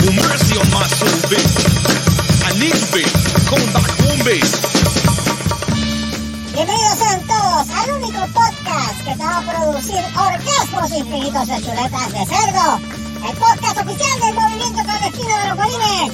Well, 0.00 0.16
mercy 0.16 0.56
on 0.56 0.70
my 0.72 0.86
soul. 0.86 1.10
I 2.46 2.58
need. 2.58 2.80
Bienvenidos 6.54 6.98
sean 6.98 7.20
todos 7.26 7.68
al 7.70 7.90
único 7.92 8.20
podcast 8.32 8.98
que 9.04 9.12
te 9.12 9.24
va 9.24 9.38
a 9.38 9.42
producir 9.42 10.02
orgasmos 10.14 10.90
infinitos 10.92 11.46
de 11.48 11.56
chuletas 11.62 12.12
de 12.12 12.26
cerdo. 12.26 12.80
El 13.28 13.36
podcast 13.36 13.78
oficial 13.78 14.20
del 14.20 14.34
movimiento 14.34 14.82
clandestino 14.82 15.38
de 15.38 15.48
los 15.48 15.56
bolines. 15.56 16.12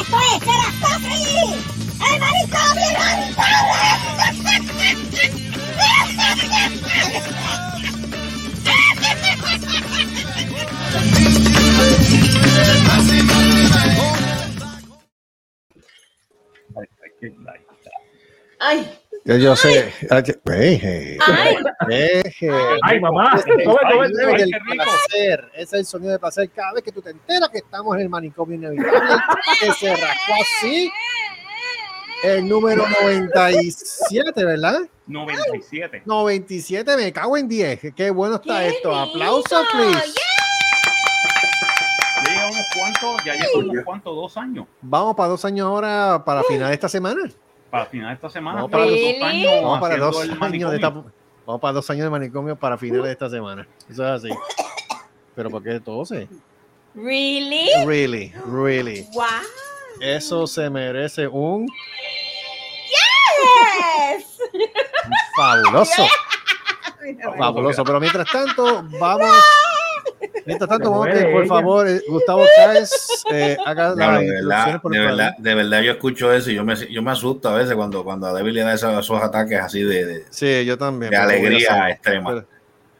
Esto 0.00 0.16
es 0.32 0.40
Terastofri, 0.40 1.64
el 2.12 2.20
manicomio 2.20 2.88
Ay, 18.60 18.90
Yo, 19.24 19.36
yo 19.36 19.56
sé. 19.56 19.92
Ay, 20.10 20.22
ay, 20.46 20.78
hey. 20.82 21.18
Ay, 22.82 23.00
mamá. 23.00 23.36
Ese 23.36 23.52
es 23.52 24.42
el 24.42 24.50
placer. 24.66 25.50
Ese 25.54 25.62
es 25.62 25.72
el 25.72 25.86
sonido 25.86 26.12
de 26.12 26.18
placer 26.18 26.50
cada 26.50 26.72
vez 26.72 26.82
que 26.82 26.90
tú 26.90 27.00
te 27.00 27.10
enteras 27.10 27.48
que 27.50 27.58
estamos 27.58 27.94
en 27.96 28.02
el 28.02 28.08
manicomio 28.08 28.56
inevitable. 28.56 29.00
que 29.60 29.72
se 29.72 29.90
rascó 29.94 30.32
así. 30.40 30.90
El 32.24 32.48
número 32.48 32.84
97, 33.00 34.44
¿verdad? 34.44 34.80
97. 35.06 36.02
97, 36.04 36.96
me 36.96 37.12
cago 37.12 37.36
en 37.36 37.48
10. 37.48 37.80
Qué 37.94 38.10
bueno 38.10 38.36
está 38.36 38.60
Qué 38.60 38.68
esto. 38.68 38.94
Aplausos, 38.94 39.66
please. 39.72 40.14
Ya 40.14 40.27
cuantos, 42.74 43.24
ya 43.24 43.34
lleva 43.34 43.58
unos 43.58 43.84
cuantos, 43.84 44.14
dos 44.16 44.36
años. 44.36 44.66
Vamos 44.82 45.14
para 45.16 45.28
dos 45.30 45.44
años 45.44 45.66
ahora, 45.66 46.22
para 46.24 46.42
final 46.44 46.68
de 46.68 46.74
esta 46.74 46.88
semana. 46.88 47.22
Para 47.70 47.86
final 47.86 48.08
de 48.08 48.14
esta 48.14 48.30
semana. 48.30 48.56
Vamos 48.56 48.70
para 48.70 48.84
dos 48.84 48.92
Really? 48.92 49.22
años 49.22 49.52
Vamos 49.62 49.80
para 49.80 49.96
dos 49.98 50.16
años 50.16 50.70
de 50.70 50.76
esta, 50.76 50.90
manicomio. 50.90 51.12
vamos 51.46 51.60
para 51.60 51.72
dos 51.74 51.90
años 51.90 52.04
de 52.04 52.10
manicomio 52.10 52.56
para 52.56 52.78
finales 52.78 53.04
de 53.06 53.12
esta 53.12 53.28
semana. 53.30 53.66
Eso 53.90 54.04
es 54.04 54.24
así. 54.24 54.30
Pero 55.34 55.50
¿por 55.50 55.62
qué 55.62 55.78
tose? 55.80 56.28
really? 56.94 57.68
Really, 57.86 58.32
really. 58.50 59.06
Wow. 59.12 59.24
Eso 60.00 60.46
se 60.46 60.68
merece 60.70 61.26
un 61.28 61.66
Yes. 64.16 64.38
fabuloso. 65.36 66.02
Fabuloso. 67.38 67.84
Pero 67.84 68.00
mientras 68.00 68.30
tanto, 68.30 68.84
vamos. 69.00 69.30
Mientras 70.48 70.68
tanto, 70.70 70.90
vamos 70.90 71.06
a 71.08 71.10
que, 71.12 71.24
por 71.26 71.46
favor, 71.46 71.88
eh, 71.88 72.00
Gustavo 72.08 72.44
Cáez 72.56 72.90
eh, 73.30 73.56
haga 73.64 73.94
Ya, 73.96 74.10
las 74.12 74.20
de, 74.20 74.30
verdad, 74.32 74.80
por 74.80 74.92
de, 74.92 74.98
verdad, 74.98 75.32
de 75.38 75.54
verdad, 75.54 75.80
yo 75.82 75.92
escucho 75.92 76.32
eso 76.32 76.50
y 76.50 76.54
yo 76.54 76.64
me, 76.64 76.74
yo 76.90 77.02
me 77.02 77.10
asusto 77.10 77.48
a 77.50 77.54
veces 77.54 77.74
cuando, 77.74 78.02
cuando 78.02 78.26
a 78.26 78.32
David 78.32 78.52
le 78.52 78.62
da 78.62 78.72
esos, 78.74 78.98
esos 78.98 79.22
ataques 79.22 79.60
así 79.60 79.82
de, 79.82 80.06
de, 80.06 80.24
Sí, 80.30 80.64
yo 80.64 80.78
también. 80.78 81.10
de 81.10 81.16
pero 81.18 81.28
¿qué 81.28 81.36
voy 81.36 81.44
a 81.44 81.48
alegría 81.48 81.74
hacer? 81.74 81.90
extrema. 81.92 82.30
Pero, 82.30 82.46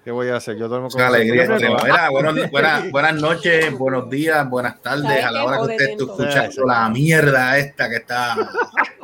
¿Qué 0.04 0.10
voy 0.12 0.28
a 0.28 0.36
hacer? 0.36 0.56
Yo 0.56 0.68
duermo 0.68 0.88
con 0.88 1.00
alegría 1.02 1.44
extrema. 1.44 1.78
Mira, 1.82 2.10
buenos- 2.10 2.50
buenas, 2.50 2.90
buenas 2.90 3.14
noches, 3.14 3.72
buenos 3.76 4.08
días, 4.08 4.48
buenas 4.48 4.80
tardes. 4.80 5.04
¿Sabes 5.04 5.24
A 5.24 5.30
la 5.32 5.44
hora 5.44 5.56
que 5.56 5.62
usted 5.62 5.90
esté 5.90 6.02
escuchando 6.04 6.66
la 6.66 6.88
mierda 6.90 7.58
esta 7.58 7.88
que 7.90 7.96
está 7.96 8.34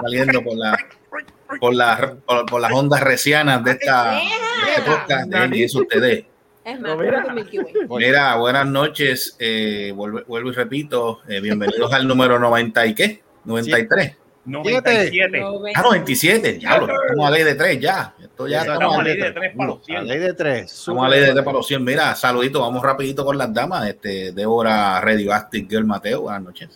saliendo 0.00 0.42
por 0.42 0.56
la 0.56 0.76
por, 1.60 1.74
la, 1.74 2.14
por, 2.26 2.46
por 2.46 2.60
las 2.60 2.72
ondas 2.72 3.00
recianas 3.00 3.62
de 3.64 3.70
esta 3.72 4.12
de 4.14 4.20
este 4.76 4.82
podcast 4.90 5.28
de 5.30 5.64
eso 5.64 5.80
ustedes. 5.80 6.24
Es 6.64 6.80
más, 6.80 6.96
mira. 6.96 7.26
Mira, 7.90 8.36
buenas 8.36 8.66
noches. 8.66 9.36
eh, 9.38 9.92
vuelvo, 9.94 10.20
vuelvo 10.26 10.50
y 10.50 10.52
repito, 10.54 11.20
eh, 11.28 11.40
bienvenidos 11.40 11.92
al 11.92 12.06
número 12.08 12.38
90 12.38 12.86
y 12.86 12.94
qué? 12.94 13.22
93. 13.44 14.16
97. 14.46 15.42
Ah, 15.74 15.82
97, 15.82 16.58
ya, 16.60 16.76
lo 16.76 16.86
estamos 16.86 17.26
a 17.26 17.30
ley 17.30 17.44
de 17.44 17.54
3 17.54 17.80
ya. 17.80 18.14
Esto 18.22 18.46
ya 18.46 18.60
Estamos 18.60 18.98
a 18.98 19.02
ley 19.02 19.16
de 19.16 19.22
de 19.24 19.32
3. 19.32 19.34
tres 19.34 19.56
para 19.56 19.68
los 19.68 19.78
a 19.80 19.84
100. 19.84 20.06
ley 20.06 20.18
de 20.18 20.34
tres. 20.34 20.72
Estamos 20.72 21.06
a 21.06 21.08
ley 21.08 21.20
de 21.20 21.32
3 21.32 21.44
para 21.44 21.56
los 21.56 21.66
100. 21.66 21.84
Mira, 21.84 22.14
saludito, 22.14 22.60
vamos 22.60 22.82
rapidito 22.82 23.24
con 23.24 23.38
las 23.38 23.52
damas. 23.54 23.88
Este, 23.88 24.32
Débora 24.32 25.00
Radioactive 25.00 25.66
Girl 25.68 25.84
Mateo, 25.86 26.22
buenas 26.22 26.42
noches. 26.42 26.68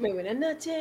Muy 0.00 0.10
buenas 0.12 0.34
noches. 0.36 0.74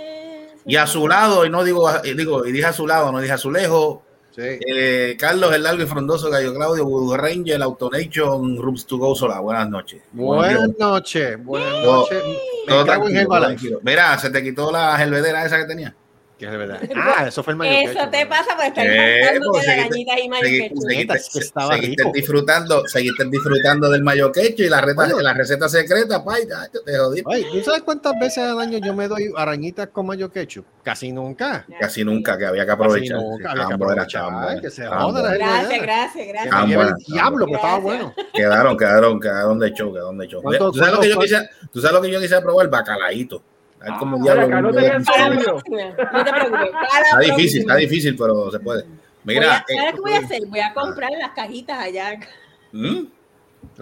Y 0.66 0.76
a 0.78 0.88
su 0.88 1.08
lado, 1.08 1.46
y 1.46 1.50
no 1.52 1.64
digo, 1.64 1.88
y 2.04 2.14
digo, 2.16 2.46
y 2.46 2.52
dije 2.52 2.66
a 2.66 2.74
su 2.74 2.88
lado, 2.88 3.12
no 3.12 3.20
dije 3.20 3.34
a 3.34 3.38
su 3.38 3.52
lejos, 3.52 4.00
Sí. 4.36 4.42
eh, 4.66 5.18
Carlos 5.20 5.54
el 5.54 5.64
largo 5.64 5.84
y 5.84 5.86
frondoso, 5.86 6.30
Gallo 6.30 6.54
Claudio, 6.54 6.86
Voodoo 6.86 7.18
Ranger, 7.18 7.62
Autonation, 7.62 8.58
Rooms 8.58 8.86
to 8.86 8.98
Go 8.98 9.14
Sola, 9.14 9.40
buenas 9.42 9.70
noches. 9.70 10.02
Buenas 10.12 10.70
noches. 10.80 11.44
Buenas 11.44 11.84
noches. 11.84 12.24
Todo 12.68 12.86
tranquilo, 12.86 13.28
tranquilo. 13.28 13.80
Mira, 13.84 14.18
se 14.18 14.30
te 14.30 14.42
quitó 14.42 14.72
la 14.72 14.98
gelvedera 14.98 15.46
esa 15.46 15.58
que 15.58 15.66
tenía. 15.66 15.94
Que 16.42 16.48
es 16.48 16.52
de 16.54 16.58
verdad. 16.58 16.80
Ah, 16.96 17.28
eso 17.28 17.44
fue 17.44 17.54
el 17.54 17.58
mayor. 17.58 17.90
Eso 17.92 18.10
te 18.10 18.26
pasa 18.26 18.56
por 18.56 18.66
estar 18.66 18.84
faltando 18.88 19.52
pues, 19.52 19.64
de 19.68 19.72
arañitas 19.74 20.18
y 20.24 20.28
mayo 20.30 20.44
Segui- 20.48 20.60
ketchup. 20.70 20.82
seguiste, 20.90 21.14
Es 21.18 21.30
que 21.30 21.40
estaba 21.40 21.76
seguiste 21.76 22.04
rico. 22.04 22.12
disfrutando, 22.16 22.88
seguiste 22.88 23.26
disfrutando 23.26 23.90
del 23.92 24.02
mayo 24.02 24.32
quecho 24.32 24.64
y 24.64 24.70
la, 24.70 24.82
reta, 24.82 24.96
Bueno. 24.96 25.20
la 25.20 25.34
receta 25.36 25.70
secreta, 25.70 26.26
pay, 26.26 26.48
te 26.48 26.98
jodí. 26.98 27.22
Ay, 27.32 27.46
¿tú 27.54 27.62
sabes 27.64 27.84
cuántas 27.84 28.14
veces 28.20 28.40
al 28.40 28.60
año 28.60 28.80
yo 28.80 28.96
me 28.96 29.08
doy 29.08 29.32
arañitas 29.38 29.90
con 29.90 30.08
mayo 30.08 30.32
ketchup? 30.32 30.66
Casi 30.82 31.12
nunca. 31.12 31.64
Casi 31.80 32.04
nunca, 32.04 32.36
que 32.40 32.46
había 32.48 32.64
que 32.64 32.70
Casi 32.70 32.82
aprovechar. 32.82 33.18
nunca, 33.18 33.52
había 33.52 33.68
que 33.68 33.74
aprovechar, 33.76 34.62
que 34.62 34.70
se 34.72 34.88
joda 34.88 35.22
la. 35.22 35.38
Gracias, 35.38 35.82
gracias, 35.84 36.28
gracias. 36.28 36.96
Diablo, 37.08 37.46
que 37.46 37.54
estaba 37.54 37.78
bueno. 37.78 38.14
Quedaron, 38.34 38.76
quedaron, 38.78 39.20
quedaron 39.20 39.60
de 39.60 39.72
show, 39.74 39.94
quedaron 39.94 40.18
de 40.18 40.28
show. 40.28 40.42
¿Cuánto- 40.42 40.72
¿Tú 40.72 40.80
sabes, 40.80 40.94
lo 40.96 41.02
que 41.02 41.10
yo 41.10 41.16
cuánto- 41.18 41.36
quisiera, 41.36 41.50
¿Tú 41.72 41.82
sabes 41.82 41.94
lo 41.94 42.02
que 42.02 42.12
yo 42.12 42.20
quisiera 42.20 42.42
probar? 42.42 42.68
Bacalaíto. 42.68 43.44
A 43.82 43.84
ver 43.86 43.94
cómo 44.00 44.18
Ah, 44.30 44.62
no 44.62 44.72
te 44.72 46.32
preocupes. 46.34 46.72
Está 47.04 47.20
difícil, 47.20 47.62
está 47.62 47.76
difícil, 47.76 48.16
pero 48.18 48.52
se 48.52 48.60
puede. 48.60 48.84
Voy 49.24 49.36
Mira, 49.36 49.58
a- 49.58 49.66
¿Sabes 49.68 49.70
eh, 49.70 49.92
qué 49.94 50.00
voy 50.02 50.14
a 50.14 50.18
hacer? 50.20 50.40
Voy 50.48 50.60
a 50.60 50.74
comprar 50.74 51.12
las 51.20 51.32
cajitas 51.32 51.80
allá. 51.80 52.20
¿Mm? 52.72 53.06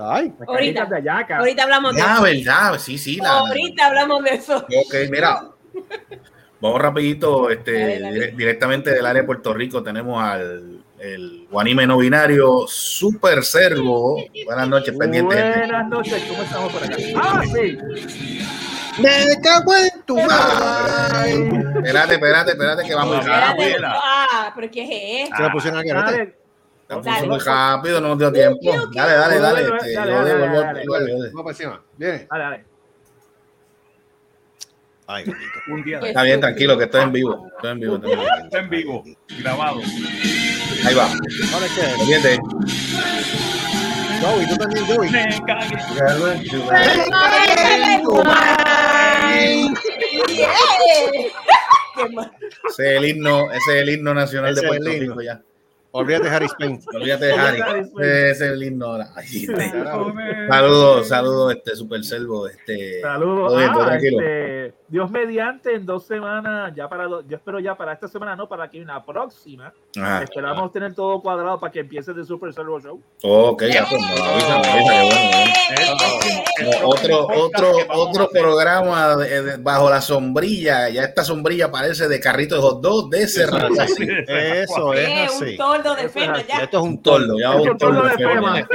Ay, 0.01 0.33
Ahorita. 0.47 0.85
de 0.85 0.95
ayaca. 0.97 1.37
Ahorita 1.37 1.63
hablamos 1.63 1.95
de 1.95 2.01
eso. 2.01 2.21
verdad, 2.21 2.79
sí, 2.79 2.97
sí. 2.97 3.15
La, 3.17 3.29
Ahorita 3.39 3.85
hablamos 3.87 4.23
de 4.23 4.29
eso. 4.31 4.57
Ok, 4.57 4.95
mira. 5.09 5.49
Vamos 6.61 6.81
rapidito, 6.81 7.49
este, 7.49 7.71
Dale, 7.71 7.99
dale. 8.01 8.19
dire- 8.19 8.35
directamente 8.35 8.89
del 8.91 9.05
área 9.05 9.21
de 9.21 9.25
Puerto 9.25 9.53
Rico 9.53 9.81
tenemos 9.81 10.21
al 10.21 10.83
el 10.99 11.47
guanime 11.49 11.87
no 11.87 11.97
binario 11.97 12.65
Super 12.67 13.43
Servo. 13.45 14.21
Buenas 14.45 14.67
noches, 14.67 14.93
pendiente. 14.97 15.33
Buenas 15.33 15.87
noches, 15.87 16.21
¿cómo 16.27 16.43
estamos 16.43 16.73
por 16.73 16.83
acá? 16.83 16.97
Ah, 17.15 17.41
sí. 17.45 17.77
Me 19.01 19.41
cago 19.41 19.75
en 19.75 20.01
tu 20.05 20.15
madre. 20.17 21.47
Espérate, 21.77 22.13
espérate, 22.13 22.51
espérate, 22.51 22.83
que 22.83 22.95
vamos 22.95 23.17
muy 23.17 23.25
rápido. 23.25 23.87
Ah, 23.87 24.51
pero 24.55 24.71
¿qué 24.71 24.83
es 24.83 25.23
esto? 25.23 25.37
Se 25.37 25.43
la 25.43 25.51
pusieron 25.51 25.79
aquí. 25.79 25.89
Estamos 26.89 27.05
Dale. 27.05 27.27
muy 27.27 27.39
rápido, 27.39 28.01
no 28.01 28.07
nos 28.09 28.17
dio 28.17 28.31
tiempo. 28.31 28.89
Dale, 28.95 29.13
dale, 29.13 29.39
dale. 29.39 29.63
Dale, 29.63 29.77
este, 29.77 29.93
dale. 29.93 30.33
Vamos 30.33 31.43
para 31.43 31.49
encima. 31.49 31.81
Viene. 31.97 32.27
dale, 32.29 32.43
dale. 32.43 32.65
Ay, 35.05 35.23
qué. 35.23 35.71
Un 35.71 35.83
día. 35.83 35.99
Está 35.99 36.23
bien, 36.23 36.39
tranquilo, 36.39 36.77
que 36.77 36.85
estoy 36.85 37.03
en 37.03 37.11
vivo. 37.11 37.47
Estoy 37.55 37.71
en 37.71 37.79
vivo. 37.79 37.95
estoy 37.95 38.11
en 38.11 38.19
vivo. 38.19 38.33
Está 38.43 38.59
en 38.59 38.69
vivo, 38.69 39.03
grabado. 39.39 39.81
Ahí 40.85 40.95
va. 40.95 41.05
Ahora. 41.05 41.67
Pendiente. 41.97 42.39
Joey, 44.21 44.47
tú 44.47 44.57
también, 44.57 44.85
Joey. 44.85 45.09
Me 45.11 45.41
cagué. 45.45 45.77
Qué 47.63 47.99
Ese 52.69 52.91
es 52.91 52.97
el 52.97 53.05
himno, 53.05 53.51
ese 53.51 53.75
es 53.75 53.81
el 53.81 53.89
himno 53.89 54.13
nacional 54.13 54.51
Ese 54.53 54.61
de 54.61 54.67
Puerto. 54.67 54.89
Rico 54.89 55.21
ya. 55.21 55.41
Olvídate 55.91 56.29
de 56.29 56.35
Harry 56.35 56.45
Spain. 56.45 56.79
Olvídate 56.93 57.25
de 57.25 57.33
Harry. 57.33 57.61
Ese 57.99 58.29
es 58.31 58.41
el 58.41 58.63
himno 58.63 58.85
ahora. 58.85 59.09
Saludos, 60.49 61.07
saludos, 61.07 61.55
este 61.55 61.75
Super 61.75 62.03
Servo. 62.03 62.47
Este, 62.47 63.01
Saludos. 63.01 63.53
Ah, 63.57 63.85
tranquilo. 63.85 64.19
este, 64.21 64.73
Dios 64.89 65.11
mediante, 65.11 65.75
en 65.75 65.85
dos 65.85 66.05
semanas, 66.07 66.73
ya 66.75 66.89
para, 66.89 67.03
do- 67.05 67.21
yo 67.27 67.37
espero 67.37 67.59
ya 67.59 67.75
para 67.75 67.93
esta 67.93 68.07
semana, 68.07 68.35
no, 68.35 68.47
para 68.49 68.67
que 68.69 68.83
la 68.83 69.05
próxima, 69.05 69.71
Ajá. 69.95 70.23
esperamos 70.23 70.71
tener 70.71 70.95
todo 70.95 71.21
cuadrado 71.21 71.59
para 71.59 71.71
que 71.71 71.81
empiece 71.81 72.09
el 72.11 72.25
Super 72.25 72.51
Servo 72.53 72.79
Show. 72.79 72.99
Ok, 73.23 73.63
ya 73.71 73.85
pues, 73.87 74.01
no, 74.01 74.07
avisa, 74.07 74.55
avisa, 74.55 74.61
que 74.61 74.81
bueno. 74.81 75.01
¿eh? 75.03 76.79
No, 76.81 76.89
otro, 76.89 77.27
otro, 77.27 77.71
otro 77.93 78.29
programa 78.29 79.15
de- 79.17 79.41
de- 79.43 79.57
bajo 79.57 79.89
la 79.89 80.01
sombrilla. 80.01 80.89
Ya 80.89 81.03
esta 81.03 81.23
sombrilla 81.23 81.69
parece 81.71 82.07
de 82.07 82.19
carrito 82.19 82.55
de 82.55 82.61
hot 82.61 82.81
dog 82.81 83.09
de 83.11 83.27
cerrado. 83.27 83.69
Eso 83.69 84.93
es 84.93 85.07
Eh, 85.07 85.25
así. 85.25 85.45
un 85.51 85.57
tordo 85.57 85.95
de 85.95 86.09
fema 86.09 86.41
ya. 86.47 86.57
Esto 86.63 86.77
es 86.79 86.83
un 86.83 87.01
tordo, 87.03 87.39
ya 87.39 87.53
Es 87.53 87.67
un 87.67 87.77
tordo 87.77 88.03
de 88.03 88.09
fema. 88.17 88.67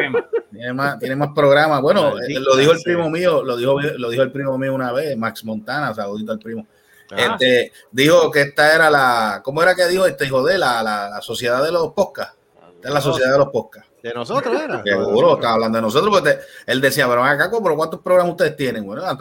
Tiene 0.55 0.73
más, 0.73 0.99
tiene 0.99 1.17
más 1.17 1.31
programas. 1.35 1.81
Bueno, 1.83 2.15
Maldita 2.15 2.41
eh, 2.41 2.43
lo 2.43 2.57
dijo 2.57 2.73
el 2.73 2.81
primo 2.83 3.11
mío, 3.11 3.43
lo 3.43 3.57
dijo, 3.57 3.81
lo 3.81 4.11
dijo 4.11 4.23
el 4.23 4.33
primo 4.33 4.57
mío 4.59 4.75
una 4.75 4.93
vez, 4.93 5.17
Max 5.17 5.45
Montana, 5.45 5.93
saludito 5.95 6.33
al 6.33 6.39
primo. 6.39 6.67
Ah, 7.11 7.17
Este, 7.39 7.73
dijo 7.91 8.31
que 8.31 8.43
esta 8.43 8.75
era 8.75 8.89
la, 8.91 9.41
¿cómo 9.45 9.63
era 9.63 9.75
que 9.75 9.87
dijo 9.87 10.07
este 10.07 10.25
hijo 10.27 10.43
de 10.45 10.57
la, 10.59 10.83
la, 10.83 11.11
la 11.11 11.21
sociedad 11.21 11.63
de 11.63 11.71
los 11.71 11.93
podcasts? 11.93 12.37
Esta 12.77 12.89
es 12.89 12.95
la 12.95 13.01
sociedad 13.01 13.33
de 13.33 13.39
los 13.39 13.49
podcasts. 13.49 13.91
De 14.03 14.13
nosotros 14.13 14.61
era. 14.61 14.83
Seguro, 14.85 15.35
estaba 15.37 15.55
hablando 15.55 15.79
de 15.79 15.83
nosotros, 15.83 16.11
porque 16.13 16.33
te- 16.35 16.41
él 16.71 16.81
decía, 16.81 17.09
pero 17.09 17.25
acá, 17.25 17.51
pero 17.63 17.75
¿cuántos 17.77 18.01
programas 18.01 18.33
ustedes 18.33 18.55
tienen? 18.57 18.85
Bueno, 18.85 19.03
al, 19.05 19.19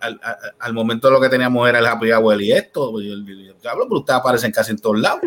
al- 0.00 0.20
al- 0.58 0.72
momento 0.72 1.10
lo 1.10 1.20
que 1.20 1.28
teníamos 1.28 1.68
era 1.68 1.80
el 1.80 1.86
Happy 1.86 2.12
Hour 2.12 2.40
y 2.40 2.52
esto. 2.52 3.00
Yo- 3.00 3.16
yo 3.60 3.70
hablo, 3.70 3.86
pero 3.88 3.98
ustedes 4.00 4.20
aparecen 4.20 4.52
casi 4.52 4.70
en 4.72 4.78
todos 4.78 5.00
lados. 5.00 5.20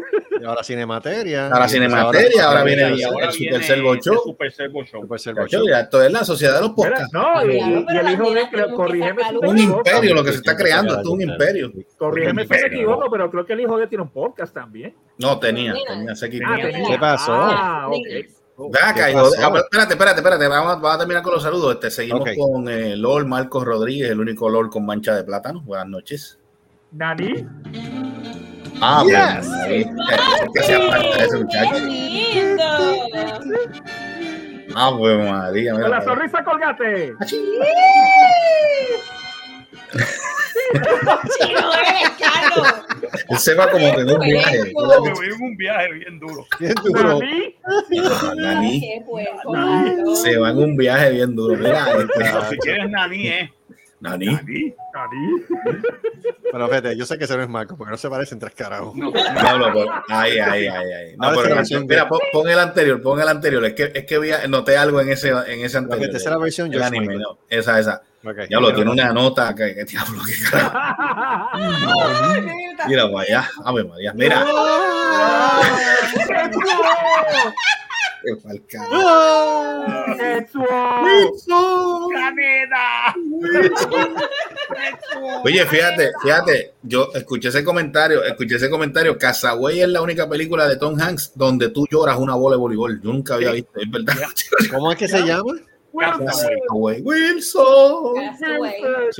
Y 0.43 0.45
ahora 0.45 0.61
Cinemateria. 0.61 1.47
Ahora 1.47 1.69
Cinemateria, 1.69 2.43
ahora 2.47 2.63
viene 2.65 2.81
el, 2.83 3.03
ahora 3.05 3.27
el 3.27 3.31
Super 3.31 3.49
viene 3.49 3.63
Servo 3.63 3.93
el 3.93 3.99
Show. 4.01 4.21
Super 4.25 4.51
Servo 4.51 4.83
Show. 4.83 5.01
Super 5.01 5.19
Servo 5.21 5.47
Show. 5.47 5.69
ya 5.69 5.79
esto 5.79 6.03
es 6.03 6.11
la 6.11 6.25
sociedad 6.25 6.55
de 6.55 6.61
los 6.63 6.71
podcasts. 6.71 7.13
no, 7.13 7.45
y, 7.45 7.55
y- 7.55 7.97
el 7.97 8.11
hijo 8.11 8.33
de 8.33 8.73
corrígeme 8.75 9.21
Un 9.41 9.57
imperio 9.57 10.13
lo 10.15 10.21
que 10.21 10.31
se 10.31 10.37
está 10.39 10.57
creando, 10.57 10.95
esto 10.95 11.07
es 11.07 11.13
un 11.13 11.21
imperio. 11.21 11.71
Corrígeme 11.97 12.43
si 12.43 12.49
me 12.49 12.59
equivoco, 12.59 13.09
pero 13.09 13.31
creo 13.31 13.45
que 13.45 13.53
el 13.53 13.61
hijo 13.61 13.77
de 13.77 13.87
tiene 13.87 14.01
un 14.01 14.09
podcast 14.09 14.53
también. 14.53 14.93
No, 15.17 15.39
tenía, 15.39 15.75
tenía, 15.87 16.13
se. 16.13 16.25
Ah. 16.45 16.57
¿Qué 16.89 16.97
pasó? 16.99 17.33
Ah, 17.33 17.87
ok. 17.87 18.73
Ah, 18.81 18.93
espérate, 18.93 19.93
espérate, 19.93 20.17
espérate, 20.19 20.47
vamos, 20.49 20.73
vamos 20.81 20.95
a 20.95 20.97
terminar 20.97 21.23
con 21.23 21.35
los 21.35 21.43
saludos. 21.43 21.75
Este, 21.75 21.89
seguimos 21.89 22.27
con 22.37 22.67
eh, 22.67 22.97
Lord 22.97 23.27
Marcos 23.27 23.63
Rodríguez, 23.63 24.11
el 24.11 24.19
único 24.19 24.49
Lord 24.49 24.69
con 24.71 24.85
mancha 24.85 25.15
de 25.15 25.23
plátano. 25.23 25.61
Buenas 25.61 25.87
noches. 25.87 26.37
Nani, 26.91 27.47
Ah, 28.85 29.01
Yes. 29.05 29.47
bueno, 29.47 30.51
que 30.53 30.59
hacía 30.59 30.79
falta 30.91 31.23
ese 31.23 31.37
¡Qué 31.37 31.43
muchacho. 31.43 31.75
Ah, 34.75 34.91
pues 34.97 35.17
María, 35.19 35.71
con 35.73 35.89
la 35.89 36.01
sonrisa 36.01 36.43
colgate. 36.43 37.13
No 40.73 41.73
eres, 41.73 42.09
Carlos. 42.19 42.73
Él 43.29 43.37
se 43.37 43.53
va 43.53 43.69
como 43.69 43.93
que 43.93 44.01
en 44.01 44.11
un 44.11 44.19
viaje. 44.19 44.57
En 44.59 45.41
un 45.43 45.55
viaje 45.57 45.93
bien 45.93 46.19
duro. 46.19 46.45
Bien 46.59 46.73
duro. 46.83 47.19
Nani, 47.19 47.55
Nani, 48.37 48.81
Qué 48.81 49.01
puerco, 49.05 49.55
Nani. 49.55 50.15
Se 50.15 50.37
va 50.37 50.49
en 50.49 50.57
un 50.57 50.75
viaje 50.75 51.11
bien 51.11 51.35
duro. 51.35 51.55
Mira, 51.57 51.85
este, 51.99 52.49
si 52.49 52.57
quieres 52.57 52.89
Nani, 52.89 53.27
¿eh? 53.27 53.53
Nani. 54.03 54.25
Nani. 54.27 54.75
Nani. 54.93 55.43
Pero 56.51 56.67
fíjate, 56.67 56.95
yo 56.95 57.05
sé 57.05 57.17
que 57.17 57.23
ese 57.23 57.35
no 57.35 57.41
es 57.43 57.49
Marco, 57.49 57.75
porque 57.75 57.89
no 57.91 57.97
se 57.97 58.07
parecen 58.09 58.37
tres 58.37 58.53
carajos. 58.53 58.95
No, 58.95 59.11
Diablo, 59.11 59.71
pero- 59.73 59.91
ay, 60.07 60.37
ay, 60.37 60.67
ay, 60.67 60.91
ay. 60.93 61.15
No, 61.17 61.29
pero 61.33 61.49
no, 61.49 61.55
versión 61.55 61.87
mira, 61.87 62.07
pon, 62.07 62.19
pon 62.31 62.47
el 62.47 62.59
anterior, 62.59 63.01
pon 63.01 63.19
el 63.19 63.27
anterior. 63.27 63.65
Es 63.65 63.73
que, 63.73 63.91
es 63.91 64.05
que 64.05 64.19
vi, 64.19 64.29
noté 64.49 64.77
algo 64.77 65.01
en 65.01 65.09
ese, 65.09 65.29
en 65.29 65.65
ese 65.65 65.77
La 65.79 65.85
anterior. 65.85 66.11
tercera 66.11 66.37
versión, 66.37 66.71
el 66.71 66.83
anime, 66.83 67.07
Michael. 67.07 67.21
no, 67.21 67.39
esa, 67.49 67.79
esa. 67.79 68.03
Ok. 68.23 68.47
Diablo, 68.49 68.71
tiene 68.73 68.91
una 68.91 69.11
nota 69.11 69.55
que, 69.55 69.73
que 69.73 69.83
diablo, 69.85 70.21
que 70.23 70.33
carajo. 70.51 70.77
Mira, 72.87 73.11
para 73.11 73.23
allá. 73.23 73.49
Ave 73.65 73.83
María. 73.85 74.13
Mira. 74.13 74.45
Oye, 85.43 85.65
fíjate, 85.65 86.11
fíjate, 86.21 86.73
yo 86.83 87.09
escuché 87.13 87.49
ese 87.49 87.63
comentario, 87.63 88.23
escuché 88.23 88.55
ese 88.55 88.69
comentario. 88.69 89.17
Castaway 89.17 89.81
es 89.81 89.89
la 89.89 90.01
única 90.01 90.27
película 90.27 90.67
de 90.67 90.77
Tom 90.77 90.99
Hanks 90.99 91.33
donde 91.35 91.69
tú 91.69 91.85
lloras 91.89 92.17
una 92.17 92.35
bola 92.35 92.55
de 92.55 92.59
voleibol. 92.61 93.01
Yo 93.01 93.11
nunca 93.11 93.35
había 93.35 93.51
visto, 93.51 93.71
es 93.79 93.89
verdad. 93.91 94.15
¿Cómo 94.71 94.91
es 94.91 94.97
que 94.97 95.07
se 95.07 95.21
llama? 95.25 95.53
Castaway. 96.25 97.01
Wilson. 97.01 98.15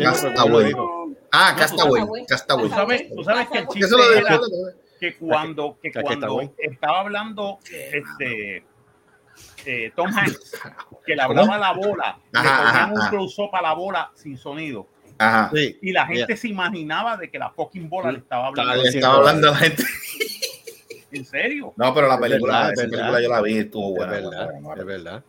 Castaway. 0.03 0.71
Pero- 0.71 1.03
Ah, 1.31 1.55
Castaway. 1.57 2.03
Castaway. 2.27 2.69
Tú 2.69 2.73
sabes, 2.75 3.15
tú 3.15 3.23
sabes 3.23 3.47
que 3.49 3.57
el 3.59 3.67
chiste 3.67 3.95
era 4.17 4.39
que 4.99 5.17
cuando, 5.17 5.77
que 5.81 5.91
cuando 5.91 6.53
estaba 6.57 6.99
hablando 7.01 7.59
este, 7.91 8.63
eh, 9.65 9.91
Tom 9.95 10.09
Hanks, 10.15 10.59
que 11.05 11.15
le 11.15 11.21
hablaba 11.21 11.57
la 11.57 11.71
bola, 11.73 12.17
le 12.31 12.39
ponían 12.39 12.91
un 12.91 12.99
ajá. 12.99 13.09
close-up 13.09 13.55
a 13.55 13.61
la 13.61 13.73
bola 13.73 14.11
sin 14.15 14.37
sonido. 14.37 14.87
Ajá. 15.19 15.51
Sí. 15.53 15.77
Y 15.81 15.91
la 15.91 16.05
gente 16.07 16.35
se 16.35 16.47
imaginaba 16.47 17.17
de 17.17 17.29
que 17.29 17.37
la 17.39 17.49
fucking 17.51 17.87
bola 17.89 18.11
le 18.11 18.17
estaba 18.19 18.47
hablando. 18.47 18.81
Le 18.83 18.89
estaba 18.89 19.15
hablando 19.15 19.47
a 19.49 19.51
la 19.51 19.57
gente. 19.57 19.83
¿En 21.11 21.25
serio? 21.25 21.73
No, 21.77 21.93
pero 21.93 22.07
la 22.07 22.15
Es 22.15 22.21
película, 22.21 22.53
verdad, 22.53 22.73
esa 22.73 22.81
es 22.83 22.89
película 22.89 23.11
verdad. 23.11 23.21
yo 23.21 23.29
la 23.29 23.41
vi, 23.41 23.57
estuvo 23.59 23.89
Es 23.89 23.95
buena. 23.97 24.11
verdad, 24.11 24.45
buena, 24.45 24.59
buena. 24.61 24.81
es 24.81 24.87
verdad. 24.87 25.23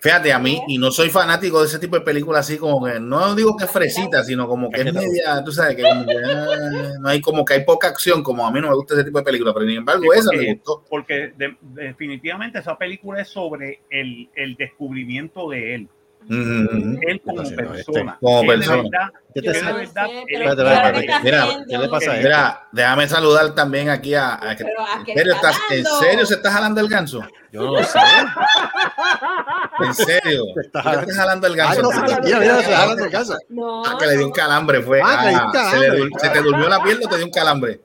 Fíjate, 0.00 0.32
a 0.32 0.38
mí, 0.38 0.62
y 0.68 0.78
no 0.78 0.90
soy 0.92 1.10
fanático 1.10 1.60
de 1.60 1.66
ese 1.66 1.78
tipo 1.80 1.96
de 1.96 2.02
películas 2.02 2.46
así 2.46 2.56
como 2.56 2.84
que, 2.86 3.00
no 3.00 3.34
digo 3.34 3.56
que 3.56 3.64
es 3.64 3.70
fresita, 3.70 4.22
sino 4.22 4.46
como 4.46 4.70
que 4.70 4.82
es 4.82 4.94
media, 4.94 5.42
tú 5.44 5.50
sabes, 5.50 5.74
que, 5.74 5.82
como 5.82 6.06
que, 6.06 6.14
ah, 6.24 6.92
no 7.00 7.08
hay 7.08 7.20
como 7.20 7.44
que 7.44 7.54
hay 7.54 7.64
poca 7.64 7.88
acción, 7.88 8.22
como 8.22 8.46
a 8.46 8.50
mí 8.52 8.60
no 8.60 8.68
me 8.68 8.74
gusta 8.76 8.94
ese 8.94 9.04
tipo 9.04 9.18
de 9.18 9.24
películas, 9.24 9.54
pero 9.54 9.66
sin 9.66 9.76
embargo 9.78 10.02
Sí, 10.02 10.08
esa 10.18 10.30
porque- 10.30 10.46
me 10.46 10.52
gustó. 10.54 10.84
Porque 10.88 11.32
de- 11.36 11.56
definitivamente 11.62 12.60
esa 12.60 12.78
película 12.78 13.20
es 13.22 13.28
sobre 13.28 13.80
el, 13.90 14.30
el 14.36 14.54
descubrimiento 14.54 15.50
de 15.50 15.74
él. 15.74 15.88
Él 16.30 17.22
como 17.24 17.42
este? 17.42 17.56
persona. 17.56 18.18
Como 18.20 18.40
Que 18.42 18.46
de 18.50 18.56
persona. 18.58 18.82
verdad- 18.82 19.08
¿Qué 19.34 19.40
que 19.40 19.42
te 19.42 19.48
de 19.52 19.60
sale? 19.60 19.72
verdad 19.78 20.06
Sí, 20.06 20.12
él 20.18 20.24
pero 20.28 20.44
es- 20.44 20.50
Espérate, 20.50 20.58
¿qué 20.58 20.68
espérate, 20.78 21.06
está 21.06 21.20
mira, 21.22 21.42
haciendo? 21.42 21.66
¿qué 21.68 21.78
le 21.78 21.88
pasa 21.88 22.10
a 22.10 22.16
él? 22.16 22.22
Mira, 22.24 22.68
déjame 22.72 23.08
saludar 23.08 23.54
también 23.54 23.88
aquí 23.90 24.14
a, 24.14 24.34
a 24.50 24.56
que- 24.56 24.64
Pero 24.64 24.82
¿a 24.82 25.04
qué 25.04 25.12
¿En 25.12 25.18
serio, 25.18 25.34
está 25.34 25.50
estás, 25.50 25.62
¿En 25.70 25.84
serio 25.84 26.26
se 26.26 26.34
está 26.34 26.50
jalando 26.52 26.80
el 26.80 26.88
ganso? 26.88 27.22
Yo 27.52 27.62
no 27.62 27.72
lo 27.72 27.84
sé. 27.84 27.98
¿En 29.80 29.94
serio? 29.94 30.44
Te 30.54 30.60
está 30.62 30.82
¿Por 30.82 30.92
qué 30.92 31.00
estás 31.00 31.16
jalando 31.16 31.46
el 31.46 31.56
ganso? 31.56 31.82
no, 31.82 31.90
mira, 31.90 32.38
mira, 32.40 32.62
se. 32.62 32.74
Ah, 32.74 33.96
que 33.98 34.06
le 34.06 34.16
dio 34.16 34.26
un 34.26 34.32
calambre, 34.32 34.82
fue. 34.82 35.00
Ah, 35.02 35.50
Ah, 35.54 35.70
se, 35.70 35.78
le 35.90 36.08
se 36.18 36.28
te 36.30 36.42
durmió 36.42 36.68
la 36.68 36.82
pierna 36.82 37.06
o 37.06 37.08
te 37.08 37.16
dio 37.16 37.24
un 37.26 37.32
calambre. 37.32 37.80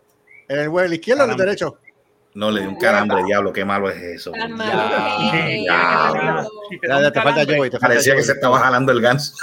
¿En 0.50 0.60
el 0.60 0.68
huevo, 0.70 0.86
el 0.86 0.94
izquierdo 0.94 1.24
o 1.24 1.30
el 1.32 1.38
derecho? 1.38 1.78
No, 2.36 2.50
le 2.50 2.62
dio 2.62 2.70
un 2.70 2.78
calambre, 2.78 3.24
diablo, 3.24 3.54
qué 3.54 3.64
malo 3.64 3.90
es 3.90 4.02
eso. 4.02 4.32
Sí, 4.34 4.42
te 6.80 7.22
falta 7.22 7.46
Joey, 7.46 7.70
te 7.70 7.80
falta 7.80 7.88
Parecía 7.88 8.14
que 8.14 8.18
Joey. 8.20 8.24
se 8.26 8.32
estaba 8.34 8.60
jalando 8.60 8.92
el 8.92 9.02
ganso. 9.02 9.34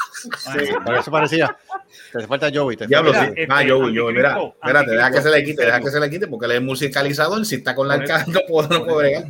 eso 0.98 1.10
parecía. 1.10 1.56
Te 2.12 2.26
falta 2.26 2.50
Joey. 2.52 2.76
Te 2.76 2.86
Diablo, 2.86 3.12
sí. 3.12 3.18
Ah, 3.48 3.62
este, 3.62 3.68
yo, 3.68 3.88
yo, 3.90 4.08
mira, 4.10 4.38
espérate, 4.40 4.90
deja 4.90 5.10
que 5.10 5.22
se 5.22 5.30
le 5.30 5.44
quite, 5.44 5.64
deja 5.64 5.80
que 5.80 5.90
se 5.90 6.00
le 6.00 6.10
quite, 6.10 6.26
porque 6.26 6.46
él 6.46 6.52
es 6.52 6.62
musicalizador, 6.62 7.44
si 7.46 7.56
está 7.56 7.74
con 7.74 7.86
la 7.88 7.94
arcada 7.94 8.24
no 8.26 8.40
puedo, 8.48 8.68
no 8.68 8.84
puedo 8.84 8.98
bregar. 8.98 9.24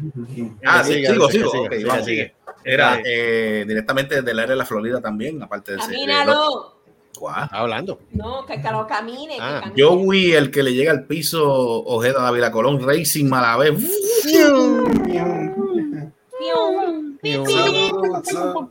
Ah, 0.64 0.82
sí, 0.82 0.94
siga, 0.94 1.10
sigo, 1.30 1.30
sigo. 1.30 2.30
Era 2.62 2.96
Este, 2.96 3.60
eh, 3.60 3.64
directamente 3.66 4.16
desde 4.16 4.30
el 4.30 4.38
área 4.38 4.50
de 4.50 4.56
la 4.56 4.66
Florida 4.66 5.00
también, 5.00 5.42
aparte 5.42 5.72
de 5.72 5.78
ese. 5.78 5.92
Camínalo. 5.92 6.79
Guau. 7.20 7.44
Está 7.44 7.58
hablando. 7.58 8.00
No, 8.12 8.44
que, 8.46 8.60
que 8.60 8.70
lo 8.70 8.86
camine. 8.86 9.36
que 9.36 9.42
Ah, 9.42 9.60
camine. 9.62 9.82
Joey, 9.82 10.32
el 10.32 10.50
que 10.50 10.62
le 10.62 10.72
llega 10.72 10.90
al 10.90 11.06
piso, 11.06 11.44
Ojeda 11.84 12.22
Dávila 12.22 12.50
Colón, 12.50 12.80
Racing 12.84 13.26
Malavé. 13.28 13.76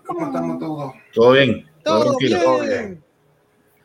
¿Cómo 0.05 0.25
estamos 0.25 0.59
todos? 0.59 0.93
Todo 1.13 1.31
bien, 1.31 1.65
todo 1.83 2.03
Todo 2.03 2.17
tranquilo. 2.17 2.59
bien. 2.61 3.03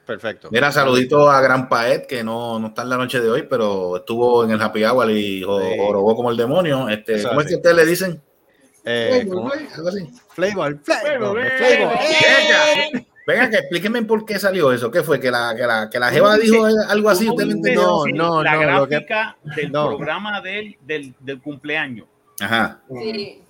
Perfecto. 0.07 0.49
Mira, 0.51 0.71
saludito 0.71 1.31
a 1.31 1.41
Gran 1.41 1.69
Paet, 1.69 2.07
que 2.07 2.23
no, 2.23 2.59
no 2.59 2.69
está 2.69 2.83
en 2.83 2.91
la 2.91 2.97
noche 2.99 3.21
de 3.21 3.31
hoy, 3.31 3.47
pero 3.49 3.97
estuvo 3.97 4.45
en 4.45 4.51
el 4.51 4.61
Happy 4.61 4.85
Hour 4.85 5.11
y 5.11 5.41
Sí. 5.41 5.45
jorobó 5.79 6.15
como 6.15 6.31
el 6.31 6.37
demonio. 6.37 6.89
Este, 6.91 7.15
Eso 7.15 7.29
¿Cómo 7.29 7.41
es 7.41 7.47
que 7.47 7.55
ustedes 7.57 7.77
le 7.77 7.87
dicen? 7.87 8.23
Eh, 8.85 9.27
¿cómo? 9.31 9.51
Algo 9.51 9.89
así. 9.89 10.07
Flavor, 10.35 10.79
flavor, 10.85 11.03
Flavor, 11.19 11.41
flavor. 11.41 13.05
Venga, 13.27 13.49
que 13.51 13.57
explíquenme 13.57 14.03
por 14.03 14.25
qué 14.27 14.39
salió 14.39 14.71
eso. 14.73 14.91
¿Qué 14.91 15.03
fue? 15.03 15.19
¿Que 15.19 15.31
la, 15.31 15.55
que 15.57 15.63
la, 15.63 15.89
que 15.91 15.99
la 15.99 16.11
Jeva 16.11 16.37
dijo 16.37 16.67
algo 16.89 17.09
así? 17.09 17.29
¿Usted? 17.29 17.47
No, 17.75 18.03
Sí, 18.05 18.13
no, 18.13 18.43
la 18.43 18.53
no, 18.55 18.87
que- 18.87 18.97
gráfica 18.97 19.37
del 19.57 19.73
no. 19.73 19.89
programa 19.97 20.41
del, 20.43 20.77
del, 20.83 21.15
del 21.21 21.41
cumpleaños. 21.41 22.07
Ajá. 22.41 22.83
Sí. 23.01 23.41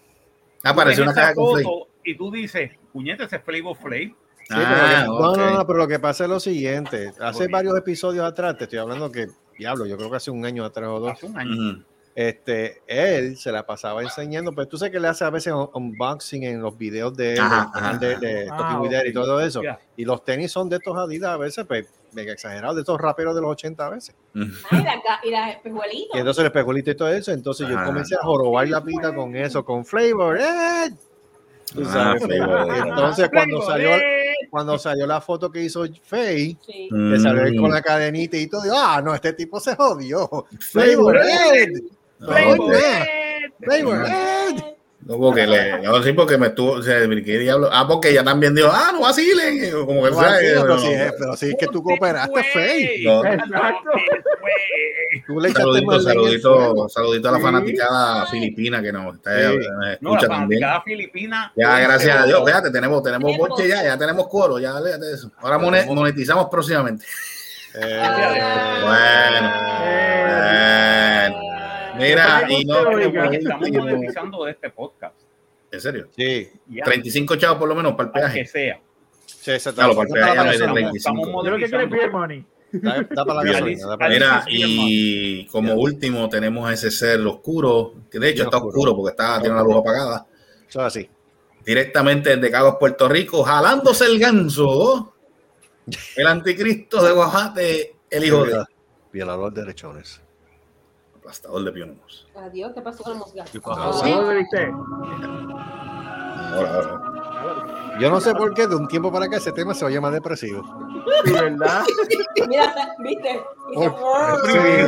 Apareció 0.62 1.02
una 1.04 1.12
caja 1.14 1.34
con 1.34 1.52
Flay. 1.54 1.64
foto 1.64 1.88
Y 2.04 2.16
tú 2.16 2.30
dices, 2.30 2.70
puñete, 2.92 3.24
ese 3.24 3.38
Flavor 3.40 3.76
Flav. 3.76 3.90
Sí, 4.00 4.14
pero 4.48 4.60
Ah, 4.68 5.00
que- 5.00 5.06
no, 5.06 5.18
no, 5.20 5.30
ok. 5.30 5.38
no, 5.54 5.66
pero 5.66 5.78
lo 5.80 5.88
que 5.88 5.98
pasa 5.98 6.24
es 6.24 6.30
lo 6.30 6.38
siguiente. 6.38 7.12
Hace 7.20 7.48
varios 7.48 7.76
episodios 7.76 8.24
atrás, 8.24 8.56
te 8.58 8.64
estoy 8.64 8.78
hablando 8.78 9.10
que, 9.10 9.26
diablo, 9.58 9.86
yo 9.86 9.96
creo 9.96 10.10
que 10.10 10.16
hace 10.16 10.30
un 10.30 10.44
año 10.44 10.64
atrás 10.64 10.88
o 10.90 11.00
dos, 11.00 11.12
Hace 11.12 11.26
un 11.26 11.38
año. 11.38 11.84
Este, 12.14 12.82
él 12.86 13.36
se 13.36 13.50
la 13.50 13.66
pasaba 13.66 14.02
enseñando, 14.02 14.52
pues 14.52 14.68
tú 14.68 14.76
sabes 14.78 14.92
que 14.92 15.00
le 15.00 15.08
hace 15.08 15.24
a 15.24 15.30
veces 15.30 15.52
un- 15.52 15.68
unboxing 15.72 16.44
en 16.44 16.62
los 16.62 16.76
videos 16.78 17.16
de 17.16 17.38
Ajá, 17.38 17.96
de, 17.98 18.16
de. 18.18 18.46
Talking 18.46 18.86
Ah, 18.86 18.88
Daddy 18.90 19.08
y 19.08 19.12
todo 19.12 19.40
eso. 19.40 19.62
Ya. 19.62 19.78
Y 19.96 20.04
los 20.04 20.24
tenis 20.24 20.52
son 20.52 20.68
de 20.68 20.76
estos 20.76 20.96
Adidas 20.96 21.30
a 21.32 21.36
veces, 21.36 21.64
pues, 21.66 21.86
mega 22.12 22.32
exagerados, 22.32 22.76
de 22.76 22.82
estos 22.82 23.00
raperos 23.00 23.34
de 23.34 23.40
los 23.40 23.50
80 23.50 23.86
a 23.86 23.90
veces. 23.90 24.14
La 24.34 24.46
ca- 25.02 25.20
y 25.24 25.30
las 25.30 25.50
espejuelitos. 25.56 26.10
Y 26.14 26.18
entonces 26.18 26.40
el 26.42 26.46
espejolito 26.46 26.90
y 26.92 26.94
todo 26.96 27.08
eso, 27.08 27.32
entonces 27.32 27.68
yo 27.68 27.76
Ah. 27.78 27.84
comencé 27.84 28.14
a 28.14 28.18
jorobar 28.18 28.68
la 28.68 28.82
pita 28.84 29.12
con 29.14 29.34
eso, 29.34 29.64
con 29.64 29.84
flavor. 29.84 30.38
¡eh! 30.40 30.90
Tú 31.74 31.82
Ah, 31.86 31.92
sabes, 31.92 32.22
Flavor. 32.22 32.68
y 32.76 32.88
entonces 32.88 33.28
cuando 33.30 33.56
Flavor, 33.62 33.72
salió, 33.72 33.88
eh. 33.96 34.34
cuando 34.50 34.78
salió 34.78 35.06
la 35.08 35.20
foto 35.20 35.50
que 35.50 35.62
hizo 35.62 35.84
Faye, 36.04 36.56
Sí. 36.64 36.88
que 36.88 37.18
salió 37.18 37.42
él 37.46 37.56
con 37.56 37.70
Mm. 37.70 37.72
la 37.74 37.82
cadenita 37.82 38.36
y 38.36 38.46
todo, 38.46 38.62
ah, 38.76 39.00
no, 39.02 39.12
este 39.14 39.32
tipo 39.32 39.58
se 39.58 39.74
jodió. 39.74 40.28
Flavor 40.28 40.46
Flavor, 40.60 41.16
Ed, 41.16 41.22
Ah, 41.24 41.30
Flavor, 41.30 41.56
ok. 41.56 41.56
eh. 41.56 41.82
Ed. 42.32 42.58
No, 45.06 45.18
porque 45.18 45.46
le, 45.46 45.82
no, 45.82 46.02
sí, 46.02 46.14
porque 46.14 46.38
me 46.38 46.46
estuvo, 46.46 46.72
o 46.72 46.82
sea, 46.82 46.98
¿qué 47.00 47.38
diablo? 47.38 47.68
Ah, 47.70 47.86
porque 47.86 48.08
ella 48.08 48.24
también 48.24 48.54
dijo, 48.54 48.70
ah, 48.72 48.88
no 48.90 49.02
vacilen, 49.02 49.70
como 49.84 50.02
que 50.02 50.10
No, 50.10 50.16
¿sabes? 50.18 50.40
sí, 50.40 50.46
pero, 50.54 50.64
No, 50.66 50.78
sí, 50.78 50.86
es- 50.92 51.12
pero 51.18 51.36
sí 51.36 51.50
es 51.50 51.56
que 51.58 51.66
tú 51.66 51.82
cooperaste, 51.82 52.42
Fey. 52.42 53.04
No. 53.04 53.22
Exacto. 53.22 53.90
Tú 55.26 55.40
le 55.40 55.50
Saludito, 55.52 56.00
saludito, 56.00 56.88
saludito 56.88 57.28
a 57.28 57.32
la 57.32 57.36
Sí. 57.38 57.44
fanaticada 57.44 58.26
filipina 58.28 58.80
que 58.80 58.92
nos 58.92 59.14
está, 59.16 59.36
Sí. 59.36 59.42
nos 59.44 59.56
No, 59.66 59.80
la 59.80 59.92
escucha 59.92 60.20
también. 60.28 60.60
fanaticada 60.62 60.82
filipina. 60.82 61.52
Ya, 61.54 61.78
gracias 61.80 62.16
a 62.16 62.24
Dios, 62.26 62.42
fíjate, 62.46 62.70
tenemos, 62.70 63.02
tenemos 63.02 63.36
boche 63.36 63.68
ya, 63.68 63.82
ya 63.84 63.98
tenemos 63.98 64.26
coro, 64.28 64.58
ya 64.58 64.80
de 64.80 65.12
eso. 65.12 65.30
Ahora 65.38 65.58
mone- 65.58 65.84
monetizamos 65.84 66.48
próximamente. 66.50 67.04
Eh, 67.74 68.00
Bueno, 68.82 68.86
bueno. 68.86 69.50
Mira, 71.98 72.46
y 72.48 72.64
no, 72.64 72.98
Estamos 73.30 73.70
monetizando 73.70 74.44
de 74.44 74.52
este 74.52 74.70
podcast. 74.70 75.14
en 75.70 75.80
serio, 75.80 76.08
Sí, 76.16 76.48
Ya, 76.68 76.84
35 76.84 77.36
chavos 77.36 77.58
por 77.58 77.68
lo 77.68 77.74
menos 77.74 77.92
para 77.94 78.06
el 78.08 78.12
para 78.12 78.28
que 78.28 78.34
peaje. 78.44 78.46
sea. 78.50 78.80
sí, 79.26 79.50
está- 79.50 79.72
Claro, 79.72 79.94
para 79.96 80.08
el 80.08 80.12
peaje 80.14 80.34
la 80.36 80.44
no 80.44 80.50
es 80.52 80.58
de 80.58 80.64
gasolina. 80.66 80.90
35. 80.90 81.44
Yo 81.44 81.50
lo 81.50 81.56
que 81.58 81.64
quiero 81.68 81.80
es 81.84 81.90
beer 81.90 82.10
money. 82.12 82.46
Da, 82.72 83.06
da 83.08 83.24
para 83.24 83.34
la 83.34 83.42
Mira, 83.42 83.52
gasolina. 83.54 83.86
da 83.86 83.98
para 83.98 84.08
la- 84.10 84.14
Mira, 84.14 84.44
y 84.48 85.46
como 85.46 85.74
último 85.74 86.28
tenemos 86.28 86.68
a 86.68 86.72
ese 86.72 86.90
ser 86.90 87.20
oscuro, 87.20 87.94
que 88.10 88.18
de 88.18 88.28
hecho 88.30 88.36
Bien 88.36 88.46
está 88.46 88.56
oscuro. 88.58 88.72
oscuro 88.78 88.96
porque 88.96 89.10
está, 89.12 89.40
tiene 89.40 89.54
la 89.56 89.62
luz 89.62 89.76
apagada, 89.76 90.26
Eso 90.68 90.80
es 90.80 90.86
así. 90.86 91.08
directamente 91.64 92.36
desde 92.36 92.50
Cagos, 92.50 92.76
Puerto 92.80 93.08
Rico, 93.08 93.42
jalándose 93.44 94.06
el 94.06 94.18
ganso, 94.18 95.14
el 96.16 96.26
anticristo 96.26 97.04
de 97.04 97.12
Guajate, 97.12 97.94
el 98.10 98.24
hijo 98.24 98.44
de 98.44 98.52
Viola- 98.52 98.66
Violador 99.12 99.52
de 99.52 99.60
derechones. 99.62 100.20
Aplastador 101.24 101.64
de 101.64 101.72
pionomos. 101.72 102.26
Adiós, 102.36 102.72
¿qué 102.74 102.82
pasó 102.82 103.02
con 103.02 103.22
¿Sí? 103.50 103.58
¿Cómo 103.60 104.22
lo 104.22 104.28
viste? 104.36 104.70
Ahora, 106.52 106.74
ahora. 106.74 107.98
Yo 107.98 108.10
no 108.10 108.20
sé 108.20 108.34
por 108.34 108.52
qué 108.52 108.66
de 108.66 108.76
un 108.76 108.86
tiempo 108.88 109.10
para 109.10 109.24
acá 109.24 109.38
ese 109.38 109.52
tema 109.52 109.72
se 109.72 109.86
oye 109.86 109.98
más 110.00 110.12
depresivo. 110.12 110.62
Sí, 111.24 111.32
¿verdad? 111.32 111.82
Mira, 112.48 112.74
¿viste? 112.98 113.42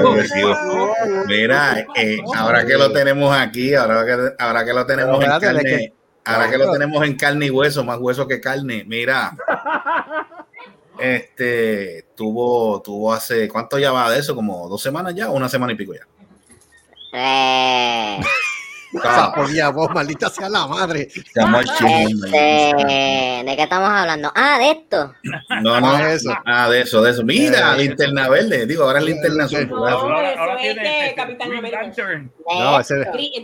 Agresivo. 0.05 0.93
Mira, 1.26 1.87
eh, 1.95 2.19
ahora 2.37 2.66
que 2.66 2.75
lo 2.75 2.93
tenemos 2.93 3.35
aquí, 3.35 3.75
ahora 3.75 4.05
que, 4.05 4.35
ahora 4.38 4.64
que 4.64 4.73
lo 4.75 4.85
tenemos 4.85 5.25
en 5.25 5.40
carne, 5.40 5.95
ahora 6.25 6.50
que 6.50 6.59
lo 6.59 6.71
tenemos 6.71 7.02
en 7.07 7.16
carne 7.16 7.47
y 7.47 7.50
hueso, 7.50 7.83
más 7.83 7.99
hueso 7.99 8.28
que 8.28 8.40
carne, 8.40 8.85
mira. 8.87 9.33
Este 10.99 12.07
tuvo, 12.14 12.81
tuvo 12.81 13.12
hace 13.12 13.49
cuánto 13.49 13.78
ya 13.78 13.93
va 13.93 14.11
de 14.11 14.19
eso, 14.19 14.35
como 14.35 14.66
dos 14.66 14.81
semanas 14.81 15.14
ya, 15.14 15.28
o 15.28 15.37
una 15.37 15.47
semana 15.47 15.75
y 15.75 15.76
pico 15.76 15.93
ya. 15.93 16.07
Eh, 17.18 18.20
Ah, 19.04 19.32
Ponía 19.35 19.68
voz, 19.70 19.90
maldita 19.90 20.30
sea 20.30 20.49
la 20.49 20.66
madre. 20.66 21.02
este, 21.12 21.40
¿de 23.44 23.56
qué 23.56 23.62
estamos 23.62 23.90
hablando? 23.90 24.32
Ah, 24.35 24.58
de 24.58 24.70
esto. 24.70 25.14
No, 25.62 25.80
no, 25.80 25.92
Ah, 25.92 26.12
eso. 26.12 26.30
Ah, 26.46 26.70
de 26.70 26.80
eso, 26.80 27.02
de 27.02 27.11
eso. 27.11 27.23
Mira, 27.23 27.75
Eh, 27.75 27.78
linterna 27.78 28.28
verde, 28.28 28.64
digo, 28.66 28.85
ahora 28.85 29.00
es 29.00 29.04
linterna 29.04 29.44
azul. 29.44 29.68
No, 29.68 29.87
Ahora, 29.87 30.32
eso 30.32 30.40
ahora 30.40 30.54
es 30.54 30.61
tiene 30.62 31.02
este, 31.04 31.14
Capitán 31.14 31.52
América. 31.52 31.82
No, 32.49 32.80
ese 32.80 32.94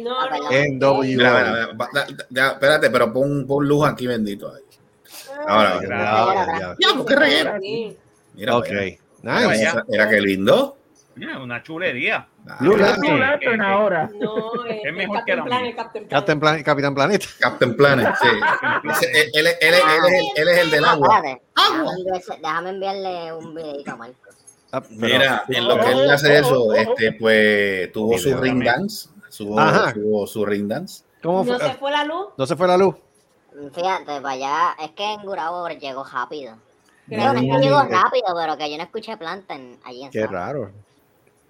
No, 0.01 0.21
Ah, 0.21 0.39
no. 0.39 0.51
En 0.53 0.79
W. 0.79 1.17
Mira, 1.17 1.69
mira, 1.93 2.07
mira, 2.31 2.49
espérate, 2.53 2.91
pero 2.91 3.13
pon, 3.13 3.47
pon 3.47 3.69
luz 3.69 3.87
aquí 3.87 4.07
bendito 4.07 4.53
ahí. 4.55 4.63
Ahora, 5.47 5.81
ya, 5.83 6.77
ya, 6.79 6.89
porque 6.97 7.17
reguero. 7.17 7.55
Sí. 7.61 7.97
Mira, 8.35 8.57
Ok. 8.57 8.69
mira, 8.71 8.97
Nice. 9.23 9.59
mira, 9.59 9.85
mira 9.89 10.09
qué 10.09 10.21
lindo. 10.21 10.77
Mira, 11.17 11.39
una 11.41 11.63
chulería. 11.63 12.27
Blue 12.61 12.77
Lantern. 12.77 13.01
Blue 13.01 13.19
Lantern 13.19 13.61
ahora. 13.63 14.11
No, 14.21 14.67
eh, 14.67 14.81
Es 14.85 14.93
mejor 14.95 15.25
que 15.25 15.33
Captain 15.33 15.45
Planet, 15.45 15.77
Captain 15.77 16.05
Planet. 16.07 16.11
Captain 16.11 16.41
Plan- 16.41 16.63
Capitán 16.63 16.95
Planeta. 16.95 17.27
Captain 17.39 17.77
Planet, 17.77 18.09
sí. 18.21 18.29
Él, 19.13 19.31
él- 19.35 19.47
él- 19.61 19.75
él 20.37 20.49
es 20.49 20.59
el, 20.59 20.67
es 20.67 20.71
del 20.73 20.85
agua. 20.85 21.23
Déjame, 22.41 22.71
enviarle 22.71 23.33
un 23.33 23.55
videito 23.55 23.93
a 23.93 23.97
Marco. 23.97 24.17
Ah, 24.73 24.83
Mira, 24.91 25.45
en 25.49 25.69
lo 25.69 25.79
que 25.79 25.91
él 25.93 26.11
hace 26.11 26.39
eso, 26.39 26.75
este, 26.75 27.13
pues 27.13 27.93
tuvo 27.93 28.19
su 28.19 28.35
ring 28.37 28.65
dance. 28.65 29.09
Tuvo 29.37 30.27
su 30.27 30.45
ring 30.45 30.67
dance. 30.69 31.05
¿Cómo 31.23 31.45
No 31.45 31.59
fue? 31.59 31.69
se 31.69 31.75
fue 31.75 31.91
la 31.93 32.05
luz. 32.05 32.27
¿No 32.37 32.47
se 32.47 32.57
fue 32.57 32.67
la 32.67 32.77
luz? 32.77 32.97
Fíjate, 33.75 34.21
para 34.21 34.31
allá, 34.31 34.77
es 34.83 34.91
que 34.93 35.05
en 35.13 35.23
Gurabo 35.23 35.69
llegó 35.69 36.05
rápido. 36.05 36.55
Digo, 37.07 37.23
Gracias. 37.23 37.35
no 37.35 37.41
es 37.55 37.61
que 37.61 37.67
llegó 37.67 37.83
rápido, 37.83 38.25
pero 38.35 38.57
que 38.57 38.71
yo 38.71 38.77
no 38.79 38.83
escuché 38.85 39.17
planta 39.17 39.55
en, 39.55 39.79
allí 39.85 40.05
en 40.05 40.11
Qué 40.11 40.27
raro. 40.27 40.71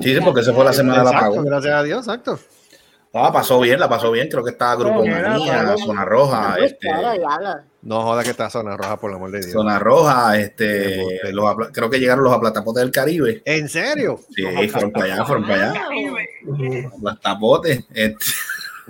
Sí, 0.01 0.15
sí, 0.15 0.21
porque 0.25 0.43
se 0.43 0.53
fue 0.53 0.65
la 0.65 0.73
semana 0.73 0.99
de 1.01 1.13
la 1.13 1.21
pago. 1.21 1.43
gracias 1.43 1.75
a 1.75 1.83
Dios, 1.83 2.07
exacto. 2.07 2.39
Ah, 3.15 3.31
pasó 3.31 3.61
bien, 3.61 3.79
la 3.79 3.89
pasó 3.89 4.11
bien. 4.11 4.29
Creo 4.31 4.43
que 4.43 4.53
estaba 4.53 4.75
Grupo 4.77 5.05
Manía. 5.05 5.77
Zona 5.77 6.05
Roja, 6.05 6.57
este. 6.59 6.89
No 7.83 8.01
joda 8.03 8.23
que 8.23 8.31
está 8.31 8.49
zona 8.49 8.77
roja, 8.77 8.97
por 8.97 9.11
el 9.11 9.17
amor 9.17 9.33
de 9.33 9.41
Dios. 9.41 9.53
Zona 9.53 9.79
Roja, 9.79 10.39
este, 10.39 11.03
los 11.33 11.55
creo 11.73 11.91
que 11.91 11.99
llegaron 11.99 12.25
los 12.25 12.33
aplatapotes 12.33 12.81
del 12.81 12.93
Caribe. 12.93 13.43
¿En 13.45 13.69
serio? 13.69 14.21
Sí, 14.35 14.45
fueron 14.69 14.93
para 14.93 15.05
allá, 15.07 15.25
fueron 15.25 15.47
para 15.47 15.71
allá. 15.73 15.85
Aplatapotes. 16.97 17.85
Este, 17.93 18.17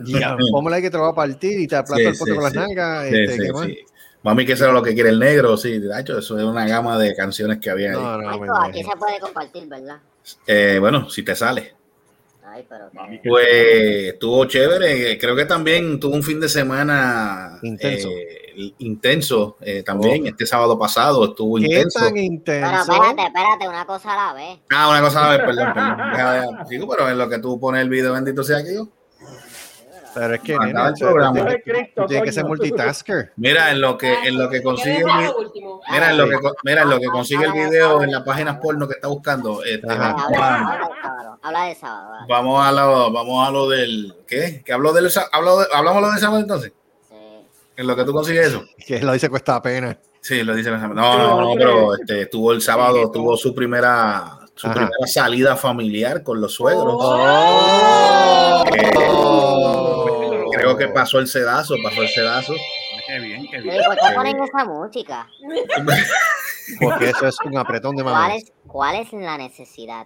Ya, 0.05 0.37
póngale 0.53 0.83
que 0.83 0.91
te 0.91 0.97
lo 0.99 1.05
va 1.05 1.09
a 1.11 1.15
partir 1.15 1.59
y 1.59 1.67
te 1.67 1.77
aplasta 1.77 1.97
Sí, 1.97 2.05
el 2.05 2.17
pote 2.19 2.31
sí, 2.31 2.35
con 2.35 2.45
las 2.45 2.53
sí. 2.53 2.59
nalgas. 2.59 3.09
sí, 3.09 3.15
este, 3.17 3.33
sí, 3.37 3.43
¿qué 3.47 3.53
más? 3.53 3.67
sí. 3.67 3.79
Mami, 4.23 4.47
que 4.47 4.53
eso 4.53 4.65
era 4.65 4.73
lo 4.73 4.83
que 4.83 4.95
quiere 4.95 5.09
el 5.11 5.19
negro, 5.19 5.57
sí, 5.57 5.79
de 5.81 6.01
hecho, 6.01 6.19
eso 6.19 6.39
es 6.39 6.45
una 6.45 6.65
gama 6.67 6.97
de 6.97 7.15
canciones 7.17 7.59
que 7.59 7.71
había 7.71 7.91
ahí. 7.91 7.97
No, 7.97 8.19
no, 8.19 8.57
aquí 8.63 8.85
se 8.85 8.97
puede 8.97 9.19
compartir, 9.19 9.67
¿verdad? 9.67 9.97
Eh, 10.47 10.79
bueno, 10.81 11.09
si 11.11 11.23
te 11.23 11.35
sale. 11.35 11.75
Ay, 12.45 12.67
pero. 12.69 12.91
Pues 13.25 13.47
estuvo 14.13 14.45
chévere. 14.45 15.17
Creo 15.19 15.35
que 15.35 15.45
también 15.47 15.99
tuvo 15.99 16.15
un 16.15 16.23
fin 16.23 16.39
de 16.39 16.49
semana 16.49 17.59
Intenso. 17.63 18.09
eh, 18.11 18.75
intenso. 18.79 19.57
eh, 19.63 19.83
también 19.83 20.27
este 20.27 20.45
sábado 20.45 20.79
pasado 20.79 21.25
estuvo 21.25 21.57
¿Qué 21.57 21.65
intenso. 21.65 21.99
tan 22.01 22.13
Pero 22.13 22.25
intenso? 22.25 22.93
espérate, 22.93 23.23
espérate, 23.23 23.69
una 23.69 23.87
cosa 23.87 24.13
a 24.13 24.27
la 24.29 24.35
vez. 24.35 24.59
Ah, 24.71 24.91
una 24.91 25.01
cosa, 25.01 25.27
a 25.27 25.31
ver, 25.37 25.47
perdón, 25.47 25.73
perdón. 25.73 25.97
Deja, 26.13 26.33
deja. 26.35 26.65
Digo, 26.69 26.89
pero 26.89 27.09
en 27.09 27.17
lo 27.19 27.29
que 27.29 27.39
tú 27.39 27.59
pones 27.59 27.81
el 27.83 27.89
video, 27.89 28.13
bendito 28.13 28.45
sea 28.45 28.63
que 28.63 28.75
yo. 28.75 28.89
Pero 30.15 30.35
es 30.35 30.41
que, 30.41 30.59
nena, 30.59 30.89
el 30.89 30.95
programa. 30.95 31.47
tienes 32.07 32.23
que 32.25 32.33
ser 32.33 32.45
multitasker. 32.45 33.33
Mira, 33.37 33.71
en 33.71 33.81
lo 33.81 33.97
que, 33.97 34.13
en 34.13 34.39
lo 34.39 34.51
que 34.51 34.63
consigue 34.63 34.99
el, 35.01 35.07
mira, 35.91 36.11
en 36.11 36.19
lo 36.19 36.29
que, 36.29 36.37
mira, 36.65 36.83
en 36.83 36.91
lo 36.91 36.99
que 37.01 37.07
consigue 37.07 37.45
el 37.47 37.53
video 37.53 38.03
en 38.03 38.11
las 38.13 38.23
páginas 38.23 38.59
porno 38.61 38.87
que 38.87 38.95
está 38.95 39.09
buscando. 39.09 39.63
este, 39.65 39.87
Habla, 39.91 41.65
del 41.65 41.77
sábado. 41.77 42.27
Vamos 42.29 42.65
a 42.67 42.73
lo, 42.73 43.11
vamos 43.11 43.49
a 43.49 43.51
lo 43.51 43.69
del, 43.69 44.15
¿qué? 44.27 44.63
¿Que 44.65 44.73
hablo 44.73 44.93
del, 44.93 45.05
de- 45.09 45.21
hablamos 45.73 46.03
lo 46.03 46.11
del 46.11 46.21
sábado 46.21 46.41
entonces? 46.41 46.73
Sí. 47.09 47.17
En 47.77 47.87
lo 47.87 47.97
que 47.97 48.05
tú 48.05 48.13
consigues 48.13 48.49
eso. 48.49 48.63
Que 48.87 49.01
lo 49.01 49.13
dice 49.13 49.29
cuesta 49.29 49.61
pena. 49.63 49.99
Sí, 50.21 50.43
lo 50.45 50.55
dice. 50.55 50.71
No, 50.71 50.89
no, 50.89 51.41
no, 51.41 51.55
pero 51.57 51.95
este, 51.95 52.27
tuvo 52.27 52.53
el 52.53 52.63
sábado, 52.63 53.11
tuvo 53.11 53.37
su 53.37 53.53
primera, 53.55 54.39
su 54.55 54.67
Ajá. 54.69 54.75
primera 54.75 55.07
salida 55.07 55.57
familiar 55.57 56.23
con 56.23 56.41
los 56.41 56.53
suegros. 56.55 56.95
Oh. 56.97 58.65
Creo 58.71 59.42
que 60.87 60.93
pasó 60.93 61.19
el 61.19 61.27
sedazo, 61.27 61.75
pasó 61.83 62.03
el 62.03 62.09
sedazo. 62.09 62.55
Qué 63.07 63.19
bien, 63.19 63.47
qué 63.51 63.61
bien. 63.61 63.77
¿por 63.85 63.97
qué 63.97 64.15
ponen 64.15 64.37
esa 64.43 64.65
música? 64.65 65.29
Porque 66.81 67.11
eso 67.11 67.27
es 67.27 67.37
un 67.45 67.59
apretón 67.59 67.97
de 67.97 68.03
¿Cuál 68.03 68.15
mano. 68.15 68.35
es, 68.35 68.53
¿Cuál 68.67 68.97
es 68.97 69.13
la 69.13 69.37
necesidad? 69.37 70.05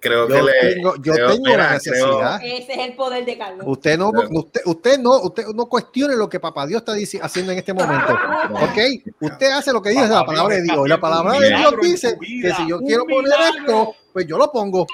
Creo 0.00 0.28
Yo 0.28 0.34
que 0.36 0.42
le. 0.42 0.74
tengo, 0.74 0.94
yo 1.02 1.12
creo- 1.12 1.30
tengo 1.32 1.44
mira, 1.44 1.56
la 1.72 1.78
creo- 1.80 1.94
necesidad. 1.94 2.40
Ese 2.44 2.72
es 2.72 2.78
el 2.78 2.94
poder 2.94 3.24
de 3.24 3.36
Carlos. 3.36 3.66
Usted 3.68 3.98
no, 3.98 4.10
usted, 4.30 4.60
usted 4.64 4.98
no, 4.98 5.10
usted 5.22 5.44
no 5.54 5.66
cuestione 5.66 6.14
lo 6.16 6.28
que 6.28 6.38
papá 6.38 6.66
Dios 6.66 6.80
está 6.82 6.94
dici- 6.94 7.18
haciendo 7.20 7.50
en 7.52 7.58
este 7.58 7.74
momento. 7.74 8.12
¿Ok? 8.52 8.78
Usted 9.20 9.50
hace 9.50 9.72
lo 9.72 9.82
que 9.82 9.90
dice 9.90 10.06
la 10.06 10.24
palabra 10.24 10.54
de 10.54 10.62
Dios. 10.62 10.78
Y 10.86 10.88
la 10.88 11.00
palabra 11.00 11.38
de 11.40 11.48
Dios 11.48 11.74
dice 11.82 12.16
que 12.20 12.52
si 12.54 12.68
yo 12.68 12.78
quiero 12.80 13.04
poner 13.06 13.32
esto, 13.56 13.94
pues 14.12 14.24
yo 14.26 14.38
lo 14.38 14.50
pongo. 14.52 14.86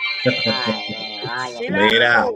Ay. 1.29 1.55
Mira, 1.71 2.27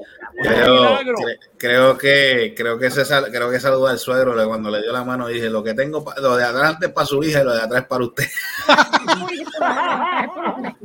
creo, 0.43 0.99
cre- 1.01 1.39
creo 1.57 1.99
que 1.99 2.55
creo 2.57 2.79
que 2.79 2.91
se 2.91 3.05
sal- 3.05 3.31
creo 3.31 3.51
que 3.51 3.61
saludó 3.61 3.87
al 3.89 3.99
suegro 3.99 4.35
le- 4.35 4.47
cuando 4.47 4.71
le 4.71 4.83
dio 4.83 4.93
la 4.93 5.05
mano 5.05 5.29
y 5.31 5.35
dije 5.35 5.51
lo 5.51 5.63
que 5.63 5.75
tengo 5.75 6.05
pa- 6.05 6.15
lo 6.21 6.37
de 6.37 6.45
adelante 6.45 6.87
es 6.87 6.93
para 6.93 7.07
su 7.07 7.23
hija 7.23 7.41
y 7.41 7.45
lo 7.45 7.55
de 7.55 7.63
atrás 7.63 7.83
es 7.83 7.89
para 7.89 8.05
usted. 8.05 8.25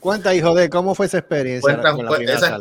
Cuenta, 0.00 0.32
hijo 0.32 0.54
de 0.54 0.70
cómo 0.70 0.94
fue 0.94 1.06
esa 1.06 1.18
experiencia. 1.18 1.60
Cuenta, 1.60 1.90
con 1.92 2.04
la 2.04 2.10
cu- 2.12 2.16
primera 2.18 2.38
esa, 2.38 2.56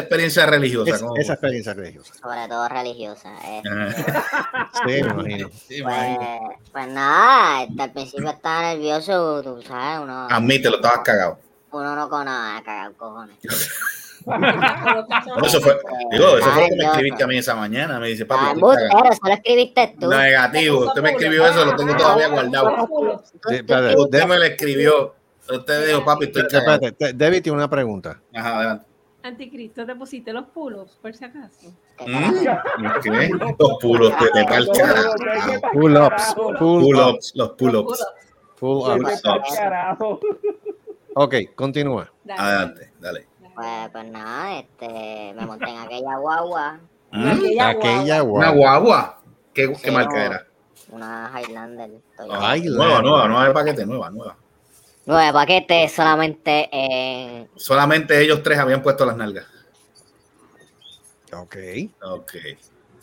experiencia 0.00 0.44
religiosa. 0.44 0.94
Es- 0.94 1.00
¿cómo? 1.00 1.16
esa 1.16 1.32
experiencia 1.32 1.72
religiosa. 1.72 2.12
Sobre 2.20 2.48
todo 2.48 2.68
religiosa. 2.68 3.32
eh. 3.46 3.62
Ajá. 3.66 4.70
Sí, 4.86 5.02
me 5.02 5.08
imagino. 5.08 5.48
Sí, 5.68 5.82
Pues, 5.82 6.18
pues 6.70 6.88
nada, 6.88 7.62
este, 7.62 7.82
al 7.82 7.92
principio 7.92 8.28
estaba 8.30 8.62
nervioso, 8.74 9.42
tú 9.42 9.62
sabes, 9.62 10.00
uno, 10.02 10.26
Admítelo, 10.30 10.76
estabas 10.76 11.00
cagado. 11.00 11.38
uno 11.70 11.96
no 11.96 12.10
con 12.10 12.26
nada, 12.26 12.62
cagar 12.62 12.92
cojones. 12.92 13.38
Eso 15.46 15.60
fue, 15.60 15.78
digo, 16.10 16.38
eso 16.38 16.50
fue 16.50 16.62
lo 16.62 16.68
que 16.68 16.76
me 16.76 16.84
escribiste 16.84 17.22
a 17.22 17.26
mí 17.26 17.38
esa 17.38 17.54
mañana. 17.54 17.98
Me 17.98 18.08
dice, 18.08 18.24
Ah, 18.24 18.26
papi, 18.28 18.44
estoy 18.44 18.60
cagado. 18.60 18.78
embustero, 18.88 19.12
eso 19.12 19.20
lo 19.26 19.32
escribiste 19.34 19.96
tú. 20.00 20.08
Negativo, 20.08 20.78
usted 20.86 21.02
me 21.02 21.10
escribió 21.10 21.46
eso, 21.46 21.64
lo 21.64 21.76
tengo 21.76 21.96
todavía 21.96 22.28
guardado. 22.28 22.88
Usted 23.44 24.26
me 24.26 24.36
lo 24.38 24.44
escribió. 24.44 25.14
Usted 25.50 25.86
dijo, 25.88 26.04
papi, 26.04 26.24
estoy. 26.26 26.42
Espérate, 26.42 26.92
te- 26.92 27.12
David 27.12 27.42
tiene 27.42 27.58
una 27.58 27.68
pregunta. 27.68 28.20
Ajá, 28.34 28.56
adelante. 28.58 28.86
Anticristo, 29.24 29.86
te 29.86 29.94
pusiste 29.94 30.32
los 30.32 30.46
pulos, 30.46 30.98
por 31.00 31.14
si 31.14 31.24
acaso. 31.24 31.72
¿Mm? 32.06 32.32
¿Qué? 33.02 33.30
Los 33.58 33.78
pulos 33.80 34.12
carajo. 34.14 34.72
Pull-ups. 35.72 36.34
Pull-ups. 36.34 36.58
Pull-ups, 36.58 37.32
los 37.36 37.50
pull-ups. 37.50 38.04
Pull-ups. 38.58 39.22
Ok, 41.14 41.34
continúa. 41.54 42.10
Adelante, 42.36 42.92
dale. 42.98 43.26
Pues, 43.62 43.90
pues 43.92 44.10
nada, 44.10 44.58
este, 44.58 45.34
me 45.36 45.46
monté 45.46 45.70
en 45.70 45.78
aquella 45.78 46.16
guagua, 46.16 46.80
¿Mm? 47.12 47.26
Aquella 47.28 47.68
Aquella 47.68 48.22
Una 48.24 48.50
guagua. 48.50 48.78
guagua. 48.78 49.22
¿Qué, 49.54 49.68
marca 49.92 50.14
no. 50.14 50.20
era? 50.20 50.46
una 50.90 51.30
Highlander. 51.32 51.90
Toyota. 52.16 52.56
Nueva, 52.56 53.02
nueva, 53.02 53.28
nueva 53.28 53.46
de 53.46 53.54
paquete, 53.54 53.86
nueva, 53.86 54.10
nueva. 54.10 54.36
Nueve 55.06 55.32
paquetes 55.32 55.92
solamente 55.92 56.68
en... 56.72 57.48
Solamente 57.54 58.20
ellos 58.20 58.42
tres 58.42 58.58
habían 58.58 58.82
puesto 58.82 59.06
las 59.06 59.16
nalgas. 59.16 59.46
Ok. 61.32 61.56
Ok. 62.02 62.34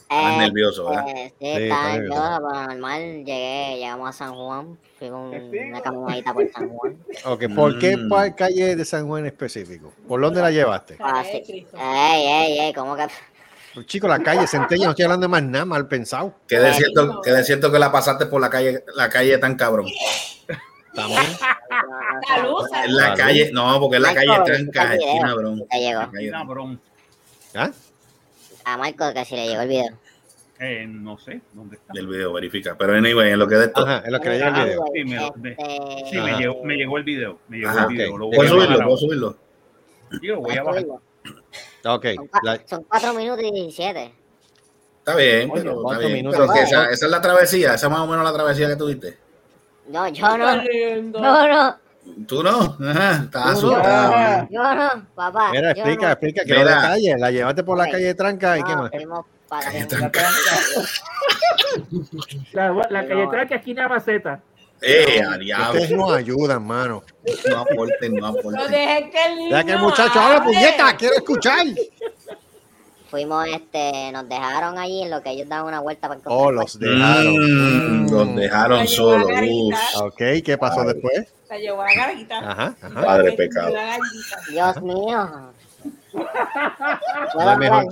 Estás 0.10 0.38
nervioso, 0.38 0.90
¿verdad? 0.90 1.06
Eh, 1.10 1.34
sí, 1.40 1.46
Sí, 1.46 1.48
estaba 1.48 1.82
está 1.90 1.94
nervioso, 1.94 2.48
pero 2.50 2.68
normal, 2.68 3.02
llegué, 3.26 3.76
llegamos 3.78 4.10
a 4.10 4.12
San 4.14 4.34
Juan, 4.36 4.78
fui 4.98 5.10
con 5.10 5.20
una 5.22 5.82
caminadita 5.82 6.34
por 6.34 6.52
San 6.52 6.70
Juan. 6.70 6.98
Ok, 7.26 7.44
¿por 7.56 7.78
qué 7.80 7.96
Mm. 7.96 8.10
pa- 8.10 8.36
calle 8.36 8.76
de 8.76 8.86
San 8.86 9.08
Juan 9.08 9.22
en 9.22 9.28
específico? 9.28 9.94
¿Por 10.08 10.20
dónde 10.20 10.42
la 10.42 10.50
llevaste? 10.50 10.98
Ah, 11.00 11.24
sí. 11.24 11.44
Ey, 11.78 12.26
ey, 12.28 12.60
ey, 12.60 12.74
¿cómo 12.74 12.96
que? 12.96 13.06
Pues, 13.76 13.86
Chico, 13.86 14.08
la 14.08 14.18
calle 14.18 14.48
Centella, 14.48 14.86
no 14.86 14.90
estoy 14.92 15.06
hablando 15.06 15.26
de 15.26 15.30
más 15.30 15.44
nada, 15.44 15.66
mal 15.66 15.88
pensado. 15.88 16.34
Que 16.48 16.58
de 16.58 16.74
cierto, 16.74 17.22
que 17.22 17.32
de 17.32 17.44
cierto 17.44 17.72
que 17.72 17.78
la 17.78 17.92
pasaste 17.92 18.26
por 18.26 18.42
la 18.42 18.50
calle, 18.50 18.84
la 18.96 19.10
calle 19.10 19.38
tan 19.38 19.56
cabrón. 19.56 19.86
También. 20.96 21.22
Salud, 22.28 22.64
Es 22.66 22.72
salud. 22.72 22.98
la 23.00 23.14
calle, 23.14 23.52
no, 23.54 23.80
porque 23.80 23.98
es 23.98 24.02
la 24.02 24.14
calle 24.16 24.28
¿viste 24.28 24.44
tranca, 24.72 24.96
esquina, 24.96 25.36
bro. 25.36 25.56
Te 25.70 25.80
llegó. 25.80 26.00
La 26.02 26.10
calle- 26.12 26.32
Cabrón. 26.32 26.82
¿Ah? 27.54 27.70
A 28.66 28.78
Marco 28.78 29.14
que 29.14 29.26
si 29.26 29.36
le 29.36 29.48
llegó 29.48 29.62
el 29.62 29.70
video. 29.70 29.98
Eh, 30.60 30.86
no 30.88 31.18
sé 31.18 31.40
dónde 31.54 31.78
está. 31.78 31.94
El 31.96 32.08
video 32.08 32.34
verifica. 32.34 32.76
Pero 32.78 32.94
anyway, 32.94 33.32
en 33.32 33.40
lo 33.40 33.48
que 33.48 33.56
de 33.56 33.66
esto. 33.68 33.82
Ajá, 33.88 34.04
en 34.06 34.12
lo 34.12 34.20
que 34.20 34.30
le 34.30 34.36
llega 34.40 34.62
el 34.64 34.66
video. 34.66 34.86
Sí, 34.94 35.04
me- 35.06 35.52
Este, 35.52 36.10
Sí, 36.12 36.18
Ajá. 36.18 36.26
me 36.26 36.38
llegó, 36.38 36.64
me 36.64 36.76
llegó 36.76 36.98
el 36.98 37.04
video. 37.04 37.40
Me 37.48 37.58
llegó 37.58 37.70
Ajá, 37.70 37.82
el 37.84 37.88
video. 37.90 38.18
Lo 38.18 38.26
voy 38.28 38.36
¿Puedo 38.36 38.50
subirlo? 38.50 38.78
¿Puedo 38.84 38.98
subirlo? 38.98 39.38
Yo 40.22 40.36
lo 40.36 40.42
voy 40.42 40.58
a 40.58 40.64
bajar. 40.64 40.86
Ok. 40.86 42.06
Son, 42.16 42.28
cua- 42.28 42.40
la- 42.44 42.68
son 42.68 42.84
cuatro 42.84 43.14
minutos 43.14 43.44
y 43.46 43.52
diecisiete. 43.52 44.14
Está 45.00 45.16
bien, 45.16 45.50
Oye, 45.50 45.62
pero, 45.62 45.72
está 45.72 45.82
cuatro 45.84 46.08
bien. 46.08 46.14
minutos. 46.20 46.40
Pero 46.42 46.54
que 46.54 46.62
esa, 46.64 46.90
esa 46.92 47.06
es 47.06 47.12
la 47.12 47.22
travesía, 47.22 47.74
esa 47.76 47.88
es 47.88 47.92
más 47.92 48.02
o 48.02 48.08
menos 48.08 48.24
la 48.26 48.34
travesía 48.34 48.68
que 48.68 48.76
tuviste. 48.76 49.18
No, 49.88 50.08
yo 50.10 50.38
no. 50.38 50.56
No, 51.22 51.48
no. 51.48 51.76
Tú 52.28 52.44
no, 52.44 52.78
ajá, 52.90 53.28
no. 53.34 53.40
asustado. 53.40 54.48
Yo 54.50 54.76
no, 54.76 55.06
papá. 55.16 55.52
Mira, 55.52 55.74
yo 55.74 55.82
explica, 55.82 56.06
no. 56.08 56.12
explica 56.12 56.44
que 56.44 56.54
Mira. 56.54 56.64
los 56.64 56.82
detalles. 56.84 57.20
La 57.20 57.32
llevaste 57.32 57.64
por 57.64 57.78
la 57.78 57.90
calle 57.90 58.06
de 58.06 58.14
Tranca 58.16 58.58
y 58.58 58.64
qué 58.64 58.72
No, 58.76 58.82
más. 58.84 58.92
fuimos 58.92 59.26
para 59.48 59.64
Calle 59.66 59.80
la- 59.80 59.88
Tranca. 59.88 60.22
La, 62.54 62.72
la 62.90 63.08
calle 63.08 63.26
No. 63.26 63.48
que 63.48 63.56
esquina 63.56 63.88
maceta. 63.88 64.40
Eh, 64.82 65.22
a 65.22 65.38
diablo. 65.38 65.74
Ustedes 65.82 65.92
nos 65.98 66.12
ayudan, 66.14 66.66
mano. 66.66 67.04
No 67.50 67.58
aporten, 67.60 68.14
no 68.16 68.22
No 68.22 68.28
aporten. 68.40 68.72
dejes 68.72 69.12
que 69.12 69.26
el 69.26 69.36
niño. 69.36 69.50
Ya 69.52 69.64
que 69.66 69.72
el 69.74 69.80
muchacho 69.80 70.20
habla, 70.20 70.44
puñeta, 70.44 70.96
quiero 70.98 71.16
escuchar. 71.16 71.66
Fuimos, 73.10 73.46
este, 73.48 74.12
nos 74.12 74.30
dejaron 74.30 74.78
allí 74.78 75.02
en 75.04 75.10
lo 75.10 75.22
que 75.22 75.32
ellos 75.32 75.50
daban 75.50 75.66
una 75.68 75.80
vuelta 75.80 76.08
para 76.08 76.20
encontrar 76.20 76.48
Oh, 76.48 76.52
los 76.52 76.80
dejaron. 76.80 78.06
Mm, 78.06 78.10
los 78.12 78.36
dejaron 78.36 78.78
La 78.80 78.88
solos. 78.88 79.28
Ok, 80.02 80.22
¿qué 80.46 80.58
pasó 80.60 80.84
después? 80.84 81.34
La 81.50 81.58
llevó 81.58 81.82
a 81.82 81.86
la 81.86 81.94
garguita. 81.96 82.38
Ajá, 82.40 82.76
ajá. 82.82 83.02
Padre 83.06 83.32
pecado. 83.34 83.74
Dios 84.50 84.82
mío. 84.84 85.52
¿Puedo 87.34 87.46
La 87.50 87.56
mejor. 87.58 87.86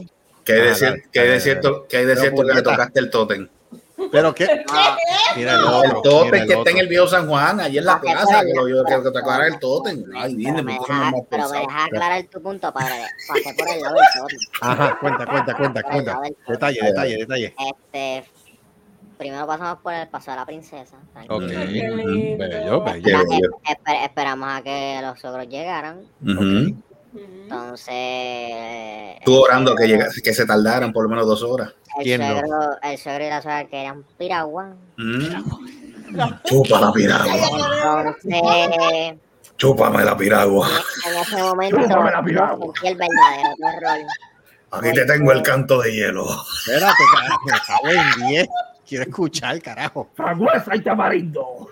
Que 0.44 0.54
hay 0.54 0.62
de 0.62 0.70
Ah, 0.70 0.74
que 1.04 1.40
cierto, 1.40 1.88
que 1.88 1.98
hay 1.98 2.06
de 2.06 2.14
Pero, 2.14 2.22
cierto 2.22 2.46
que 2.46 2.54
le 2.54 2.62
tocaste 2.62 3.00
el 3.00 3.10
tótem. 3.10 3.50
¿Pero 4.12 4.34
qué? 4.36 4.46
No, 4.46 4.74
Mira 5.36 5.54
el 5.56 5.60
El 5.60 5.66
otro. 5.66 5.82
mira 5.90 6.02
tótem 6.04 6.36
el 6.36 6.48
que 6.48 6.54
está 6.54 6.70
en 6.70 6.78
el 6.78 6.88
viejo 6.88 7.08
San 7.08 7.28
Juan, 7.28 7.60
allí 7.60 7.80
en 7.80 7.86
la 7.86 7.94
Ah, 7.94 8.02
que 8.02 8.12
plaza, 8.12 8.42
que 8.42 8.54
yo 8.54 8.84
que, 8.86 8.96
que 9.04 9.12
te 9.12 9.48
el 9.48 9.60
tótem. 9.60 10.04
Ay, 10.16 10.36
dime, 10.36 10.54
pero 10.54 10.64
me 10.64 10.78
¿por 10.78 10.86
qué 10.88 10.94
no 10.94 11.12
pero 11.30 11.44
pensado? 11.44 11.54
dejas 11.54 11.86
aclarar 11.88 12.24
tu 12.26 12.42
punto, 12.42 12.72
padre. 12.74 12.94
Pasé 13.28 13.54
por 13.58 13.68
el 13.70 13.82
lado 13.82 13.96
del 13.96 14.04
tótem. 14.20 14.38
Ajá, 14.62 14.98
cuenta, 15.02 15.26
cuenta, 15.26 15.58
cuenta, 15.58 15.84
cuenta. 15.84 16.20
Detalle, 16.48 16.80
detalle, 16.84 17.18
detalle. 17.18 17.56
Este, 17.58 18.32
primero 19.18 19.46
pasamos 19.48 19.80
por 19.82 19.94
el 19.94 20.08
paso 20.08 20.32
de 20.32 20.38
la 20.38 20.46
princesa. 20.46 20.98
Ok. 21.30 21.48
Qué 21.48 21.90
lindo. 21.90 22.38
Bello, 22.46 22.84
bello. 22.84 23.04
bello. 23.30 23.50
Esper- 23.66 24.04
esperamos 24.06 24.50
a 24.50 24.62
que 24.62 25.00
los 25.02 25.20
suegros 25.20 25.48
llegaran. 25.48 26.02
Ujú. 26.22 26.34
Ujú. 26.34 26.84
Entonces, 27.98 29.22
Tú 29.26 29.36
orando 29.42 29.76
que, 29.76 29.88
llega- 29.88 30.08
que 30.24 30.34
se 30.34 30.46
tardaran 30.46 30.94
por 30.94 31.04
lo 31.04 31.10
menos 31.10 31.26
dos 31.26 31.42
horas. 31.44 31.74
el 31.98 32.04
¿Quién 32.04 32.22
no? 32.22 32.28
suegro, 32.28 32.78
el 32.84 32.98
suegro 32.98 33.26
y 33.26 33.30
la 33.30 33.42
suegra 33.42 33.66
querían 33.66 34.04
piragua. 34.18 34.74
Mm. 34.98 35.44
Chupa 36.46 36.80
la 36.80 36.92
piragua. 36.94 37.34
Entonces, 38.24 39.16
Chúpame 39.58 40.04
la 40.06 40.16
piragua. 40.18 40.68
en 41.08 41.16
ese 41.18 41.38
momento, 41.42 41.78
Chúpame 41.82 42.12
la 42.12 42.24
piragua. 42.24 42.74
el 42.84 42.96
verdadero 42.96 43.56
terror. 43.58 43.98
Aquí 44.70 44.92
te 44.94 45.06
tengo 45.06 45.32
el 45.32 45.42
canto 45.42 45.82
de 45.82 45.94
hielo. 45.94 46.26
Espérate, 46.68 47.04
carajo, 47.16 47.40
me 47.46 47.52
cago 47.66 47.90
en 48.22 48.28
10. 48.28 48.48
Quiero 48.88 49.04
escuchar, 49.04 49.62
carajo. 49.62 50.10
Fragüesa 50.16 50.76
y 50.76 50.82
tamarindo. 50.82 51.68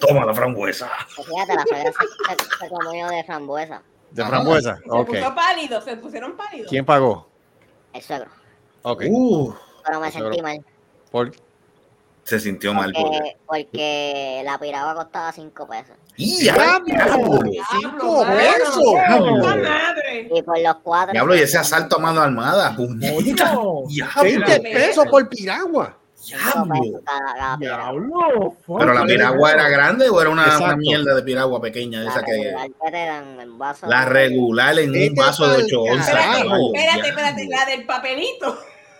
Toma 0.00 0.24
la 0.26 0.34
frambuesa. 0.34 0.90
Fíjate, 1.08 1.54
la 1.54 1.62
suegra 1.66 1.92
se, 1.92 2.44
se, 2.44 2.58
se 2.58 2.68
comió 2.68 3.08
de 3.08 3.24
frambuesa. 3.24 3.82
¿De 4.10 4.24
frambuesa? 4.24 4.76
Se 4.76 4.90
Ok. 4.90 5.06
puso 5.08 5.34
pálido, 5.34 5.80
se 5.80 5.96
pusieron 5.96 6.36
pálidos. 6.36 6.68
¿Quién 6.68 6.84
pagó? 6.84 7.28
El 7.92 8.02
suegro. 8.02 8.30
Ok. 8.82 9.04
Uh, 9.08 9.54
Pero 9.86 10.00
me 10.00 10.10
sentí 10.10 10.42
mal. 10.42 10.64
Por... 11.10 11.30
se 12.24 12.40
sintió 12.40 12.72
mal. 12.74 12.92
Porque... 12.92 13.18
Porque, 13.18 13.36
porque 13.46 14.42
la 14.44 14.58
piragua 14.58 14.94
costaba 14.94 15.32
5 15.32 15.66
pesos. 15.66 15.96
¡Ya! 16.16 16.80
¡Diablo! 16.84 17.40
¡Cinco 17.80 18.26
pesos! 18.26 18.76
¡Puta 18.76 19.56
madre! 19.56 20.28
Y 20.30 20.42
por 20.42 20.60
los 20.60 20.76
cuatro. 20.82 21.12
Diablo, 21.12 21.34
y 21.34 21.40
ese 21.40 21.58
asalto 21.58 21.96
a 21.96 22.00
mano 22.00 22.20
armada. 22.20 22.76
¡Puñeta! 22.76 23.56
¡Diablo! 23.88 24.22
20 24.22 24.60
pesos 24.60 25.06
por 25.10 25.28
piragua. 25.28 25.96
cinco 26.14 26.40
¡Diablo! 27.58 27.58
Diablo. 27.58 28.56
¿Pero 28.78 28.92
la 28.92 29.04
piragua 29.06 29.52
era 29.52 29.68
grande 29.68 30.08
o 30.10 30.20
era 30.20 30.30
una, 30.30 30.58
una 30.58 30.76
mierda 30.76 31.14
de 31.14 31.22
piragua 31.22 31.60
pequeña? 31.60 32.00
de 32.00 32.04
La 32.04 32.10
Esa 32.10 32.22
que, 32.22 32.54
la 33.86 34.04
regular 34.04 34.78
en 34.78 34.90
un 34.90 34.92
Vete 34.92 35.14
vaso 35.20 35.48
de 35.48 35.56
pa'l 35.56 35.64
8 35.64 35.82
onzas. 35.82 36.08
Espérate, 36.14 37.08
espérate, 37.08 37.48
la 37.48 37.64
del 37.64 37.86
papelito. 37.86 38.58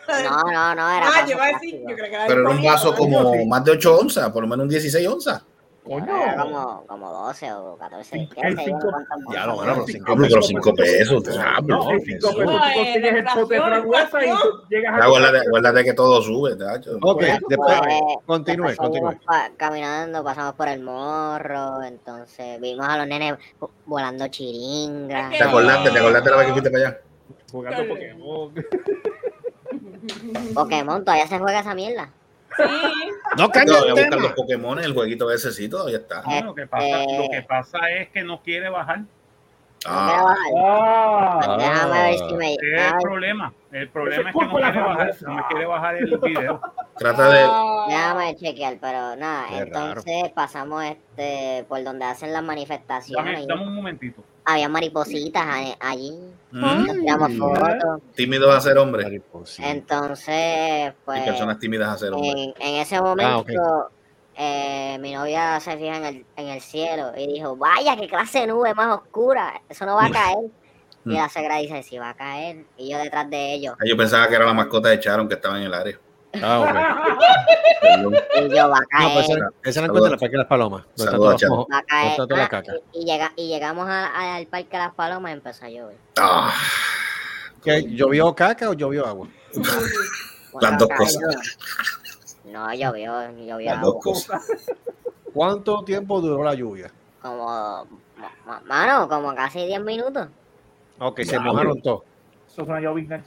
No, 0.09 0.43
no, 0.53 0.75
no, 0.75 0.91
era. 0.91 1.07
Ah, 1.09 1.25
yo 1.27 1.33
iba 1.35 1.45
a 1.45 1.49
decir, 1.49 1.81
yo 1.89 1.95
creo 1.95 2.09
que 2.09 2.15
era 2.15 2.27
Pero 2.27 2.41
era 2.43 2.51
un 2.51 2.63
vaso 2.63 2.95
como 2.95 3.47
más 3.47 3.65
de 3.65 3.73
8 3.73 3.99
onzas, 3.99 4.31
por 4.31 4.43
lo 4.43 4.49
menos 4.49 4.65
un 4.65 4.69
16 4.71 5.07
onzas. 5.09 5.45
Era 5.85 6.37
como, 6.37 6.85
como 6.87 7.11
12 7.11 7.53
o 7.55 7.77
14. 7.77 8.15
El 8.17 8.29
¿Qué 8.29 8.41
sé 8.41 8.49
yo? 8.57 8.63
cinco- 8.65 8.89
Ya 9.33 9.47
lo 9.47 9.57
bueno, 9.57 9.73
pero 9.75 9.87
5 9.87 10.05
Diablo, 10.07 10.27
pero 10.31 10.43
5 10.43 10.75
pesos. 10.75 11.25
No, 11.25 11.33
diablo. 11.33 11.91
en 11.91 12.01
cinco 12.03 12.29
pesos 12.29 12.35
tú 12.37 12.43
No, 12.45 12.57
eh, 12.69 12.73
consigues 12.75 12.95
el 12.95 13.03
pote 13.03 13.09
de 13.11 13.19
inflación, 13.19 13.67
fragüesa 13.67 14.07
y 14.07 14.11
tú 14.11 14.19
inflación. 14.31 14.69
llegas 14.71 14.93
Ya, 14.97 15.03
a 15.03 15.07
Acuérdate, 15.07 15.39
acuérdate 15.49 15.85
que 15.85 15.93
todo 15.95 16.23
sube, 16.23 16.55
tacho. 16.57 16.91
Ok, 17.03 17.19
Pues, 17.19 17.39
después, 17.49 17.81
pues, 17.81 18.01
continúe, 18.27 18.67
después 18.69 18.91
continúe. 18.91 19.19
caminando, 19.57 20.23
pasamos 20.23 20.55
por 20.55 20.69
el 20.69 20.81
morro, 20.83 21.83
entonces 21.83 22.61
vimos 22.61 22.87
a 22.89 22.99
los 22.99 23.07
nenes 23.09 23.35
vo- 23.59 23.71
volando 23.85 24.29
chiringas. 24.29 25.31
¿Te 25.37 25.43
acordaste? 25.43 25.91
¿Te 25.91 25.99
acordaste 25.99 26.31
la 26.31 26.37
vez 26.37 26.47
que 26.47 26.53
fuiste 26.53 26.71
para 26.71 26.87
allá? 26.89 26.99
jugando 27.51 27.89
Pokémon. 27.89 28.55
Pokémon, 30.55 31.05
todavía 31.05 31.27
se 31.27 31.39
juega 31.39 31.61
esa 31.61 31.75
mierda. 31.75 32.11
Sí. 32.57 32.63
No 33.39 33.49
cambia 33.51 33.79
voy 33.79 33.85
a 33.85 33.89
el 33.89 33.93
buscar 33.95 34.13
los 34.13 34.23
tema. 34.23 34.35
Pokémon, 34.35 34.79
el 34.79 34.93
jueguito 34.93 35.31
ese 35.31 35.53
sí, 35.53 35.69
todavía 35.69 35.97
está. 35.99 36.23
No, 36.23 36.43
lo, 36.47 36.55
que 36.55 36.67
pasa, 36.67 36.87
Este- 37.03 37.19
lo 37.19 37.31
que 37.31 37.43
pasa 37.43 37.91
es 37.91 38.09
que 38.11 38.23
no 38.23 38.43
quiere 38.43 38.69
bajar. 38.69 39.01
Ah, 39.85 40.23
bajar. 40.23 41.51
Ah, 41.51 41.57
Déjame 41.59 42.03
ver 42.03 42.19
si 42.19 42.35
me. 42.35 42.53
Es 42.53 42.59
el 42.63 42.71
déjame, 42.71 43.03
problema. 43.03 43.53
El 43.73 43.89
problema 43.89 44.31
es 44.31 44.37
que 44.37 44.45
no 44.45 44.53
quiere 44.55 44.81
bajar. 44.81 45.15
No 45.23 45.35
me 45.35 45.43
quiere 45.49 45.67
bajar 45.67 45.97
el 45.97 46.19
video. 46.19 46.61
trata 46.99 47.29
de. 47.31 47.41
Ah, 47.49 47.85
déjame 47.89 48.37
chequear, 48.37 48.79
pero 48.81 49.17
nada. 49.17 49.47
Qué 49.49 49.59
entonces 49.59 50.29
pasamos 50.35 50.85
este 50.85 51.65
por 51.69 51.83
donde 51.83 52.05
hacen 52.05 52.33
las 52.33 52.43
manifestaciones. 52.45 53.35
Dame, 53.35 53.47
dame 53.47 53.63
un 53.63 53.75
momentito. 53.75 54.23
Había 54.45 54.69
maripositas 54.69 55.43
a- 55.45 55.77
allí. 55.91 56.13
Mm, 56.51 57.01
tiramos 57.01 57.29
Ay. 57.31 57.39
fotos. 57.39 58.01
tímidos 58.15 58.55
a 58.55 58.61
ser 58.61 58.77
hombres. 58.79 59.07
Mariposita. 59.07 59.71
Entonces, 59.71 60.91
Y 60.93 60.95
pues. 61.05 61.23
personas 61.23 61.59
tímidas 61.59 61.89
a 61.95 61.99
ser 61.99 62.13
hombres. 62.13 62.35
En, 62.35 62.55
en 62.61 62.75
ese 62.81 63.01
momento, 63.01 63.63
Ah, 63.63 63.89
eh, 64.37 64.99
mi 65.01 65.13
novia 65.13 65.61
se 65.61 65.77
fija 65.77 65.97
en 65.97 66.05
el, 66.05 66.27
en 66.37 66.49
el 66.49 66.61
cielo 66.61 67.13
y 67.17 67.33
dijo, 67.35 67.57
vaya, 67.57 67.97
qué 67.97 68.09
clase 68.09 68.41
de 68.41 68.47
nube 68.49 68.75
más 68.75 68.99
oscura, 68.99 69.61
eso 69.69 69.87
no 69.87 69.95
va 69.97 70.07
a 70.07 70.11
caer. 70.11 70.39
Y 71.05 71.11
Mm. 71.11 71.13
la 71.15 71.29
suegra 71.29 71.57
dice, 71.59 71.83
sí 71.83 71.99
va 71.99 72.11
a 72.11 72.15
caer. 72.15 72.65
Y 72.77 72.91
yo 72.91 72.99
detrás 72.99 73.29
de 73.29 73.55
ellos. 73.55 73.75
Ah, 73.81 73.85
Yo 73.87 73.97
pensaba 73.97 74.29
que 74.29 74.35
era 74.37 74.45
la 74.45 74.55
mascota 74.55 74.89
de 74.89 75.01
Charon 75.01 75.29
que 75.29 75.35
estaba 75.35 75.59
en 75.59 75.65
el 75.65 75.75
área. 75.75 75.99
Ah, 76.43 76.61
ok. 76.61 76.69
Y 78.37 78.49
yo, 78.57 78.69
va 78.71 78.79
a 78.79 78.81
No, 78.81 78.87
caer, 78.89 79.13
pues 79.13 79.29
esa, 79.29 79.51
esa 79.65 79.81
la 79.81 79.87
encuentra 79.87 80.09
en 80.09 80.15
el 80.15 80.19
Parque 80.21 80.33
de 80.33 80.39
las 80.39 80.47
Palomas. 80.47 80.85
todos 80.97 81.13
los 81.15 81.37
Chato. 81.41 81.53
mojos- 81.55 81.67
va 81.73 81.79
a 81.79 81.83
caer. 81.83 82.03
donde 82.03 82.11
está 82.13 82.27
toda 82.27 82.41
la 82.43 82.49
caca. 82.49 82.73
y, 82.93 83.01
y 83.01 83.05
llega, 83.05 83.33
y 83.37 83.49
llegamos 83.49 83.89
a- 83.89 84.07
a- 84.07 84.37
al 84.37 84.47
Parque 84.47 84.69
de 84.71 84.79
las 84.79 84.95
Palomas 84.95 85.31
y 85.31 85.35
empezó 85.35 85.65
a 85.67 85.69
llover. 85.69 85.97
Ah, 86.19 86.55
¿Qué, 87.63 87.83
¿Llovió 87.95 88.35
caca 88.35 88.71
o 88.71 88.73
llovió 88.73 89.07
agua? 89.07 89.29
Las 90.61 90.79
dos 90.79 90.89
cosas. 90.97 91.59
No, 92.45 92.73
llovió, 92.75 93.31
llovió 93.33 93.71
las 93.71 93.79
agua. 93.79 93.93
dos 93.93 94.03
cosas. 94.03 94.43
¿Cuánto 95.33 95.83
tiempo 95.85 96.21
duró 96.21 96.43
la 96.45 96.55
lluvia? 96.55 96.91
Como, 97.23 97.47
ma- 97.47 98.33
ma- 98.47 98.61
mano, 98.67 99.09
como 99.09 99.35
casi 99.35 99.65
10 99.67 99.81
minutos. 99.81 100.29
Ok, 100.99 101.21
se 101.23 101.39
mojaron 101.39 101.81
todos. 101.81 102.03
Eso. 102.53 102.65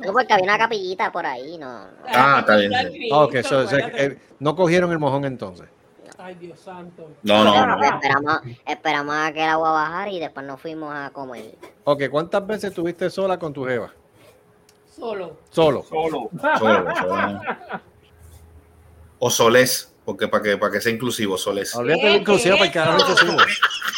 No, 0.06 0.14
porque 0.14 0.34
había 0.34 0.44
una 0.46 0.58
capillita 0.58 1.12
por 1.12 1.26
ahí, 1.26 1.58
no. 1.58 1.86
no. 1.86 1.92
Ah, 2.08 2.38
está 2.42 2.58
bien, 2.58 2.72
sí. 2.92 3.10
Ok, 3.12 3.36
so- 3.44 3.68
so- 3.68 3.78
eh, 3.78 4.20
no 4.40 4.56
cogieron 4.56 4.92
el 4.92 5.00
mojón 5.00 5.26
entonces. 5.26 5.68
Ay, 6.18 6.36
Dios 6.36 6.60
santo. 6.60 7.10
No, 7.24 7.44
no. 7.44 7.84
Esperamos, 7.84 8.40
esperamos 8.66 9.16
a 9.16 9.32
que 9.34 9.44
el 9.44 9.50
agua 9.50 9.72
bajara 9.72 10.10
y 10.12 10.20
después 10.20 10.46
nos 10.46 10.62
fuimos 10.62 10.94
a 10.96 11.10
comer. 11.12 11.56
Ok, 11.84 12.04
¿cuántas 12.10 12.46
veces 12.46 12.66
estuviste 12.72 13.10
sola 13.10 13.38
con 13.38 13.52
tu 13.54 13.66
jeva? 13.66 13.92
Solo. 14.96 15.38
Solo. 15.50 15.84
Solo. 15.84 16.30
Solo, 16.60 16.96
solo. 16.96 17.42
O 19.20 19.30
Solés, 19.30 19.94
porque 20.06 20.28
para 20.28 20.44
que, 20.44 20.58
para 20.58 20.72
que 20.72 20.80
sea 20.82 20.92
inclusivo, 20.92 21.38
Solés. 21.38 21.76
Olvídate 21.76 22.06
de 22.06 22.16
inclusive 22.18 22.54
para 22.56 22.66
el 22.66 22.72
carajo 22.72 23.00
inclusivo. 23.00 23.34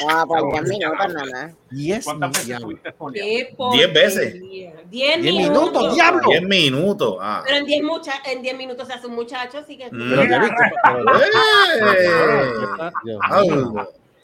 No, 0.09 0.27
por 0.27 0.51
10 0.53 0.63
minutos 0.63 1.13
nada 1.13 1.25
más. 1.31 1.55
Yes, 1.71 2.05
¿Cuántas 2.05 2.29
veces 2.31 2.45
diablo. 2.45 2.67
estuviste 2.75 2.97
sola? 2.97 3.13
Qué 3.13 3.55
Diez 3.77 3.93
veces. 3.93 4.31
porquería. 4.31 4.73
Diez 4.89 5.21
Diez 5.21 5.35
minutos. 5.35 5.63
minutos, 5.73 5.95
diablo. 5.95 6.21
10 6.29 6.41
minutos. 6.43 7.17
Ah. 7.19 7.43
Pero 7.45 7.57
en 7.57 7.65
diez, 7.65 7.83
mucha, 7.83 8.13
en 8.25 8.41
diez 8.41 8.57
minutos 8.57 8.87
se 8.87 8.93
hace 8.93 9.07
un 9.07 9.15
muchacho, 9.15 9.57
así 9.57 9.77
que. 9.77 9.87
Mm. 9.91 10.09
Pero 10.09 10.21
te 10.21 10.39
viste. 10.39 10.71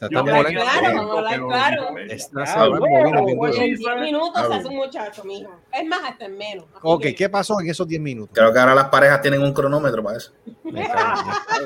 Ah. 0.00 0.06
Está 0.06 0.08
tan 0.08 0.24
Claro, 0.24 1.22
claro, 1.22 1.48
claro. 1.48 1.98
Está 2.08 2.42
Ah, 2.42 2.46
sabrán 2.46 2.80
bueno, 2.80 3.22
bueno. 3.36 3.54
En 3.56 3.74
diez 3.74 3.80
minutos 4.00 4.46
se 4.46 4.52
Ah, 4.52 4.56
hace 4.56 4.68
un 4.68 4.76
muchacho, 4.76 5.24
mijo. 5.24 5.50
Es 5.72 5.86
más, 5.86 6.00
hasta 6.04 6.24
en 6.26 6.36
menos. 6.38 6.64
Así 6.70 6.78
Ok, 6.82 7.02
que- 7.02 7.14
¿qué 7.14 7.28
pasó 7.28 7.60
en 7.60 7.68
esos 7.70 7.86
10 7.88 8.00
minutos? 8.00 8.30
Creo 8.34 8.52
que 8.52 8.58
ahora 8.58 8.74
las 8.74 8.88
parejas 8.88 9.20
tienen 9.22 9.42
un 9.42 9.52
cronómetro 9.52 10.02
para 10.02 10.16
eso. 10.18 10.32
Me 10.64 10.86
cago 10.86 11.20
en 11.20 11.24
Dios. 11.24 11.36
Ay, 11.48 11.64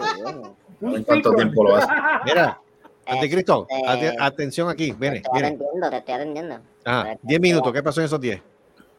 Dios. 0.81 0.95
¿En 0.97 1.03
cuánto 1.05 1.35
tiempo 1.35 1.64
lo 1.64 1.77
hace? 1.77 1.88
Mira, 2.25 2.61
Anticristo, 3.07 3.67
Este- 3.71 3.88
ate- 3.88 4.17
atención 4.21 4.69
aquí, 4.69 4.93
Te 4.93 4.99
viene, 4.99 5.17
estoy 5.17 5.33
viene. 5.41 5.49
atendiendo, 5.57 5.91
te 5.91 5.97
estoy 5.97 6.14
atendiendo. 6.14 6.59
Ajá, 6.85 7.17
10 7.23 7.41
minutos, 7.41 7.73
¿qué 7.73 7.83
pasó 7.83 8.01
en 8.01 8.07
esos 8.07 8.21
10? 8.21 8.43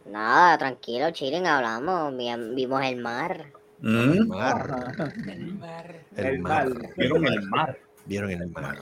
Nada, 0.08 0.58
tranquilo, 0.58 1.12
chilling, 1.12 1.46
hablamos, 1.46 2.18
vi- 2.18 2.56
vimos 2.56 2.84
el 2.84 2.96
mar. 2.98 3.46
Mm. 3.82 4.28
Mar, 4.28 5.14
El 5.28 5.54
mar. 5.54 5.96
el 6.18 6.26
El 6.26 6.40
mar. 6.40 6.68
mar. 6.70 6.90
Vieron 6.98 7.28
el 7.28 7.42
mar. 7.44 7.78
Vieron 8.06 8.32
el 8.32 8.48
mar. 8.50 8.78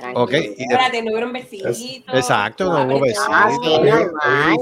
Tranquilo. 0.00 0.24
Ok, 0.24 0.32
y 0.32 0.36
de- 0.40 0.54
Espérate, 0.58 1.02
no 1.02 1.10
hubieron 1.12 1.32
besitos. 1.32 1.80
Exacto, 2.12 2.64
no 2.64 2.96
hubo. 2.96 3.04
Ah. 3.28 4.56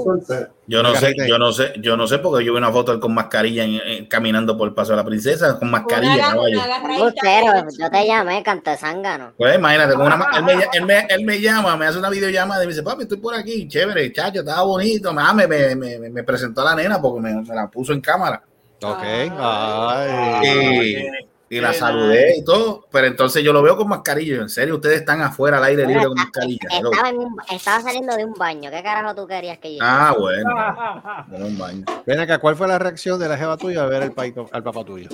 Yo 0.67 0.83
no 0.83 0.93
sé, 0.93 1.15
yo 1.27 1.37
no 1.39 1.51
sé, 1.51 1.73
yo 1.81 1.97
no 1.97 2.05
sé 2.07 2.19
porque 2.19 2.45
yo 2.45 2.51
vi 2.53 2.57
una 2.59 2.71
foto 2.71 2.99
con 2.99 3.13
mascarilla 3.13 3.63
en- 3.63 3.81
en- 3.83 4.05
caminando 4.05 4.55
por 4.55 4.67
el 4.67 4.73
paso 4.75 4.91
de 4.91 4.97
la 4.97 5.03
princesa 5.05 5.57
con 5.57 5.71
mascarilla, 5.71 6.29
Una, 6.35 6.41
una 6.41 6.63
agarradita. 6.63 6.95
Embustero, 6.99 7.53
yo 7.79 7.89
te 7.89 8.05
llamé, 8.07 8.43
canto 8.43 8.69
de 8.69 8.77
zángano. 8.77 9.33
Pues 9.37 9.55
imagínate, 9.55 9.93
con 9.95 10.05
una, 10.05 10.27
él, 10.37 10.43
me, 10.43 10.53
él, 10.73 10.85
me, 10.85 10.99
él 11.09 11.25
me 11.25 11.41
llama, 11.41 11.75
me 11.75 11.87
hace 11.87 11.97
una 11.97 12.09
videollamada 12.09 12.63
y 12.63 12.67
me 12.67 12.73
dice, 12.73 12.83
papi, 12.83 13.03
estoy 13.03 13.17
por 13.17 13.33
aquí, 13.33 13.67
chévere, 13.67 14.11
chacho, 14.13 14.41
estaba 14.41 14.61
bonito. 14.63 15.11
Ah, 15.17 15.33
me, 15.33 15.47
me, 15.47 15.75
me, 15.75 15.97
me 16.09 16.23
presentó 16.23 16.61
a 16.61 16.65
la 16.65 16.75
nena 16.75 17.01
porque 17.01 17.21
me, 17.21 17.33
me 17.41 17.55
la 17.55 17.67
puso 17.67 17.93
en 17.93 18.01
cámara. 18.01 18.43
Ok, 18.81 19.03
Ah. 19.37 20.39
ay. 20.41 21.07
Y, 21.51 21.59
la 21.59 21.73
saludé 21.73 22.37
y 22.37 22.43
todo, 22.43 22.85
pero 22.91 23.07
entonces 23.07 23.43
yo 23.43 23.51
lo 23.51 23.63
veo 23.63 23.75
con 23.75 23.87
mascarilla. 23.87 24.41
En 24.41 24.49
serio, 24.49 24.75
ustedes 24.75 24.99
están 24.99 25.21
afuera 25.21 25.57
al 25.57 25.63
aire 25.63 25.87
libre 25.87 26.05
con 26.05 26.13
mascarilla. 26.13 26.69
Hello. 26.69 26.91
Estaba, 26.91 27.09
en 27.09 27.17
un- 27.17 27.37
estaba 27.49 27.81
saliendo 27.81 28.15
de 28.15 28.23
un 28.25 28.33
baño. 28.33 28.69
¿Qué 28.69 28.83
carajo 28.83 29.15
tú 29.15 29.25
querías 29.27 29.57
que 29.57 29.75
yo 29.75 29.79
Ah, 29.81 30.15
bueno. 30.17 30.49
Bueno, 31.27 31.47
un 31.47 31.57
baño. 31.57 31.85
Ven 32.05 32.19
acá, 32.19 32.37
¿cuál 32.37 32.55
fue 32.55 32.67
la 32.67 32.77
reacción 32.77 33.19
de 33.19 33.27
la 33.27 33.35
jeva 33.37 33.57
tuya 33.57 33.81
a 33.81 33.87
ver 33.87 34.03
el 34.03 34.11
paito, 34.11 34.47
al 34.51 34.61
papá 34.61 34.83
tuyo? 34.83 35.09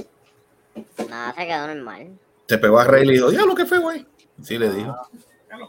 Nada, 1.09 1.33
se 1.33 1.47
quedó 1.47 1.67
normal. 1.67 2.09
Se 2.47 2.57
pegó 2.57 2.79
a 2.79 2.83
reír 2.83 3.05
y 3.05 3.07
le 3.07 3.13
dijo, 3.13 3.29
diablo, 3.31 3.55
¿qué 3.55 3.65
fue, 3.65 3.79
güey? 3.79 4.05
Sí, 4.43 4.57
le 4.57 4.69
dijo. 4.71 4.93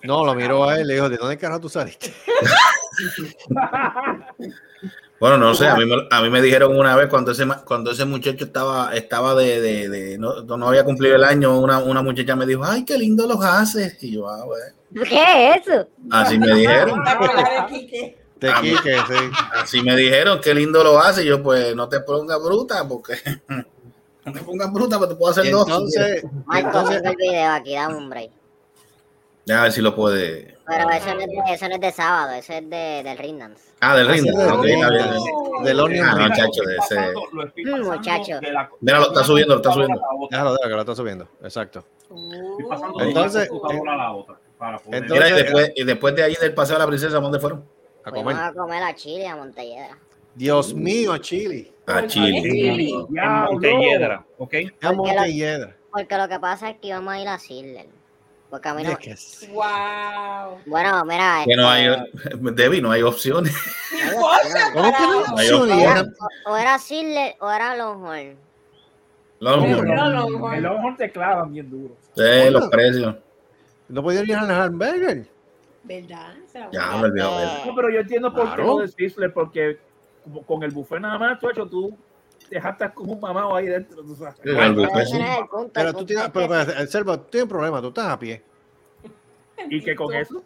No, 0.03 0.25
lo 0.25 0.35
miró 0.35 0.65
a 0.69 0.81
él, 0.81 0.89
le 0.89 0.95
dijo, 0.95 1.09
¿de 1.09 1.17
dónde 1.17 1.39
carajo 1.39 1.61
tú 1.61 1.69
saliste? 1.69 2.13
Bueno, 5.19 5.39
no 5.39 5.55
sé, 5.55 5.67
a 5.67 5.75
mí, 5.77 5.87
me, 5.87 5.95
a 6.11 6.21
mí 6.21 6.29
me 6.29 6.43
dijeron 6.43 6.77
una 6.77 6.95
vez 6.95 7.09
cuando 7.09 7.33
ese, 7.33 7.47
ma- 7.47 7.65
cuando 7.65 7.91
ese 7.91 8.05
muchacho 8.05 8.45
estaba, 8.45 8.95
estaba 8.95 9.35
de, 9.35 9.61
de, 9.63 9.89
de- 9.89 10.19
no, 10.19 10.43
no 10.43 10.69
había 10.69 10.85
cumplido 10.85 11.17
el 11.17 11.25
año, 11.25 11.59
una, 11.59 11.79
una 11.79 12.03
muchacha 12.03 12.37
me 12.37 12.45
dijo, 12.45 12.63
ay, 12.65 12.85
qué 12.85 12.99
lindo 12.99 13.27
los 13.27 13.43
haces. 13.43 13.97
Y 14.03 14.13
yo, 14.13 14.29
ah, 14.29 14.45
bueno. 14.45 15.07
¿Qué 15.09 15.51
es 15.55 15.67
eso? 15.67 15.89
Así 16.11 16.39
me 16.39 16.53
dijeron. 16.55 17.03
¿Te 18.39 18.53
Quique? 18.61 18.97
Sí. 19.09 19.15
Así 19.55 19.83
me 19.83 19.97
dijeron, 19.97 20.41
qué 20.43 20.55
lindo 20.55 20.85
lo 20.85 20.99
hace. 20.99 21.23
Y 21.25 21.29
yo, 21.29 21.43
pues, 21.43 21.75
no 21.75 21.89
te 21.89 22.01
pongas 22.01 22.39
bruta, 22.43 22.87
porque 22.87 23.15
no 23.49 24.33
te 24.33 24.41
pongas 24.41 24.71
bruta, 24.73 24.99
porque 24.99 25.15
te 25.15 25.19
puedo 25.19 25.33
hacer 25.33 25.47
Y 25.47 25.51
dos. 25.51 25.67
entonces, 25.67 26.25
Marco, 26.45 26.69
entonces, 26.69 27.03
el 27.03 27.17
video 27.17 27.53
aquí, 27.53 27.73
dame 27.75 27.97
un 27.97 28.11
break. 28.11 28.31
Ya, 29.47 29.61
a 29.61 29.63
ver 29.65 29.73
si 29.73 29.81
lo 29.81 29.95
puede. 29.95 30.56
Pero 30.67 30.91
eso 30.91 31.15
no 31.15 31.21
es 31.21 31.27
de, 31.29 31.55
eso 31.55 31.69
no 31.69 31.75
es 31.77 31.81
de 31.81 31.93
sábado, 31.93 32.33
eso 32.35 32.53
es 32.53 32.69
de, 32.69 33.03
del 33.05 33.19
Ring 33.19 33.39
Dance. 33.39 33.63
Ah, 33.81 33.95
del 33.97 34.09
ring. 34.09 34.23
sí, 34.25 34.31
del 34.37 34.51
Ok, 34.53 34.63
ring, 34.65 34.75
está 34.83 34.91
bien. 34.91 35.65
del- 35.65 35.81
Onion 35.81 36.07
Ah, 36.09 36.13
no, 36.15 36.19
Ring. 36.25 36.35
chacho, 36.35 36.63
de 36.67 36.77
ese. 36.77 36.95
Lo 37.33 37.45
estoy 37.47 37.65
Mm, 37.65 37.71
pasando 37.71 37.93
muchacho. 37.93 38.41
de 38.41 38.53
la- 38.53 38.71
Mira, 38.81 38.99
lo 38.99 39.07
está 39.09 39.25
subiendo, 39.25 39.55
lo 39.55 39.61
está 39.61 39.73
subiendo. 39.73 40.01
déjalo, 40.31 40.53
déjalo, 40.53 40.69
que 40.69 40.75
lo 40.75 40.81
está 40.81 40.95
subiendo. 40.97 41.29
Exacto. 41.43 41.85
Estoy 42.03 42.67
pasando 42.69 42.95
Uh, 42.95 42.99
de 42.99 43.05
una 43.05 43.09
Entonces, 43.09 43.49
computadora 43.49 43.93
a 43.93 43.97
la 43.97 44.13
otra. 44.13 44.37
Para 44.59 44.79
poder- 44.79 45.03
entonces- 45.03 45.25
Mira, 45.25 45.39
y 45.39 45.43
después, 45.43 45.73
y 45.77 45.85
después 45.85 46.15
de 46.17 46.23
ahí 46.25 46.35
del 46.41 46.55
paseo 46.55 46.77
de 46.77 46.81
la 46.81 46.87
princesa, 46.89 47.19
¿dónde 47.21 47.39
fueron? 47.39 47.65
A 48.05 48.11
Fuimos 48.11 48.33
comer. 48.35 48.49
a 48.49 48.53
comer 48.53 48.83
a 48.83 48.95
Chile, 48.95 49.29
a 49.29 49.37
Montelledra. 49.37 49.99
Dios 50.35 50.75
mío, 50.75 51.17
Chile. 51.19 51.73
A 51.87 52.07
Chile. 52.07 52.41
Sí. 52.43 52.91
en 53.17 53.45
Montelledra, 53.45 54.25
¿ok? 54.39 54.55
A 54.83 54.93
Montelledra. 54.93 55.77
Porque 55.93 56.17
lo 56.19 56.29
que 56.29 56.39
pasa 56.41 56.71
es 56.71 56.77
que 56.79 56.89
íbamos 56.89 57.15
a 57.15 57.21
ir 57.21 57.29
a 57.29 57.39
Sidler. 57.39 57.87
Porque 58.57 58.71
a 58.71 58.75
mí 58.75 58.83
no... 58.85 58.93
Es 58.93 58.99
que 58.99 59.11
es- 59.11 59.49
Wow. 59.53 60.61
Bueno, 60.65 61.05
mira... 61.05 61.43
Que 61.45 61.57
no 61.57 61.71
este, 61.75 61.91
hay, 62.33 62.53
Debbie, 62.55 62.81
no 62.81 62.91
hay 62.91 63.03
opciones. 63.03 63.55
¿Cómo 64.73 64.93
que 64.97 65.03
no? 65.03 65.27
No 65.27 65.37
hay 65.75 65.83
era- 65.83 66.07
o, 66.47 66.57
era 66.57 66.79
Sidler 66.79 67.35
o 67.39 67.51
era 67.51 67.77
Longhorn. 67.77 68.35
No, 69.41 69.57
Longhorn. 69.59 70.55
El 70.55 70.63
Longhorn 70.63 70.97
te 70.97 71.13
clavan 71.13 71.53
bien 71.53 71.69
duro. 71.69 71.95
los 72.51 72.69
precios. 72.71 73.17
No 73.91 74.03
podía 74.03 74.23
ir 74.23 74.35
al 74.35 74.51
hamburger. 74.51 75.27
¿Verdad? 75.83 76.33
Ya 76.55 76.67
voy 76.69 76.79
a- 76.79 76.97
me 76.97 77.05
olvidó. 77.09 77.39
Eh, 77.43 77.63
No, 77.67 77.75
pero 77.75 77.91
yo 77.91 78.01
entiendo 78.01 78.33
por 78.33 78.57
qué 78.57 78.63
lo 78.63 78.79
de 78.79 78.89
Sizzler, 78.89 79.35
porque 79.35 79.79
con 80.47 80.63
el 80.63 80.71
buffet 80.71 80.99
nada 81.01 81.19
más, 81.19 81.39
tú, 81.39 81.51
hecho, 81.51 81.67
tú 81.67 81.95
te 82.49 82.61
jactas 82.61 82.93
como 82.93 83.13
un 83.15 83.21
mamado 83.21 83.55
ahí 83.57 83.67
dentro. 83.67 84.03
Tú 84.03 84.15
sabes. 84.17 84.35
Sí, 84.37 84.41
pero 84.45 85.49
punto, 85.51 85.71
Pero 85.73 85.93
tú 85.95 86.05
tienes, 86.07 86.27
es 86.27 86.31
pero, 86.33 86.55
el 86.61 86.89
servo, 86.89 87.19
tú 87.21 87.27
tienes 87.31 87.43
un 87.45 87.49
problema, 87.51 87.81
tú 87.81 87.89
estás 87.89 88.09
a 88.09 88.19
pie. 88.19 88.43
Y 89.71 89.83
que 89.83 89.95
con 89.97 90.15
eso, 90.15 90.43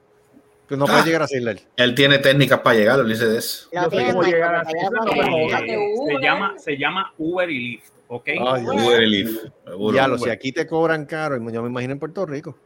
Que 0.68 0.76
no 0.76 0.86
puedes 0.86 1.04
llegar 1.04 1.22
a 1.22 1.26
Sidler. 1.26 1.60
Él 1.76 1.94
tiene 1.94 2.18
técnicas 2.18 2.60
para 2.60 2.76
llegar, 2.76 2.98
lo 2.98 3.04
dice 3.04 3.26
de 3.26 3.38
eso. 3.38 3.68
No 3.72 3.90
sé 3.90 4.06
cómo 4.12 4.22
llegar 4.22 4.54
a 4.54 4.62
Eh, 4.62 5.94
Uber. 5.98 6.16
se, 6.16 6.22
llama, 6.22 6.54
se 6.58 6.76
llama 6.78 7.12
Uber 7.18 7.50
y 7.50 7.58
Lyft, 7.72 7.90
¿ok? 8.08 8.28
Ay. 8.28 8.64
Uber 8.64 9.02
y 9.02 9.06
Lyft. 9.24 9.44
Ya 9.92 10.06
lo, 10.06 10.16
si 10.16 10.30
aquí 10.30 10.52
te 10.52 10.66
cobran 10.66 11.06
caro, 11.06 11.36
yo 11.50 11.62
me 11.62 11.68
imagino 11.68 11.92
en 11.92 11.98
Puerto 11.98 12.24
Rico. 12.24 12.56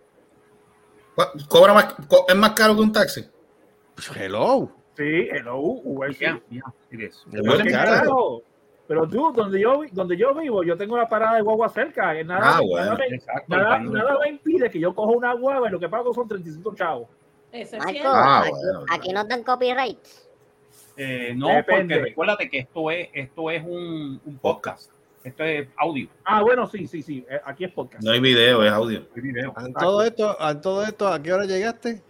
¿Cu- 1.14 1.46
¿Cobra 1.48 1.72
más, 1.72 1.94
co- 2.08 2.26
¿Es 2.28 2.36
más 2.36 2.50
caro 2.50 2.74
que 2.74 2.82
un 2.82 2.92
taxi? 2.92 3.24
Pues, 3.94 4.10
hello. 4.16 4.70
sí, 4.96 5.28
hello, 5.32 5.58
Uber. 5.58 6.12
Ya, 6.18 6.40
ya, 6.50 6.62
it 6.90 7.00
is. 7.00 7.24
Es 7.32 7.42
más 7.42 7.58
Qué 7.62 7.70
caro. 7.70 8.42
Pero 8.86 9.08
tú, 9.08 9.32
donde 9.34 9.60
yo, 9.60 9.82
donde 9.92 10.16
yo 10.16 10.34
vivo, 10.34 10.62
yo 10.62 10.76
tengo 10.76 10.96
la 10.96 11.08
parada 11.08 11.36
de 11.36 11.42
guagua 11.42 11.68
cerca. 11.70 12.12
Nada, 12.22 12.56
Ah, 12.56 12.60
bueno. 12.60 12.84
nada, 12.92 12.98
me, 12.98 13.16
Exacto. 13.16 13.44
nada, 13.48 13.66
cuando- 13.68 13.92
nada 13.92 14.18
me 14.22 14.28
impide 14.28 14.70
que 14.70 14.78
yo 14.78 14.94
coja 14.94 15.10
una 15.12 15.32
guagua 15.34 15.68
y 15.68 15.72
lo 15.72 15.80
que 15.80 15.88
pago 15.88 16.12
son 16.12 16.28
35 16.28 16.74
chavos. 16.74 17.08
Eso 17.50 17.76
es 17.76 17.78
Marco, 17.78 17.90
cierto. 17.92 18.10
Ah, 18.12 18.40
aquí, 18.42 18.50
bueno. 18.50 18.84
aquí 18.90 19.12
no 19.12 19.24
dan 19.24 19.42
copyright. 19.42 19.98
Eh, 20.96 21.32
no, 21.36 21.48
Depende. 21.48 21.94
porque 21.94 22.08
recuérdate 22.10 22.50
que 22.50 22.58
esto 22.58 22.90
es, 22.90 23.08
esto 23.12 23.50
es 23.50 23.62
un, 23.64 24.20
un 24.24 24.38
podcast. 24.38 24.90
Esto 25.24 25.42
es 25.42 25.66
audio, 25.78 26.06
Ah, 26.24 26.42
bueno, 26.42 26.66
sí, 26.66 26.86
sí, 26.86 27.02
sí. 27.02 27.24
eh, 27.30 27.40
Aquí 27.46 27.64
es 27.64 27.72
podcast. 27.72 28.04
No 28.04 28.10
hay 28.12 28.20
video, 28.20 28.62
es 28.62 28.70
audio. 28.70 29.06
es 29.16 29.22
video. 29.22 29.54
En 29.64 29.72
todo 29.72 30.04
esto, 30.04 30.36
en 30.38 30.60
todo 30.60 30.84
esto, 30.84 31.08
¿a 31.08 31.22
qué 31.22 31.32
hora 31.32 31.46
llegaste? 31.46 32.02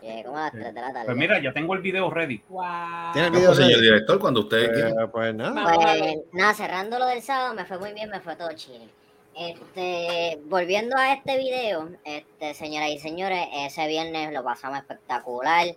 Llegué 0.00 0.24
como 0.24 0.38
a 0.38 0.42
las 0.42 0.52
3 0.52 0.74
de 0.74 0.80
la 0.80 0.92
tarde. 0.92 1.04
Pues 1.06 1.16
mira, 1.16 1.40
ya 1.42 1.52
tengo 1.52 1.74
el 1.74 1.80
video 1.80 2.10
ready. 2.10 2.42
Wow. 2.48 2.64
Tiene 3.12 3.28
el 3.28 3.32
No, 3.32 3.38
video 3.38 3.50
pues, 3.54 3.64
señor 3.66 3.80
director, 3.80 4.18
cuando 4.18 4.40
usted 4.40 4.72
quiera. 4.72 4.90
Eh, 4.90 5.08
pues 5.10 5.34
nada. 5.34 5.74
Pues 5.74 6.16
nada, 6.32 6.54
cerrando 6.54 6.98
lo 6.98 7.06
del 7.06 7.22
sábado, 7.22 7.54
me 7.54 7.64
fue 7.64 7.78
muy 7.78 7.92
bien, 7.92 8.10
me 8.10 8.20
fue 8.20 8.36
todo 8.36 8.52
chile. 8.54 8.88
Este, 9.36 10.38
volviendo 10.46 10.96
a 10.96 11.14
este 11.14 11.38
video, 11.38 11.88
este, 12.04 12.52
señoras 12.52 12.90
y 12.90 12.98
señores, 12.98 13.46
ese 13.54 13.86
viernes 13.86 14.32
lo 14.32 14.44
pasamos 14.44 14.78
espectacular. 14.78 15.64
Le 15.64 15.72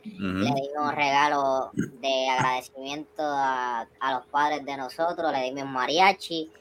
Ujú. 0.49 0.56
dimos 0.56 0.95
regalos 0.95 1.69
de 1.73 2.30
agradecimiento 2.30 3.23
a, 3.23 3.88
a 3.99 4.13
los 4.13 4.26
padres 4.28 4.65
de 4.65 4.76
nosotros, 4.76 5.32
le 5.32 5.43
dimos 5.43 5.65
mariachi. 5.65 6.52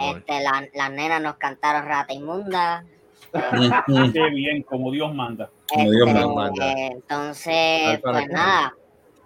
Este, 0.00 0.40
la- 0.42 0.68
las 0.74 0.90
nenas 0.90 1.22
nos 1.22 1.36
cantaron 1.36 1.86
Rata 1.86 2.12
Inmunda. 2.12 2.84
Qué 4.12 4.30
bien, 4.30 4.62
como 4.62 4.90
Dios 4.90 5.14
manda. 5.14 5.50
Como 5.68 5.90
Dios 5.90 6.08
Este, 6.08 6.20
me 6.20 6.34
manda. 6.34 6.72
entonces, 6.72 8.00
pues 8.02 8.28
nada, 8.28 8.74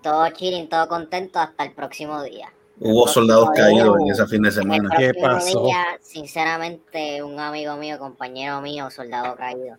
todo 0.02 0.28
chilling, 0.30 0.68
todo 0.68 0.88
contento 0.88 1.38
hasta 1.38 1.64
el 1.64 1.72
próximo 1.72 2.22
día. 2.22 2.52
Hubo 2.80 3.06
soldados 3.06 3.50
caídos 3.54 3.96
en 4.00 4.10
ese 4.10 4.26
fin 4.26 4.42
de 4.42 4.50
semana. 4.50 4.90
¿Qué 4.98 5.12
pasó? 5.14 5.64
día, 5.64 5.84
sinceramente, 6.02 7.22
un 7.22 7.38
amigo 7.38 7.76
mío, 7.76 7.98
compañero 7.98 8.60
mío, 8.60 8.90
soldado 8.90 9.36
caído. 9.36 9.76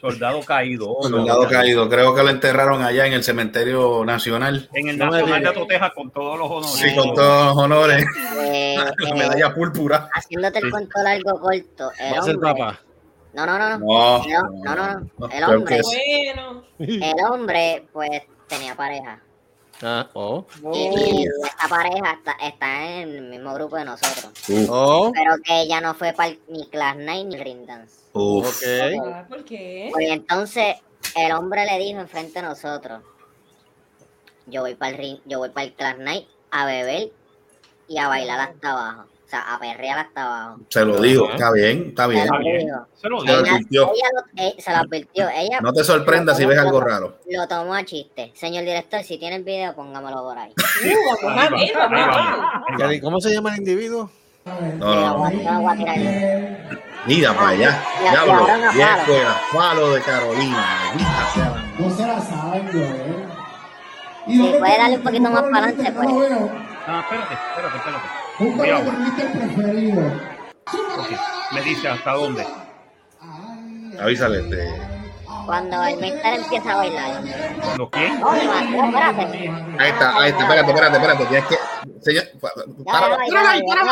Soldado 0.00 0.40
caído. 0.42 0.90
oh, 0.90 1.02
Soldado 1.08 1.44
no. 1.44 1.48
caído. 1.48 1.88
Creo 1.88 2.14
que 2.14 2.22
lo 2.22 2.30
enterraron 2.30 2.82
allá 2.82 3.06
en 3.06 3.12
el 3.14 3.24
cementerio 3.24 4.04
nacional. 4.04 4.68
En 4.72 4.88
el 4.88 4.98
Nacional 4.98 5.26
de 5.32 5.38
digas. 5.38 5.54
Toteja 5.54 5.90
con 5.92 6.10
todos 6.10 6.38
los 6.38 6.48
honores. 6.50 6.70
Sí, 6.70 6.94
con 6.94 7.14
todos 7.14 7.46
los 7.46 7.64
honores. 7.64 8.04
Eh, 8.44 8.76
La 8.98 9.08
eh, 9.10 9.14
medalla 9.14 9.54
púrpura. 9.54 10.08
haciéndote 10.14 10.58
el 10.60 10.70
cuento 10.70 11.02
largo 11.02 11.40
corto, 11.40 11.90
el 11.98 12.14
Va 12.14 12.18
a 12.18 12.22
ser 12.22 12.34
hombre, 12.36 12.50
papá. 12.50 12.80
No, 13.46 13.58
no, 13.58 13.78
no, 13.78 13.78
no, 13.78 13.86
No, 13.86 14.24
El 14.24 14.32
no, 14.32 14.74
no, 14.74 15.00
no. 15.18 15.28
El 15.30 15.44
hombre. 15.44 15.80
Bueno. 15.82 16.64
el 16.78 17.14
hombre, 17.30 17.88
pues, 17.92 18.22
tenía 18.48 18.74
pareja. 18.74 19.22
Ah, 19.82 20.08
oh. 20.14 20.44
Y 20.74 21.24
esta 21.44 21.68
pareja 21.68 22.12
está, 22.14 22.32
está 22.42 22.84
en 23.00 23.08
el 23.10 23.22
mismo 23.22 23.54
grupo 23.54 23.76
de 23.76 23.84
nosotros. 23.84 24.32
Oh. 24.68 25.12
Pero 25.14 25.36
que 25.44 25.60
ella 25.60 25.80
no 25.80 25.94
fue 25.94 26.12
para 26.12 26.34
ni 26.48 26.66
Class 26.68 26.96
Night 26.96 27.26
ni 27.28 27.36
Ring 27.36 27.64
Dance. 27.64 27.94
uf. 28.12 28.46
Ok. 28.48 29.04
Ah, 29.14 29.24
¿Por 29.28 29.44
qué? 29.44 29.90
Pues 29.92 30.08
entonces 30.10 30.76
el 31.14 31.32
hombre 31.32 31.64
le 31.64 31.78
dijo 31.78 32.00
enfrente 32.00 32.40
de 32.40 32.48
nosotros, 32.48 33.02
yo 34.46 34.62
voy 34.62 34.74
para 34.74 34.92
el 34.92 34.98
ring, 34.98 35.18
yo 35.26 35.38
voy 35.38 35.50
para 35.50 35.66
el 35.66 35.74
Class 35.74 35.98
Night 35.98 36.26
a 36.50 36.64
beber 36.66 37.12
y 37.86 37.98
a 37.98 38.08
bailar 38.08 38.40
hasta 38.40 38.70
abajo. 38.72 39.04
O 39.28 39.30
sea, 39.30 39.40
a 39.54 39.58
perrear 39.58 39.98
hasta 39.98 40.24
abajo. 40.24 40.60
Se 40.70 40.82
lo 40.86 40.98
digo. 41.02 41.28
Está 41.30 41.52
bien, 41.52 41.88
está 41.90 42.04
Se 42.04 42.08
bien. 42.12 42.26
Se 42.94 43.08
lo 43.10 43.22
digo. 43.22 43.92
Ella, 43.92 44.08
lo- 44.14 44.42
eh, 44.42 44.54
se 44.58 44.70
lo 44.70 44.76
advirtió. 44.78 45.28
Ella 45.28 45.58
No 45.60 45.70
te 45.74 45.84
sorprendas 45.84 46.38
si 46.38 46.46
ves 46.46 46.58
algo 46.58 46.80
raro. 46.80 47.18
lo 47.30 47.46
tomó 47.46 47.74
a 47.74 47.84
chiste. 47.84 48.32
Señor 48.34 48.64
director, 48.64 49.02
si 49.02 49.18
tiene 49.18 49.36
el 49.36 49.44
video, 49.44 49.74
póngamelo 49.74 50.22
por 50.22 50.38
ahí. 50.38 50.50
Uh, 50.82 51.26
vamos 51.26 51.42
a 51.52 51.54
Ahí 51.54 51.66
ver, 51.68 51.76
vamos, 51.76 51.90
vamos 52.00 52.16
ahí 52.16 52.32
a 52.32 52.36
vamos, 52.38 52.82
ahí 52.90 52.96
¿Y 52.96 53.00
¿Cómo 53.02 53.20
se 53.20 53.34
llama 53.34 53.50
el 53.52 53.58
individuo? 53.58 54.10
No, 54.46 54.60
no, 54.80 55.28
no. 55.28 55.30
no. 55.30 56.78
Mira 57.04 57.34
para 57.34 57.48
allá. 57.48 57.82
Ya, 58.02 58.10
Diablo. 58.12 58.46
palo. 58.46 59.04
fuera. 59.04 59.40
Palo 59.52 59.90
de 59.90 60.00
Carolina. 60.00 60.66
No 61.78 61.90
se 61.90 62.06
la 62.06 62.18
saben, 62.22 62.66
Joel. 62.72 63.24
Si 64.26 64.54
puede 64.58 64.78
darle 64.78 64.96
un 64.96 65.02
poquito 65.02 65.30
más 65.30 65.42
para 65.42 65.66
adelante, 65.66 65.92
pues. 65.92 66.08
Ah, 66.86 67.00
espérate, 67.04 67.34
espérate, 67.34 67.76
espérate. 67.76 68.27
Preferido. 68.38 70.02
Me 71.52 71.60
dice 71.62 71.88
hasta 71.88 72.12
dónde. 72.12 72.46
Avísale. 74.00 74.40
Este. 74.40 74.68
Cuando 75.46 75.82
el 75.84 75.96
mister 75.98 76.34
empieza 76.34 76.72
a 76.72 76.76
bailar. 76.76 77.22
¿Cuándo 77.62 77.90
quién? 77.90 78.20
No. 78.20 78.30
Ahí 78.30 79.90
está, 79.90 80.18
ahí 80.20 80.30
está. 80.30 80.42
Espérate, 80.42 80.70
espérate, 80.70 80.96
espérate. 80.96 81.24
Tienes 81.26 81.46
que. 81.46 81.56
Señor. 82.02 82.24
pa- 82.40 82.52
Ya, 82.56 82.62
Páralo, 82.92 83.16
ahí, 83.18 83.30
páralo 83.30 83.48
ahí, 83.48 83.62
páralo 83.66 83.88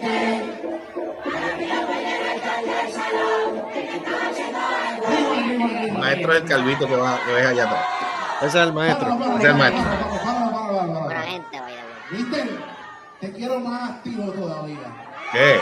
se 0.01 0.40
Maestro 5.99 6.33
del 6.33 6.45
calvito 6.45 6.87
que, 6.87 6.95
va, 6.95 7.19
que 7.25 7.33
ves 7.33 7.45
allá 7.45 7.63
atrás. 7.63 7.85
Ese 8.41 8.47
es 8.47 8.67
el 8.67 8.73
maestro. 8.73 9.07
Ese 9.09 9.37
es 9.37 9.43
el 9.43 9.55
maestro. 9.55 9.83
Buena 11.03 11.21
gente, 11.21 11.59
vaya. 11.59 11.83
¿Viste? 12.11 12.49
Te 13.19 13.31
quiero 13.31 13.59
más 13.59 13.89
activo 13.91 14.31
todavía. 14.31 14.79
¿Qué? 15.31 15.59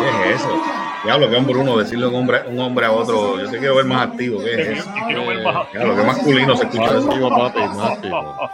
¿Qué 0.00 0.30
es 0.30 0.40
eso? 0.40 0.62
Diablo, 1.04 1.28
que 1.28 1.36
hombre 1.36 1.56
uno 1.56 1.76
decirle 1.76 2.06
a 2.06 2.08
un 2.08 2.14
hombre, 2.14 2.42
un 2.46 2.60
hombre 2.60 2.86
a 2.86 2.92
otro, 2.92 3.38
yo 3.38 3.50
te 3.50 3.58
quiero 3.58 3.76
ver 3.76 3.84
más 3.84 4.08
activo. 4.08 4.38
¿Qué 4.38 4.54
es 4.54 4.78
eso? 4.78 4.90
te 4.94 5.00
quiero 5.06 5.26
ver. 5.26 5.38
Diablo, 5.72 6.04
masculino 6.04 6.56
se 6.56 6.64
escucha 6.64 6.84
eso. 6.84 7.10
Activo, 7.10 7.28
papi, 7.30 7.60
más 7.60 7.90
activo. 7.90 8.50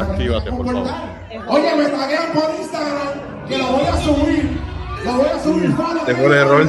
Actívate, 0.00 0.50
por 0.50 0.66
favor. 0.66 0.90
Oye, 1.48 1.76
me 1.76 1.84
taguean 1.86 2.32
por 2.32 2.54
Instagram 2.58 3.46
que 3.48 3.58
lo 3.58 3.66
voy 3.66 3.86
a 3.86 3.96
subir. 3.98 4.71
Te 5.02 6.14
fue 6.14 6.26
el 6.26 6.32
error. 6.32 6.66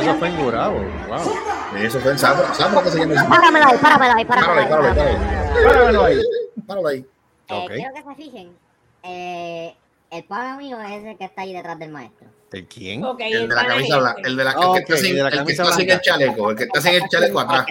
Eso 0.00 0.14
fue 0.18 0.28
en 0.28 0.36
Gurabo. 0.44 0.78
Wow. 1.08 1.76
Eso 1.78 1.98
fue 2.00 2.12
en 2.12 2.18
Zafra. 2.18 2.52
Zafra 2.54 2.82
que 2.82 2.90
se 2.90 2.98
llama 3.00 3.14
eso. 3.14 3.28
Páramelo 3.28 3.66
ahí, 3.66 3.78
páramelo 3.78 4.14
ahí, 4.14 4.24
Páralo 4.24 4.52
ahí, 4.52 4.66
páramelo 4.68 5.00
ahí, 5.00 5.08
ahí. 5.08 5.16
páralo 5.64 6.04
ahí. 6.04 6.20
Páralo 6.66 6.88
ahí. 6.88 7.06
Eh. 7.48 7.66
Quiero 7.68 7.94
que 7.94 8.02
se 8.02 8.14
fijen. 8.16 8.56
Eh, 9.02 9.74
el 10.10 10.24
pana 10.24 10.56
mío 10.56 10.78
es 10.80 11.04
el 11.04 11.16
que 11.18 11.24
está 11.24 11.42
ahí 11.42 11.52
detrás 11.52 11.78
del 11.78 11.90
maestro. 11.90 12.26
¿El 12.52 12.66
quién? 12.66 13.02
El 13.18 13.48
de 13.48 13.54
la 13.54 13.66
camisa 13.66 13.98
blanca. 13.98 14.20
El 14.24 14.36
de 14.36 14.44
la, 14.44 14.50
el 14.52 14.56
Ah, 14.58 14.72
que 14.74 14.78
está 14.80 14.94
ok, 14.94 15.00
sin, 15.00 15.10
el 15.10 15.16
de 15.16 15.22
la 15.22 15.28
el 15.28 15.44
que 15.46 15.52
está 15.52 15.72
sin 15.72 15.90
el 15.90 16.00
chaleco. 16.00 16.50
El 16.50 16.56
que 16.56 16.64
está 16.64 16.80
sin 16.80 16.94
el 16.94 17.08
chaleco 17.08 17.40
atrás. 17.40 17.66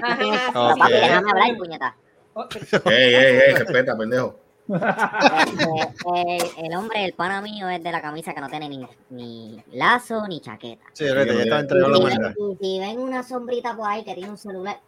Papi, 0.54 0.92
déjame 0.92 1.32
hablar, 1.32 1.58
puñeta. 1.58 1.96
Ey, 2.86 3.14
ey, 3.16 3.40
ey, 3.48 3.54
respeta, 3.54 3.96
pendejo. 3.98 4.40
Este, 4.74 6.38
el, 6.60 6.66
el 6.66 6.76
hombre, 6.76 7.06
el 7.06 7.14
pana 7.14 7.42
mío, 7.42 7.68
es 7.70 7.84
de 7.84 7.92
la 7.92 8.02
camisa 8.02 8.34
que 8.34 8.42
no 8.42 8.50
tiene 8.50 8.70
ni, 8.70 8.88
ni 9.10 9.64
lazo 9.74 10.28
ni 10.28 10.40
chaqueta. 10.42 10.84
Sí, 10.94 11.06
vete, 11.06 11.34
ya 11.46 11.46
la 11.46 11.62
si, 11.62 12.04
ven, 12.04 12.36
y 12.38 12.56
si 12.66 12.80
ven 12.80 13.00
una 13.00 13.24
sombrita 13.24 13.76
por 13.76 13.88
ahí 13.90 14.04
que 14.04 14.14
tiene 14.14 14.30
un 14.30 14.38
celular, 14.38 14.80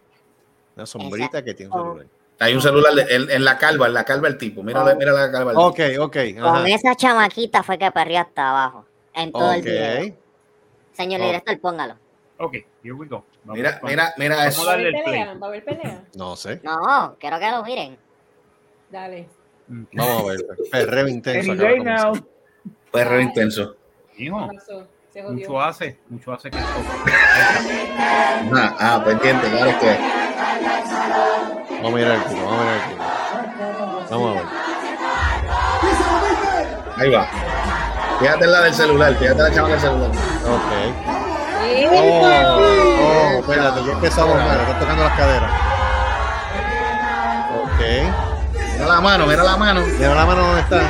Una 0.76 0.86
sombrita 0.86 1.44
que 1.44 1.54
tiene 1.54 1.72
un 1.74 1.82
celular. 1.84 2.06
Hay 2.40 2.54
un 2.54 2.62
celular 2.62 2.92
en, 3.10 3.30
en 3.32 3.46
la 3.46 3.58
calva, 3.58 3.88
en 3.88 3.94
la 3.94 4.04
calva 4.04 4.28
el 4.28 4.38
tipo. 4.38 4.62
Mira, 4.62 4.84
mira 4.96 5.14
la 5.14 5.32
calva 5.32 5.52
el 5.52 5.58
tipo. 5.76 6.04
Ok, 6.04 6.18
con 6.42 6.68
esa 6.68 6.94
chamaquita 6.96 7.64
fue 7.64 7.78
que 7.78 7.90
perrió 7.92 8.20
hasta 8.20 8.50
abajo. 8.50 8.86
En 9.14 9.32
todo 9.32 9.54
el 9.54 9.62
video. 9.62 10.14
Señor 10.92 11.22
Oh. 11.22 11.26
director, 11.26 11.60
póngalo. 11.60 11.96
Ok, 12.38 12.54
here 12.84 12.94
we 12.94 13.08
go. 13.08 13.24
Vamos, 13.46 13.58
Mira, 13.58 13.72
vamos. 13.76 13.90
mira, 13.90 14.14
mira 14.18 14.36
Vamos 14.36 14.54
eso. 14.54 14.66
¿Va 14.66 14.72
a 14.72 14.76
darle 14.76 14.88
haber 14.90 14.96
el 14.98 15.04
play. 15.04 15.20
pelea? 15.20 15.34
¿Va 15.36 15.46
a 15.46 15.50
haber 15.50 15.64
pelea? 15.66 16.04
No 16.16 16.36
sé. 16.36 16.60
No, 16.64 17.16
quiero 17.20 17.40
que 17.40 17.52
lo 17.52 17.64
miren. 17.64 17.98
Dale. 18.92 19.30
Vamos 19.68 20.22
a 20.22 20.26
ver. 20.26 20.46
Perreo 20.72 21.08
intenso. 21.08 21.54
Now. 21.56 22.14
Perro 22.92 23.20
intenso. 23.20 23.76
Hijo, 24.18 24.50
mucho 25.30 25.62
hace, 25.62 26.00
mucho 26.10 26.32
hace 26.34 26.50
que 26.50 26.58
esto. 26.58 26.70
Ah, 28.54 28.76
ah, 28.80 29.04
pendiente, 29.04 29.50
claro 29.50 29.80
que. 29.80 29.98
Vamos 31.82 31.94
a 31.94 31.96
mirar 31.96 32.16
el 32.16 32.22
culo, 32.24 32.46
vamos 32.46 32.60
a 32.60 32.64
mirar 32.64 32.76
el 32.76 32.82
culo. 32.90 33.04
Vamos 34.10 34.30
a 34.30 34.34
ver. 34.34 34.46
Ahí 36.98 37.10
va. 37.10 37.28
Fíjate 38.20 38.46
en 38.46 38.52
la 38.52 38.62
del 38.62 38.74
celular, 38.74 39.16
fíjate 39.16 39.42
la 39.42 39.52
chava 39.54 39.70
del 39.70 39.80
celular. 39.80 40.10
Ok. 40.10 40.72
Oh, 41.92 42.30
oh, 43.02 43.40
espérate, 43.40 43.84
yo 43.84 43.92
empezamos 43.92 44.36
mal, 44.36 44.60
está 44.60 44.80
tocando 44.80 45.04
las 45.04 45.18
caderas. 45.18 45.52
Ok. 47.62 47.82
Mira 48.76 48.88
la 48.88 49.02
mano, 49.02 49.26
mira 49.28 49.44
la 49.44 49.58
mano. 49.58 49.82
Mira 49.82 50.16
la 50.16 50.26
mano 50.26 50.42
dónde 50.46 50.62
está. 50.62 50.82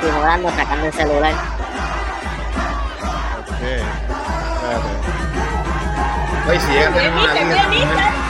Disimulando, 0.00 0.50
sacando 0.50 0.86
el 0.86 0.92
celular. 0.92 1.34
Ok. 3.40 3.62
Espérate. 3.62 4.90
Oye, 6.48 6.60
si 6.60 6.66
llega 6.72 6.88
a 6.88 6.92
tener 6.92 7.12
una 7.12 7.32
bien. 7.68 7.88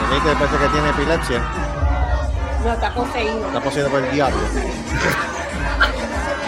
Benítez 0.09 0.35
parece 0.37 0.57
que 0.57 0.67
tiene 0.69 0.89
epilepsia. 0.89 1.41
No, 2.63 2.73
está 2.73 2.89
poseído. 2.93 3.47
Está 3.47 3.59
poseído 3.61 3.89
por 3.89 3.99
el 4.03 4.11
diablo. 4.11 4.37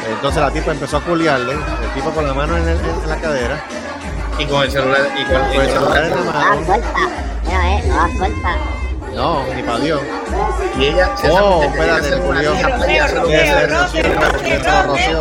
Entonces 0.09 0.41
la 0.41 0.51
tipa 0.51 0.71
empezó 0.71 0.97
a 0.97 1.01
culiarle. 1.01 1.53
El 1.53 1.89
tipo 1.93 2.09
con 2.11 2.25
la 2.25 2.33
mano 2.33 2.57
en, 2.57 2.67
el- 2.67 2.79
en 2.79 3.09
la 3.09 3.17
cadera. 3.17 3.61
y 4.39 4.45
con 4.45 4.63
el 4.63 4.71
celular, 4.71 5.01
y 5.17 5.23
con, 5.25 5.35
y 5.51 5.55
Con 5.55 5.65
el 5.65 5.71
celular 5.71 6.03
en 6.05 6.09
la 6.11 6.31
Ah, 6.31 6.49
mano. 6.49 6.65
suelta. 6.65 6.99
Mira, 7.43 7.71
eh, 7.71 7.91
ah, 7.93 8.07
suelta. 8.17 8.49
No, 9.17 9.43
ni 9.53 9.63
para 9.63 9.79
Dios. 9.79 9.99
y 10.77 10.85
ella 10.85 11.09
se 11.17 11.29
Oh, 11.31 11.63
espérate, 11.63 12.15
murió. 12.17 12.55
se 12.55 12.63
lo- 12.63 12.77
roció, 12.77 13.07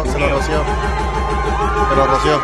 se 0.05 0.19
lo 0.19 0.29
roció, 0.29 0.65
se 1.89 1.97
lo 1.97 2.07
roció. 2.07 2.43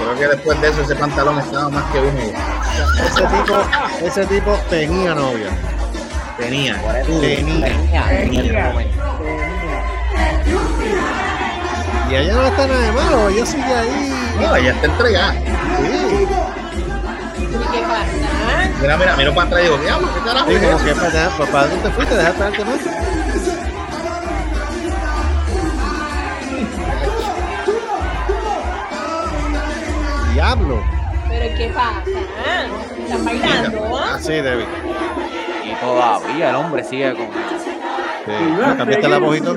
Creo 0.00 0.18
que 0.18 0.28
después 0.36 0.60
de 0.60 0.68
eso 0.68 0.82
ese 0.82 0.94
pantalón 0.96 1.38
estaba 1.38 1.68
más 1.68 1.84
que 1.92 1.98
húmedo. 2.00 2.32
Ese 3.04 3.22
tipo, 3.26 4.06
ese 4.06 4.26
tipo 4.26 4.52
tenía 4.70 5.14
novia. 5.14 5.48
Tenía. 6.38 6.76
Tenía. 7.20 7.68
Y 12.10 12.14
ella 12.14 12.34
no 12.34 12.46
está 12.46 12.66
nada 12.66 12.80
de 12.80 12.92
malo, 12.92 13.28
ella 13.28 13.44
sigue 13.44 13.74
ahí. 13.74 14.14
No, 14.40 14.56
ella 14.56 14.70
está 14.70 14.86
entregada. 14.86 15.32
Sí. 15.32 15.40
¿Qué 17.72 17.80
pasa? 17.80 18.78
Mira, 18.80 18.96
mira, 18.96 19.16
miro 19.16 19.34
para 19.34 19.46
atrás 19.48 19.60
y 19.60 19.64
digo, 19.64 19.78
diablo, 19.78 20.08
¿qué 20.14 20.20
carajo? 20.20 20.48
Digo, 20.48 20.78
¿qué 20.84 20.94
pasa? 20.94 21.30
Papá, 21.36 21.66
¿dónde 21.66 21.88
te 21.88 21.90
fuiste? 21.90 22.14
Deja 22.16 22.28
atrás 22.28 22.52
más. 22.66 22.80
Diablo. 30.32 30.84
¿Pero 31.28 31.56
qué 31.56 31.68
pasa? 31.74 32.02
¿Están 33.02 33.24
bailando? 33.24 33.96
¿ah? 33.98 34.12
¿ah? 34.14 34.18
Sí, 34.20 34.32
Debbie. 34.32 34.66
Y 35.64 35.74
todavía 35.80 36.50
el 36.50 36.56
hombre 36.56 36.84
sigue 36.84 37.12
con. 37.14 37.26
Sí. 37.26 38.76
¿Cambiaste 38.76 39.08
la 39.08 39.18
mojito? 39.18 39.56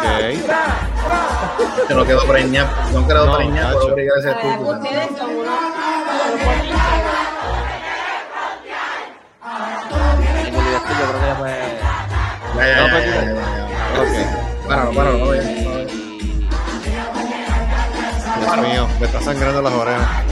Deja. 0.00 0.56
Ok. 1.06 1.88
Se 1.88 1.94
lo 1.94 2.04
quedó 2.04 2.26
preñado. 2.26 2.68
No 2.92 3.06
quedó 3.06 3.26
No, 3.26 3.36
preñado 3.36 3.80
por 3.80 3.92
obligar 3.92 4.16
a 4.16 4.20
ese 4.20 4.30
estúpido. 4.30 4.80
Páralo, 14.68 14.92
páralo, 14.92 15.18
no. 15.18 15.32
Dios 18.40 18.56
mío, 18.58 18.88
me 19.00 19.06
está 19.06 19.20
sangrando 19.20 19.62
las 19.62 19.72
orejas. 19.72 20.24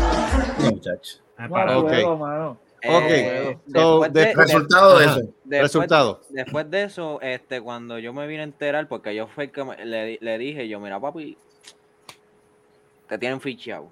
No, 0.58 0.70
muchacho. 0.70 1.16
No 1.38 1.78
Ok. 1.80 1.88
puedo, 1.88 2.16
mano. 2.16 2.56
Ok. 2.86 3.04
Eh, 3.08 3.58
So, 3.72 4.00
después 4.00 4.12
de- 4.12 4.20
de- 4.26 4.34
Resultado 4.34 4.98
de 4.98 5.04
eso. 5.06 5.20
después- 5.44 5.62
Resultado. 5.62 6.20
Después 6.30 6.70
de 6.70 6.82
eso, 6.84 7.20
este, 7.22 7.60
cuando 7.60 7.98
yo 7.98 8.12
me 8.12 8.26
vine 8.26 8.40
a 8.40 8.44
enterar, 8.44 8.88
porque 8.88 9.14
yo 9.14 9.26
fue 9.26 9.44
el 9.44 9.50
que 9.52 9.64
me- 9.64 9.84
le, 9.84 10.18
le 10.20 10.38
dije, 10.38 10.68
yo, 10.68 10.80
mira, 10.80 11.00
papi, 11.00 11.36
te 13.08 13.18
tienen 13.18 13.40
fichado. 13.40 13.90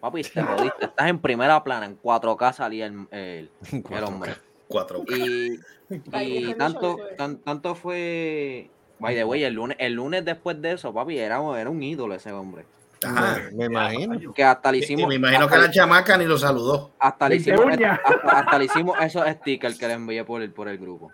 Papi, 0.00 0.22
te 0.22 0.42
jodiste, 0.42 0.84
estás 0.86 1.08
en 1.08 1.18
primera 1.20 1.62
plana, 1.62 1.86
en 1.86 1.96
4K 1.96 2.52
salía 2.52 2.86
el, 2.86 3.06
el, 3.10 3.50
el 3.90 4.04
hombre. 4.04 4.32
Cuatro. 4.68 5.04
Y, 5.08 6.54
tanto, 6.54 6.96
tan- 7.18 7.38
tanto 7.38 7.74
fue, 7.74 8.70
by 8.98 9.14
the 9.14 9.24
way, 9.24 9.44
el 9.44 9.54
lunes, 9.54 9.76
el 9.78 9.92
lunes 9.94 10.24
después 10.24 10.60
de 10.62 10.72
eso, 10.72 10.92
papi, 10.94 11.18
era, 11.18 11.38
era 11.60 11.68
un 11.70 11.82
ídolo 11.82 12.14
ese 12.14 12.32
hombre. 12.32 12.64
Ajá. 13.04 13.38
Me 13.52 13.64
imagino. 13.66 14.32
Que 14.32 14.44
hasta 14.44 14.70
le 14.72 14.78
hicimos, 14.78 15.02
y 15.04 15.06
me 15.06 15.14
imagino 15.16 15.48
que 15.48 15.56
la 15.58 15.70
chamaca 15.70 16.16
ni 16.16 16.24
lo 16.24 16.38
saludó. 16.38 16.92
hasta 16.98 17.28
le 17.28 17.36
hicimos, 17.36 17.66
hasta, 17.66 18.38
hasta 18.38 18.58
le 18.58 18.64
hicimos 18.66 18.98
esos 19.00 19.26
stickers 19.28 19.78
que 19.78 19.86
le 19.88 19.94
envié 19.94 20.24
por 20.24 20.42
el, 20.42 20.50
por 20.52 20.68
el 20.68 20.78
grupo. 20.78 21.10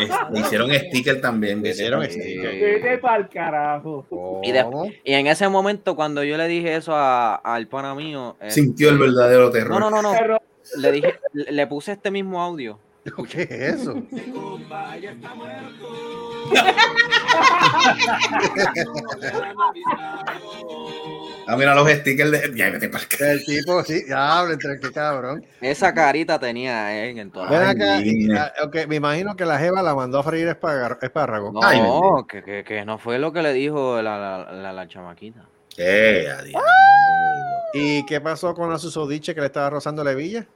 Es- 0.00 0.10
Le 0.32 0.40
hicieron 0.40 0.70
sticker 0.70 1.20
también. 1.20 1.62
Le 1.62 1.70
hicieron 1.70 2.04
sticker. 2.04 3.00
Pa'l 3.00 3.28
carajo. 3.28 4.06
Y, 4.42 4.52
de- 4.52 4.66
y 5.04 5.14
en 5.14 5.26
ese 5.28 5.48
momento, 5.48 5.94
cuando 5.96 6.22
yo 6.24 6.36
le 6.36 6.46
dije 6.48 6.74
eso 6.76 6.94
a- 6.94 7.36
al 7.36 7.68
pana 7.68 7.94
mío, 7.94 8.36
este, 8.40 8.54
Sintió 8.60 8.90
el 8.90 8.98
verdadero 8.98 9.50
terror. 9.50 9.70
no, 9.78 9.88
no, 9.90 10.02
no, 10.02 10.12
no, 10.12 10.38
le 10.78 10.92
dije, 10.92 11.18
le 11.32 11.52
le 11.52 11.66
puse 11.66 11.92
este 11.92 12.10
mismo 12.10 12.42
audio. 12.42 12.78
¿Qué 13.30 13.42
es 13.42 13.50
eso? 13.50 14.02
Ah, 21.46 21.56
mira 21.56 21.74
los 21.74 21.88
stickers 21.90 22.30
de. 22.30 22.52
Ya, 22.54 22.70
vete 22.70 22.88
carajo. 22.90 23.24
El 23.24 23.44
tipo, 23.44 23.82
sí, 23.82 24.04
habla 24.14 24.54
entre 24.54 24.78
qué 24.78 24.92
cabrón. 24.92 25.44
Esa 25.60 25.92
carita 25.92 26.38
tenía 26.38 27.04
él 27.04 27.18
en 27.18 27.30
toda 27.32 27.48
Ven 27.50 27.60
la... 27.60 27.70
acá, 27.70 28.00
mira. 28.00 28.52
ah, 28.58 28.64
ok, 28.66 28.86
me 28.86 28.96
imagino 28.96 29.34
que 29.34 29.44
la 29.44 29.58
Jeva 29.58 29.82
la 29.82 29.94
mandó 29.94 30.20
a 30.20 30.22
freír 30.22 30.46
espágar- 30.48 30.98
espárragos. 31.02 31.52
No, 31.52 31.60
Ay, 31.62 31.80
que, 32.28 32.42
que, 32.44 32.64
que 32.64 32.84
no 32.84 32.98
fue 32.98 33.18
lo 33.18 33.32
que 33.32 33.42
le 33.42 33.52
dijo 33.52 34.00
la, 34.00 34.18
la, 34.18 34.52
la, 34.52 34.72
la 34.72 34.88
chamaquita. 34.88 35.44
Eh, 35.76 36.26
adiós. 36.38 36.62
¿Y 37.74 38.06
qué 38.06 38.20
pasó 38.20 38.54
con 38.54 38.70
la 38.70 38.78
susodiche 38.78 39.34
que 39.34 39.40
le 39.40 39.46
estaba 39.46 39.70
rozando 39.70 40.04
la 40.04 40.12
hebilla? 40.12 40.46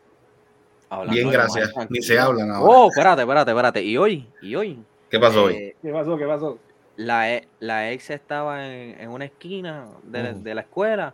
Hablando 0.97 1.13
Bien, 1.13 1.31
gracias. 1.31 1.75
Ni 1.91 2.01
se 2.01 2.19
hablan 2.19 2.51
ahora. 2.51 2.73
Oh, 2.75 2.89
espérate, 2.89 3.21
espérate, 3.21 3.51
espérate. 3.51 3.83
Y 3.83 3.97
hoy, 3.99 4.27
y 4.41 4.55
hoy, 4.55 4.79
¿Qué 5.11 5.21
pasó 5.21 5.45
hoy? 5.45 5.55
eh, 5.55 5.77
¿Qué 5.83 5.91
pasó? 5.93 6.17
¿Qué 6.17 6.25
pasó? 6.25 6.59
la, 6.97 7.35
e- 7.35 7.47
la 7.61 7.93
ex 7.93 8.09
estaba 8.09 8.67
en, 8.67 8.99
en 8.99 9.11
una 9.11 9.27
esquina 9.27 9.87
de, 10.05 10.33
Mm. 10.33 10.43
de 10.43 10.55
la 10.55 10.61
escuela 10.63 11.13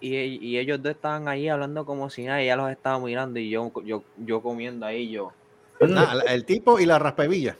y, 0.00 0.16
e- 0.16 0.26
y 0.26 0.56
ellos 0.58 0.82
dos 0.82 0.92
estaban 0.92 1.28
ahí 1.28 1.50
hablando 1.50 1.84
como 1.84 2.08
si 2.08 2.24
nada, 2.24 2.40
y 2.40 2.44
ella 2.44 2.56
los 2.56 2.70
estaba 2.70 2.98
mirando 2.98 3.38
y 3.38 3.50
yo, 3.50 3.70
yo, 3.84 4.02
yo 4.16 4.40
comiendo 4.40 4.86
ahí, 4.86 5.10
yo, 5.10 5.30
la- 5.80 6.22
el 6.28 6.46
tipo 6.46 6.80
y 6.80 6.86
la 6.86 6.98
raspebilla. 6.98 7.56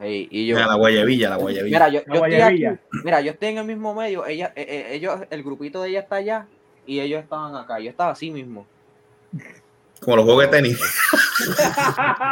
Ey, 0.00 0.26
y 0.32 0.48
yo, 0.48 0.56
Mira, 0.56 0.66
la 0.66 0.74
guayabilla, 0.74 1.30
la 1.30 1.36
guayabilla. 1.36 1.78
mira, 1.78 1.88
yo, 1.90 2.00
La 2.08 2.14
yo 2.16 2.24
estoy 2.24 2.40
aquí, 2.40 2.80
mira, 3.04 3.20
yo 3.20 3.30
estoy 3.30 3.48
en 3.50 3.58
el 3.58 3.64
mismo 3.66 3.94
medio, 3.94 4.26
ella, 4.26 4.52
eh, 4.56 4.88
ellos, 4.90 5.20
el 5.30 5.44
grupito 5.44 5.80
de 5.80 5.90
ella 5.90 6.00
está 6.00 6.16
allá 6.16 6.48
y 6.84 6.98
ellos 6.98 7.22
estaban 7.22 7.54
acá, 7.54 7.78
yo 7.78 7.88
estaba 7.88 8.10
así 8.10 8.32
mismo. 8.32 8.66
Como 10.02 10.16
los 10.16 10.24
juegos 10.24 10.44
de 10.44 10.48
tenis. 10.50 10.80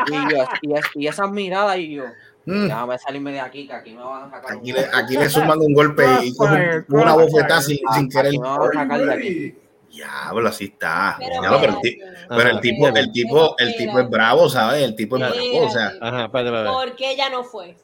Y, 0.09 0.13
yo, 0.35 0.45
y, 0.63 0.75
es- 0.75 0.85
y 0.95 1.07
esas 1.07 1.31
miradas 1.31 1.77
y 1.79 1.95
yo, 1.95 2.05
Mm. 2.47 2.65
déjame 2.69 2.99
salirme 2.99 3.33
de 3.33 3.41
aquí, 3.41 3.67
que 3.67 3.73
aquí 3.75 3.93
me 3.93 4.03
van 4.03 4.23
a 4.25 4.31
sacar. 4.31 4.53
Aquí 4.57 4.71
un- 4.73 4.77
le, 4.79 4.87
aquí 4.95 5.17
le 5.17 5.29
suman 5.29 5.59
un 5.61 5.75
golpe 5.75 6.05
y 6.23 6.35
cogen 6.35 6.85
una 6.89 7.13
bofetada 7.15 7.61
sin, 7.61 7.79
sin 7.95 8.09
querer. 8.09 8.33
me 8.33 8.39
van 8.39 8.61
a 8.63 8.73
sacar 8.73 9.01
de 9.05 9.13
aquí. 9.13 9.55
Diablo, 9.93 10.49
así 10.49 10.65
está. 10.65 11.17
Pero 11.19 11.41
Diablo, 11.41 11.59
pero 11.61 11.73
el, 11.83 11.99
pero 12.29 12.51
el 12.51 12.61
tipo, 12.61 12.89
el 12.89 13.13
tipo, 13.13 13.55
el 13.59 13.77
tipo 13.77 14.01
es 14.01 14.09
bravo, 14.09 14.49
¿sabes? 14.49 14.83
El 14.85 14.95
tipo 14.97 15.17
es 15.17 15.23
bravo, 15.23 15.67
o 15.67 15.71
sea. 15.71 15.89
Espérate. 15.89 15.99
Ajá, 16.17 16.25
espérate, 16.25 16.49
espérate. 16.49 16.71
¿Por 16.71 16.97
qué 16.97 17.11
ella 17.13 17.31
no 17.31 17.45
fue? 17.45 17.77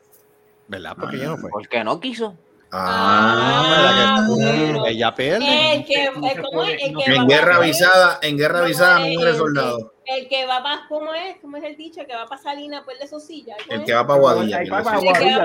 ¿Verdad? 0.69 0.97
Porque 0.99 1.19
ya 1.19 1.27
no 1.27 1.37
fue. 1.37 1.51
Porque 1.51 1.85
no 1.85 2.01
quiso. 2.01 2.35
Ah, 2.73 4.17
Ah, 4.19 4.27
bueno. 4.29 4.87
Ella 4.87 5.15
pierde. 5.15 5.75
El 5.75 5.85
que, 5.85 6.05
el, 6.05 6.13
¿cómo 6.43 6.63
es? 6.65 6.83
El 6.83 6.97
que 6.97 7.11
va 7.11 7.17
en 7.17 7.27
guerra 7.29 7.57
avisada, 7.57 8.19
en 8.23 8.37
guerra 8.37 8.55
¿cómo 8.55 8.65
avisada 8.65 8.99
no 9.01 9.07
muere 9.07 9.31
El- 9.31 9.37
soldado. 9.37 9.93
El 10.05 10.29
que 10.29 10.47
va 10.47 10.63
para, 10.63 10.87
¿cómo 10.89 11.13
es? 11.15 11.37
¿Cómo 11.43 11.57
es 11.57 11.65
el 11.65 11.77
dicho? 11.77 12.01
El 12.01 12.07
que 12.07 12.15
va 12.15 12.27
para 12.27 12.41
Salina, 12.41 12.83
pues 12.85 12.99
de 13.01 13.09
su 13.09 13.19
silla. 13.19 13.57
¿cómo 13.69 13.81
El 13.81 13.85
que 13.87 13.93
va 13.95 14.07
para 14.07 14.21
Guadilla. 14.21 14.59
El 14.61 14.65
que 14.65 14.71
va 14.71 14.83
para 14.85 14.99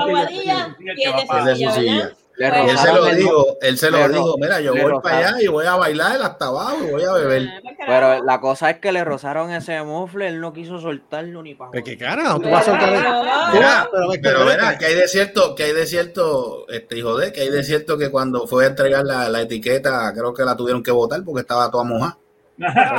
Guadilla, 0.05 0.75
pierde 0.77 1.55
su 1.55 1.71
silla, 1.71 2.11
Pues, 2.37 2.51
Y 2.65 2.69
él 2.69 2.77
se 2.77 2.93
lo 2.93 3.05
dijo, 3.05 3.45
él 3.61 3.77
se 3.77 3.91
lo 3.91 4.09
dijo, 4.09 4.35
mira, 4.39 4.61
yo 4.61 4.71
voy 4.71 4.81
para 4.81 4.91
rozaron. 5.19 5.23
allá 5.35 5.41
y 5.43 5.47
voy 5.47 5.65
a 5.65 5.75
bailar 5.75 6.21
hasta 6.21 6.45
abajo 6.47 6.77
y 6.87 6.91
voy 6.91 7.03
a 7.03 7.13
beber. 7.13 7.47
Ah, 7.47 7.59
pues, 7.61 7.75
Pero 7.85 8.23
la 8.23 8.39
cosa 8.41 8.69
es 8.71 8.79
que 8.79 8.91
le 8.91 9.03
rozaron 9.03 9.51
ese 9.51 9.81
mofle, 9.83 10.27
él 10.27 10.39
no 10.41 10.51
quiso 10.53 10.79
soltarlo 10.79 11.43
ni 11.43 11.53
para. 11.55 11.71
¿Pero 11.71 11.83
qué 11.83 11.97
carajo? 11.97 12.39
¿Tú 12.39 12.49
vas 12.49 12.67
a 12.67 12.71
soltar 12.71 12.89
el- 12.93 13.01
Pero- 13.01 13.53
Mira, 13.53 13.89
pero, 13.91 14.09
que 14.11 14.45
verá, 14.45 14.69
hay 14.69 14.95
de 14.95 15.07
cierto, 15.07 15.53
que 15.55 15.63
hay 15.65 15.73
de 15.73 15.85
cierto, 15.85 16.67
este 16.69 16.97
hijo 16.97 17.17
de, 17.17 17.31
que 17.31 17.41
hay 17.41 17.49
de 17.49 17.63
cierto 17.63 17.97
que 17.97 18.09
cuando 18.09 18.47
fue 18.47 18.63
a 18.65 18.69
entregar 18.69 19.03
la, 19.05 19.29
la 19.29 19.41
etiqueta, 19.41 20.11
creo 20.13 20.33
que 20.33 20.43
la 20.43 20.55
tuvieron 20.55 20.81
que 20.81 20.91
botar 20.91 21.21
porque 21.23 21.41
estaba 21.41 21.69
toda 21.69 21.83
mojada. 21.83 22.17
Ah, 22.63 22.95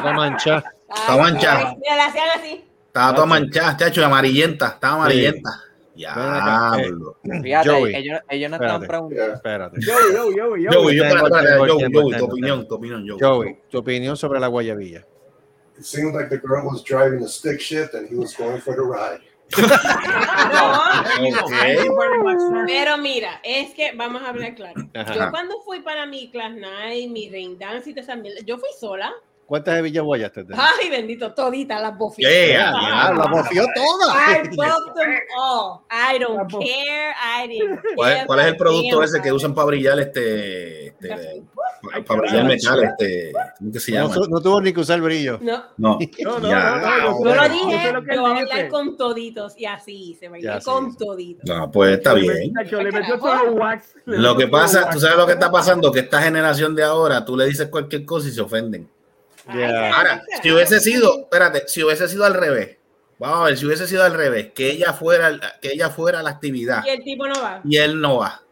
Está 0.95 1.17
manchada. 1.17 1.75
Hacían 2.07 2.29
así. 2.39 2.65
Estaba 2.87 3.15
toda 3.15 3.27
manchada, 3.27 3.77
chacho, 3.77 4.01
y 4.03 4.05
amarillenta, 4.05 4.67
estaba 4.69 4.95
amarillenta. 4.97 5.51
Eh, 5.51 5.72
Diablo. 5.95 7.17
Fíjate, 7.43 7.69
Joey. 7.69 7.95
ellos, 7.95 8.21
ellos 8.29 8.51
no 8.51 8.57
Espérate. 8.57 8.87
preguntando. 8.87 9.35
Espérate. 9.35 9.77
Yo, 9.81 9.93
yo, 10.13 10.31
yo, 10.31 10.57
yo. 10.57 10.71
Joey, 10.73 10.99
tiempo, 10.99 11.29
Joey, 11.29 11.79
tiempo, 11.79 12.01
Joey, 12.01 12.19
tu 12.19 12.25
opinión, 12.25 12.69
tu 12.69 12.75
opinión, 12.75 13.09
Joey. 13.09 13.21
Joey, 13.21 13.59
tu 13.71 13.79
opinión 13.79 14.17
sobre 14.17 14.41
la 14.41 14.49
guayabilla. 14.49 15.07
It 15.79 15.85
seemed 15.85 16.15
like 16.15 16.29
the 16.29 16.39
girl 16.39 16.67
was 16.67 16.83
driving 16.85 17.25
a 17.25 17.29
stick 17.29 17.61
shift 17.61 17.95
and 17.95 18.09
he 18.09 18.15
was 18.15 18.37
going 18.37 18.61
for 18.61 18.75
the 18.75 18.83
ride. 18.83 19.21
No, 20.53 20.83
pero 22.67 22.99
mira, 22.99 23.41
es 23.43 23.75
que 23.75 23.93
vamos 23.95 24.23
a 24.23 24.29
hablar 24.31 24.55
claro. 24.55 24.81
Yo 25.15 25.31
cuando 25.31 25.61
fui 25.63 25.81
para 25.81 26.07
mi 26.07 26.31
class 26.31 26.53
night, 26.55 27.11
mi 27.11 27.31
rain 27.31 27.59
dance 27.59 27.91
y 27.91 27.95
toda 27.95 28.03
esa 28.03 28.17
mierda, 28.17 28.41
yo 28.45 28.59
fui 28.59 28.69
sola. 28.79 29.13
¿Cuántas 29.47 29.79
hebillas 29.79 30.03
guayaste? 30.05 30.47
Ay, 30.57 30.89
bendito, 30.89 31.35
toditas 31.35 31.81
las 31.83 31.99
bofias. 31.99 32.31
Yeah, 32.33 32.73
Ah, 32.75 33.13
la 33.13 33.27
bofió 33.27 33.65
toda. 33.75 34.15
I 34.15 34.49
buffed 34.49 34.95
them 34.95 35.13
all. 35.37 35.81
I 35.91 36.19
don't 36.19 36.51
care. 36.51 37.13
I 37.43 37.49
didn't 37.49 37.81
¿Cuál, 37.95 38.13
care 38.15 38.27
cuál 38.27 38.41
es 38.41 38.47
el 38.47 38.57
producto 38.57 39.03
ese 39.03 39.21
que 39.21 39.31
usan 39.33 39.55
para 39.55 39.67
brillar 39.67 39.99
este, 40.01 40.87
este 40.89 41.43
para, 42.07 42.21
brillar 42.21 42.45
metal, 42.47 42.83
este, 42.85 43.33
¿cómo 43.59 43.73
que 43.73 43.81
se 43.81 43.93
No, 43.93 43.99
llama? 44.09 44.15
tu- 44.15 44.31
no 44.31 44.41
tuvo 44.41 44.61
ni 44.63 44.73
que 44.73 44.81
usar 44.81 45.01
brillo. 45.03 45.39
No, 45.43 45.65
No, 45.77 45.99
No, 46.25 46.39
no, 46.39 46.49
ya. 46.49 46.77
no, 46.77 47.11
no, 47.11 47.31
sé- 47.31 47.37
lo 47.37 47.49
dije, 47.49 47.93
lo 47.93 48.03
voy 48.23 48.31
a 48.31 48.35
bailar 48.35 48.69
con 48.69 48.97
toditos 48.97 49.59
y 49.59 49.67
así, 49.67 50.17
se 50.19 50.29
baila 50.31 50.61
con 50.61 50.93
sí. 50.93 50.97
toditos. 50.99 51.45
No, 51.45 51.71
pues 51.71 51.99
está 51.99 52.15
bien. 52.15 52.53
Lo 54.07 54.37
que 54.37 54.49
pasa, 54.49 54.89
tú 54.91 54.99
sabes 55.01 55.17
lo 55.17 55.27
que 55.27 55.33
está 55.33 55.51
pasando, 55.51 55.93
que 55.93 56.01
esta 56.01 56.23
generación 56.23 56.75
de 56.75 56.85
ahora, 56.85 57.25
tú 57.25 57.37
le 57.37 57.47
dices 57.47 57.69
cualquier 57.69 58.05
cosa 58.07 58.29
y 58.29 58.33
se 58.33 58.41
ofenden. 58.41 58.89
Yeah. 59.53 59.95
Ahora, 59.97 60.23
si 60.43 60.53
hubiese 60.53 60.81
sido, 60.81 61.21
espérate, 61.23 61.65
si 61.67 61.83
hubiese 61.83 62.09
sido 62.09 62.25
al 62.25 62.35
revés, 62.35 62.77
vamos 63.19 63.41
a 63.41 63.45
ver, 63.45 63.57
si 63.59 63.67
hubiese 63.67 63.87
sido 63.87 64.05
al 64.05 64.15
revés, 64.15 64.53
que 64.55 64.71
ella 64.71 64.93
fuera, 64.93 65.39
que 65.61 65.73
ella 65.73 65.91
fuera 65.91 66.23
la 66.23 66.31
actividad 66.31 66.85
Y 66.85 66.91
el 66.91 67.03
tipo 67.03 67.27
no 67.27 67.35
va. 67.43 67.61
y 67.65 67.77
él 67.77 68.01
no 68.01 68.19
va, 68.19 68.43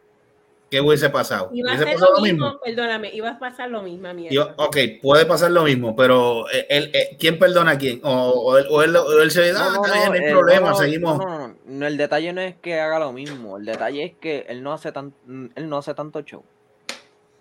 ¿qué 0.71 0.81
hubiese 0.81 1.09
pasado? 1.11 1.51
Iba 1.53 1.71
a 1.71 1.75
¿Hubiese 1.75 1.85
ser 1.91 1.95
pasado 1.95 2.17
lo 2.17 2.23
mismo, 2.23 2.61
perdóname, 2.65 3.11
iba 3.15 3.31
a 3.31 3.39
pasar 3.39 3.71
lo 3.71 3.83
mismo, 3.83 4.13
mierda. 4.15 4.55
Ok, 4.57 4.77
puede 5.01 5.27
pasar 5.27 5.51
lo 5.53 5.63
mismo, 5.65 5.95
pero 5.95 6.51
eh, 6.51 6.67
él, 6.69 6.91
eh, 6.93 7.17
¿quién 7.19 7.39
perdona 7.39 7.73
a 7.73 7.79
quién? 7.79 8.01
O, 8.03 8.11
o 8.31 8.59
él, 8.59 8.67
o 8.71 8.83
él- 8.83 8.97
o 8.97 9.23
él 9.23 9.31
se 9.31 9.43
dice, 9.43 9.57
ah, 9.59 9.73
está 9.75 9.93
bien, 9.93 10.07
no 10.09 10.13
hay 10.15 10.25
eh, 10.25 10.31
problema, 10.31 10.61
no, 10.71 10.71
no, 10.71 10.77
seguimos. 10.77 11.19
No, 11.19 11.49
no, 11.49 11.57
no, 11.67 11.87
el 11.87 11.97
detalle 11.97 12.33
no 12.33 12.41
es 12.41 12.57
que 12.57 12.81
haga 12.81 12.99
lo 12.99 13.13
mismo, 13.13 13.59
el 13.59 13.65
detalle 13.65 14.05
es 14.05 14.13
que 14.21 14.47
él 14.49 14.63
no 14.63 14.73
hace 14.73 14.91
tan, 14.93 15.13
él 15.55 15.69
no 15.69 15.79
hace 15.79 15.95
tanto 15.95 16.21
show. 16.23 16.45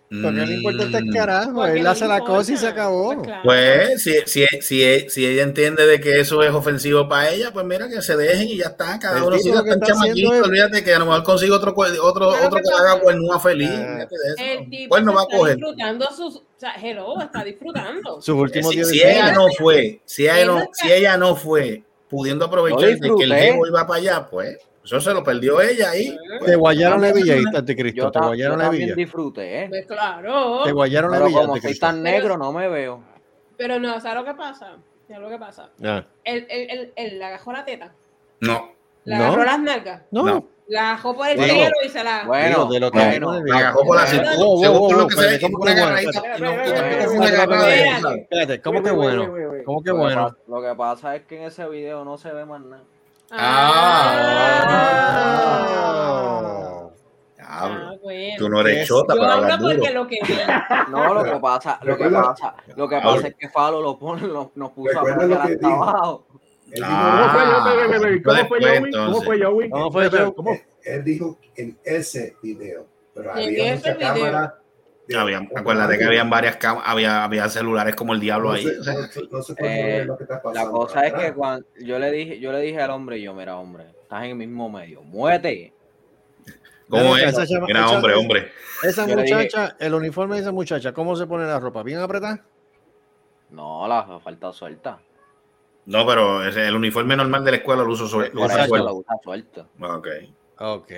Porque 0.09 0.31
no 0.31 0.51
importa 0.51 0.83
este 0.85 1.01
Mm. 1.03 1.13
carajo, 1.13 1.53
Porque 1.53 1.71
él 1.77 1.83
no 1.83 1.89
hace 1.91 2.07
la 2.07 2.19
cosa 2.21 2.51
y 2.53 2.57
se 2.57 2.67
acabó. 2.67 3.13
Pues 3.13 3.27
claro. 3.27 3.41
Pues 3.43 4.01
si, 4.03 4.13
si, 4.25 4.45
si, 4.61 5.09
si 5.09 5.25
ella 5.27 5.43
entiende 5.43 5.85
de 5.85 5.99
que 5.99 6.19
eso 6.19 6.41
es 6.41 6.49
ofensivo 6.51 7.07
para 7.07 7.29
ella, 7.29 7.51
pues 7.53 7.63
mira 7.63 7.87
que 7.87 8.01
se 8.01 8.17
dejen 8.17 8.47
y 8.47 8.57
ya 8.57 8.67
está. 8.69 8.97
Cada 8.97 9.17
El 9.17 9.23
uno 9.25 9.37
lo 9.37 9.63
que 9.63 9.69
tan 9.69 9.81
chamaquito. 9.81 10.33
es- 10.33 10.41
Olvídate 10.41 10.83
que 10.83 10.93
a 10.95 10.99
lo 10.99 11.05
mejor 11.05 11.23
consigue 11.23 11.51
otro, 11.51 11.75
otro, 11.77 12.29
Claro 12.29 12.47
otro 12.47 12.59
que 12.59 12.73
haga 12.81 12.99
cuernúa 12.99 13.39
feliz. 13.39 13.69
Ah. 13.71 13.85
olvídate 13.87 14.15
de 14.17 14.29
eso. 14.55 14.61
El 14.63 14.69
tipo 14.71 14.89
Cuerno 14.89 15.11
se 15.11 15.15
va 15.15 15.21
a 15.21 15.23
está 15.25 15.37
coger. 15.37 15.55
disfrutando 15.57 16.05
sus. 16.11 16.35
O 16.37 16.43
sea, 16.57 16.73
hello, 16.81 17.21
está 17.21 17.43
disfrutando. 17.43 18.15
Sus 18.21 18.35
últimos 18.35 18.71
Si, 18.71 18.75
días 18.77 18.89
si 18.89 19.01
ella 19.03 19.31
no 19.31 19.47
fue, 19.59 20.01
si 20.05 20.23
ella 20.23 20.45
no, 20.45 20.59
no 20.59 20.65
si 20.73 20.91
ella 20.91 21.17
no 21.17 21.35
fue 21.35 21.83
pudiendo 22.09 22.45
aprovechar 22.45 22.97
de 22.99 22.99
que 23.15 23.23
el 23.25 23.33
jevo 23.35 23.67
iba 23.67 23.85
para 23.85 23.99
allá, 23.99 24.27
pues 24.27 24.57
eso 24.97 25.01
se 25.09 25.13
lo 25.13 25.23
perdió 25.23 25.61
ella 25.61 25.91
ahí. 25.91 26.17
Te 26.45 26.55
guayaron 26.55 27.01
la 27.01 27.11
villa, 27.13 27.35
anticristo. 27.55 28.11
Te 28.11 28.19
guayaron 28.19 28.59
la 28.59 28.69
villa. 28.69 28.95
disfruté, 28.95 29.63
¿eh? 29.63 29.69
Pues 29.69 29.85
claro. 29.85 30.63
Te 30.63 30.71
guayaron 30.71 31.11
la 31.11 31.19
villa, 31.25 31.41
como 31.41 31.57
soy 31.57 31.77
tan 31.77 32.01
negro, 32.01 32.37
no 32.37 32.51
me 32.51 32.67
veo. 32.67 33.01
Pero 33.57 33.79
no, 33.79 33.99
¿sabes 33.99 34.17
lo 34.17 34.25
que 34.25 34.33
pasa? 34.33 34.77
¿Sabes 35.07 35.21
lo 35.21 35.29
que 35.29 35.37
pasa? 35.37 35.69
Ah, 35.83 36.03
Él, 36.23 36.45
él, 36.49 36.67
él, 36.69 36.93
él 36.95 37.19
le 37.19 37.25
agajó 37.25 37.51
la 37.51 37.65
teta, 37.65 37.91
No, 38.39 38.71
le 39.05 39.15
¿No? 39.17 39.25
agarró 39.25 39.43
las 39.43 39.59
nalgas, 39.59 40.01
no. 40.11 40.23
No. 40.23 40.45
la 40.67 40.91
agajó 40.91 41.15
por 41.15 41.27
el 41.27 41.37
Bueno. 41.37 41.53
cielo 41.53 41.75
y 41.83 41.89
se 41.89 42.03
la. 42.03 42.23
Bueno, 42.25 42.65
de 42.67 42.79
lo 42.79 42.91
que 42.91 42.99
bueno. 42.99 43.41
la 43.43 43.57
agajó 43.57 43.83
por 43.85 43.95
la 43.97 44.05
cintura. 44.05 44.31
Según 44.33 44.97
lo 44.97 45.07
que 45.07 45.15
se 45.15 45.21
ve, 45.27 45.71
agarradita. 45.71 46.21
Espérate, 48.15 48.57
no- 48.57 48.63
¿cómo 48.63 48.83
que 48.83 48.91
bueno? 48.91 49.33
¿Cómo 49.65 49.83
que 49.83 49.91
bueno? 49.91 50.35
Lo 50.47 50.61
que 50.61 50.75
pasa 50.75 51.15
es 51.15 51.23
que 51.23 51.37
en 51.37 51.43
ese 51.43 51.67
video 51.67 52.05
no 52.05 52.17
se 52.17 52.31
ve 52.31 52.45
más 52.45 52.61
nada. 52.61 52.83
Ah. 53.31 54.89
Diablo, 57.35 57.89
Ah, 57.91 57.95
bueno. 58.01 58.35
Tú 58.37 58.49
no 58.49 58.61
eres 58.61 58.87
chota 58.87 59.15
para 59.15 59.33
hablar 59.33 59.59
duro. 59.59 59.83
lo 59.93 60.07
que. 60.07 60.17
No, 60.89 61.13
lo 61.13 61.23
que 61.23 61.39
pasa, 61.39 61.79
lo 61.83 61.97
que 61.97 62.09
pasa, 62.09 62.55
lo 62.75 62.87
que 62.87 62.99
pasa 63.01 63.27
es 63.27 63.35
que 63.35 63.49
Falo 63.49 63.81
lo 63.81 63.97
pone, 63.97 64.27
lo- 64.27 64.51
nos 64.55 64.71
puso 64.71 64.99
a 64.99 65.03
que 65.03 65.11
hasta 65.33 65.47
dijo. 65.47 65.83
abajo. 65.83 66.25
Ah. 66.83 67.57
¿Cómo 68.23 68.47
fue, 68.47 68.59
Joey? 68.61 68.91
¿Cómo 68.91 69.21
fue, 69.21 69.43
Joey? 69.43 69.69
¿Cómo 69.69 69.91
fue, 69.91 70.09
Joey? 70.09 70.61
Él, 70.85 71.03
dijo 71.03 71.37
en 71.55 71.77
ese 71.83 72.35
video, 72.41 72.85
pero 73.13 73.33
había 73.33 73.75
mucha 73.75 73.97
cámara. 73.97 74.58
Había, 75.17 75.39
acuérdate 75.55 75.97
que 75.97 76.03
habían 76.05 76.29
varias 76.29 76.57
cámaras, 76.57 76.89
había, 76.89 77.23
había 77.23 77.49
celulares 77.49 77.95
como 77.95 78.13
el 78.13 78.19
diablo 78.19 78.49
no 78.49 78.55
ahí. 78.55 78.65
no 78.65 78.93
no 78.93 79.39
Eh, 79.57 79.83
ver 79.97 80.05
lo 80.05 80.17
que 80.17 80.23
está 80.23 80.41
La 80.53 80.69
cosa 80.69 81.07
es 81.07 81.13
que 81.13 81.33
cuando 81.33 81.65
yo 81.79 81.97
le 81.97 82.11
dije, 82.11 82.39
yo 82.39 82.51
le 82.51 82.59
dije 82.61 82.79
al 82.81 82.91
hombre, 82.91 83.19
yo, 83.21 83.33
mira, 83.33 83.57
hombre, 83.57 83.85
estás 84.01 84.23
en 84.25 84.29
el 84.31 84.35
mismo 84.35 84.69
medio, 84.69 85.01
muévete. 85.01 85.73
¿Cómo 86.89 87.15
es? 87.17 87.23
esa 87.23 87.45
chama- 87.47 87.67
Mira, 87.67 87.85
esa- 87.85 87.95
hombre, 87.95 88.13
hombre. 88.15 88.51
Esa 88.83 89.07
Yo 89.07 89.15
le 89.15 89.23
dije- 89.23 89.35
muchacha, 89.35 89.75
el 89.79 89.93
uniforme 89.93 90.35
de 90.35 90.41
esa 90.41 90.51
muchacha, 90.51 90.93
¿cómo 90.93 91.15
se 91.15 91.27
pone 91.27 91.45
la 91.45 91.59
ropa? 91.59 91.83
¿Bien 91.83 91.99
apretada? 91.99 92.43
No, 93.51 93.87
la 93.87 94.19
falta 94.23 94.53
suelta. 94.53 94.99
No, 95.85 96.05
pero 96.05 96.45
ese- 96.47 96.67
el 96.67 96.75
uniforme 96.75 97.15
normal 97.15 97.43
de 97.43 97.51
la 97.51 97.57
escuela 97.57 97.83
lo 97.83 97.91
uso 97.93 98.07
suelto. 98.07 98.37
Usa 98.37 98.47
eso 98.47 98.57
la 98.57 98.67
suelto. 98.67 98.93
usa 98.95 99.15
suelta. 99.23 99.65
Ok. 99.81 100.07
Ok. 100.59 100.91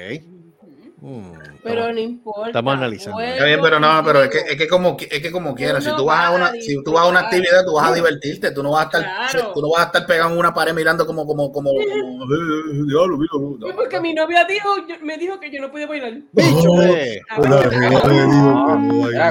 Mm, 1.03 1.31
Pero 1.63 1.91
no 1.91 1.99
importa. 1.99 2.47
Estamos 2.47 2.75
analizando. 2.75 3.19
Está 3.21 3.45
bien, 3.45 3.59
pero 3.59 3.79
no, 3.79 4.03
pero 4.05 4.21
es 4.21 4.29
que, 4.29 4.37
es 4.37 4.55
que 4.55 4.67
como, 4.67 4.95
es 4.99 5.19
que 5.19 5.31
como 5.31 5.55
quieras, 5.55 5.83
si 5.83 5.95
tú 5.95 6.05
vas 6.05 6.25
a 6.27 6.29
una, 6.31 6.51
si 6.51 6.83
tú 6.83 6.91
vas 6.93 7.05
a 7.05 7.07
una 7.09 7.21
actividad, 7.21 7.65
tú 7.65 7.73
vas 7.73 7.89
a 7.89 7.93
divertirte, 7.95 8.51
tú 8.51 8.61
no 8.61 8.71
vas 8.71 8.81
a 8.81 8.85
estar, 8.85 9.01
Claro. 9.31 9.51
tú 9.51 9.61
no 9.61 9.71
vas 9.71 9.81
a 9.81 9.85
estar 9.87 10.05
pegado 10.05 10.31
en 10.31 10.37
una 10.37 10.53
pared 10.53 10.75
mirando 10.75 11.03
como, 11.07 11.25
como, 11.25 11.51
como, 11.51 11.71
como, 11.71 11.81
eh, 11.81 12.85
diablo, 12.87 13.17
no, 13.17 13.57
"Pues 13.59 13.73
porque 13.75 13.99
mi 13.99 14.13
novia 14.13 14.45
dijo, 14.45 14.69
yo- 14.87 14.95
me 15.03 15.17
dijo 15.17 15.39
que 15.39 15.49
yo 15.51 15.59
no 15.59 15.71
podía 15.71 15.87
bailar. 15.87 16.13
Bicho, 16.33 16.81
eh. 16.83 17.19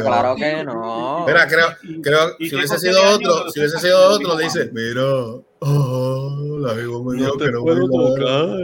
Claro 0.03 0.35
que 0.37 0.65
no. 0.65 1.25
Mira, 1.27 1.47
creo, 1.47 1.69
creo, 2.03 2.37
si 2.39 2.55
hubiese 2.55 2.79
sido 2.79 3.01
otro, 3.15 3.51
si 3.51 3.61
hubiese 3.61 3.79
sido 3.79 4.11
otro, 4.11 4.37
dice, 4.37 4.71
mira, 4.73 5.03
oh, 5.61 6.57
la 6.61 6.73
vivo 6.75 7.03
me 7.05 7.17
dijo 7.17 7.29
No 7.33 7.39
que 7.39 7.45
te 7.45 7.53
no 7.53 7.63
puedo 7.63 7.89
bailara". 7.89 8.57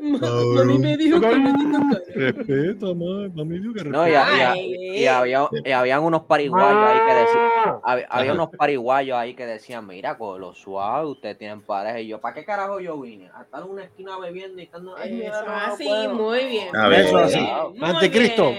Ma- 0.00 0.18
Mami 0.64 0.78
me 0.78 0.96
dijo 0.96 1.20
que 1.20 1.36
me 1.36 1.52
dijo 1.52 1.80
que- 2.06 2.12
Respeta, 2.32 2.86
ma- 2.94 3.28
mami, 3.34 3.58
digo 3.58 3.74
que 3.74 3.84
No, 3.84 4.06
y, 4.08 4.12
a- 4.14 4.26
y 4.36 4.40
a- 4.40 4.56
y 4.56 5.06
había, 5.06 5.48
y 5.64 5.70
habían 5.70 6.02
unos 6.02 6.22
pariguayos 6.22 6.76
ahí 6.84 6.98
que 7.06 7.14
decían, 7.14 7.80
había, 7.84 8.06
había 8.08 8.32
unos 8.34 8.50
pariguayos 8.56 9.16
ahí 9.16 9.34
que 9.34 9.46
decían, 9.46 9.86
mira, 9.86 10.18
con 10.18 10.40
lo 10.40 10.54
suave, 10.54 11.06
ustedes 11.08 11.38
tienen 11.38 11.62
pareja. 11.62 12.00
Y 12.00 12.08
yo, 12.08 12.20
¿para 12.20 12.34
qué 12.34 12.44
carajo 12.44 12.80
yo 12.80 13.00
vine? 13.00 13.30
A 13.34 13.42
estar 13.42 13.62
en 13.64 13.70
una 13.70 13.84
esquina 13.84 14.18
bebiendo 14.18 14.60
y 14.60 14.64
estando. 14.64 14.96
"Ay, 14.96 15.12
mira, 15.12 15.28
Eso 15.38 15.46
no, 15.46 15.52
no 15.52 15.72
así, 15.74 15.84
puedo". 15.84 16.14
muy 16.14 16.46
bien. 16.46 16.76
A 16.76 16.88
ver, 16.88 17.00
Eso 17.00 17.14
muy 17.14 17.22
así. 17.24 17.48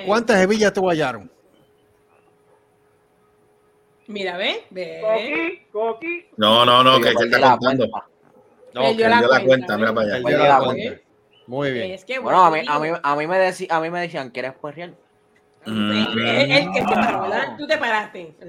¿cuántas 0.05 0.41
hebillas 0.41 0.73
te 0.73 0.79
guayaron? 0.79 1.29
Mira, 4.07 4.37
ve, 4.37 4.63
ve. 4.69 4.99
Coqui, 5.01 5.65
Coqui. 5.71 6.25
No, 6.37 6.65
no, 6.65 6.83
no, 6.83 6.97
que, 6.99 7.09
que 7.09 7.13
perdí 7.13 7.25
está 7.25 7.39
la 7.39 7.57
contando. 7.57 7.87
No, 8.73 8.81
Él 8.81 8.87
que 8.91 8.95
dio 8.97 9.05
él 9.05 9.11
la 9.11 9.19
dio 9.19 9.27
la 9.29 9.43
cuenta, 9.43 9.77
mira 9.77 9.93
para 9.93 10.07
allá. 10.07 10.17
Él 10.17 10.23
dio 10.25 10.37
la 10.37 10.59
cuenta. 10.59 11.01
Muy 11.47 11.71
bien. 11.71 11.91
Es 11.91 12.05
que 12.05 12.19
Bueno, 12.19 12.43
a 12.45 12.51
mí, 12.51 12.61
a 12.67 12.79
mí, 12.79 12.89
a 13.01 13.15
mí 13.15 13.27
me 13.27 13.37
decí- 13.37 13.67
a 13.69 13.79
mí 13.79 13.89
me 13.89 14.01
decían, 14.01 14.29
¿quieres 14.31 14.53
perrear? 14.53 14.93
Mm. 15.65 16.05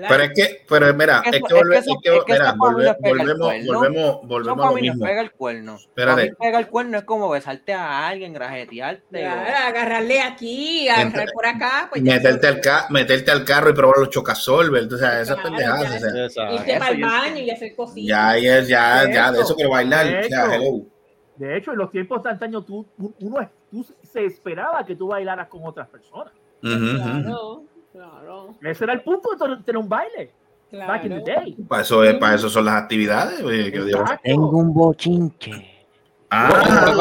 Pero 0.08 0.22
es 0.22 0.30
que, 0.34 0.64
pero 0.68 0.94
mira, 0.94 1.22
Es 1.24 1.30
que 1.30 1.36
es 1.36 1.36
eso- 1.36 1.46
que, 1.46 1.54
volve- 1.54 1.76
es 1.78 2.24
que 2.26 2.32
mira, 2.32 2.54
volve- 2.54 2.96
volvemos, 3.00 3.38
volvemos, 3.66 4.20
volvemos 4.26 4.66
a 4.66 4.70
lo 4.70 4.74
mismo. 4.76 5.04
pega 5.04 5.20
el 5.20 5.32
cuerno. 5.32 5.76
Espérate. 5.76 6.34
Pega 6.38 6.58
el 6.58 6.68
cuerno 6.68 6.98
es 6.98 7.04
como 7.04 7.28
besarte 7.30 7.72
a 7.72 8.08
alguien, 8.08 8.32
grajetearte. 8.32 9.20
Claro, 9.20 9.66
agarrarle 9.68 10.20
aquí, 10.20 10.88
agarrar 10.88 11.06
Entre- 11.06 11.32
por 11.32 11.46
acá, 11.46 11.86
pues 11.90 12.02
ya 12.02 12.14
Meterte 12.14 12.46
al, 12.46 12.60
ca 12.60 12.86
meterte 12.90 13.30
al 13.30 13.44
carro 13.44 13.70
y 13.70 13.74
probar 13.74 13.98
los 13.98 14.10
chocasolver, 14.10 14.92
o 14.92 14.98
sea, 14.98 15.20
esas 15.20 15.36
Claro, 15.36 15.50
pendejadas, 15.50 15.90
ya. 15.90 15.96
o 15.96 16.00
sea, 16.10 16.24
Exacto. 16.24 16.54
irte 16.54 16.78
para 16.78 16.90
el 16.92 17.00
baño 17.02 17.38
y 17.38 17.50
hacer 17.50 17.74
cositas. 17.76 18.08
ya 18.08 18.36
es, 18.36 18.68
ya, 18.68 19.04
De 19.04 19.14
ya, 19.14 19.32
de 19.32 19.40
eso, 19.40 19.54
pero 19.56 19.70
bailar, 19.70 20.06
de 20.06 20.18
o 20.20 20.22
sea, 20.24 20.44
hecho. 20.44 20.52
hello. 20.52 20.86
De 21.36 21.56
hecho, 21.56 21.72
en 21.72 21.78
los 21.78 21.90
tiempos 21.90 22.22
de 22.22 22.30
antaño, 22.30 22.62
tú, 22.62 22.86
uno, 23.18 23.50
tú 23.70 23.84
se 24.04 24.24
esperaba 24.24 24.86
que 24.86 24.94
tú 24.94 25.08
bailaras 25.08 25.48
con 25.48 25.62
otras 25.64 25.88
personas. 25.88 26.32
Ujú, 26.62 26.72
ujú. 26.74 27.22
Claro, 27.22 27.64
claro, 27.92 28.54
Ese 28.62 28.84
era 28.84 28.92
el 28.94 29.02
punto 29.02 29.30
de 29.36 29.56
tener- 29.64 29.76
un 29.78 29.88
baile. 29.88 30.30
Back 30.72 31.04
in 31.04 31.10
the 31.18 31.22
claro. 31.22 31.40
day. 31.42 31.52
Para 31.68 31.82
eso, 31.82 32.02
es, 32.02 32.14
para 32.16 32.34
eso 32.34 32.48
son 32.48 32.64
las 32.64 32.74
actividades, 32.82 33.40
que. 33.40 33.68
Exacto. 33.78 34.18
un 34.34 34.74
bochinche. 34.74 35.70
Ah, 36.30 36.92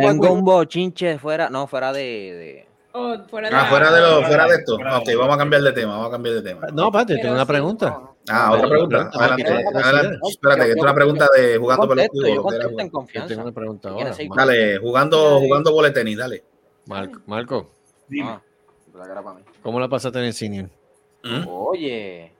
Tengo 0.00 0.32
un 0.32 0.42
bochinche 0.44 1.18
fuera, 1.18 1.50
no, 1.50 1.66
fuera 1.66 1.92
de. 1.92 2.00
de- 2.02 2.66
Oh, 2.92 3.14
fuera 3.28 3.48
de 3.50 3.54
ah, 3.54 3.62
la- 3.62 3.68
fuera 3.68 3.92
de 3.92 4.00
lo, 4.00 4.22
Fuera 4.24 4.46
de- 4.48 4.54
esto. 4.56 4.74
Ok, 4.74 5.08
vamos 5.18 5.34
a 5.34 5.38
cambiar 5.38 5.62
de 5.62 5.72
tema, 5.72 5.92
vamos 5.92 6.08
a 6.08 6.10
cambiar 6.10 6.34
de 6.36 6.42
tema. 6.42 6.66
No, 6.72 6.86
espérate, 6.86 7.18
tengo 7.18 7.34
una 7.34 7.46
pregunta. 7.46 8.00
Ah, 8.28 8.52
otra 8.52 8.68
pregunta. 8.68 9.10
Adelante, 9.12 9.44
adelante. 9.84 10.18
Espérate, 10.28 10.64
que 10.64 10.70
es 10.72 10.76
una 10.82 10.94
pregunta 10.94 11.28
de 11.36 11.58
jugando 11.58 11.86
Contesto, 11.86 12.12
pelotudo. 12.12 12.34
yo 12.34 12.42
lo 12.42 12.48
que 12.48 12.56
era 12.56 12.64
contesto 12.64 12.68
en 12.68 12.74
jugando. 12.74 12.86
Yo 12.86 12.92
confianza. 12.92 13.28
tengo 13.28 13.42
una 13.42 13.52
pregunta 13.52 13.94
¿Quieres 13.94 14.18
ahora. 14.18 14.44
Dale, 14.44 14.78
jugando, 14.78 15.38
jugando 15.40 15.72
boletenis, 15.72 16.16
dale. 16.18 16.44
Mar- 16.86 17.10
Marco, 17.26 17.70
Dime, 18.10 18.28
Ah, 18.30 18.42
pensaba 18.84 19.04
que 19.06 19.12
era 19.12 19.22
para 19.22 19.38
mí. 19.38 19.44
¿cómo 19.62 19.80
la 19.80 19.88
pasaste 19.88 20.18
en 20.18 20.24
el 20.26 20.32
senior? 20.34 20.68
¿Mm? 21.22 21.46
Oye, 21.48 22.32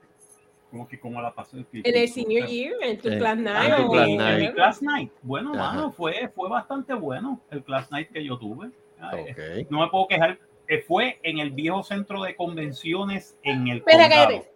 ¿cómo 0.69 0.87
que 0.87 0.99
cómo 0.99 1.21
la 1.21 1.33
pasé? 1.33 1.65
En 1.71 1.95
el 1.97 2.07
senior 2.09 2.47
year, 2.47 2.73
en 2.81 2.99
tu 2.99 3.09
Eh, 3.09 3.17
class 3.17 3.37
en 3.37 3.43
night. 3.45 3.73
En 3.79 4.17
night. 4.17 4.39
mi 4.49 4.53
class 4.53 4.81
night. 4.81 5.11
Bueno, 5.21 5.53
Ajá. 5.53 5.73
mano, 5.75 5.91
fue, 5.91 6.29
fue 6.35 6.49
bastante 6.49 6.93
bueno 6.93 7.39
el 7.49 7.63
class 7.63 7.89
night 7.91 8.09
que 8.11 8.23
yo 8.23 8.37
tuve. 8.37 8.69
Ay, 8.99 9.31
Ok. 9.31 9.69
No 9.71 9.79
me 9.79 9.87
puedo 9.89 10.07
quejar. 10.07 10.37
Eh, 10.67 10.83
fue 10.87 11.19
en 11.23 11.39
el 11.39 11.51
viejo 11.51 11.83
centro 11.83 12.21
de 12.23 12.35
convenciones 12.35 13.37
en 13.43 13.67
el 13.67 13.77
Espera, 13.79 14.03
condado. 14.09 14.27
cállate. 14.27 14.51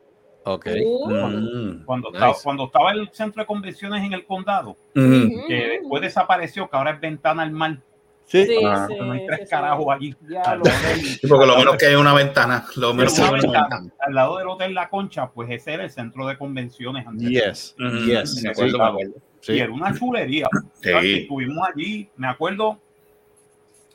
Ok. 0.47 0.67
Uh, 0.85 1.09
Mm. 1.09 1.85
Cuando, 1.85 2.09
Nice. 2.11 2.17
estaba, 2.17 2.35
cuando 2.43 2.65
estaba 2.65 2.91
el 2.91 3.09
centro 3.11 3.41
de 3.41 3.47
convenciones 3.47 4.03
en 4.03 4.13
el 4.13 4.25
condado, 4.25 4.75
Mm. 4.93 5.47
que 5.47 5.53
después 5.79 6.01
desapareció, 6.03 6.69
que 6.69 6.77
ahora 6.77 6.91
es 6.91 6.99
ventana 6.99 7.41
al 7.43 7.51
mar. 7.51 7.79
Sí. 8.25 8.45
Sí, 8.45 8.57
Ah, 8.65 8.87
sí, 8.89 8.95
No 8.99 9.11
hay 9.11 9.25
tres 9.27 9.39
sí. 9.41 9.45
carajos 9.49 9.85
allí. 9.89 10.15
ya 10.27 10.55
lo 10.55 10.63
del- 10.63 10.73
Sí, 11.05 11.27
porque 11.27 11.45
lo 11.45 11.57
menos 11.57 11.75
que 11.77 11.85
hay 11.85 11.95
una 11.95 12.13
ventana. 12.13 12.65
Lo 12.75 12.93
menos 12.93 13.13
que 13.13 13.21
una 13.21 13.29
hay 13.29 13.33
una 13.35 13.41
ventana, 13.43 13.67
ventana. 13.79 13.93
al 13.99 14.13
lado 14.15 14.37
del 14.37 14.47
Hotel 14.47 14.73
La 14.73 14.89
Concha, 14.89 15.27
pues 15.29 15.49
ese 15.51 15.73
era 15.73 15.83
el 15.83 15.91
centro 15.91 16.25
de 16.27 16.37
convenciones 16.37 17.05
antes. 17.05 17.29
Yes. 17.29 17.75
Yes. 18.05 18.43
Me 18.43 18.49
acuerdo, 18.49 18.71
Sí. 18.71 18.77
me 18.79 18.83
acuerdo. 18.87 19.13
Y 19.47 19.59
era 19.59 19.71
una 19.71 19.93
chulería. 19.97 20.47
Sí. 20.81 20.89
Estuvimos 21.21 21.67
allí, 21.73 22.09
me 22.17 22.27
acuerdo. 22.27 22.79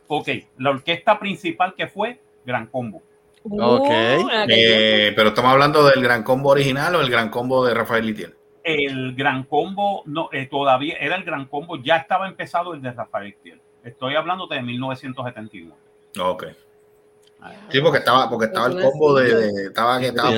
Ok, 0.06 0.28
la 0.58 0.70
orquesta 0.70 1.18
principal 1.18 1.74
que 1.76 1.86
fue 1.88 2.20
Gran 2.44 2.66
Combo. 2.66 3.02
Uh, 3.42 3.62
Ok. 3.62 3.88
Eh, 4.48 5.12
pero 5.16 5.30
estamos 5.30 5.50
hablando 5.52 5.84
del 5.86 6.02
gran 6.02 6.22
combo 6.22 6.50
original 6.50 6.94
o 6.96 7.00
el 7.00 7.10
gran 7.10 7.30
combo 7.30 7.64
de 7.64 7.74
Rafael 7.74 8.06
Litiel. 8.06 8.34
El 8.62 9.14
Gran 9.14 9.44
Combo, 9.44 10.02
no, 10.04 10.28
eh, 10.32 10.46
todavía 10.46 10.94
era 11.00 11.16
el 11.16 11.24
Gran 11.24 11.46
Combo, 11.46 11.76
ya 11.82 11.96
estaba 11.96 12.28
empezado 12.28 12.74
el 12.74 12.82
de 12.82 12.92
Rafael 12.92 13.34
Tiel. 13.42 13.58
Estoy 13.84 14.14
hablando 14.14 14.46
de 14.46 14.62
1971. 14.62 15.74
Ok. 16.20 16.44
Sí, 17.70 17.80
porque 17.80 17.98
estaba, 17.98 18.28
porque 18.28 18.46
estaba 18.46 18.66
el 18.66 18.82
combo 18.82 19.14
de, 19.14 19.34
de- 19.34 19.66
estaba 19.68 19.98
que 19.98 20.08
estaba 20.08 20.30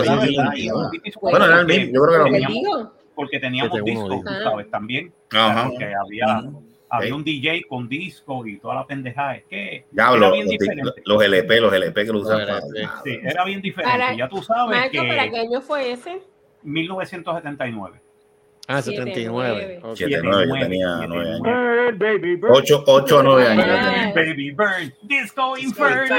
Bueno, 1.21 1.45
era 1.47 1.61
el 1.61 1.67
mismo, 1.67 1.93
yo 1.95 2.03
creo 2.03 2.09
que 2.09 2.15
era 2.15 2.25
el 2.25 2.31
Porque 2.31 2.47
mismo. 2.49 2.93
Porque 3.15 3.41
teníamos 3.41 3.85
discos, 3.85 4.21
sabes, 4.45 4.71
también. 4.71 5.13
Ajá. 5.33 5.69
Porque 5.69 5.93
había, 5.95 6.43
había 6.89 7.15
un 7.15 7.25
DJ 7.25 7.63
con 7.69 7.89
disco 7.89 8.47
y 8.47 8.59
toda 8.59 8.77
la 8.77 8.87
pendejada. 8.87 9.35
Es 9.37 9.45
que 9.47 9.85
bien 9.91 10.21
los, 10.21 10.49
diferente. 10.49 11.03
los 11.05 11.23
LP, 11.23 11.61
los 11.61 11.73
LP 11.73 12.05
que 12.07 12.13
lo 12.13 12.21
usan 12.21 12.39
Los 12.39 12.47
para- 12.49 12.59
LP. 12.67 12.89
Sí, 13.05 13.19
era 13.25 13.45
bien 13.45 13.61
diferente. 13.61 14.17
Ya 14.17 14.29
tú 14.29 14.41
sabes 14.43 14.79
Marco, 14.79 14.97
¿para 15.09 15.29
qué 15.31 15.39
año 15.41 15.61
fue 15.61 15.91
ese? 15.93 16.23
1979. 16.63 18.01
Ah, 18.69 18.81
Siete, 18.81 18.99
79. 18.99 19.29
nueve. 19.29 19.81
Ok. 19.83 19.97
Siete, 19.97 20.21
nueve, 20.23 20.43
yo 20.43 20.49
nueve, 20.49 20.65
tenía 20.65 20.89
siete, 20.99 21.09
nueve 21.09 21.29
años. 21.31 21.41
nueve. 21.43 21.93
Bird, 21.93 21.99
baby, 21.99 22.37
bird. 22.37 22.51
8, 22.53 22.85
8 22.87 23.19
a 23.19 23.23
9 23.23 23.47
años. 23.49 23.65
tenía. 23.65 24.13
Baby 24.15 24.51
Bird, 24.53 24.93
Disco 25.03 25.59
Inferno. 25.59 26.15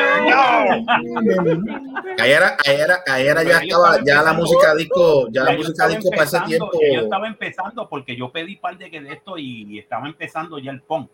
Ahí 2.20 2.32
era, 2.32 2.58
ahí 2.66 2.76
era, 2.76 3.00
ahí 3.08 3.28
era 3.28 3.44
ya 3.44 3.58
estaba, 3.60 3.96
estaba 3.96 4.04
ya 4.06 4.22
la 4.24 4.34
música 4.34 4.76
disco, 4.76 5.28
ya 5.32 5.44
la 5.44 5.52
yo 5.52 5.58
música 5.58 5.72
estaba 5.86 5.90
disco 5.90 6.10
para 6.12 6.24
ese 6.24 6.38
empezando, 6.38 6.70
tiempo. 6.70 6.96
Yo 6.96 7.02
estaba 7.02 7.28
empezando 7.28 7.90
porque 7.90 8.16
yo 8.18 8.32
pedí 8.32 8.56
par 8.58 8.78
de 8.78 8.92
que 8.92 9.02
de 9.02 9.14
esto 9.14 9.38
y 9.38 9.80
estaba 9.80 10.08
empezando 10.08 10.60
ya 10.60 10.72
el 10.72 10.82
punk. 10.82 11.10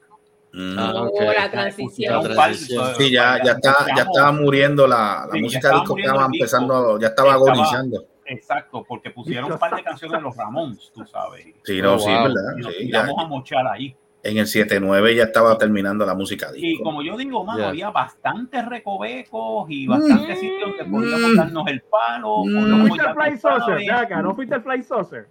Mm. 0.52 0.80
Ah, 0.80 0.94
Oh, 0.96 1.04
ok. 1.10 1.22
la 1.38 1.52
transición. 1.52 2.24
La 2.28 2.34
transición. 2.34 2.96
Sí, 2.98 3.12
ya, 3.12 3.40
ya 3.44 3.52
está, 3.52 3.86
ya 3.96 4.02
estaba 4.04 4.32
muriendo 4.32 4.88
la, 4.88 5.26
la 5.28 5.34
Sí, 5.34 5.42
música 5.42 5.70
disco 5.74 5.96
estaba 5.98 6.26
empezando, 6.26 7.00
ya 7.00 7.08
estaba 7.10 7.34
Estaba- 7.36 7.52
agonizando. 7.52 8.06
Exacto, 8.30 8.86
porque 8.88 9.10
pusieron 9.12 9.52
un 9.52 9.58
par 9.60 9.76
de 9.76 9.84
canciones 9.84 10.18
de 10.18 10.22
los 10.24 10.36
Ramones, 10.38 10.92
tú 10.94 11.06
sabes. 11.06 11.46
Sí, 11.64 11.82
no, 11.82 11.96
Oh, 11.96 12.00
sí, 12.00 12.10
wow. 12.12 12.24
verdad. 12.24 12.42
Y 12.58 12.62
nos 12.62 12.74
Sí, 12.76 12.80
ya. 12.92 13.02
tiramos 13.04 13.24
a 13.24 13.28
mochar 13.28 13.68
ahí. 13.68 13.96
En 14.22 14.38
el 14.38 14.48
7-9 14.48 15.16
ya 15.16 15.24
estaba 15.24 15.58
terminando 15.58 16.06
la 16.06 16.14
música 16.14 16.50
Y 16.54 16.78
como 16.84 17.02
yo 17.02 17.16
digo, 17.16 17.46
mano, 17.46 17.68
había 17.68 17.90
bastantes 17.90 18.66
recovecos 18.66 19.66
y 19.70 19.88
bastantes 19.88 20.38
Mm. 20.38 20.40
sitios 20.42 20.70
donde 20.78 20.86
podíamos 20.86 21.36
darnos 21.38 21.68
el 21.68 21.82
palo. 21.84 22.44
Mm. 22.44 22.70
¿No 22.70 22.78
fuiste 22.88 23.08
tú 23.08 23.14
sabes, 23.16 23.42
Saucer? 23.42 23.92
Acá, 23.94 24.22
¿no 24.22 24.36
fuiste 24.36 24.56
al 24.56 24.62
Flying 24.64 24.84
Saucer? 24.84 25.28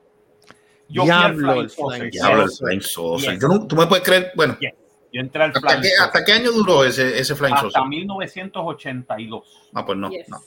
Yo 0.89 1.03
fui 1.03 1.11
al 1.11 1.37
Diablo, 1.37 1.39
Flying 1.53 1.63
el 1.65 1.71
Saucer, 1.71 2.03
el 2.03 2.11
yes. 2.11 2.59
Flying 2.59 2.81
Saucer. 2.81 3.33
Yes. 3.35 3.43
Yo 3.43 3.49
no- 3.49 3.67
tú 3.67 3.77
me 3.77 3.87
puedes 3.87 4.03
creer, 4.05 4.33
bueno, 4.35 4.57
Yes. 4.59 4.73
Yo 5.13 5.21
entré 5.23 5.43
al 5.43 5.51
¿hasta 5.51 5.61
Flying 5.61 5.81
qué, 5.83 5.89
Saucer. 5.89 6.05
¿hasta 6.07 6.25
qué 6.25 6.33
año 6.33 6.53
duró 6.53 6.85
ese, 6.85 7.19
ese 7.19 7.35
Flying 7.35 7.55
Hasta 7.55 7.71
Saucer? 7.71 7.89
1982. 7.91 9.71
Ah, 9.75 9.85
pues 9.85 9.99
no, 9.99 10.11
Yes. 10.11 10.29
no, 10.31 10.39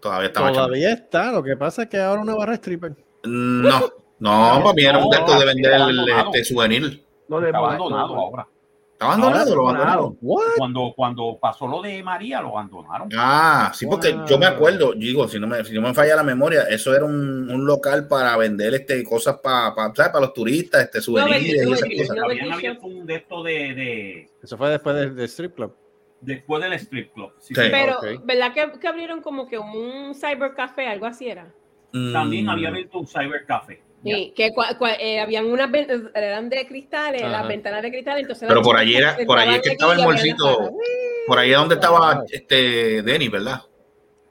todavía 0.00 0.28
estaba 0.28 0.52
Todavía 0.52 0.92
está. 0.92 1.32
Lo 1.32 1.42
que 1.42 1.56
pasa 1.56 1.82
es 1.82 1.88
que 1.88 1.98
ahora 1.98 2.22
una 2.22 2.34
barra 2.34 2.54
stripper. 2.54 2.94
No, 3.24 3.80
no, 4.20 4.60
para 4.62 4.72
mí 4.74 4.84
era 4.84 4.98
un 4.98 5.10
texto 5.10 5.38
de 5.38 5.44
vender 5.46 5.72
el, 5.72 6.06
este 6.08 6.44
souvenir. 6.44 7.04
Lo 7.28 7.40
de 7.40 7.46
Está 7.46 7.58
abandonado 7.58 8.14
ahora. 8.16 8.46
¿Está 8.92 9.06
abandonado? 9.06 9.54
¿Lo 9.54 9.68
abandonaron? 9.68 10.18
Cuando, 10.56 10.92
cuando 10.96 11.38
pasó 11.40 11.68
lo 11.68 11.80
de 11.82 12.02
María, 12.02 12.40
lo 12.42 12.48
abandonaron. 12.48 13.08
Ah, 13.16 13.70
sí, 13.72 13.86
porque 13.86 14.12
Wow. 14.12 14.26
yo 14.26 14.38
me 14.38 14.46
acuerdo, 14.46 14.92
digo, 14.92 15.28
si 15.28 15.38
no 15.38 15.46
me, 15.46 15.64
si 15.64 15.72
no 15.74 15.82
me 15.82 15.94
falla 15.94 16.16
la 16.16 16.24
memoria, 16.24 16.62
eso 16.64 16.92
era 16.92 17.04
un, 17.04 17.48
un 17.48 17.64
local 17.64 18.08
para 18.08 18.36
vender 18.36 18.74
este 18.74 19.04
cosas 19.04 19.36
para 19.40 19.72
para 19.74 20.20
los 20.20 20.32
turistas, 20.32 20.82
este 20.82 21.00
souvenirs 21.00 21.44
y 21.44 21.50
esas 21.58 21.64
no, 21.82 21.96
cosas. 21.96 22.16
no. 22.16 22.24
Habían 22.24 22.52
abierto 22.52 22.86
un 22.88 23.06
de 23.06 23.14
esto 23.14 23.42
de, 23.44 23.52
de- 23.52 24.30
Eso 24.42 24.56
fue 24.58 24.70
después 24.70 24.96
del 24.96 25.14
del 25.14 25.26
strip 25.26 25.54
club. 25.54 25.72
Después 26.20 26.62
del 26.62 26.72
strip 26.74 27.12
club. 27.12 27.32
Sí, 27.38 27.54
Sí. 27.54 27.62
sí. 27.62 27.68
Pero. 27.70 27.98
¿verdad 28.24 28.52
que, 28.52 28.78
que 28.80 28.88
abrieron 28.88 29.20
como 29.22 29.46
que 29.48 29.58
un 29.58 30.14
cybercafé, 30.14 30.86
algo 30.86 31.06
así 31.06 31.28
era? 31.28 31.52
También 32.12 32.46
Mm, 32.46 32.50
había 32.50 32.68
abierto 32.68 32.98
un 32.98 33.06
cybercafé. 33.06 33.82
Sí, 34.04 34.32
que 34.36 34.50
cua- 34.52 34.78
cua- 34.78 34.96
eh, 35.00 35.18
habían 35.20 35.46
unas 35.46 35.70
eran 36.14 36.48
de 36.48 36.66
cristales, 36.68 37.22
Ajá. 37.22 37.32
las 37.38 37.48
ventanas 37.48 37.82
de 37.82 37.90
cristal, 37.90 38.18
entonces 38.20 38.46
Pero 38.46 38.62
por 38.62 38.76
allí 38.76 38.94
era, 38.94 39.16
por 39.26 39.38
allí 39.38 39.56
es 39.56 39.62
que 39.62 39.70
estaba 39.70 39.94
el 39.94 40.04
bolsito, 40.04 40.70
por 41.26 41.38
ahí 41.38 41.50
es 41.50 41.56
donde 41.56 41.74
estaba 41.74 42.22
este 42.30 43.02
Denny, 43.02 43.28
¿verdad? 43.28 43.62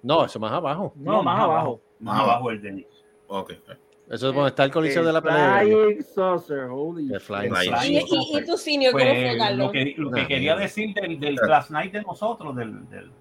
No, 0.04 0.24
eso 0.24 0.40
más 0.40 0.54
abajo. 0.54 0.94
No, 0.96 1.22
más 1.22 1.42
abajo. 1.42 1.82
Más 2.00 2.20
abajo 2.22 2.52
el 2.52 2.62
Denis. 2.62 2.86
Ok. 3.28 3.54
Eso 4.10 4.30
es 4.30 4.34
donde 4.36 4.50
está 4.50 4.64
el 4.64 4.72
coliseo 4.72 5.04
de 5.04 5.12
la 5.14 5.22
pelea. 5.22 5.60
Flying 5.62 6.04
Saucer, 6.04 6.60
holy 6.72 7.14
El 7.14 7.20
Flying 7.20 7.54
Saucer. 7.54 7.92
Y, 7.92 7.98
y, 7.98 8.38
y 8.38 8.46
tu 8.46 8.58
senior, 8.58 8.94
¿cómo 8.94 9.04
Pues, 9.04 9.14
fue, 9.30 9.38
Carlos? 9.38 9.66
lo 9.68 9.72
que, 9.72 9.94
lo 9.98 10.12
que 10.12 10.22
No, 10.22 10.28
quería 10.28 10.54
no. 10.56 10.62
decir 10.62 10.94
del, 10.94 11.20
del 11.20 11.36
Class 11.36 11.70
Night 11.72 11.92
de 11.92 12.02
nosotros, 12.04 12.56
del, 12.56 12.90
del, 12.90 13.12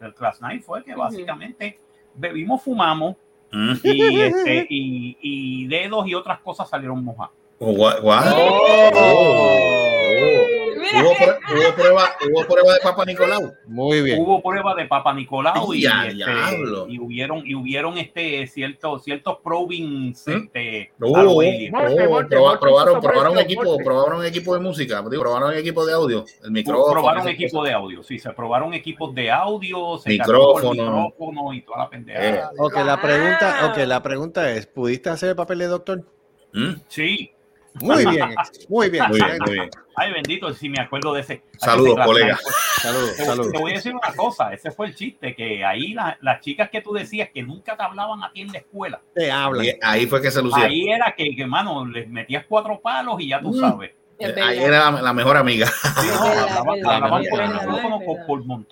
del 0.00 0.14
Class 0.14 0.40
Night, 0.40 0.62
fue 0.62 0.82
que 0.82 0.94
básicamente 0.96 1.78
bebimos, 2.14 2.62
fumamos 2.62 3.16
Mm. 3.54 3.74
y, 3.84 4.20
este, 4.22 4.66
y, 4.70 5.18
y 5.20 5.66
dedos 5.66 6.08
y 6.08 6.14
otras 6.14 6.40
cosas 6.40 6.70
salieron 6.70 7.04
mojadas. 7.04 7.34
Oh, 7.58 7.72
gua- 7.74 8.00
guau. 8.00 8.24
Mira, 8.24 9.71
Hubo, 10.94 11.10
prue- 11.14 11.38
hubo 11.50 11.74
prueba, 11.74 12.10
hubo 12.28 12.44
prueba 12.46 12.74
de 12.74 12.80
Papa 12.82 13.04
Nicolau. 13.04 13.52
Muy 13.66 14.02
bien. 14.02 14.20
Hubo 14.20 14.42
prueba 14.42 14.74
de 14.74 14.84
Papa 14.86 15.12
Nicolau 15.14 15.72
y, 15.74 15.82
Ya, 15.82 16.02
este, 16.06 16.14
diablo. 16.14 16.86
y 16.88 16.98
hubieron 16.98 17.42
y 17.46 17.54
hubieron 17.54 17.98
este 17.98 18.46
ciertos 18.46 19.02
ciertos 19.04 19.38
probings 19.42 20.26
¿Mm? 20.26 20.30
este, 20.32 20.92
Uh. 21.00 21.08
Morte, 21.08 21.26
oh, 21.66 21.70
morte, 21.72 22.36
proba- 22.36 22.40
morte, 22.40 22.58
probaron, 22.60 23.00
probaron 23.00 23.38
equipo, 23.38 23.76
probaron 23.78 24.24
equipo 24.26 24.54
de 24.54 24.60
música, 24.60 25.02
probaron 25.02 25.54
equipo 25.54 25.84
de 25.86 25.92
audio, 25.94 26.24
el 26.44 26.50
micrófono. 26.50 26.92
probaron 26.92 27.22
cosas. 27.22 27.64
de 27.64 27.72
audio, 27.72 28.02
sí, 28.02 28.18
se 28.18 28.30
probaron 28.30 28.74
equipos 28.74 29.14
de 29.14 29.30
audio, 29.30 29.98
se 29.98 30.10
Micrófono. 30.10 30.70
micrófono 30.72 31.52
y 31.54 31.62
toda 31.62 31.78
la 31.78 31.90
pendeja. 31.90 32.28
Eh, 32.28 32.42
Ok, 32.58 32.74
la 32.84 33.00
pregunta, 33.00 33.58
Wow. 33.62 33.70
ok, 33.70 33.76
la 33.86 34.02
pregunta 34.02 34.50
es, 34.52 34.66
¿pudiste 34.66 35.10
hacer 35.10 35.30
el 35.30 35.36
papel 35.36 35.58
de 35.60 35.66
doctor? 35.66 36.04
mm, 36.52 36.72
Sí, 36.88 37.32
Muy 37.80 38.04
bien, 38.04 38.34
muy 38.68 38.90
bien. 38.90 39.04
Muy 39.08 39.20
bien, 39.20 39.38
muy 39.46 39.54
bien. 39.54 39.70
ay 39.96 40.12
bendito, 40.12 40.52
si 40.54 40.68
me 40.68 40.80
acuerdo 40.80 41.14
de 41.14 41.20
ese. 41.22 41.42
Saludos, 41.58 41.96
ese 41.98 42.04
colega. 42.06 42.38
Saludos, 42.82 43.16
Te, 43.16 43.24
saludos. 43.24 43.52
te 43.52 43.58
voy 43.58 43.70
a 43.70 43.74
decir 43.74 43.94
una 43.94 44.12
cosa, 44.14 44.52
ese 44.52 44.70
fue 44.70 44.86
el 44.88 44.94
chiste, 44.94 45.34
que 45.34 45.64
ahí 45.64 45.94
la- 45.94 46.18
las 46.20 46.40
chicas 46.40 46.68
que 46.70 46.80
tú 46.82 46.92
decías 46.92 47.30
que 47.32 47.42
nunca 47.42 47.76
te 47.76 47.82
hablaban 47.82 48.22
a 48.22 48.30
ti 48.32 48.42
en 48.42 48.52
la 48.52 48.58
escuela, 48.58 49.00
Te 49.14 49.30
hablan. 49.30 49.64
Ahí, 49.64 49.72
ahí 49.82 50.06
fue 50.06 50.20
que 50.20 50.30
se 50.30 50.42
lucieron. 50.42 50.70
ahí 50.70 50.88
era 50.90 51.14
que, 51.16 51.34
que, 51.34 51.46
mano, 51.46 51.86
les 51.86 52.08
metías 52.08 52.44
cuatro 52.48 52.80
palos 52.80 53.16
y 53.20 53.28
ya 53.28 53.40
tú 53.40 53.52
Mm. 53.52 53.60
sabes. 53.60 53.90
Es 54.18 54.36
Eh, 54.36 54.40
ahí 54.42 54.58
era 54.58 54.90
la, 54.90 55.02
la 55.02 55.12
mejor 55.14 55.36
amiga. 55.36 55.66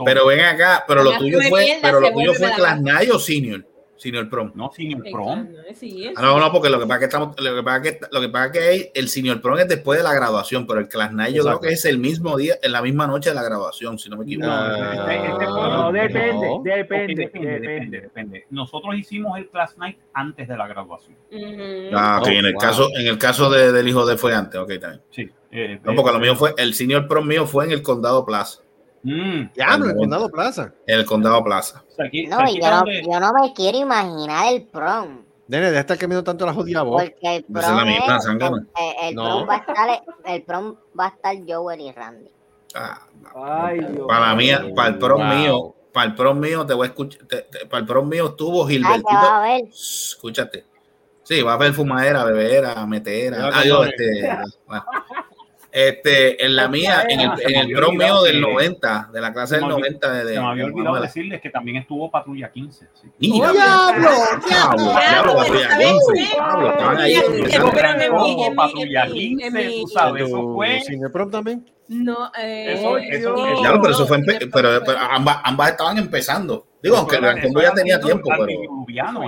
Pero 0.04 0.26
ven 0.26 0.40
acá, 0.40 0.84
pero 0.86 1.02
lo 1.02 1.16
tuyo 1.18 1.38
fue, 1.48 1.78
pero 1.82 2.00
lo 2.00 2.12
tuyo 2.12 2.34
fue 2.34 2.48
la- 2.48 2.54
Class 2.56 2.80
Night 2.80 3.10
o 3.10 3.18
Senior, 3.18 3.64
Senior 4.00 4.28
Prom. 4.30 4.50
no, 4.54 4.72
sin 4.74 4.92
el 4.98 5.06
En 5.06 5.12
prom. 5.12 5.48
Ah, 6.16 6.22
no, 6.22 6.40
no, 6.40 6.50
porque 6.50 6.70
lo 6.70 6.78
que 6.80 6.86
pasa 6.86 6.94
es 6.94 6.98
que 7.00 7.04
estamos, 7.04 7.36
lo 7.38 7.54
que 7.54 7.62
pasa 7.62 7.76
es 7.88 7.92
que, 7.92 8.00
lo 8.10 8.20
que 8.22 8.28
pasa 8.30 8.46
es 8.46 8.52
que 8.52 8.58
hay- 8.60 8.90
el 8.94 9.08
Senior 9.08 9.40
Prom 9.42 9.58
es 9.58 9.68
después 9.68 9.98
de 9.98 10.02
la 10.02 10.14
graduación, 10.14 10.66
pero 10.66 10.80
el 10.80 10.88
Class 10.88 11.12
Night 11.12 11.34
yo 11.34 11.42
Exacto. 11.42 11.60
creo 11.60 11.68
que 11.68 11.74
es 11.74 11.84
el 11.84 11.98
mismo 11.98 12.36
día, 12.38 12.54
en 12.62 12.72
la 12.72 12.80
misma 12.82 13.06
noche 13.06 13.28
de 13.30 13.34
la 13.36 13.42
graduación, 13.42 13.98
si 13.98 14.08
no 14.08 14.16
me 14.16 14.24
equivoco. 14.24 14.48
Ah, 14.50 15.06
Este- 15.10 15.32
este 15.32 15.44
No, 15.44 15.92
depende, 15.92 16.32
no. 16.32 16.62
Depende, 16.62 17.14
depende, 17.14 17.14
depende, 17.14 17.50
depende. 17.60 18.00
depende. 18.00 18.46
Nosotros 18.50 18.94
hicimos 18.96 19.36
el 19.38 19.48
class 19.48 19.76
night 19.76 19.98
antes 20.14 20.48
de 20.48 20.56
la 20.56 20.66
graduación. 20.66 21.16
Ah, 21.94 22.18
ok, 22.20 22.26
Oh, 22.26 22.30
en 22.30 22.46
el 22.46 22.52
wow. 22.54 22.60
caso, 22.60 22.88
en 22.98 23.06
el 23.06 23.18
caso 23.18 23.50
de- 23.50 23.72
del 23.72 23.86
hijo 23.88 24.06
de 24.06 24.16
fue 24.16 24.34
antes, 24.34 24.58
ok, 24.60 24.72
también. 24.80 25.02
Sí. 25.10 25.30
eh, 25.52 25.80
No, 25.84 25.92
eh, 25.92 25.94
porque 25.96 26.12
lo 26.12 26.20
mío 26.20 26.36
fue, 26.36 26.54
el 26.58 26.74
Senior 26.74 27.08
Prom 27.08 27.26
mío 27.26 27.44
fue 27.44 27.64
en 27.64 27.72
el 27.72 27.82
Condado 27.82 28.24
Plaza. 28.24 28.60
Mm, 29.02 29.52
Diablo, 29.54 29.84
el 29.86 29.90
Al 29.92 29.96
Condado 29.96 30.28
Plaza. 30.30 30.74
El 30.86 31.04
Condado 31.04 31.44
Plaza. 31.44 31.84
cerqui- 31.96 32.28
No, 32.28 32.36
y 32.42 32.46
cerquita 32.46 32.66
yo 32.66 32.70
no, 32.70 32.76
donde- 32.78 33.02
yo 33.04 33.20
no 33.20 33.32
me 33.32 33.52
quiero 33.54 33.78
imaginar 33.78 34.52
el 34.52 34.62
prom. 34.64 35.24
Nene, 35.48 35.64
deja 35.64 35.72
de 35.74 35.80
estar 35.80 35.98
cambiando 35.98 36.22
tanto 36.24 36.46
la 36.46 36.52
jodida 36.54 36.82
voz. 36.82 37.02
Porque 37.02 37.36
el 37.36 37.44
Esa 37.48 37.60
es 37.60 37.68
la 37.68 37.76
prom 37.76 37.88
misma, 37.88 38.16
es- 38.18 38.24
zángano. 38.24 38.56
el, 38.56 38.62
el- 38.76 39.08
el 39.08 39.14
No. 39.16 39.22
prom 39.24 39.48
va 39.48 39.54
a 39.54 39.56
estar, 39.58 40.02
el 40.26 40.42
prom 40.42 40.76
va 40.98 41.04
a 41.06 41.08
estar 41.08 41.36
Joel 41.46 41.80
y 41.80 41.90
Randy. 41.92 42.30
Ah, 42.74 43.00
Ay, 43.34 43.80
Dios 43.80 44.06
para 44.06 44.34
mía, 44.36 44.64
para 44.76 44.88
el 44.90 44.98
prom 44.98 45.20
Wow. 45.26 45.36
mío, 45.36 45.74
para 45.92 46.06
el 46.06 46.14
prom 46.14 46.38
mío 46.38 46.64
te 46.66 46.74
voy 46.74 46.86
a 46.86 46.90
escuchar, 46.90 47.26
te- 47.26 47.42
te- 47.42 47.66
para 47.66 47.80
el 47.80 47.86
prom 47.86 48.08
mío 48.08 48.26
estuvo 48.28 48.64
Ay, 48.64 48.74
Gilbertito. 48.76 49.08
va 49.12 49.38
a 49.38 49.48
ver. 49.48 49.62
Shh, 49.70 50.10
Escúchate. 50.12 50.64
Sí, 51.24 51.42
va 51.42 51.52
a 51.52 51.54
haber 51.54 51.72
fumadera, 51.72 52.22
bebera, 52.24 52.86
metera. 52.86 53.38
Ya, 53.38 53.46
Ah, 53.58 53.86
este, 53.88 54.28
bueno. 54.66 54.84
Este, 55.72 56.44
en 56.44 56.56
la 56.56 56.66
mía, 56.68 57.04
en 57.08 57.20
el, 57.20 57.30
en 57.46 57.54
el 57.70 57.76
prom 57.76 57.96
mío 57.96 58.22
del 58.22 58.34
que- 58.34 58.40
90, 58.40 59.10
de 59.12 59.20
la 59.20 59.32
clase 59.32 59.54
se 59.54 59.60
del 59.60 59.66
me 59.68 59.74
olvi- 59.74 59.78
90 59.80 60.12
de, 60.12 60.24
de, 60.24 60.34
Se 60.34 60.40
me 60.40 60.46
había 60.46 60.54
de 60.56 60.64
olvidado 60.64 60.84
Manuela. 60.84 61.06
decirles 61.06 61.40
que 61.40 61.50
también 61.50 61.76
estuvo 61.76 62.10
Patrulla 62.10 62.50
15. 62.50 62.86
sí. 62.92 63.08
Mira, 63.20 63.50
¡Oh, 63.50 63.52
diablo! 63.52 64.08
Diablo, 64.48 64.48
diablo, 64.48 64.92
Diablo, 65.00 65.36
Patrulla 65.36 65.70
¿sabes? 65.70 65.86
15, 66.08 66.36
Pablo, 66.36 66.70
estaban 66.70 66.98
ahí 66.98 67.12
Diablo, 67.12 68.52
Patrulla 68.56 69.04
en 69.04 69.12
mi- 69.12 69.18
15, 69.18 69.46
en 69.46 69.52
mi- 69.54 69.82
tú 69.82 69.88
sabes, 69.88 70.24
eso 70.26 70.36
¿Tu 70.40 70.54
fue. 70.54 70.80
Senior 70.80 71.12
Prom 71.12 71.30
también? 71.30 71.70
No, 71.86 72.30
eh, 72.40 72.72
Eso- 72.74 72.98
eso- 72.98 73.36
no, 73.36 73.60
Diablo, 73.60 73.80
pero 73.82 73.94
eso 73.94 74.06
fue, 74.06 74.18
pero, 74.24 74.48
fue- 74.50 74.80
pero 74.84 74.98
ambas, 74.98 75.38
ambas 75.44 75.70
estaban 75.70 75.98
empezando. 75.98 76.66
Digo, 76.82 76.96
aunque 76.96 77.16
el 77.16 77.24
Eso 77.24 77.32
Gran 77.34 77.44
eso 77.46 77.60
ya 77.60 77.74
tenía 77.74 78.00
tiempo, 78.00 78.28
pero 78.30 78.46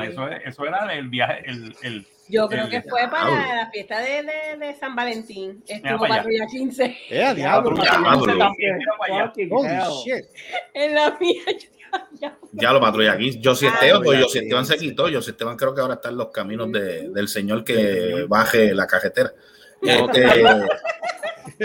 eso, 0.02 0.28
es- 0.28 0.42
eso 0.46 0.64
era 0.66 0.92
el 0.94 1.08
viaje, 1.08 1.42
el, 1.46 1.76
el, 1.82 2.06
Yo 2.32 2.48
creo 2.48 2.68
que 2.68 2.80
fue 2.82 3.02
para 3.10 3.56
la 3.56 3.70
fiesta 3.70 4.00
de, 4.00 4.22
de, 4.22 4.66
de 4.66 4.74
San 4.74 4.96
Valentín. 4.96 5.62
Estuvo. 5.68 6.06
Patrulla 6.08 6.46
15. 6.46 6.96
¡Eh, 7.10 7.34
diablo! 7.36 7.70
Patrulla 7.76 7.90
diablo. 7.98 8.20
15 8.24 8.38
también, 8.38 8.78
mira 8.78 8.92
para 8.98 9.14
allá. 9.14 9.26
Fucking 9.28 9.48
Holy 9.52 9.68
hell. 9.68 9.82
shit. 10.04 10.24
En 10.74 10.94
la 10.94 11.16
mía. 11.20 11.42
yo- 11.46 11.68
ya. 12.18 12.38
ya 12.52 12.72
lo 12.72 12.80
patrulla 12.80 13.12
aquí. 13.12 13.38
José 13.44 13.66
Ah, 13.68 13.74
Esteban, 13.74 14.02
pues 14.02 14.22
José 14.22 14.38
sí, 14.38 14.44
Esteban 14.46 14.64
se 14.64 14.78
quitó. 14.78 15.02
José 15.12 15.32
Esteban 15.32 15.56
creo 15.58 15.74
que 15.74 15.80
ahora 15.82 15.94
está 15.94 16.08
en 16.08 16.16
los 16.16 16.28
caminos 16.30 16.72
de- 16.72 17.10
del 17.10 17.28
señor 17.28 17.64
que 17.64 18.24
baje 18.28 18.74
la 18.74 18.86
carretera. 18.86 19.30
Este, 19.82 20.26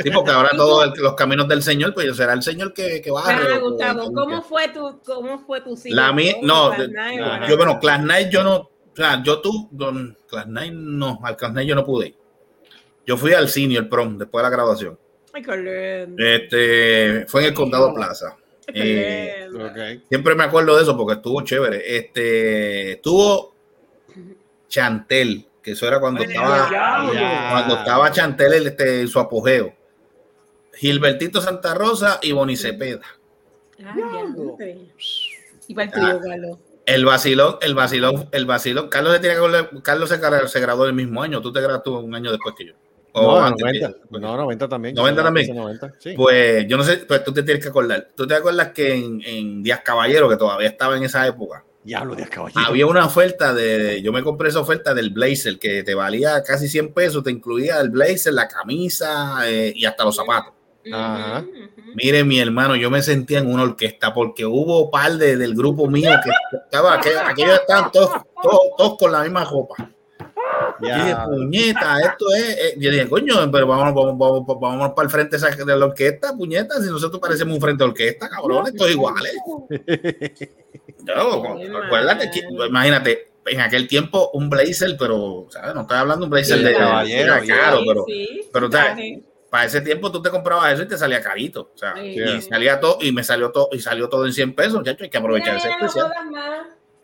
sí, 0.03 0.09
porque 0.11 0.32
ahora 0.32 0.49
todos 0.55 0.97
los 0.97 1.13
caminos 1.13 1.47
del 1.47 1.61
señor, 1.63 1.93
pues 1.93 2.13
será 2.18 2.34
el 2.34 2.41
señor 2.43 2.74
que, 2.74 3.01
que 3.01 3.09
baje. 3.11 3.32
Ah, 3.32 3.39
o 3.45 3.47
que- 3.47 3.59
Gustavo, 3.59 4.11
¿cómo 4.13 4.41
fue 4.41 4.68
tu, 4.70 4.99
cómo 5.05 5.39
fue 5.39 5.61
tu 5.61 5.76
cine? 5.78 5.95
La 5.95 6.11
mía, 6.11 6.34
¿Cómo 6.41 6.47
no, 6.47 7.47
yo, 7.47 7.55
bueno, 7.57 7.80
Class 7.80 8.01
Night 8.03 8.30
yo 8.30 8.43
no, 8.43 8.70
sea, 8.98 9.22
yo 9.24 9.39
tú, 9.41 9.68
don 9.72 10.18
Class 10.28 10.48
Night 10.48 10.74
no, 10.74 11.20
al 11.24 11.36
Class 11.38 11.54
Night 11.54 11.68
yo 11.70 11.76
no 11.76 11.86
pude 11.86 12.08
ir. 12.08 12.16
Yo 13.06 13.16
fui 13.18 13.34
al 13.34 13.48
senior 13.50 13.88
prom 13.88 14.18
después 14.18 14.41
de 14.43 14.50
la 14.50 14.56
graduación. 14.56 15.00
Ay, 15.34 15.41
qué 15.43 15.56
lindo. 16.06 16.24
Este, 16.24 17.26
fue 17.28 17.41
en 17.41 17.48
el 17.48 17.54
Condado 17.54 17.93
Plaza. 17.93 18.36
Eh, 18.74 19.48
lindo. 19.50 19.66
Ok. 19.68 20.04
siempre 20.10 20.36
me 20.36 20.43
acuerdo 20.43 20.76
de 20.76 20.84
eso 20.84 20.98
porque 20.98 21.14
estuvo 21.14 21.41
chévere. 21.41 21.98
Este, 21.98 22.91
estuvo 22.93 23.54
Chantel, 24.68 25.48
que 25.64 25.72
eso 25.72 25.88
era 25.88 26.00
cuando 26.02 26.22
estaba, 26.24 26.70
Ya. 27.14 27.48
cuando 27.52 27.76
estaba 27.78 28.12
Chantel 28.12 28.54
el- 28.54 28.68
este, 28.68 29.02
en 29.02 29.08
su 29.08 29.20
apogeo. 29.20 29.74
Gilbertito 30.74 31.39
Santa 31.41 31.74
Rosa 31.74 32.20
y 32.22 32.32
Boni 32.34 32.56
Cepeda. 32.58 33.02
Y 35.68 35.74
para 35.74 35.86
el 35.86 35.91
trío, 35.91 36.20
Carlos. 36.22 36.58
El 36.88 37.06
vacilón, 37.06 37.58
el 37.62 37.76
vacilón, 37.76 38.30
el 38.32 38.46
vacilón. 38.46 38.88
Carlos 38.90 39.14
se, 39.14 39.20
tiene 39.20 39.36
que 39.36 39.82
Carlos 39.84 40.10
se, 40.10 40.20
gra- 40.20 40.48
se 40.48 40.60
graduó 40.60 40.86
el 40.86 40.94
mismo 40.94 41.22
año. 41.22 41.42
Tú 41.42 41.52
te 41.52 41.60
graduaste 41.62 41.90
un 41.92 42.16
año 42.16 42.32
después 42.32 42.56
que 42.58 42.66
yo. 42.68 42.74
O 43.12 43.22
No, 43.40 43.46
antes 43.46 43.64
que 43.64 43.80
90. 43.82 44.00
yo. 44.10 44.20
No, 44.20 44.38
90 44.38 44.70
también. 44.70 44.96
90 44.96 45.24
también. 45.24 45.56
90, 45.56 45.94
sí. 46.00 46.14
Pues 46.16 46.66
yo 46.68 46.78
no 46.78 46.84
sé, 46.84 46.98
pues 47.08 47.24
tú 47.24 47.34
te 47.34 47.44
tienes 47.44 47.62
que 47.62 47.70
acordar. 47.70 48.10
¿Tú 48.16 48.26
te 48.26 48.36
acuerdas 48.36 48.70
que 48.70 48.94
en, 48.96 49.22
en 49.26 49.62
Díaz 49.64 49.82
Caballero, 49.84 50.30
que 50.30 50.38
todavía 50.38 50.68
estaba 50.70 50.96
en 50.98 51.04
esa 51.04 51.28
época, 51.28 51.64
Diablo 51.84 52.16
de 52.16 52.28
caballero. 52.28 52.62
había 52.68 52.86
una 52.86 53.06
oferta 53.06 53.54
de, 53.54 54.02
yo 54.02 54.12
me 54.14 54.22
compré 54.24 54.50
esa 54.50 54.60
oferta 54.60 54.94
del 54.94 55.10
blazer 55.10 55.58
que 55.60 55.84
te 55.84 55.94
valía 55.96 56.44
casi 56.44 56.68
100 56.68 56.94
pesos, 56.94 57.24
te 57.24 57.32
incluía 57.32 57.80
el 57.82 57.90
blazer, 57.90 58.34
la 58.34 58.48
camisa 58.48 59.40
eh, 59.50 59.72
y 59.76 59.86
hasta 59.86 60.04
los 60.06 60.16
zapatos. 60.16 60.54
Ajá. 60.94 61.46
Mire, 61.96 62.24
mi 62.24 62.40
hermano, 62.40 62.76
yo 62.76 62.90
me 62.92 63.02
sentía 63.02 63.40
en 63.40 63.52
una 63.52 63.64
orquesta 63.64 64.14
porque 64.14 64.46
hubo 64.46 64.92
par 64.92 65.14
de, 65.14 65.36
del 65.38 65.56
grupo 65.56 65.88
mío 65.90 66.12
que 66.24 66.30
estaba, 66.58 66.96
aquellos, 66.96 67.56
estaban 67.60 67.92
todos, 67.92 68.12
todos, 68.42 68.60
todos 68.78 68.98
con 68.98 69.12
la 69.12 69.22
misma 69.24 69.44
ropa. 69.46 69.76
Yo 70.80 70.88
dije, 70.94 71.10
Ya. 71.10 71.26
puñeta, 71.26 72.00
esto 72.02 72.26
es. 72.36 72.44
eh, 72.58 72.76
Yo 72.78 72.92
dije, 72.92 73.10
coño, 73.10 73.50
pero 73.52 73.66
vamos, 73.66 73.96
vamos, 73.96 74.18
vamos, 74.46 74.60
vamos 74.62 74.92
para 74.96 75.06
el 75.06 75.10
frente 75.12 75.38
de 75.38 75.78
la 75.78 75.86
orquesta, 75.86 76.34
puñeta. 76.36 76.80
Si 76.82 76.90
nosotros 76.90 77.20
parecemos 77.20 77.56
un 77.56 77.62
frente 77.62 77.84
de 77.84 77.90
orquesta, 77.90 78.30
cabrones, 78.30 78.76
todos 78.76 78.92
iguales. 78.92 79.34
No, 81.04 81.42
Qué 81.58 81.72
acuérdate, 81.86 82.30
que- 82.32 82.44
imagínate, 82.68 83.32
en 83.46 83.62
aquel 83.62 83.88
tiempo 83.88 84.30
un 84.34 84.50
blazer, 84.50 84.96
pero, 85.00 85.48
¿sabes? 85.50 85.74
No 85.74 85.82
estoy 85.82 85.98
hablando 85.98 86.22
de 86.22 86.26
un 86.26 86.30
blazer 86.32 86.58
Sí, 86.58 86.64
de 86.66 86.74
caballero, 86.74 87.34
era 87.36 87.46
caro, 87.46 87.78
Sí, 87.80 87.86
pero, 87.88 88.06
sí, 88.06 88.42
pero, 88.52 88.72
¿sabes? 88.72 89.20
Para 89.50 89.66
ese 89.66 89.82
tiempo 89.82 90.12
tú 90.12 90.22
te 90.22 90.30
comprabas 90.30 90.74
eso 90.74 90.84
y 90.84 90.88
te 90.88 90.98
salía 90.98 91.22
carito. 91.22 91.72
O 91.74 91.78
sea, 91.78 91.95
Sí. 91.95 92.16
y 92.20 92.41
salía 92.41 92.80
todo, 92.80 92.98
y 93.02 93.12
me 93.12 93.24
salió 93.24 93.52
todo, 93.52 93.70
y 93.72 93.80
salió 93.80 94.10
todo 94.10 94.26
en 94.26 94.34
100 94.34 94.56
pesos, 94.56 94.74
muchachos, 94.76 95.02
hay 95.04 95.10
que 95.10 95.18
aprovechar 95.18 95.56
ese 95.58 95.70
no 95.70 95.76
especial. 95.86 96.12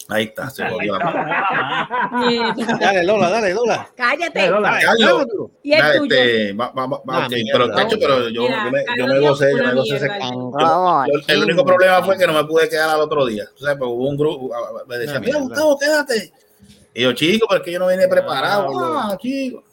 Ahí 0.09 0.25
está, 0.25 0.49
se 0.49 0.63
más. 0.65 0.73
Mira, 2.27 2.53
Dale, 2.79 3.03
Lola, 3.05 3.29
dale, 3.29 3.53
Lola. 3.53 3.89
Cállate. 3.95 4.37
Dale, 4.37 4.49
Lola. 4.51 4.79
Carlos. 4.83 5.25
Y 5.63 5.71
el 5.73 5.79
Dale, 5.81 5.97
tuyo. 5.99 6.15
este, 6.15 6.53
va- 6.53 6.71
va- 6.71 6.87
va- 6.87 7.01
Nah, 7.05 7.25
ok, 7.25 7.31
mierda. 7.31 7.51
pero, 7.53 7.71
tacho, 7.75 7.95
pero 7.99 8.27
yo, 8.29 8.41
Mira, 8.41 8.65
yo 8.65 8.71
me, 8.71 8.85
yo 8.97 9.07
me 9.07 9.19
gocé, 9.21 9.51
yo 9.55 9.63
me 9.63 9.73
gocé 9.73 9.95
ese 9.95 10.07
yo- 10.07 11.21
el 11.27 11.43
único 11.43 11.63
problema 11.65 12.03
fue 12.03 12.17
que 12.17 12.27
no 12.27 12.33
me 12.33 12.43
pude 12.43 12.67
quedar 12.67 12.89
al 12.89 12.99
otro 12.99 13.25
día. 13.25 13.45
O 13.55 13.57
sea, 13.59 13.77
pues 13.77 13.89
hubo 13.89 14.09
un 14.09 14.17
grupo, 14.17 14.51
me 14.87 14.97
decía, 14.97 15.19
mira. 15.21 15.39
Gustavo, 15.39 15.77
quédate. 15.79 16.33
Y 16.93 17.03
yo, 17.03 17.13
chico, 17.13 17.47
pero 17.49 17.61
es 17.61 17.65
que 17.65 17.71
yo 17.71 17.79
no 17.79 17.87
vine 17.87 18.07
preparado. 18.07 18.69
Diablo. 18.69 18.99
Ah, 18.99 19.17
chico. 19.19 19.63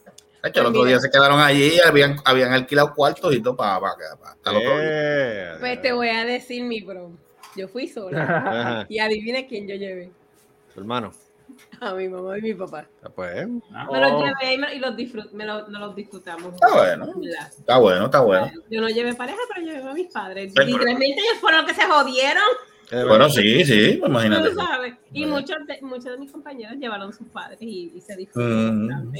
De 0.42 0.48
hecho, 0.48 0.54
Pues 0.54 0.56
el 0.62 0.66
otro 0.66 0.80
mira. 0.80 0.88
día 0.88 1.00
se 1.00 1.10
quedaron 1.10 1.38
allí 1.40 1.74
y 1.76 1.80
habían, 1.86 2.16
habían 2.24 2.52
alquilado 2.52 2.94
cuartos 2.94 3.34
y 3.34 3.42
todo 3.42 3.56
para, 3.56 3.78
para, 3.80 3.94
para 4.16 4.30
hasta 4.32 4.50
el 4.50 4.56
otro 4.56 4.78
día. 4.80 5.56
Pues 5.60 5.82
te 5.82 5.92
voy 5.92 6.08
a 6.08 6.24
decir 6.24 6.64
mi 6.64 6.80
bro. 6.80 7.10
Yo 7.56 7.68
fui 7.68 7.88
sola. 7.88 8.22
Ajá. 8.22 8.86
Y 8.88 8.98
adivina 9.00 9.46
quién 9.46 9.66
yo 9.68 9.74
llevé. 9.74 10.10
Tu 10.74 10.80
hermano. 10.80 11.12
A 11.80 11.92
mi 11.94 12.08
mamá 12.08 12.38
y 12.38 12.42
mi 12.42 12.54
papá. 12.54 12.86
Ah, 13.02 13.08
Pues, 13.14 13.46
Me 13.46 13.60
los 14.00 14.12
Oh. 14.12 14.24
llevé 14.24 14.54
y, 14.54 14.58
me- 14.58 14.74
y 14.74 14.78
los, 14.78 14.96
disfrut, 14.96 15.32
me 15.32 15.44
lo- 15.44 15.66
nos 15.68 15.80
los 15.80 15.96
disfrutamos. 15.96 16.54
Está 16.54 16.72
bueno. 16.72 17.12
Está 17.58 17.78
bueno, 17.78 18.04
está 18.06 18.20
bueno. 18.20 18.50
Yo 18.70 18.80
no 18.80 18.88
llevé 18.88 19.14
pareja, 19.14 19.38
pero 19.52 19.66
llevé 19.66 19.90
a 19.90 19.92
mis 19.92 20.10
padres. 20.12 20.52
Literalmente 20.56 21.20
ellos 21.20 21.38
fueron 21.40 21.62
los 21.66 21.70
que 21.72 21.80
se 21.80 21.86
jodieron, 21.86 22.42
Bueno, 22.90 23.28
sí, 23.30 23.64
sí, 23.64 23.96
pues 23.98 24.10
imagínate. 24.10 24.50
tú 24.50 24.54
sabes. 24.56 24.94
Y 25.12 25.20
Bueno. 25.24 25.36
muchos 25.40 25.66
de, 25.66 25.78
muchos 25.82 26.04
de 26.06 26.18
mis 26.18 26.32
compañeros 26.32 26.76
llevaron 26.78 27.12
sus 27.12 27.28
padres 27.28 27.58
y, 27.60 27.92
y 27.94 28.00
se 28.00 28.16
disfrutaron. 28.16 29.08
Mm. 29.10 29.14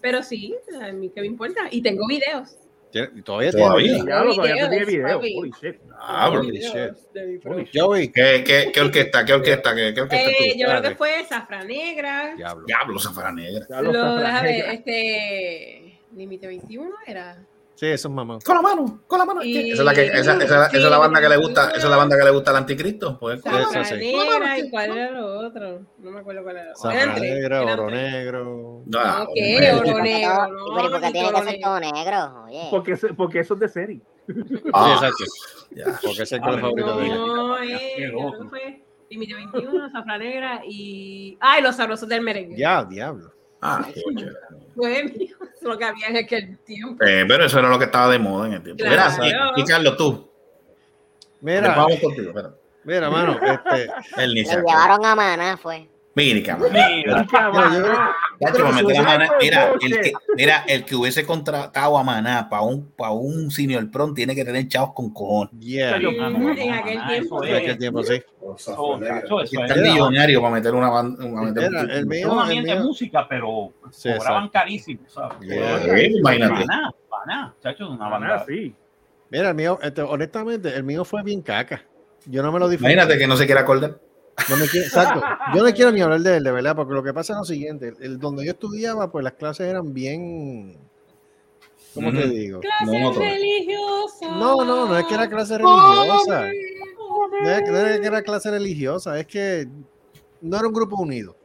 Pero 0.00 0.22
sí, 0.22 0.54
a 0.80 0.92
mí 0.92 1.10
qué 1.14 1.20
me 1.22 1.26
importa. 1.26 1.62
Y 1.70 1.82
tengo 1.82 2.06
videos. 2.06 2.56
tiene- 2.92 3.22
todavía 3.22 3.50
Todavía. 3.50 3.86
tiene. 3.94 4.04
Diablo, 4.04 4.34
todavía 4.34 4.68
tienes 4.70 4.86
video. 4.88 5.18
Holy 5.18 5.52
shit. 5.60 5.76
Ah. 5.98 6.30
Holy 6.30 6.50
Videos 6.52 6.72
shit. 7.12 7.70
Joey. 7.74 8.08
¿Qué, 8.12 8.42
qué, 8.46 8.70
qué 8.72 8.80
orquesta? 8.80 9.24
¿Qué 9.24 9.32
orquesta? 9.34 9.74
¿Qué, 9.74 9.92
qué 9.94 10.00
orquesta 10.02 10.30
Eh, 10.30 10.54
yo 10.58 10.66
creo 10.68 10.82
que 10.82 10.94
fue 10.94 11.24
Zafra 11.28 11.64
Negra. 11.64 12.34
Diablo. 12.36 12.64
Diablo, 12.66 12.98
Zafara 12.98 13.32
Negra. 13.32 13.66
Diablo, 13.66 13.92
Lo, 13.92 13.98
Zafra 14.00 14.20
déjame 14.20 14.48
ver, 14.48 14.56
Negra. 14.58 14.72
este. 14.72 15.98
Límite 16.16 16.46
21 16.46 16.94
era. 17.06 17.44
Sí, 17.76 17.86
eso 17.86 18.08
es 18.08 18.14
mamá. 18.14 18.38
Con 18.42 18.56
la 18.56 18.62
mano, 18.62 19.02
con 19.06 19.18
la 19.18 19.24
mano. 19.26 19.44
Y- 19.44 19.70
Esa 19.72 19.82
es 19.82 19.84
la, 19.84 19.92
que, 19.94 20.06
esa, 20.06 20.18
esa- 20.42 20.66
esa 20.66 20.76
es 20.76 20.82
la 20.90 20.96
banda 20.98 21.20
que 21.20 21.28
le 21.28 21.36
gusta, 21.36 21.68
esa 21.68 21.76
es 21.76 21.90
la 21.90 21.96
banda 21.98 22.16
que 22.18 22.24
le 22.24 22.30
gusta 22.30 22.50
al 22.50 22.56
anticristo. 22.56 23.18
Pues, 23.20 23.42
con 23.42 23.52
la 23.52 23.60
Eso 23.60 23.84
sí. 23.84 24.12
Y 24.64 24.70
cuál 24.70 24.96
era 24.96 25.10
lo 25.10 25.38
otro. 25.46 25.80
No 25.98 26.10
me 26.10 26.20
acuerdo 26.20 26.42
cuál 26.42 26.56
era. 26.56 26.72
Oro 27.74 27.90
negro. 27.90 28.82
Ah, 28.96 29.24
Ok, 29.24 29.28
hombre. 29.28 29.72
oro 29.72 29.86
¿Y 29.86 29.90
por 29.92 30.02
qué 30.02 30.02
negro, 30.02 30.48
no, 30.48 30.86
y 30.86 30.88
por 30.90 31.00
qué 31.00 31.06
ni 31.06 31.12
tiene 31.12 31.32
que 31.32 31.42
ser 31.42 31.60
todo 31.60 31.80
negro? 31.80 32.44
Oye. 32.46 32.66
Porque, 32.70 32.92
eso- 32.92 33.08
porque 33.16 33.40
eso 33.40 33.54
es 33.54 33.60
de 33.60 33.68
serie. 33.68 34.00
Ah, 34.72 34.86
Sí, 34.86 34.92
exacto. 35.06 35.24
ya. 35.72 35.84
Porque 36.02 36.22
es 36.22 36.32
el 36.32 36.40
color 36.40 36.58
Ah, 36.58 36.60
favorito 36.62 36.96
de 36.96 37.06
ella. 37.06 37.14
No, 37.16 37.56
Qué 37.56 38.04
eh, 38.06 38.12
fue 38.48 38.82
Límite 39.10 39.34
21, 39.34 39.90
Zafra 39.90 40.16
Negra 40.18 40.60
y. 40.66 41.36
¡Ay, 41.40 41.62
los 41.62 41.76
sabrosos 41.76 42.08
del 42.08 42.22
merengue! 42.22 42.56
Ya, 42.56 42.84
diablo. 42.84 43.32
Ah, 43.68 43.86
mío, 44.10 44.30
lo 45.62 45.78
que 45.78 45.84
había 45.84 46.06
en 46.08 46.16
aquel 46.18 46.58
tiempo. 46.58 47.02
Eh, 47.04 47.24
pero 47.26 47.44
eso 47.44 47.58
era 47.58 47.68
lo 47.68 47.78
que 47.78 47.86
estaba 47.86 48.10
de 48.12 48.18
moda 48.18 48.46
en 48.46 48.52
el 48.54 48.62
tiempo. 48.62 48.84
Claro. 48.84 49.12
Mira, 49.22 49.52
y, 49.56 49.60
y 49.60 49.64
Carlos, 49.64 49.96
tú. 49.96 50.30
Mira, 51.40 51.74
Vamos 51.74 51.98
contigo. 52.00 52.28
espera. 52.28 52.50
mira, 52.84 53.10
mano. 53.10 53.38
Este, 53.42 53.90
Él 54.22 54.34
ni 54.34 54.40
Le 54.40 54.46
se 54.46 54.52
acuerda. 54.56 54.80
llevaron 54.82 55.04
a 55.06 55.14
Maná, 55.14 55.56
fue. 55.56 55.88
Mira, 56.14 56.46
cabrón. 56.46 56.72
Mira, 56.72 56.88
mira, 56.88 57.22
yo 57.22 57.82
creo- 57.82 58.14
A 58.44 59.02
Maná- 59.02 59.30
mira, 59.40 59.72
el 59.80 60.00
que, 60.00 60.12
mira, 60.36 60.64
el 60.68 60.84
que 60.84 60.94
hubiese 60.94 61.24
contratado 61.24 61.96
a 61.96 62.02
Maná 62.04 62.48
para 62.48 62.62
un, 62.62 62.86
para 62.90 63.12
un 63.12 63.50
senior 63.50 63.90
prom 63.90 64.14
tiene 64.14 64.34
que 64.34 64.44
tener 64.44 64.68
chavos 64.68 64.92
con 64.94 65.10
cojones. 65.12 65.52
yeah. 65.58 65.96
En 65.96 66.72
aquel 66.72 67.06
tiempo. 67.06 67.42
eso 67.42 67.44
En 67.44 67.54
aquel 67.56 67.70
es. 67.70 67.78
tiempo, 67.78 68.02
sí. 68.02 68.22
Para 70.40 70.50
meter 70.54 70.74
una 70.74 70.90
banda. 70.90 71.24
Un 71.24 71.32
el 71.32 71.48
ambiente 71.48 72.70
de 72.70 72.74
mío- 72.76 72.84
música, 72.84 73.26
pero 73.28 73.72
Sí, 73.90 74.10
cobraban 74.16 74.48
carísimo, 74.48 75.00
¿sabes? 75.08 75.38
Yeah. 75.40 75.80
Sí, 75.96 76.04
imagínate. 76.18 76.66
Paná, 76.66 76.90
paná, 77.08 77.54
chacho, 77.62 77.88
una 77.90 78.08
Maná, 78.08 78.28
banda. 78.28 78.44
sí. 78.46 78.74
Mira, 79.30 79.48
el 79.50 79.54
mío, 79.54 79.78
este, 79.82 80.02
honestamente, 80.02 80.74
el 80.74 80.84
mío 80.84 81.04
fue 81.04 81.22
bien 81.22 81.42
caca. 81.42 81.82
Yo 82.26 82.42
no 82.42 82.52
me 82.52 82.58
lo 82.58 82.68
disfruté. 82.68 82.92
Imagínate 82.92 83.18
que 83.18 83.26
no 83.26 83.36
se 83.36 83.46
quiera 83.46 83.62
acordar. 83.62 83.98
No 84.48 84.56
me 84.56 84.66
quiero, 84.68 84.86
exacto. 84.86 85.22
Yo 85.54 85.62
no 85.62 85.72
quiero 85.72 85.92
ni 85.92 86.00
hablar 86.00 86.20
de 86.20 86.36
él, 86.36 86.44
de 86.44 86.52
verdad, 86.52 86.76
porque 86.76 86.94
lo 86.94 87.02
que 87.02 87.12
pasa 87.12 87.32
es 87.32 87.38
lo 87.38 87.44
siguiente. 87.44 87.94
El, 88.00 88.18
donde 88.18 88.44
yo 88.44 88.52
estudiaba, 88.52 89.10
pues 89.10 89.24
las 89.24 89.32
clases 89.34 89.68
eran 89.68 89.92
bien. 89.92 90.76
¿Cómo 91.94 92.12
te 92.12 92.28
digo? 92.28 92.60
Clase 92.60 92.84
No, 92.84 93.08
otro. 93.08 93.22
religiosa. 93.22 94.28
No, 94.28 94.64
no, 94.64 94.86
no 94.86 94.98
es 94.98 95.06
que 95.06 95.14
era 95.14 95.28
clase 95.28 95.56
religiosa. 95.56 96.50
No 97.42 97.50
es, 97.50 97.70
no 97.70 97.78
es 97.78 98.00
que 98.00 98.06
era 98.06 98.22
clase 98.22 98.50
religiosa, 98.50 99.18
es 99.18 99.26
que 99.26 99.66
no 100.42 100.58
era 100.58 100.66
un 100.66 100.74
grupo 100.74 100.96
unido. 100.96 101.35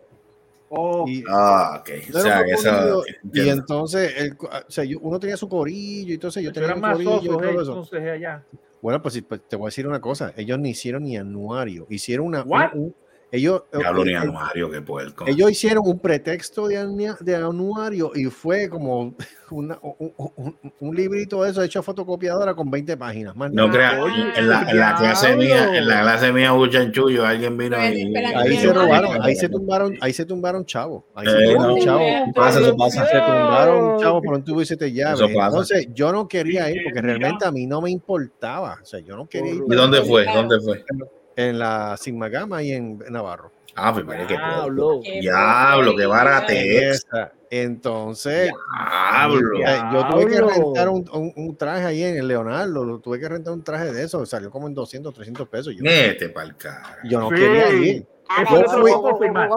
Oh, 0.73 1.05
Y, 1.05 1.21
Ah, 1.27 1.81
ok. 1.81 1.89
no 2.13 2.19
O 2.19 2.21
sea, 2.21 2.41
eso. 2.41 3.03
y 3.33 3.49
entonces, 3.49 4.13
el, 4.17 4.37
o 4.39 4.71
sea, 4.71 4.85
yo- 4.85 4.99
uno 5.01 5.19
tenía 5.19 5.35
su 5.35 5.49
corillo, 5.49 6.11
y 6.11 6.13
entonces 6.13 6.41
yo 6.43 6.53
tenía 6.53 6.73
mi 6.75 6.81
corillo 6.81 7.11
y 7.21 7.27
osos, 7.27 7.41
eh, 7.43 7.45
todo 7.51 7.61
eso. 7.61 7.71
entonces 7.71 8.09
allá. 8.09 8.43
Bueno, 8.81 9.01
pues, 9.01 9.21
pues, 9.27 9.41
te 9.49 9.57
voy 9.57 9.65
a 9.65 9.67
decir 9.67 9.85
una 9.85 9.99
cosa. 9.99 10.33
Ellos 10.37 10.57
ni 10.59 10.69
hicieron 10.69 11.03
ni 11.03 11.17
anuario. 11.17 11.85
Hicieron 11.89 12.25
una. 12.27 12.43
What? 12.43 12.73
un- 12.73 12.83
un- 12.83 12.95
ellos, 13.31 13.63
Diablo 13.73 14.03
ni 14.03 14.11
eh, 14.13 14.17
anuario, 14.17 14.69
qué 14.69 14.81
puerco. 14.81 15.25
ellos 15.25 15.49
hicieron 15.51 15.83
un 15.87 15.99
pretexto 15.99 16.67
de, 16.67 16.77
anua- 16.77 17.17
de 17.19 17.35
anuario 17.37 18.11
y 18.13 18.25
fue 18.25 18.67
como 18.69 19.15
una- 19.51 19.79
un, 19.81 20.13
un- 20.35 20.57
un 20.79 20.95
librito 20.95 21.43
de 21.43 21.51
eso 21.51 21.63
hecho 21.63 21.79
a 21.79 21.83
fotocopiadora 21.83 22.53
con 22.53 22.69
20 22.69 22.97
páginas. 22.97 23.35
Más 23.35 23.51
No 23.53 23.69
creas, 23.71 23.95
en 24.35 24.49
la, 24.49 24.69
en 24.69 24.77
la 24.77 24.95
clase 24.95 25.35
mía, 25.37 25.77
en 25.77 25.87
la 25.87 26.01
clase 26.01 26.33
mía 26.33 26.53
alguien 27.25 27.57
vino 27.57 27.77
Pero, 27.79 27.97
y. 27.97 28.01
espera, 28.01 28.39
Ahí 28.41 28.57
se 28.57 28.73
robaron, 28.73 29.21
ahí 29.21 29.35
se 29.35 29.49
tumbaron, 29.49 29.97
ahí 30.01 30.13
se 30.13 30.25
tumbaron 30.25 30.65
chavos. 30.65 31.03
Ahí 31.15 31.27
se 31.27 31.37
Eh, 31.37 31.53
tumbaron 31.53 31.77
no. 31.77 31.83
chavos. 31.85 32.05
Pasa, 32.35 32.59
eso 32.59 32.75
pasa. 32.75 33.05
Se 33.05 33.17
tumbaron 33.19 33.99
chavos 33.99 34.21
por 34.25 34.33
un 34.35 34.43
tubo 34.43 34.61
y. 34.61 35.51
Entonces, 35.61 35.87
yo 35.93 36.11
no 36.11 36.27
quería 36.27 36.69
ir 36.69 36.81
porque 36.83 37.01
realmente 37.01 37.45
a 37.45 37.51
mí 37.51 37.65
no 37.65 37.81
me 37.81 37.91
importaba. 37.91 38.77
O 38.81 38.85
sea, 38.85 38.99
yo 38.99 39.15
no 39.15 39.25
quería 39.27 39.53
ir 39.53 39.63
¿Y 39.69 39.75
dónde 39.75 40.01
fue? 40.01 40.25
¿Dónde 40.25 40.59
fue? 40.59 40.83
En 41.49 41.59
la 41.59 41.97
Sigma 41.97 42.29
Gama 42.29 42.61
y 42.63 42.71
en 42.71 42.99
Navarro. 43.09 43.51
Ah, 43.75 43.93
pues 43.93 44.05
mira 44.05 44.27
qué 44.27 44.35
puerco. 44.35 44.49
Diablo. 44.55 44.99
Qué 45.03 45.19
Diablo, 45.21 45.95
qué 45.95 46.05
barate 46.05 46.89
es. 46.89 47.05
Esa. 47.05 47.31
Entonces, 47.49 48.51
Diablo. 49.11 49.59
Eh, 49.59 49.79
yo 49.93 50.07
tuve 50.07 50.27
que 50.27 50.41
rentar 50.41 50.89
un, 50.89 51.09
un- 51.13 51.33
un 51.35 51.55
traje 51.57 51.85
ahí 51.85 52.03
en 52.03 52.17
el 52.17 52.27
Leonardo, 52.27 52.83
lo 52.85 52.99
tuve 52.99 53.19
que 53.19 53.27
rentar 53.29 53.53
un 53.53 53.63
traje 53.63 53.91
de 53.91 54.03
eso, 54.03 54.25
salió 54.25 54.49
como 54.51 54.67
en 54.67 54.73
200, 54.73 55.13
300 55.13 55.47
pesos. 55.47 55.73
Yo, 55.75 55.83
Vete 55.83 56.29
pa'l 56.29 56.55
cara. 56.57 56.97
yo 57.05 57.19
no 57.19 57.29
Sí. 57.29 57.35
quería 57.35 57.69
ir. 57.73 58.05
Eso 58.41 58.55
yo 58.55 58.61
te 58.61 58.61
lo 58.61 58.69
fui- 58.69 58.91
puedo 58.91 59.01
confirmar. 59.01 59.49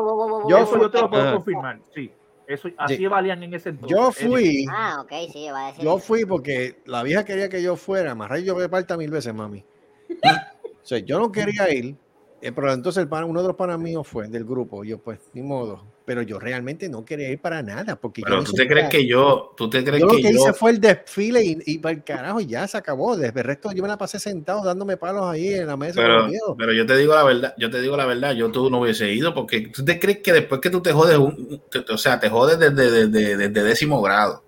Yo 0.48 0.58
Eso 0.58 0.66
fui- 0.66 0.80
yo 0.80 0.90
te 0.90 1.00
lo 1.00 1.10
puedo 1.10 1.32
confirmar. 1.34 1.78
Sí. 1.94 2.10
Eso, 2.46 2.68
así 2.76 2.96
Sí. 2.98 3.06
valían 3.06 3.42
en 3.42 3.54
ese 3.54 3.70
entonces. 3.70 3.96
Yo 3.96 4.12
fui, 4.12 4.66
Ah, 4.70 4.98
ok, 5.00 5.12
sí, 5.32 5.48
va 5.50 5.64
a 5.64 5.66
decir. 5.68 5.84
yo 5.84 5.98
fui 5.98 6.24
porque 6.26 6.76
la 6.84 7.02
vieja 7.02 7.24
quería 7.24 7.48
que 7.48 7.62
yo 7.62 7.74
fuera, 7.76 8.14
más 8.14 8.42
yo 8.42 8.54
me 8.54 8.68
parta 8.68 8.96
mil 8.96 9.10
veces, 9.10 9.32
mami. 9.34 9.64
O 10.84 10.86
sea, 10.86 10.98
yo 10.98 11.18
no 11.18 11.32
quería 11.32 11.72
ir, 11.72 11.96
eh, 12.42 12.52
pero 12.52 12.70
entonces 12.70 13.02
el 13.02 13.08
pana- 13.08 13.24
uno 13.24 13.40
de 13.40 13.48
los 13.48 13.56
panas 13.56 13.78
míos 13.78 14.06
fue 14.06 14.28
del 14.28 14.44
grupo, 14.44 14.84
yo 14.84 14.98
pues, 14.98 15.18
ni 15.32 15.40
modo. 15.40 15.82
Pero 16.04 16.20
yo 16.20 16.38
realmente 16.38 16.90
no 16.90 17.06
quería 17.06 17.30
ir 17.30 17.40
para 17.40 17.62
nada, 17.62 17.96
porque 17.96 18.20
Pero 18.22 18.44
tú 18.44 18.52
te 18.52 18.68
crees 18.68 18.90
que 18.90 19.06
yo, 19.06 19.52
tú 19.56 19.70
te 19.70 19.82
crees 19.82 20.00
yo 20.00 20.06
lo 20.06 20.12
que 20.12 20.22
yo, 20.24 20.28
hice 20.28 20.52
fue 20.52 20.72
el 20.72 20.80
desfile 20.80 21.42
y, 21.42 21.56
y 21.64 21.78
para 21.78 21.94
el 21.94 22.04
carajo 22.04 22.40
ya 22.40 22.68
se 22.68 22.76
acabó. 22.76 23.16
Desde 23.16 23.40
el 23.40 23.46
resto 23.46 23.72
yo 23.72 23.82
me 23.82 23.88
la 23.88 23.96
pasé 23.96 24.18
sentado 24.18 24.62
dándome 24.62 24.98
palos 24.98 25.24
ahí 25.24 25.54
en 25.54 25.66
la 25.66 25.78
mesa. 25.78 26.02
pero, 26.02 26.26
pero 26.58 26.72
yo 26.74 26.84
te 26.84 26.98
digo 26.98 27.14
la 27.14 27.24
verdad, 27.24 27.54
yo 27.56 27.70
te 27.70 27.80
digo 27.80 27.96
la 27.96 28.04
verdad, 28.04 28.34
yo 28.34 28.52
tú 28.52 28.68
no 28.68 28.80
hubiese 28.80 29.10
ido 29.10 29.32
porque 29.32 29.68
tú 29.68 29.82
te 29.82 29.98
crees 29.98 30.18
que 30.18 30.34
después 30.34 30.60
que 30.60 30.68
tú 30.68 30.82
te 30.82 30.92
jodes, 30.92 31.16
un- 31.16 31.62
te- 31.70 31.90
o 31.90 31.96
sea, 31.96 32.20
te 32.20 32.28
jodes 32.28 32.58
desde, 32.58 32.90
desde, 33.08 33.36
desde 33.38 33.62
décimo 33.62 34.02
grado 34.02 34.42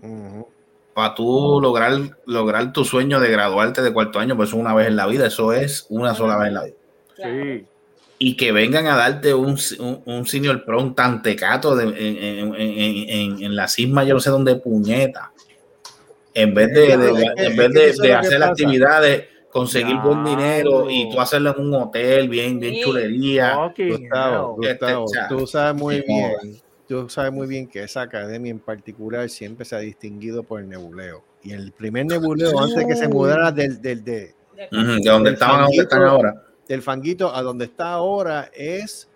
Ujú. 0.00 0.51
Para 0.94 1.14
tú 1.14 1.58
lograr, 1.62 1.92
lograr 2.26 2.72
tu 2.72 2.84
sueño 2.84 3.18
de 3.20 3.30
graduarte 3.30 3.80
de 3.82 3.92
cuarto 3.92 4.18
año, 4.18 4.36
pues 4.36 4.50
eso 4.50 4.58
una 4.58 4.74
vez 4.74 4.88
en 4.88 4.96
la 4.96 5.06
vida, 5.06 5.26
eso 5.26 5.52
es 5.52 5.86
una 5.88 6.14
sola 6.14 6.36
vez 6.36 6.48
en 6.48 6.54
la 6.54 6.64
vida. 6.64 6.74
Sí. 7.16 7.64
y 8.18 8.36
que 8.36 8.52
vengan 8.52 8.86
a 8.86 8.96
darte 8.96 9.34
un, 9.34 9.56
un, 9.80 10.02
un 10.06 10.26
senior 10.26 10.64
prom 10.64 10.94
tan 10.94 11.22
tecato 11.22 11.74
de, 11.76 11.84
en, 11.84 11.94
en, 11.96 12.54
en, 12.54 13.08
en, 13.36 13.42
en 13.44 13.56
la 13.56 13.66
cisma, 13.68 14.04
yo 14.04 14.14
no 14.14 14.20
sé 14.20 14.30
dónde 14.30 14.54
puñeta. 14.56 15.32
En 16.34 16.54
vez 16.54 16.68
de, 16.72 16.96
de- 16.96 17.32
en 17.36 17.56
vez 17.56 17.70
de, 17.72 17.92
de 18.00 18.14
hacer 18.14 18.42
actividades, 18.42 19.24
conseguir 19.50 19.96
buen 19.96 20.24
dinero 20.24 20.88
y 20.88 21.10
tú 21.10 21.20
hacerlo 21.20 21.54
en 21.56 21.66
un 21.66 21.74
hotel 21.74 22.28
bien, 22.28 22.58
bien 22.58 22.74
Sí. 22.74 22.80
chulería. 22.82 23.54
Fucking 23.56 23.88
Gustavo. 23.98 24.56
Este, 24.62 24.94
Gustavo, 24.94 25.06
tú 25.38 25.46
sabes 25.46 25.80
muy 25.80 26.00
bien, 26.06 26.32
tú 27.00 27.08
sabes 27.08 27.32
muy 27.32 27.46
bien 27.46 27.66
que 27.68 27.82
esa 27.82 28.02
academia 28.02 28.50
en 28.50 28.58
particular 28.58 29.28
siempre 29.28 29.64
se 29.64 29.74
ha 29.76 29.78
distinguido 29.78 30.42
por 30.42 30.60
el 30.60 30.68
nebuleo. 30.68 31.24
Y 31.42 31.52
el 31.52 31.72
primer 31.72 32.06
nebuleo, 32.06 32.58
antes 32.60 32.76
de 32.76 32.86
que 32.86 32.96
se 32.96 33.08
mudara 33.08 33.50
del, 33.52 33.80
del, 33.80 34.04
de- 34.04 34.34
Ujú, 34.70 35.02
de 35.02 35.10
donde 35.10 35.30
El 35.30 35.34
estaban 35.34 35.60
a 35.60 35.62
donde 35.64 35.76
están 35.78 36.00
fanguito- 36.00 36.10
ahora. 36.10 36.42
del 36.68 36.82
fanguito 36.82 37.34
a 37.34 37.42
donde 37.42 37.64
está 37.64 37.92
ahora, 37.92 38.50
es 38.54 39.08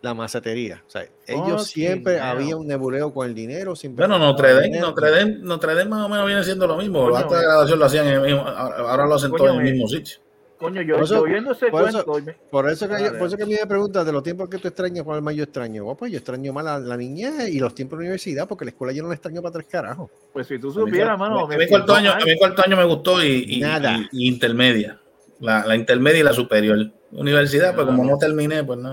la 0.00 0.14
macetería. 0.14 0.82
O 0.86 0.90
sea, 0.90 1.02
ellos 1.26 1.46
Fucking 1.46 1.58
siempre 1.64 2.14
hell. 2.14 2.20
había 2.22 2.56
un 2.56 2.66
nebuleo 2.66 3.12
con 3.12 3.26
el 3.28 3.34
dinero. 3.34 3.74
Siempre 3.76 4.06
Bueno, 4.06 4.24
Notre 4.24 4.54
Dame. 4.54 4.78
Notre 4.80 5.10
Dame, 5.10 5.36
Notre 5.40 5.74
Dame 5.74 5.90
más 5.90 6.06
o 6.06 6.08
menos 6.08 6.26
viene 6.26 6.42
siendo 6.44 6.66
lo 6.66 6.76
mismo. 6.76 7.00
Coño, 7.00 7.10
Los 7.10 7.18
actos 7.20 7.38
de 7.38 7.44
graduación 7.44 7.78
lo 7.80 7.84
hacían 7.84 8.06
en 8.06 8.12
el 8.14 8.20
mismo, 8.22 8.40
ahora 8.46 9.06
lo 9.06 9.14
hacen 9.16 9.30
Coño, 9.30 9.44
todo 9.44 9.54
en 9.60 9.66
el 9.66 9.72
mismo 9.72 9.88
sitio. 9.88 10.18
Coño, 10.58 10.82
yo, 10.82 10.96
Por 10.96 11.04
eso- 11.04 11.14
yo 11.14 11.20
oyendo 11.22 11.52
ese 11.52 11.68
por 11.68 11.88
eso- 11.88 12.04
cuento. 12.04 12.26
me- 12.32 12.36
Por 12.50 12.68
eso, 12.68 12.88
que 12.88 13.10
por 13.12 13.28
eso 13.28 13.36
que 13.36 13.42
a 13.44 13.46
mí 13.46 13.54
me 13.60 13.66
preguntas 13.66 14.04
de 14.04 14.12
los 14.12 14.22
tiempos 14.24 14.48
que 14.48 14.58
tú 14.58 14.66
extrañas, 14.68 15.04
¿cuál 15.04 15.22
más 15.22 15.34
yo 15.36 15.44
extraño? 15.44 15.84
Bueno, 15.84 15.96
pues 15.96 16.10
yo 16.10 16.18
extraño 16.18 16.52
más 16.52 16.64
la, 16.64 16.78
la 16.80 16.96
niñez 16.96 17.48
y 17.48 17.60
los 17.60 17.74
tiempos 17.74 17.98
de 17.98 18.04
universidad, 18.06 18.48
porque 18.48 18.64
la 18.64 18.70
escuela 18.72 18.92
yo 18.92 19.02
no 19.02 19.08
la 19.08 19.14
extraño 19.14 19.40
para 19.40 19.52
tres 19.52 19.66
carajos. 19.70 20.10
Pues 20.32 20.48
si 20.48 20.58
tú 20.58 20.68
A 20.72 20.74
mí, 20.74 20.80
supieras, 20.90 21.14
a 21.14 21.16
mano. 21.16 21.46
mí 21.46 21.56
me 21.56 21.68
cuarto 21.68 21.94
año, 21.94 22.10
a 22.12 22.16
mí 22.18 22.36
cuarto 22.38 22.62
año 22.64 22.76
me 22.76 22.84
gustó 22.84 23.22
y, 23.24 23.44
y- 23.48 23.60
Nada. 23.60 23.98
y- 24.12 24.24
y 24.24 24.28
intermedia. 24.28 24.98
La, 25.40 25.64
la 25.64 25.76
intermedia 25.76 26.18
y 26.18 26.22
la 26.24 26.32
superior. 26.32 26.90
Universidad, 27.12 27.72
pues 27.74 27.86
como 27.86 28.04
no 28.04 28.18
terminé, 28.18 28.64
pues 28.64 28.80
no. 28.80 28.90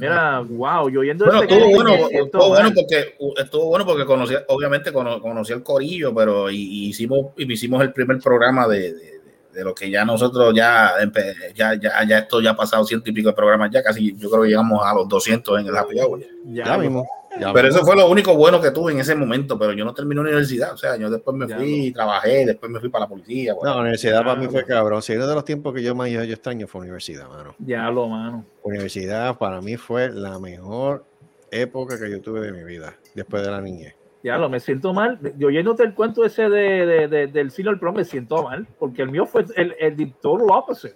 Mira, 0.00 0.40
wow, 0.40 0.88
yo 0.88 1.00
oyendo 1.00 1.26
Bueno, 1.26 1.42
ese 1.42 1.52
estuvo 1.52 1.70
bueno, 1.74 2.08
estuvo 2.10 2.48
bueno 2.48 2.70
porque 2.74 3.14
estuvo 3.36 3.66
bueno 3.66 3.84
porque 3.86 4.04
conocí, 4.06 4.34
obviamente 4.48 4.90
cono- 4.92 5.20
conocí 5.20 5.52
el 5.52 5.62
corillo, 5.62 6.14
pero 6.14 6.50
y, 6.50 6.56
y 6.56 6.88
hicimos 6.88 7.32
y 7.36 7.52
hicimos 7.52 7.82
el 7.82 7.92
primer 7.92 8.18
programa 8.20 8.66
de, 8.66 8.94
de- 8.94 9.11
de 9.52 9.64
lo 9.64 9.74
que 9.74 9.90
ya 9.90 10.04
nosotros 10.04 10.54
ya, 10.54 10.92
ya 11.54 11.74
ya 11.74 12.04
ya 12.06 12.18
esto 12.18 12.40
ya 12.40 12.50
ha 12.50 12.56
pasado 12.56 12.84
ciento 12.84 13.10
y 13.10 13.12
pico 13.12 13.28
de 13.30 13.34
programas 13.34 13.70
ya 13.70 13.82
casi 13.82 14.16
yo 14.16 14.30
creo 14.30 14.42
que 14.42 14.48
llegamos 14.48 14.80
a 14.84 14.94
los 14.94 15.08
200 15.08 15.60
en 15.60 15.66
el 15.66 15.76
Happy 15.76 16.00
Hour. 16.00 16.20
Ya, 16.46 16.64
Ya 16.64 16.78
mismo. 16.78 17.06
ya 17.38 17.52
Pero 17.52 17.68
mismo. 17.68 17.78
eso 17.78 17.86
fue 17.86 17.96
lo 17.96 18.08
único 18.08 18.34
bueno 18.36 18.60
que 18.60 18.70
tuve 18.70 18.92
en 18.92 19.00
ese 19.00 19.14
momento, 19.14 19.58
pero 19.58 19.72
yo 19.72 19.84
no 19.84 19.94
terminé 19.94 20.20
universidad, 20.20 20.72
o 20.72 20.76
sea, 20.76 20.96
yo 20.96 21.10
después 21.10 21.36
me 21.36 21.46
Ya, 21.46 21.56
fui, 21.56 21.92
trabajé, 21.92 22.46
después 22.46 22.70
me 22.72 22.80
fui 22.80 22.88
para 22.88 23.04
la 23.04 23.08
policía. 23.08 23.52
No, 23.52 23.58
bueno. 23.58 23.74
la 23.74 23.80
universidad 23.82 24.24
para 24.24 24.36
mí 24.36 24.46
fue 24.48 24.64
cabrón. 24.64 25.02
Si 25.02 25.14
uno 25.14 25.26
de 25.26 25.34
los 25.34 25.44
tiempos 25.44 25.74
que 25.74 25.82
yo 25.82 25.94
más 25.94 26.08
yo, 26.10 26.22
yo 26.24 26.32
extraño 26.32 26.66
fue 26.66 26.80
universidad, 26.82 27.28
mano. 27.28 27.54
Ya 27.58 27.88
lo, 27.90 28.08
mano. 28.08 28.44
Universidad 28.62 29.36
para 29.38 29.60
mí 29.60 29.76
fue 29.76 30.10
la 30.10 30.38
mejor 30.38 31.04
época 31.50 31.98
que 31.98 32.10
yo 32.10 32.20
tuve 32.20 32.40
de 32.40 32.52
mi 32.52 32.64
vida, 32.64 32.94
después 33.14 33.42
de 33.44 33.50
la 33.50 33.60
niñez. 33.60 33.94
Ya 34.22 34.38
lo, 34.38 34.48
me 34.48 34.60
siento 34.60 34.92
mal. 34.94 35.18
Yo 35.36 35.48
oyéndote 35.48 35.82
el 35.82 35.94
cuento 35.94 36.24
ese 36.24 36.48
de, 36.48 36.86
de, 36.86 37.08
de- 37.08 37.26
del 37.26 37.50
Senior 37.50 37.78
Prom, 37.80 37.96
me 37.96 38.04
siento 38.04 38.42
mal. 38.44 38.66
Porque 38.78 39.02
el 39.02 39.10
mío 39.10 39.26
fue 39.26 39.44
el, 39.56 39.74
el 39.80 39.96
the 39.96 40.12
total 40.22 40.46
opposite. 40.50 40.94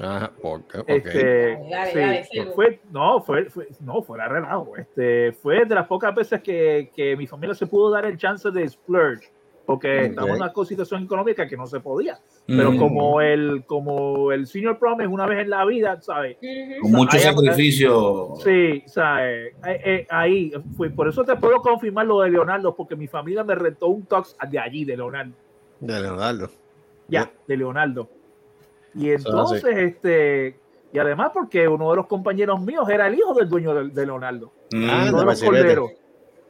Ajá, 0.00 0.30
porque, 0.42 0.78
ok. 0.78 0.88
Este, 0.88 1.58
Dale, 1.70 2.24
sí, 2.24 2.38
dale, 2.38 2.50
fue, 2.52 2.80
no, 2.90 3.20
fue, 3.20 3.46
fue, 3.46 3.66
no, 3.80 4.02
fuera 4.02 4.28
relajo. 4.28 4.76
Este, 4.76 5.32
fue 5.32 5.64
de 5.64 5.74
las 5.74 5.86
pocas 5.86 6.14
veces 6.14 6.42
que, 6.42 6.90
que 6.94 7.16
mi 7.16 7.26
familia 7.26 7.54
se 7.54 7.66
pudo 7.66 7.90
dar 7.90 8.04
el 8.04 8.18
chance 8.18 8.50
de 8.50 8.68
splurge, 8.68 9.30
porque 9.66 9.98
Ok. 9.98 10.04
estamos 10.10 10.30
en 10.30 10.42
una 10.42 10.64
situación 10.64 11.02
económica 11.04 11.46
que 11.48 11.56
no 11.56 11.66
se 11.66 11.80
podía. 11.80 12.18
Pero 12.46 12.70
Mm. 12.72 12.78
como 12.78 13.20
el, 13.20 13.64
como 13.66 14.30
el 14.32 14.46
senior 14.46 14.78
prom 14.78 15.00
es 15.00 15.08
una 15.08 15.26
vez 15.26 15.40
en 15.40 15.50
la 15.50 15.64
vida, 15.64 16.00
¿sabes? 16.00 16.36
con 16.80 16.92
mucho 16.92 17.16
Ahí- 17.16 17.22
sacrificio. 17.24 18.34
Sí, 18.44 18.82
¿sabes? 18.86 19.54
Eh, 19.66 19.80
eh, 19.84 20.06
ahí 20.08 20.52
fue, 20.76 20.90
por 20.90 21.08
eso 21.08 21.24
te 21.24 21.34
puedo 21.36 21.60
confirmar 21.60 22.06
lo 22.06 22.20
de 22.20 22.30
Leonardo, 22.30 22.74
porque 22.76 22.94
mi 22.96 23.08
familia 23.08 23.42
me 23.42 23.54
rentó 23.56 23.88
un 23.88 24.04
tox 24.06 24.36
de 24.48 24.58
allí, 24.58 24.84
de 24.84 24.96
Leonardo. 24.96 25.32
De 25.80 26.00
Leonardo. 26.00 26.48
Ya, 27.08 27.30
de 27.46 27.56
Leonardo. 27.56 28.08
Y 28.94 29.10
entonces, 29.10 29.64
este, 29.76 30.56
y 30.92 30.98
además 30.98 31.30
porque 31.34 31.68
uno 31.68 31.90
de 31.90 31.96
los 31.96 32.06
compañeros 32.06 32.60
míos 32.62 32.88
era 32.88 33.08
el 33.08 33.14
hijo 33.16 33.34
del 33.34 33.48
dueño 33.48 33.74
de, 33.74 33.88
de 33.90 34.06
Leonardo, 34.06 34.52
Mm. 34.72 34.88
Ah, 34.90 35.06
uno 35.10 35.18
de 35.20 35.24
los 35.26 35.42
corderos, 35.42 35.90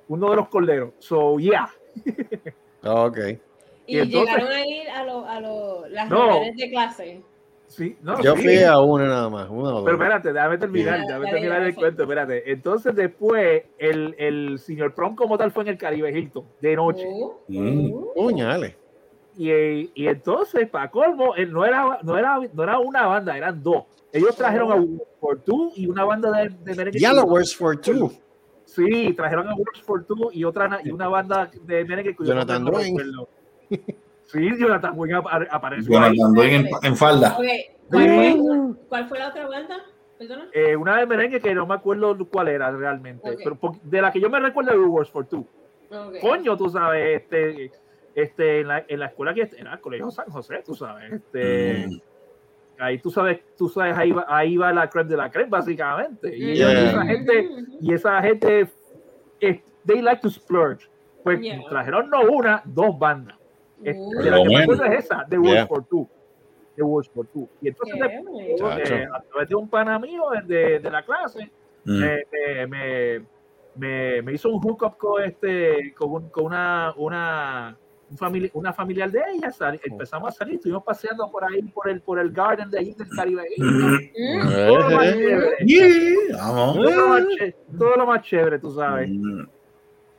uno 0.08 0.30
de 0.30 0.36
los 0.36 0.48
corderos. 0.48 0.90
So, 1.00 1.38
yeah. 1.38 1.68
Ok. 2.84 3.18
Y, 3.86 3.96
Y 3.96 3.98
entonces- 4.00 4.36
llegaron 4.36 4.52
a 4.52 4.66
ir 4.66 4.88
a, 4.90 5.04
lo, 5.04 5.26
a 5.26 5.40
lo- 5.40 5.86
las 5.88 6.08
No. 6.10 6.26
reuniones 6.26 6.56
de 6.56 6.70
clase. 6.70 7.22
Sí, 7.68 7.96
no, 8.00 8.20
Yo 8.22 8.36
sí. 8.36 8.42
fui 8.42 8.58
a 8.62 8.78
una 8.78 9.06
nada 9.08 9.28
más, 9.28 9.48
una 9.50 9.70
o 9.70 9.72
dos. 9.72 9.84
Pero 9.84 9.96
espérate, 9.96 10.32
déjame 10.32 10.56
terminar, 10.58 10.92
Dale, 11.00 11.06
déjame 11.06 11.30
terminar 11.30 11.62
el 11.62 11.74
cuento, 11.74 12.02
espérate. 12.04 12.52
Entonces 12.52 12.94
después, 12.94 13.64
el, 13.78 14.14
el 14.18 14.58
señor 14.60 14.94
prom 14.94 15.16
como 15.16 15.36
tal 15.36 15.50
fue 15.50 15.64
en 15.64 15.70
el 15.70 15.78
Caribe 15.78 16.16
Hilton, 16.16 16.44
de 16.60 16.76
noche. 16.76 17.04
Uh, 17.08 17.32
Mm. 17.48 17.92
uh. 17.92 18.12
Puñales. 18.14 18.74
Y, 19.36 19.50
y 19.94 20.06
entonces, 20.06 20.68
para 20.68 20.90
colmo, 20.90 21.34
él 21.34 21.52
no 21.52 21.64
era, 21.64 21.98
no, 22.02 22.16
era, 22.16 22.38
no 22.52 22.62
era 22.62 22.78
una 22.78 23.06
banda, 23.06 23.36
eran 23.36 23.60
dos. 23.62 23.84
Ellos 24.12 24.34
trajeron 24.36 24.72
a 24.72 25.00
por 25.20 25.40
Two 25.40 25.72
y 25.74 25.86
una 25.88 26.04
banda 26.04 26.30
de, 26.30 26.48
de 26.48 26.74
merengue. 26.74 26.98
Yellow 27.00 27.26
Words 27.26 27.54
for 27.54 27.76
Two. 27.78 28.12
Sí, 28.66 29.14
trajeron 29.14 29.48
a 29.48 29.54
Works 29.54 29.80
for 29.82 30.04
Two 30.04 30.30
y 30.32 30.44
otra 30.44 30.80
y 30.84 30.90
una 30.90 31.08
banda 31.08 31.50
de 31.62 31.84
merengue. 31.84 32.14
cuyo 32.14 32.32
Jonathan 32.34 32.64
no 32.64 32.70
Dwayne. 32.72 33.02
Sí, 34.24 34.50
Jonathan 34.58 34.94
Dwayne 34.94 35.14
apa- 35.16 35.46
apareció. 35.50 35.98
ahí. 35.98 36.16
Jonathan 36.16 36.34
Dwayne 36.34 36.54
en, 36.56 36.68
en 36.82 36.96
falda. 36.96 37.34
¿Cuál, 37.36 37.48
fue, 37.88 38.36
¿Cuál 38.88 39.08
fue 39.08 39.18
la 39.18 39.28
otra 39.28 39.46
banda? 39.48 39.76
Perdona. 40.18 40.48
Eh, 40.52 40.74
una 40.76 40.98
de 40.98 41.06
merengue 41.06 41.40
que 41.40 41.54
no 41.54 41.66
me 41.66 41.74
acuerdo 41.74 42.16
cuál 42.28 42.48
era 42.48 42.70
realmente, 42.70 43.30
Ok. 43.30 43.40
pero 43.44 43.58
de 43.82 44.02
la 44.02 44.10
que 44.10 44.20
yo 44.20 44.28
me 44.30 44.40
recuerdo 44.40 44.72
es 44.72 44.78
Works 44.78 45.10
for 45.10 45.26
Two. 45.26 45.46
Coño, 46.20 46.56
tú 46.56 46.68
sabes, 46.68 47.22
este, 47.22 47.70
este, 48.14 48.60
en 48.62 48.68
la, 48.68 48.84
en 48.88 48.98
la 48.98 49.06
escuela 49.06 49.32
que 49.32 49.48
era 49.56 49.74
el 49.74 49.80
Colegio 49.80 50.10
San 50.10 50.26
José, 50.28 50.62
tú 50.64 50.74
sabes, 50.74 51.12
este, 51.12 51.86
Mm. 51.86 52.00
Ahí 52.78 52.98
tú 52.98 53.10
sabes, 53.10 53.40
tú 53.56 53.68
sabes, 53.68 53.96
ahí 53.96 54.12
va, 54.12 54.24
ahí 54.28 54.56
va 54.56 54.72
la 54.72 54.88
creme 54.90 55.10
de 55.10 55.16
la 55.16 55.30
creme, 55.30 55.48
básicamente. 55.50 56.36
Y, 56.36 56.54
Yeah. 56.56 56.88
esa 56.90 57.02
gente, 57.02 57.48
y 57.80 57.92
esa 57.94 58.22
gente, 58.22 58.68
eh, 59.40 59.62
they 59.86 60.02
like 60.02 60.20
to 60.22 60.30
splurge. 60.30 60.88
Pues 61.24 61.40
Yeah. 61.40 61.60
trajeron 61.68 62.08
no 62.10 62.20
una, 62.22 62.62
dos 62.64 62.98
bandas. 62.98 63.36
Este, 63.82 63.98
Uh, 64.00 64.22
de 64.22 64.30
la 64.30 64.36
que 64.38 64.42
me 64.44 64.48
Bueno. 64.50 64.62
acuerdo 64.72 64.84
es 64.84 65.04
esa, 65.04 65.26
The 65.28 65.38
Words 65.38 65.52
Yeah. 65.52 65.66
for 65.66 65.84
Two. 65.84 66.08
The 66.76 66.82
Words 66.82 67.08
for 67.10 67.26
Two. 67.26 67.48
Y 67.62 67.68
entonces, 67.68 67.98
después, 67.98 68.90
eh, 68.90 69.06
a 69.12 69.20
través 69.22 69.48
de 69.48 69.54
un 69.54 69.68
pana 69.68 69.98
mío 69.98 70.24
de, 70.46 70.78
de 70.78 70.90
la 70.90 71.02
clase, 71.04 71.50
Mm. 71.84 72.00
me, 72.00 72.22
me, 72.32 72.66
me, 72.66 73.24
me- 73.76 74.22
me 74.22 74.32
hizo 74.32 74.48
un 74.48 74.60
hookup 74.62 74.96
con 74.96 75.22
este 75.22 75.92
con, 75.94 76.10
un- 76.12 76.28
con 76.30 76.44
una 76.46 76.92
una 76.96 77.76
un 78.08 78.16
famili- 78.16 78.50
una 78.54 78.72
familiar 78.72 79.10
de 79.10 79.20
ella 79.34 79.50
sali- 79.50 79.80
empezamos 79.84 80.28
a 80.28 80.32
salir 80.32 80.54
estuvimos 80.56 80.84
paseando 80.84 81.28
por 81.30 81.44
ahí 81.44 81.60
por 81.62 81.88
el 81.88 82.00
por 82.00 82.18
el 82.20 82.30
garden 82.30 82.70
de 82.70 82.78
ahí 82.78 82.94
del 82.94 83.08
Caribe 83.08 83.42
Mm. 83.58 84.66
todo 84.66 84.78
lo 84.78 84.90
más 84.96 85.14
chévere 87.28 87.54
todo 87.78 87.96
lo 87.96 88.06
más 88.06 88.22
chévere 88.22 88.58
tú 88.58 88.70
sabes 88.74 89.08
Mm. 89.10 89.44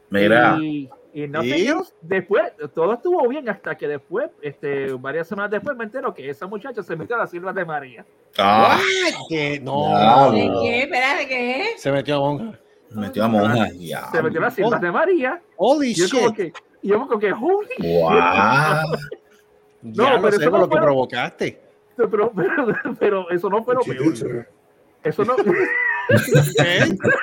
Mira, 0.10 0.58
y, 0.62 0.90
y 1.14 1.28
no 1.28 1.44
yo, 1.44 1.84
después 2.02 2.54
todo 2.74 2.94
estuvo 2.94 3.28
bien 3.28 3.50
hasta 3.50 3.76
que 3.76 3.90
después 3.90 4.30
este 4.42 4.94
varias 4.94 5.28
semanas 5.28 5.52
después 5.52 5.76
me 5.76 5.84
entero 5.84 6.14
que 6.14 6.30
esa 6.30 6.48
muchacha 6.48 6.82
se 6.82 6.96
metió 6.96 7.18
a 7.18 7.20
las 7.20 7.30
silvas 7.32 7.54
de 7.54 7.66
María 7.66 8.06
ah, 8.38 8.80
Que 9.28 9.60
no. 9.60 9.90
Diablo. 9.90 10.32
¿De 10.38 10.50
qué? 10.62 10.84
Espérate, 10.84 11.28
¿qué? 11.28 11.64
Se 11.76 11.92
metió 11.92 12.16
a 12.16 12.20
monja. 12.20 12.58
metió 12.92 13.26
a 13.26 13.28
monja. 13.28 13.68
Ya. 13.78 14.10
se 14.12 14.24
metió 14.24 14.40
a 14.40 14.44
las 14.44 14.54
silvas 14.56 14.80
de 14.80 14.92
María 14.94 15.42
Holy 15.58 15.94
yo 15.94 16.06
como 16.10 16.28
shit. 16.30 16.36
que 16.38 16.54
y 16.82 16.90
yo 16.90 17.00
como 17.08 17.20
que 17.20 17.32
holy. 17.34 17.68
Ya 19.84 20.04
No, 20.10 20.16
lo 20.16 20.22
pero 20.22 20.32
sé 20.38 20.42
eso 20.44 20.52
por 20.52 20.60
no 20.60 20.66
lo 20.66 20.70
que 20.72 20.78
provocaste. 20.78 21.62
Pero, 21.96 22.32
pero, 22.32 22.74
pero 23.00 23.30
eso 23.30 23.50
no 23.50 23.64
fue 23.64 23.76
lo 23.76 23.82
peor. 23.82 24.48
Eso 25.04 25.24
no. 25.24 25.36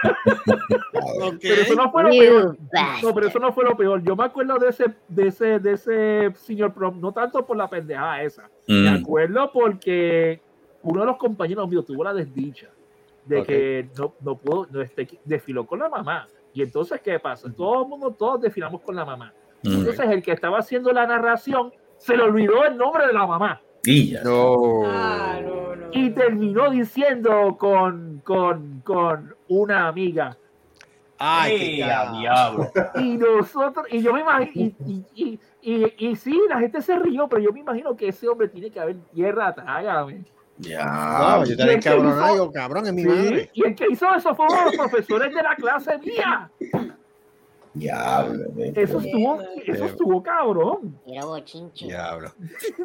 Ok. 1.22 1.38
Pero 1.40 1.62
eso 1.62 1.74
no 1.74 1.90
fue 1.90 2.02
lo 2.04 2.10
peor. 2.10 2.56
No, 3.02 3.14
pero 3.14 3.26
eso 3.28 3.38
no 3.38 3.52
fue 3.52 3.64
lo 3.64 3.76
peor. 3.76 4.02
Yo 4.02 4.14
me 4.16 4.24
acuerdo 4.24 4.58
de 4.58 4.68
ese, 4.68 4.84
de 5.08 5.28
ese, 5.28 5.58
de 5.58 5.72
ese 5.72 6.32
señor 6.36 6.72
prom, 6.74 7.00
no 7.00 7.12
tanto 7.12 7.44
por 7.44 7.56
la 7.56 7.68
pendejada 7.68 8.22
esa. 8.22 8.48
Me 8.68 8.90
Mm. 8.90 9.02
acuerdo 9.02 9.50
porque 9.52 10.40
uno 10.82 11.00
de 11.00 11.06
los 11.06 11.16
compañeros 11.16 11.68
míos 11.68 11.84
tuvo 11.86 12.04
la 12.04 12.12
desdicha 12.14 12.68
de 13.24 13.42
que 13.42 13.88
no, 13.98 14.14
no 14.20 14.36
pudo, 14.36 14.66
no, 14.70 14.80
este, 14.82 15.08
desfiló 15.24 15.66
con 15.66 15.78
la 15.78 15.88
mamá. 15.88 16.28
Y 16.52 16.62
entonces, 16.62 17.00
¿qué 17.00 17.18
pasa? 17.18 17.50
Todo 17.52 17.82
el 17.82 17.88
mundo, 17.88 18.10
todos 18.16 18.40
desfilamos 18.40 18.80
con 18.82 18.94
la 18.94 19.04
mamá. 19.04 19.32
Entonces, 19.64 20.08
el 20.10 20.22
que 20.22 20.32
estaba 20.32 20.58
haciendo 20.58 20.92
la 20.92 21.06
narración 21.06 21.72
se 21.98 22.16
le 22.16 22.22
olvidó 22.22 22.64
el 22.64 22.76
nombre 22.76 23.06
de 23.06 23.12
la 23.12 23.26
mamá. 23.26 23.60
Y 23.84 24.10
ya. 24.10 24.22
No. 24.22 24.82
Ah, 24.86 25.38
no, 25.42 25.76
no. 25.76 25.86
Y 25.92 26.10
terminó 26.10 26.70
diciendo 26.70 27.56
con, 27.58 28.20
con, 28.24 28.80
con 28.84 29.34
una 29.48 29.88
amiga. 29.88 30.36
Ay, 31.18 31.54
¡Eh, 31.54 31.58
qué 31.58 31.74
diablo! 32.16 32.70
Y 32.96 33.16
nosotros, 33.16 33.86
y 33.90 34.02
yo 34.02 34.12
me 34.12 34.20
imagino, 34.22 34.50
y, 34.54 34.76
y, 34.84 35.04
y, 35.14 35.40
y, 35.62 36.08
y 36.10 36.16
sí, 36.16 36.38
la 36.48 36.58
gente 36.58 36.82
se 36.82 36.98
rió, 36.98 37.28
pero 37.28 37.40
yo 37.40 37.52
me 37.52 37.60
imagino 37.60 37.96
que 37.96 38.08
ese 38.08 38.28
hombre 38.28 38.48
tiene 38.48 38.70
que 38.70 38.80
haber 38.80 38.96
tierra, 39.14 39.54
trágame. 39.54 40.24
Ya. 40.58 40.84
No, 40.84 41.44
yo 41.44 41.54
hizo- 41.54 42.32
digo, 42.32 42.52
cabrón, 42.52 42.86
es 42.86 42.92
mi 42.92 43.02
Sí, 43.02 43.08
madre. 43.08 43.50
Y 43.54 43.64
el 43.66 43.74
que 43.74 43.86
hizo 43.90 44.12
eso 44.14 44.34
fue 44.34 44.46
uno 44.46 44.58
de 44.58 44.64
los 44.64 44.76
profesores 44.76 45.34
de 45.34 45.42
la 45.42 45.54
clase 45.56 45.98
mía. 45.98 46.50
Diablo. 47.74 48.44
Eso 48.74 49.00
estuvo, 49.00 49.40
eso 49.66 49.84
estuvo 49.84 50.22
cabrón. 50.22 50.98
Bochinche. 51.22 51.86
Diablo. 51.86 52.32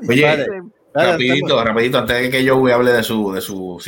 Oye, 0.07 0.23
Vale. 0.23 0.47
Rapidito, 0.91 1.63
rapidito, 1.63 1.99
antes 1.99 2.19
de 2.21 2.29
que 2.31 2.43
yo 2.43 2.55
hable 2.73 2.91
de 2.91 3.03
su, 3.03 3.31
de 3.31 3.41
su. 3.41 3.79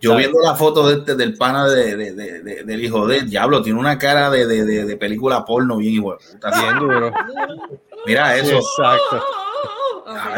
Yo 0.00 0.16
viendo 0.16 0.40
la 0.40 0.54
foto 0.56 0.88
de 0.88 0.94
este, 0.98 1.14
del 1.14 1.36
pana 1.36 1.68
de, 1.68 1.94
de- 1.96 2.12
de- 2.14 2.42
de- 2.42 2.64
del 2.64 2.84
hijo 2.84 3.06
de 3.06 3.20
Diablo, 3.22 3.62
tiene 3.62 3.78
una 3.78 3.96
cara 3.98 4.30
de, 4.30 4.46
de, 4.46 4.64
de, 4.64 4.84
de 4.84 4.96
película 4.96 5.44
porno 5.44 5.76
bien 5.76 5.94
de 5.96 6.00
puta. 6.32 6.50
Bien 6.60 6.78
duro. 6.80 7.12
Mira 8.06 8.34
Sí, 8.34 8.40
eso. 8.48 8.56
exacto. 8.56 9.22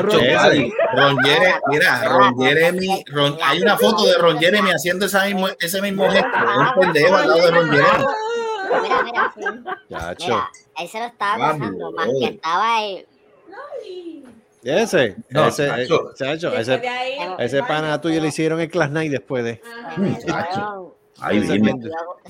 Ron 0.03 1.17
Jere- 1.19 1.61
mira, 1.69 2.05
Ron 2.09 2.39
Jeremy, 2.39 3.05
Ron- 3.07 3.39
hay 3.43 3.63
una 3.63 3.77
foto 3.79 4.05
de 4.05 4.15
Ron 4.19 4.39
Jeremy 4.39 4.71
haciendo 4.71 5.07
esa 5.07 5.25
mismo, 5.25 5.49
ese 5.59 5.81
mismo 5.81 6.09
gesto. 6.11 6.29
Es 6.29 6.77
un 6.77 6.81
pendejo 6.93 7.17
al 7.17 7.29
lado 7.29 7.41
de 7.41 7.51
Ron 7.51 7.71
Jeremy. 7.71 8.05
Mira, 8.83 9.03
mira. 9.05 9.33
Chacho. 9.91 10.27
Mira, 10.27 10.49
él 10.81 10.89
se 10.89 10.99
lo 10.99 11.05
estaba 11.07 11.39
Vamos, 11.39 11.59
gozando, 11.61 11.93
más 11.93 12.07
que 12.19 12.25
estaba 12.27 12.77
ahí. 12.77 13.07
Ese, 14.62 15.17
No, 15.29 15.47
ese, 15.49 15.69
Chacho. 16.17 16.53
ese, 16.55 16.79
de 16.79 16.89
ahí, 16.89 17.19
ese 17.39 17.62
pana 17.62 18.01
tuyo 18.01 18.21
le 18.21 18.29
hicieron 18.29 18.61
el 18.61 18.71
Class 18.71 18.91
Night 18.91 19.11
después 19.12 19.45
de. 19.45 19.61
Dime. 19.97 20.19
pendejo. 20.25 20.95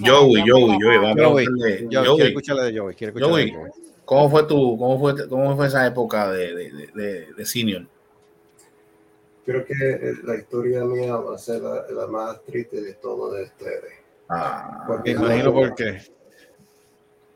Joey, 0.05 0.45
Joey, 0.49 0.79
Joey, 0.83 0.99
vamos 0.99 1.19
a 1.21 2.05
Joey, 2.05 2.23
escuchar 2.29 2.57
la 2.57 2.65
de 2.65 2.79
Joey. 2.79 2.95
Quiero 2.97 3.11
escuchar 3.13 3.31
Joey, 3.31 3.51
de 3.51 3.57
Joey. 3.57 3.71
¿cómo 4.05 4.31
fue 4.31 4.43
tu, 4.45 4.79
cómo 4.79 4.99
fue, 4.99 5.29
cómo 5.29 5.57
fue 5.57 5.67
esa 5.69 5.87
época 5.87 6.31
de, 6.33 6.55
de, 6.55 6.87
de- 6.95 7.33
de, 7.35 7.47
senior? 7.47 7.87
Creo 9.47 9.65
que 9.65 9.73
eh, 9.75 10.15
la 10.25 10.37
historia 10.37 10.85
mía 10.85 11.17
va 11.17 11.35
a 11.37 11.39
ser 11.39 11.61
la, 11.63 11.85
la 11.91 12.07
más 12.07 12.43
triste 12.45 12.81
de 12.81 12.95
todo 12.95 13.33
de 13.33 13.45
ustedes. 13.45 13.93
Ah, 14.29 14.85
Porque 14.87 15.15
Me 15.15 15.21
imagino 15.27 15.53
por 15.53 15.75
qué. 15.75 16.01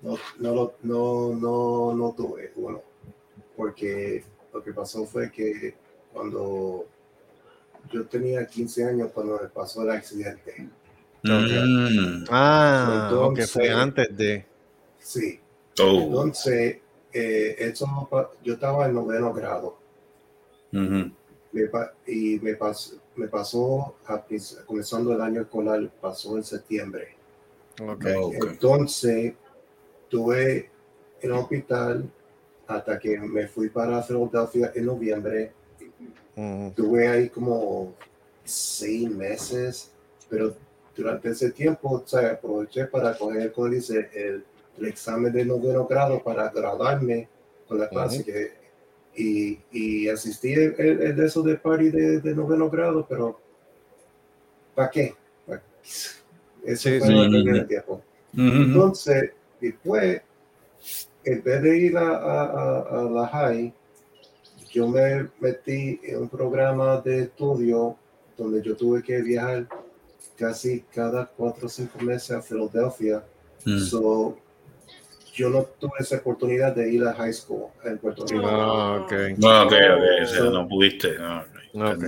No, 0.03 0.17
no, 0.39 0.55
lo- 0.55 0.75
no, 0.83 1.35
no, 1.35 1.95
no 1.95 2.13
tuve 2.17 2.53
uno. 2.57 2.83
Porque 3.57 4.23
lo 4.53 4.63
que 4.63 4.73
pasó 4.73 5.05
fue 5.05 5.31
que 5.31 5.75
cuando 6.13 6.87
yo 7.93 8.07
tenía 8.07 8.47
15 8.47 8.85
años, 8.85 9.11
cuando 9.13 9.39
me 9.43 9.49
pasó 9.49 9.83
el 9.83 9.91
accidente, 9.91 10.69
mm, 11.25 12.25
Ah, 12.31 13.09
ok, 13.13 13.21
Entonces- 13.39 13.51
fue 13.51 13.71
antes 13.71 14.17
de. 14.17 14.47
sí. 15.01 15.41
oh, 15.81 16.01
Entonces, 16.03 16.79
eh, 17.13 17.57
eso 17.59 17.87
yo 18.45 18.55
estaba 18.55 18.87
en 18.87 18.95
noveno 18.95 19.33
grado. 19.33 19.79
Me 20.71 21.63
y 22.07 22.39
me, 22.41 22.59
pas- 22.59 22.95
me 23.17 23.27
pasó 23.27 23.95
a 24.07 24.23
comenzando 24.67 25.13
el 25.15 25.21
año 25.23 25.41
escolar, 25.43 25.91
pasó 26.01 26.37
en 26.37 26.45
septiembre. 26.45 27.17
Ok. 27.81 28.05
ok. 28.23 28.35
Entonces, 28.51 29.35
estuve 30.09 30.71
en 31.21 31.31
el 31.31 31.33
hospital 31.33 32.11
hasta 32.67 32.99
que 32.99 33.19
me 33.19 33.47
fui 33.47 33.69
para 33.69 34.03
Filadelfia 34.03 34.73
en 34.75 34.87
noviembre. 34.87 35.53
Estuve 36.35 37.09
ahí 37.09 37.29
como 37.29 37.93
seis 38.45 39.11
meses, 39.11 39.91
pero 40.31 40.55
durante 40.97 41.29
ese 41.31 41.51
tiempo 41.51 41.91
o 41.91 42.07
sea, 42.07 42.33
aproveché 42.33 42.87
para 42.87 43.17
coger, 43.19 43.53
como 43.53 43.69
dice, 43.69 44.09
el, 44.15 44.45
el 44.79 44.87
examen 44.87 45.33
de 45.33 45.45
noveno 45.45 45.87
grado 45.87 46.23
para 46.23 46.49
graduarme 46.49 47.29
con 47.67 47.79
la 47.79 47.89
clase. 47.89 48.21
Ujú. 48.21 48.25
que, 48.27 48.53
y, 49.17 49.59
y 49.73 50.09
asistí 50.09 50.53
el, 50.53 50.75
el- 50.79 51.03
el 51.03 51.17
de 51.17 51.27
esos 51.27 51.45
de 51.45 51.57
party 51.57 51.91
de, 51.91 52.21
de 52.21 52.35
noveno 52.35 52.71
grado, 52.71 53.05
pero 53.09 53.39
¿para 54.75 54.91
qué? 54.91 55.15
¿Pa' 55.47 55.59
qué? 55.59 55.65
Eso 56.65 56.89
Sí, 56.89 56.99
fue 56.99 57.09
sí. 57.09 57.15
el 57.15 57.67
tiempo. 57.67 58.03
Ujú, 58.35 58.47
ujú. 58.47 58.57
Entonces, 58.63 59.33
después, 59.61 60.23
en 61.25 61.43
vez 61.43 61.63
de 61.63 61.79
ir 61.79 61.97
a, 61.97 62.09
a- 62.09 62.45
a- 62.45 63.01
a 63.01 63.03
la 63.05 63.27
high, 63.29 63.73
yo 64.73 64.89
me 64.89 65.29
metí 65.41 66.01
en 66.05 66.23
un 66.23 66.29
programa 66.29 67.01
de 67.01 67.23
estudio 67.23 67.97
donde 68.37 68.63
yo 68.63 68.77
tuve 68.77 69.03
que 69.03 69.21
viajar 69.23 69.67
casi 70.37 70.83
cada 70.95 71.27
cuatro 71.27 71.67
o 71.67 71.69
cinco 71.69 71.99
meses 72.01 72.31
a 72.31 72.43
Filadelfia. 72.43 73.25
Mm. 73.65 73.79
So, 73.79 74.37
yo 75.35 75.49
no 75.51 75.63
tuve 75.65 75.93
esa 76.01 76.17
oportunidad 76.17 76.75
de 76.75 76.93
ir 76.93 77.05
a 77.05 77.13
high 77.15 77.33
school 77.33 77.69
en 77.85 77.99
Puerto 77.99 78.25
Rico. 78.27 78.43
Ah, 78.47 79.01
ok. 79.03 79.13
No, 79.39 79.63
ok, 79.65 79.73
ok, 79.73 80.03
o 80.23 80.27
sea, 80.27 80.45
no 80.51 80.69
pudiste. 80.69 81.19
no, 81.19 81.91
ok. 81.91 81.99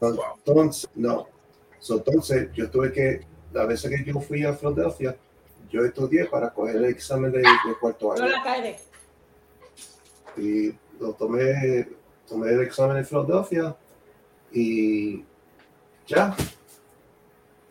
Ok. 0.00 0.16
Entonces, 0.46 0.88
no. 0.94 1.28
So, 1.78 1.96
entonces, 1.96 2.48
yo 2.54 2.70
tuve 2.70 2.92
que, 2.92 3.20
la 3.52 3.66
vez 3.66 3.82
que 3.82 4.04
yo 4.04 4.20
fui 4.20 4.44
a 4.44 4.52
Filadelfia, 4.54 5.16
yo 5.70 5.84
estudié 5.84 6.26
para 6.26 6.50
coger 6.50 6.76
el 6.76 6.84
examen 6.86 7.30
de, 7.32 7.38
de 7.38 7.74
cuarto 7.80 8.14
No 8.16 8.24
año. 8.24 8.74
y 10.36 10.74
lo 11.00 11.12
tomé, 11.14 11.88
tomé 12.28 12.50
el 12.52 12.60
examen 12.62 12.98
en 12.98 13.06
Filadelfia 13.06 13.76
y 14.52 15.24
ya. 16.06 16.34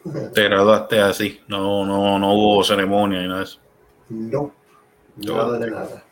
Te 0.33 0.43
graduaste 0.43 0.99
así, 1.01 1.41
no, 1.47 1.85
no, 1.85 2.17
no 2.17 2.33
hubo 2.33 2.63
ceremonia 2.63 3.19
ni 3.21 3.27
nada 3.27 3.39
de 3.39 3.43
eso. 3.45 3.59
No, 4.09 4.51
nada 5.17 5.59
de 5.59 5.71
nada. 5.71 6.03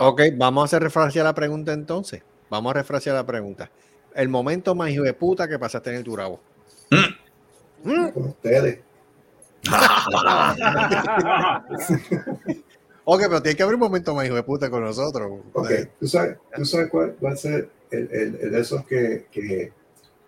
Ok, 0.00 0.22
vamos 0.36 0.62
a 0.62 0.64
hacer 0.66 0.82
refrasear 0.82 1.24
la 1.24 1.34
pregunta 1.34 1.72
entonces. 1.72 2.22
Vamos 2.50 2.70
a 2.70 2.74
refrasear 2.74 3.14
la 3.14 3.24
pregunta. 3.24 3.70
El 4.14 4.28
momento 4.28 4.74
más 4.74 4.90
hijo 4.90 5.04
de 5.04 5.14
puta 5.14 5.48
que 5.48 5.58
pasaste 5.58 5.90
en 5.90 5.96
el 5.96 6.04
Turabo. 6.04 6.40
Con 8.12 8.24
ustedes. 8.26 8.80
Ok, 13.04 13.20
pero 13.22 13.42
tiene 13.42 13.56
que 13.56 13.62
haber 13.62 13.74
un 13.74 13.80
momento 13.80 14.14
más 14.14 14.26
hijo 14.26 14.34
de 14.36 14.42
puta 14.42 14.70
con 14.70 14.82
nosotros. 14.84 15.40
Ok, 15.54 15.70
¿tú 15.98 16.06
sabes, 16.06 16.36
tú 16.54 16.64
sabes 16.64 16.90
cuál 16.90 17.16
va 17.24 17.32
a 17.32 17.36
ser 17.36 17.68
el, 17.90 18.08
el, 18.12 18.38
el 18.40 18.50
de 18.52 18.60
esos 18.60 18.84
que, 18.86 19.26
que, 19.32 19.72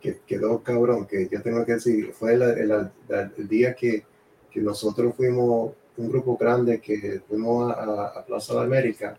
que 0.01 0.21
quedó 0.27 0.63
cabrón? 0.63 1.07
Que 1.07 1.29
yo 1.31 1.43
tengo 1.43 1.65
que 1.65 1.75
decir, 1.75 2.13
fue 2.13 2.35
el, 2.35 2.43
el, 2.43 3.49
día 3.49 3.75
que, 3.75 4.05
que 4.51 4.61
nosotros 4.61 5.15
fuimos, 5.17 5.73
un 5.97 6.09
grupo 6.09 6.37
grande 6.37 6.81
que 6.81 7.21
fuimos 7.29 7.71
a, 7.71 8.07
a- 8.19 8.25
Plaza 8.25 8.55
de 8.55 8.61
América 8.63 9.17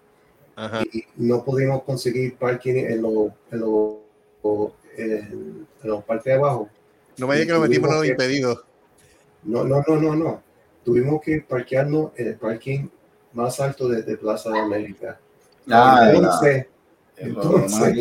Ajá. 0.55 0.81
y 0.91 1.03
no 1.17 1.43
pudimos 1.45 1.83
conseguir 1.83 2.35
parking 2.35 2.73
en 2.75 3.01
los 3.01 3.31
en 3.51 3.59
los 3.59 4.71
en, 4.97 5.67
en 5.83 5.89
los 5.89 6.03
parques 6.03 6.25
de 6.25 6.33
abajo. 6.33 6.67
No 7.17 7.27
me 7.27 7.35
digas 7.35 7.47
que 7.47 7.53
lo 7.53 7.59
metimos 7.61 7.89
en 7.91 7.95
los 7.97 8.07
impedidos. 8.07 8.65
No, 9.45 9.63
no, 9.63 9.83
no, 9.87 9.95
no, 9.99 10.15
no. 10.15 10.43
Tuvimos 10.83 11.21
que 11.21 11.41
parquearnos 11.41 12.11
en 12.17 12.27
el 12.27 12.35
parking 12.35 12.87
más 13.33 13.59
alto 13.59 13.87
de, 13.87 14.03
de 14.03 14.17
Plaza 14.17 14.49
de 14.51 14.59
América. 14.59 15.19
Ah, 15.69 16.11
entonces, 16.13 16.67
entonces 17.17 17.97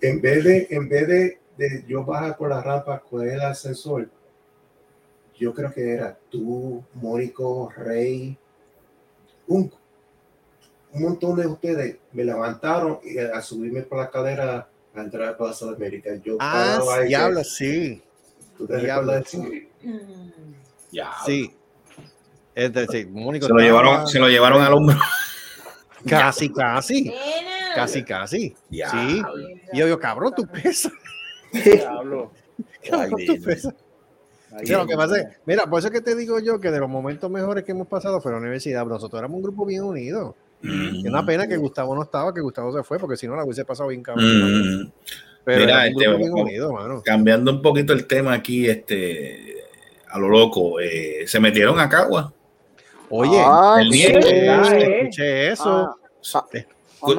en 0.00 0.20
vez 0.20 0.44
de, 0.44 0.66
en 0.70 0.88
vez 0.88 1.08
de, 1.08 1.38
de 1.56 1.84
yo 1.86 2.04
bajar 2.04 2.36
por 2.36 2.48
la 2.50 2.60
rampa 2.62 3.00
con 3.00 3.28
el 3.28 3.40
ascensor, 3.40 4.08
yo 5.38 5.52
creo 5.52 5.72
que 5.72 5.92
era 5.94 6.16
tú, 6.30 6.82
Mónico, 6.94 7.72
Rey, 7.76 8.36
un, 9.48 9.72
un 10.92 11.02
montón 11.02 11.36
de 11.36 11.46
ustedes 11.46 11.96
me 12.12 12.24
levantaron 12.24 13.00
y 13.02 13.18
a 13.18 13.40
subirme 13.42 13.82
por 13.82 13.98
la 13.98 14.10
cadera 14.10 14.68
a 14.94 15.00
entrar 15.00 15.28
a 15.30 15.36
Plaza 15.36 15.66
de 15.66 15.74
América. 15.74 16.14
Yo 16.22 16.36
Ah, 16.38 16.80
diablo, 17.06 17.42
sí. 17.42 18.00
¿Tú 18.56 18.66
te 18.66 18.76
diablo. 18.78 19.12
recuerdas 19.12 19.32
de 19.32 19.38
eso? 19.38 20.61
Ya. 20.92 21.10
Sí. 21.26 21.52
Es 22.54 22.72
decir, 22.72 23.08
Mónico 23.08 23.46
Se 23.46 23.52
lo 23.52 23.58
llevaron, 23.60 24.06
se 24.06 24.18
lo 24.18 24.28
llevaron 24.28 24.62
al 24.62 24.72
hombro. 24.74 24.96
Casi, 26.06 26.52
casi. 26.52 27.12
Casi, 27.74 28.02
casi. 28.04 28.56
Ya. 28.70 28.90
Sí. 28.90 29.22
Y 29.72 29.78
yo 29.78 29.86
digo, 29.86 29.98
cabrón, 29.98 30.32
tú 30.36 30.46
pesas. 30.46 30.92
Diablo. 31.52 32.32
Cabrón, 32.90 33.20
tú 33.24 33.40
pesas. 33.42 33.74
Ahí 34.52 34.66
Sí, 34.66 34.72
lo 34.72 34.82
es. 34.82 34.86
que 34.88 34.96
pasa 34.96 35.18
es, 35.20 35.26
mira, 35.46 35.66
por 35.66 35.78
eso 35.78 35.88
es 35.88 35.94
que 35.94 36.00
te 36.00 36.14
digo 36.16 36.40
yo 36.40 36.58
que 36.60 36.70
de 36.70 36.80
los 36.80 36.88
momentos 36.88 37.30
mejores 37.30 37.64
que 37.64 37.70
hemos 37.72 37.86
pasado 37.86 38.20
fue 38.20 38.32
la 38.32 38.38
universidad. 38.38 38.84
Nosotros 38.84 39.18
éramos 39.18 39.36
un 39.36 39.42
grupo 39.44 39.64
bien 39.64 39.82
unido. 39.84 40.34
Y 40.60 41.06
una 41.08 41.24
pena 41.24 41.46
que 41.48 41.56
Gustavo 41.56 41.94
no 41.94 42.02
estaba, 42.02 42.32
que 42.34 42.40
Gustavo 42.40 42.72
se 42.76 42.82
fue, 42.84 42.98
porque 42.98 43.16
si 43.16 43.26
no 43.26 43.34
la 43.34 43.44
hubiese 43.44 43.64
pasado 43.64 43.88
bien 43.88 44.02
cabrón. 44.02 44.82
Mm. 44.84 44.92
Pero 45.44 45.60
Mira, 45.60 45.78
un 45.78 45.84
este, 45.86 46.04
grupo 46.04 46.18
bien 46.18 46.32
unido, 46.32 46.72
mano. 46.72 47.02
Cambiando 47.04 47.50
un 47.50 47.62
poquito 47.62 47.92
el 47.92 48.06
tema 48.06 48.32
aquí, 48.34 48.68
este, 48.68 49.61
a 50.12 50.18
lo 50.18 50.28
loco, 50.28 50.78
eh, 50.80 51.24
se 51.26 51.40
metieron 51.40 51.80
a 51.80 51.88
Cagua. 51.88 52.32
Oye, 53.10 53.42
Ay, 53.44 53.86
el 53.86 53.92
sí. 53.92 53.98
niegue, 53.98 54.46
eh. 54.46 55.00
escuché 55.00 55.48
eso. 55.52 55.96
Ah, 56.34 56.44
Eh, 56.52 56.66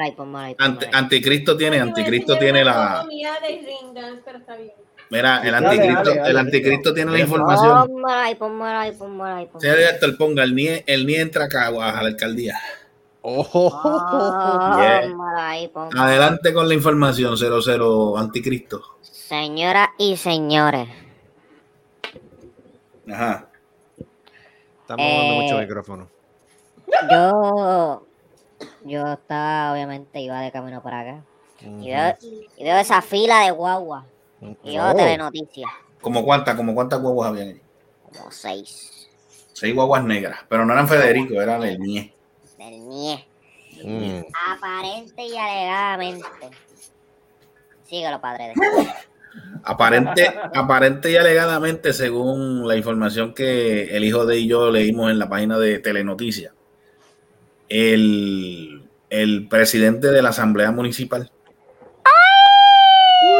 ahí, 0.00 0.16
ahí, 0.36 0.56
Ante-. 0.58 0.88
Anticristo 0.92 1.56
tiene, 1.56 1.80
Anticristo 1.80 2.38
tiene 2.38 2.64
la, 2.64 3.06
mira, 5.10 5.42
el 5.42 5.54
anticristo, 5.54 6.10
el 6.24 6.36
anticristo 6.38 6.94
tiene 6.94 7.12
la 7.12 7.18
información. 7.18 7.90
Señor 9.58 9.76
director, 9.76 10.16
ponga 10.16 10.42
el 10.44 10.54
NIE, 10.54 10.84
el 10.86 11.06
NIE 11.06 11.20
entra 11.20 11.44
a 11.44 11.48
Caguas 11.48 11.94
a 11.94 12.02
la 12.02 12.08
alcaldía. 12.08 12.58
Oh, 13.20 13.44
Yeah. 14.80 15.02
Póngala 15.10 15.48
ahí, 15.50 15.68
póngala. 15.68 16.04
Adelante 16.04 16.54
con 16.54 16.68
la 16.68 16.74
información, 16.74 17.36
00 17.36 18.16
Anticristo. 18.16 18.82
Señoras 19.02 19.88
y 19.98 20.16
señores, 20.16 20.88
Ajá. 23.10 23.48
Estamos 24.82 25.06
dando 25.06 25.34
Eh, 25.34 25.42
mucho 25.42 25.58
micrófono. 25.58 26.08
yo, 27.10 28.06
yo 28.84 29.12
estaba, 29.12 29.72
obviamente, 29.72 30.20
iba 30.20 30.40
de 30.40 30.50
camino 30.52 30.82
para 30.82 31.00
acá. 31.00 31.22
Y 31.60 31.90
veo, 31.90 32.16
y 32.56 32.64
veo 32.64 32.76
esa 32.78 33.02
fila 33.02 33.40
de 33.40 33.50
guagua. 33.50 34.06
Y 34.62 34.72
yo 34.74 34.82
Oh. 34.88 34.94
telenoticias, 34.94 35.70
¿Como 36.00 36.24
cuántas, 36.24 36.54
como 36.54 36.74
cuántas 36.74 37.00
guaguas 37.02 37.30
habían 37.30 37.48
ahí? 37.48 37.62
como 38.16 38.30
seis. 38.30 39.08
Seis 39.52 39.74
guaguas 39.74 40.04
negras, 40.04 40.40
pero 40.48 40.64
no 40.64 40.72
eran 40.72 40.86
Federico, 40.88 41.34
eran 41.42 41.62
el 41.64 41.78
NIE. 41.80 42.14
Del 42.56 42.88
NIE. 42.88 43.26
Mm. 43.84 44.24
Aparente 44.52 45.22
y 45.24 45.36
alegadamente. 45.36 46.26
Síguelo, 47.84 48.20
padre. 48.20 48.54
Aparente, 49.70 50.26
aparente 50.54 51.10
y 51.10 51.16
alegadamente, 51.16 51.92
según 51.92 52.66
la 52.66 52.74
información 52.74 53.34
que 53.34 53.94
el 53.94 54.02
hijo 54.04 54.24
de 54.24 54.38
y 54.38 54.48
yo 54.48 54.70
leímos 54.70 55.10
en 55.10 55.18
la 55.18 55.28
página 55.28 55.58
de 55.58 55.78
Telenoticias, 55.78 56.54
el, 57.68 58.82
el 59.10 59.46
presidente 59.48 60.08
de 60.08 60.22
la 60.22 60.30
Asamblea 60.30 60.70
Municipal, 60.70 61.30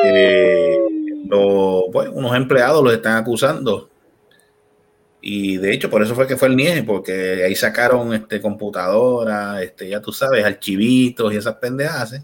eh, 0.05 0.77
lo- 1.29 1.87
unos 1.87 2.37
empleados 2.37 2.85
los 2.85 2.93
están 2.93 3.17
acusando. 3.17 3.89
Y 5.21 5.57
de 5.57 5.73
hecho, 5.73 5.91
por 5.91 6.03
eso 6.03 6.15
fue 6.15 6.27
que 6.27 6.37
fue 6.37 6.49
el 6.49 6.57
NIE, 6.57 6.83
porque 6.85 7.43
ahí 7.45 7.55
sacaron 7.55 8.13
este, 8.15 8.41
computadoras, 8.41 9.63
este, 9.63 9.89
ya 9.89 10.01
tú 10.01 10.13
sabes, 10.13 10.45
archivitos 10.45 11.33
y 11.33 11.37
esas 11.37 11.57
pendejas. 11.57 12.13
¿eh? 12.13 12.23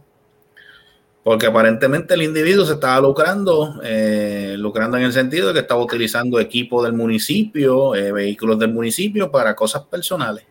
Porque 1.25 1.47
aparentemente 1.47 2.14
el 2.14 2.22
individuo 2.22 2.66
se 2.66 2.75
estaba 2.75 3.01
lucrando, 3.01 3.81
eh, 3.83 4.55
lucrando 4.59 4.99
en 4.99 5.05
el 5.05 5.12
sentido 5.12 5.49
de 5.49 5.55
que 5.55 5.61
estaba 5.61 5.83
utilizando 5.83 6.39
equipo 6.39 6.85
del 6.85 6.93
municipio, 6.93 7.95
eh, 7.95 8.12
vehículos 8.12 8.59
del 8.59 8.72
municipio 8.72 9.31
para 9.31 9.57
cosas 9.57 9.85
personales. 9.85 10.45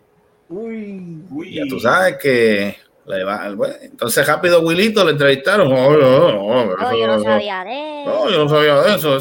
Uy, 0.50 1.22
Uy, 1.30 1.54
Ya 1.54 1.64
tú 1.70 1.80
sabes 1.80 2.18
que 2.22 2.76
le 3.06 3.24
va, 3.26 3.50
bueno, 3.54 3.74
entonces 3.82 4.26
rápido 4.26 4.62
Wilito 4.62 5.04
le 5.04 5.12
entrevistaron. 5.12 5.68
Oh, 5.74 5.92
no, 5.92 6.32
no, 6.32 6.66
No, 6.66 6.88
eso 6.88 6.98
yo 6.98 7.08
no 7.08 7.20
sabía 7.22 7.64
de 7.66 8.02
eso. 8.04 8.10
no, 8.12 8.30
yo 8.30 8.38
no 8.46 8.50
sabía 8.50 8.76
de 8.76 8.96
eso. 8.96 9.20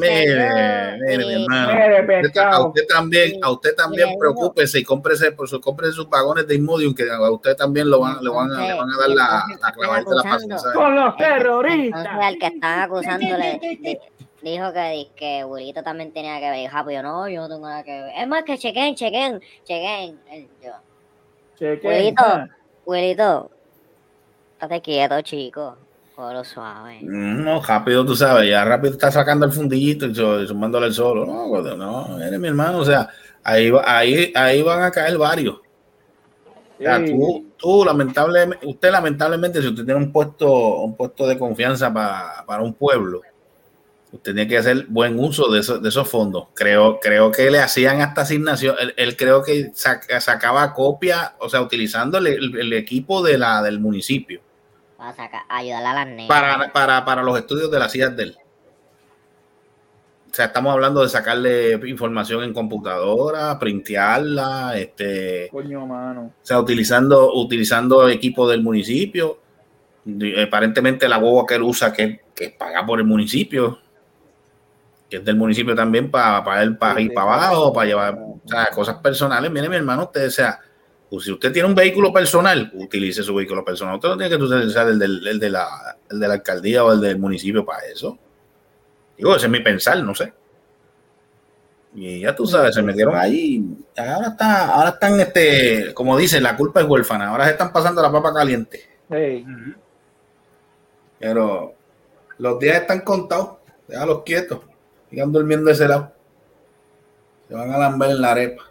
mire, 0.00 0.98
mire, 1.06 1.26
mi 1.26 1.42
hermano. 1.44 1.72
Mire, 2.02 2.26
Usted- 2.26 2.40
A 2.40 2.60
usted 2.66 2.86
también, 2.88 3.32
a 3.44 3.50
usted 3.52 3.74
también 3.76 4.08
Mire, 4.08 4.18
preocúpese 4.18 4.80
y 4.80 4.82
cómprese, 4.82 5.30
por 5.32 5.48
su, 5.48 5.60
cómprese 5.60 5.92
sus 5.92 6.08
vagones 6.08 6.46
de 6.48 6.56
Imodium 6.56 6.92
que 6.92 7.08
a 7.08 7.30
usted 7.30 7.54
también 7.56 7.88
lo 7.88 8.00
van, 8.00 8.18
le 8.20 8.30
van, 8.30 8.50
a, 8.52 8.66
le 8.66 8.74
van 8.74 8.88
a 8.90 8.96
dar 8.98 9.08
la, 9.10 9.44
la 9.62 9.72
clavadita 9.72 10.10
de 10.10 10.16
la. 10.16 10.22
Con 10.74 10.94
los 10.96 11.04
Entonces, 11.04 11.16
terroristas. 11.28 12.06
al 12.20 12.38
que 12.38 12.46
están 12.46 12.80
acusándole 12.80 13.60
di- 13.80 13.98
dijo 14.42 14.72
que, 14.72 15.06
que 15.14 15.44
Wilito 15.44 15.82
también 15.84 16.12
tenía 16.12 16.40
que 16.40 16.50
ver. 16.50 16.68
Ah, 16.72 16.82
pues 16.82 16.96
yo 16.96 17.02
no, 17.04 17.28
yo 17.28 17.42
no 17.42 17.48
tengo 17.48 17.68
nada 17.68 17.84
que 17.84 17.92
ver. 17.92 18.12
Es 18.18 18.26
más 18.26 18.42
que 18.42 18.58
chequen, 18.58 18.96
chequen, 18.96 19.40
chequen. 19.64 20.18
Yo, 20.64 20.72
Chequen. 21.58 21.90
Wilito. 21.92 22.24
Wilito, 22.90 23.48
estate 24.60 24.80
quieto, 24.82 25.20
chico. 25.22 25.76
Colo 26.16 26.42
suave. 26.42 26.98
Mm, 27.02 27.44
No, 27.44 27.62
rápido, 27.62 28.04
tú 28.04 28.16
sabes, 28.16 28.50
ya 28.50 28.64
rápido 28.64 28.94
está 28.94 29.12
sacando 29.12 29.46
el 29.46 29.52
fundillito 29.52 30.06
y 30.06 30.14
su- 30.14 30.46
sumándole 30.48 30.88
el 30.88 30.92
solo. 30.92 31.24
No, 31.24 31.46
gordo, 31.46 31.76
no, 31.76 32.18
eres 32.20 32.40
mi 32.40 32.48
hermano, 32.48 32.78
o 32.78 32.84
sea, 32.84 33.08
ahí, 33.44 33.70
va- 33.70 33.84
ahí, 33.86 34.32
ahí 34.34 34.60
van 34.62 34.82
a 34.82 34.90
caer 34.90 35.16
varios. 35.16 35.54
O 35.54 36.82
sea, 36.82 36.98
tú, 37.12 37.46
tú, 37.56 37.84
lamentablemente, 37.84 38.66
usted 38.66 38.90
lamentablemente, 38.90 39.62
si 39.62 39.68
usted 39.68 39.84
tiene 39.84 40.00
un 40.00 40.10
puesto, 40.10 40.78
un 40.82 40.96
puesto 40.96 41.28
de 41.28 41.38
confianza 41.38 41.92
pa- 41.94 42.42
para 42.44 42.60
un 42.62 42.74
pueblo, 42.74 43.20
usted 44.12 44.34
tiene 44.34 44.48
que 44.48 44.58
hacer 44.58 44.86
buen 44.88 45.18
uso 45.18 45.50
de, 45.50 45.60
esos- 45.60 45.80
de 45.82 45.88
esos 45.88 46.08
fondos. 46.08 46.48
Creo, 46.54 46.98
creo 47.00 47.30
que 47.30 47.50
le 47.50 47.60
hacían 47.60 48.00
hasta 48.00 48.22
asignación, 48.22 48.74
él, 48.80 48.92
él 48.96 49.16
creo 49.16 49.42
que 49.42 49.70
saca- 49.74 50.20
sacaba 50.20 50.72
copia, 50.74 51.34
o 51.38 51.48
sea, 51.48 51.60
utilizando 51.62 52.18
el, 52.18 52.26
el- 52.26 52.58
el 52.58 52.72
equipo 52.72 53.22
de 53.22 53.38
la, 53.38 53.62
del 53.62 53.78
municipio 53.80 54.40
Para 54.96 55.14
sacar, 55.14 55.42
ayudarle 55.48 55.88
a 55.88 55.92
las 55.94 56.06
nenas. 56.08 56.26
para, 56.28 56.72
para, 56.72 57.04
para 57.04 57.22
los 57.22 57.38
estudios 57.38 57.70
de 57.70 57.78
las 57.78 57.94
hijas 57.94 58.16
de 58.16 58.22
él. 58.24 58.36
O 60.30 60.32
sea, 60.34 60.44
estamos 60.46 60.72
hablando 60.72 61.02
de 61.02 61.08
sacarle 61.08 61.72
información 61.88 62.44
en 62.44 62.52
computadora, 62.54 63.58
printearla, 63.58 64.74
este, 64.78 65.48
Coño, 65.50 65.84
mano. 65.86 66.32
o 66.40 66.46
sea, 66.46 66.60
utilizando, 66.60 67.34
utilizando 67.34 68.08
equipo 68.08 68.48
del 68.48 68.62
municipio. 68.62 69.38
Aparentemente 70.46 71.08
la 71.08 71.18
boba 71.18 71.44
que 71.46 71.56
él 71.56 71.62
usa, 71.62 71.92
que, 71.92 72.20
que 72.34 72.50
paga 72.50 72.86
por 72.86 73.00
el 73.00 73.06
municipio, 73.06 73.80
que 75.10 75.16
es 75.16 75.24
del 75.24 75.36
municipio 75.36 75.74
también 75.74 76.10
para, 76.10 76.42
para 76.44 76.62
él, 76.62 76.78
para 76.78 77.00
ir 77.00 77.12
para 77.12 77.34
abajo, 77.34 77.72
para 77.72 77.86
llevar 77.86 78.14
o 78.14 78.40
sea, 78.46 78.68
cosas 78.72 78.96
personales. 78.98 79.50
Mire, 79.50 79.68
mi 79.68 79.76
hermano, 79.76 80.04
usted, 80.04 80.28
o 80.28 80.30
sea, 80.30 80.60
pues, 81.10 81.24
si 81.24 81.32
usted 81.32 81.52
tiene 81.52 81.68
un 81.68 81.74
vehículo 81.74 82.12
personal, 82.12 82.70
utilice 82.74 83.24
su 83.24 83.34
vehículo 83.34 83.64
personal. 83.64 83.96
Usted 83.96 84.08
no 84.08 84.16
tiene 84.16 84.36
que 84.36 84.42
utilizar 84.42 84.88
el, 84.88 84.98
del, 85.00 85.26
el 85.26 85.40
de, 85.40 85.50
la, 85.50 85.96
el 86.08 86.20
de 86.20 86.28
la 86.28 86.34
alcaldía 86.34 86.84
o 86.84 86.92
el 86.92 87.00
del 87.00 87.18
municipio 87.18 87.64
para 87.64 87.84
eso. 87.86 88.16
Digo, 89.18 89.34
ese 89.34 89.46
es 89.46 89.52
mi 89.52 89.60
pensar, 89.60 90.02
no 90.02 90.14
sé. 90.14 90.32
Y 91.92 92.20
ya 92.20 92.36
tú 92.36 92.46
sabes, 92.46 92.72
se 92.72 92.82
metieron 92.82 93.16
ahí. 93.16 93.64
Ahora 93.96 94.28
está, 94.28 94.68
ahora 94.68 94.90
están, 94.90 95.18
este, 95.18 95.92
como 95.92 96.16
dicen, 96.16 96.44
la 96.44 96.56
culpa 96.56 96.80
es 96.80 96.86
huérfana. 96.86 97.30
Ahora 97.30 97.46
se 97.46 97.50
están 97.50 97.72
pasando 97.72 98.00
la 98.00 98.12
papa 98.12 98.32
caliente. 98.32 98.88
Hey. 99.10 99.44
Pero 101.18 101.74
los 102.38 102.58
días 102.60 102.82
están 102.82 103.00
contados. 103.00 103.56
Déjalos 103.88 104.22
quietos. 104.22 104.69
Sigan 105.10 105.32
durmiendo 105.32 105.66
de 105.66 105.72
ese 105.72 105.88
lado. 105.88 106.12
Se 107.48 107.54
van 107.54 107.70
a 107.72 107.78
lamber 107.78 108.10
en 108.10 108.20
la 108.20 108.30
arepa. 108.32 108.64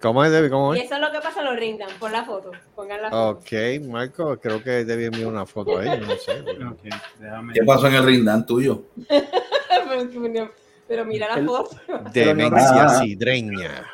¿Cómo 0.00 0.24
es, 0.24 0.30
Debbie? 0.32 0.48
¿Cómo 0.50 0.74
Y 0.74 0.78
es? 0.78 0.84
eso 0.86 0.94
es 0.94 1.00
lo 1.00 1.12
que 1.12 1.20
pasa 1.20 1.40
en 1.40 1.46
los 1.46 1.56
ring 1.56 1.78
dance. 1.78 1.94
Pon 2.00 2.10
la 2.10 2.24
foto. 2.24 2.50
Pongan 2.74 3.02
la 3.02 3.10
foto. 3.10 3.38
Ok, 3.38 3.52
Marco, 3.86 4.38
creo 4.40 4.62
que 4.62 4.84
Debbie 4.84 5.06
envió 5.06 5.28
una 5.28 5.44
foto 5.46 5.78
ahí, 5.78 6.00
no 6.00 6.16
sé. 6.16 6.42
¿Qué 7.54 7.62
pasó 7.64 7.86
en 7.88 7.94
el 7.94 8.04
rindán 8.04 8.46
tuyo? 8.46 8.82
pero, 10.88 11.04
mira 11.04 11.28
la 11.28 11.34
El- 11.40 11.46
foto. 11.46 11.76
Demencia 12.12 12.84
Ah. 12.84 12.88
sidreña. 13.00 13.84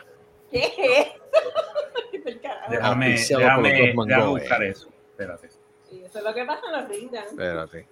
¿Qué 0.50 0.58
es 0.60 0.72
eso? 0.78 1.12
Déjame, 2.70 3.10
déjame, 3.10 3.72
déjame 4.06 4.26
buscar 4.26 4.62
eso. 4.64 4.88
Espérate. 5.10 5.48
Sí, 5.88 6.02
eso 6.04 6.18
es 6.18 6.24
lo 6.24 6.34
que 6.34 6.44
pasa 6.44 6.62
en 6.66 6.80
los 6.80 6.88
ring 6.88 7.10
dance. 7.10 7.30
Espérate. 7.30 7.86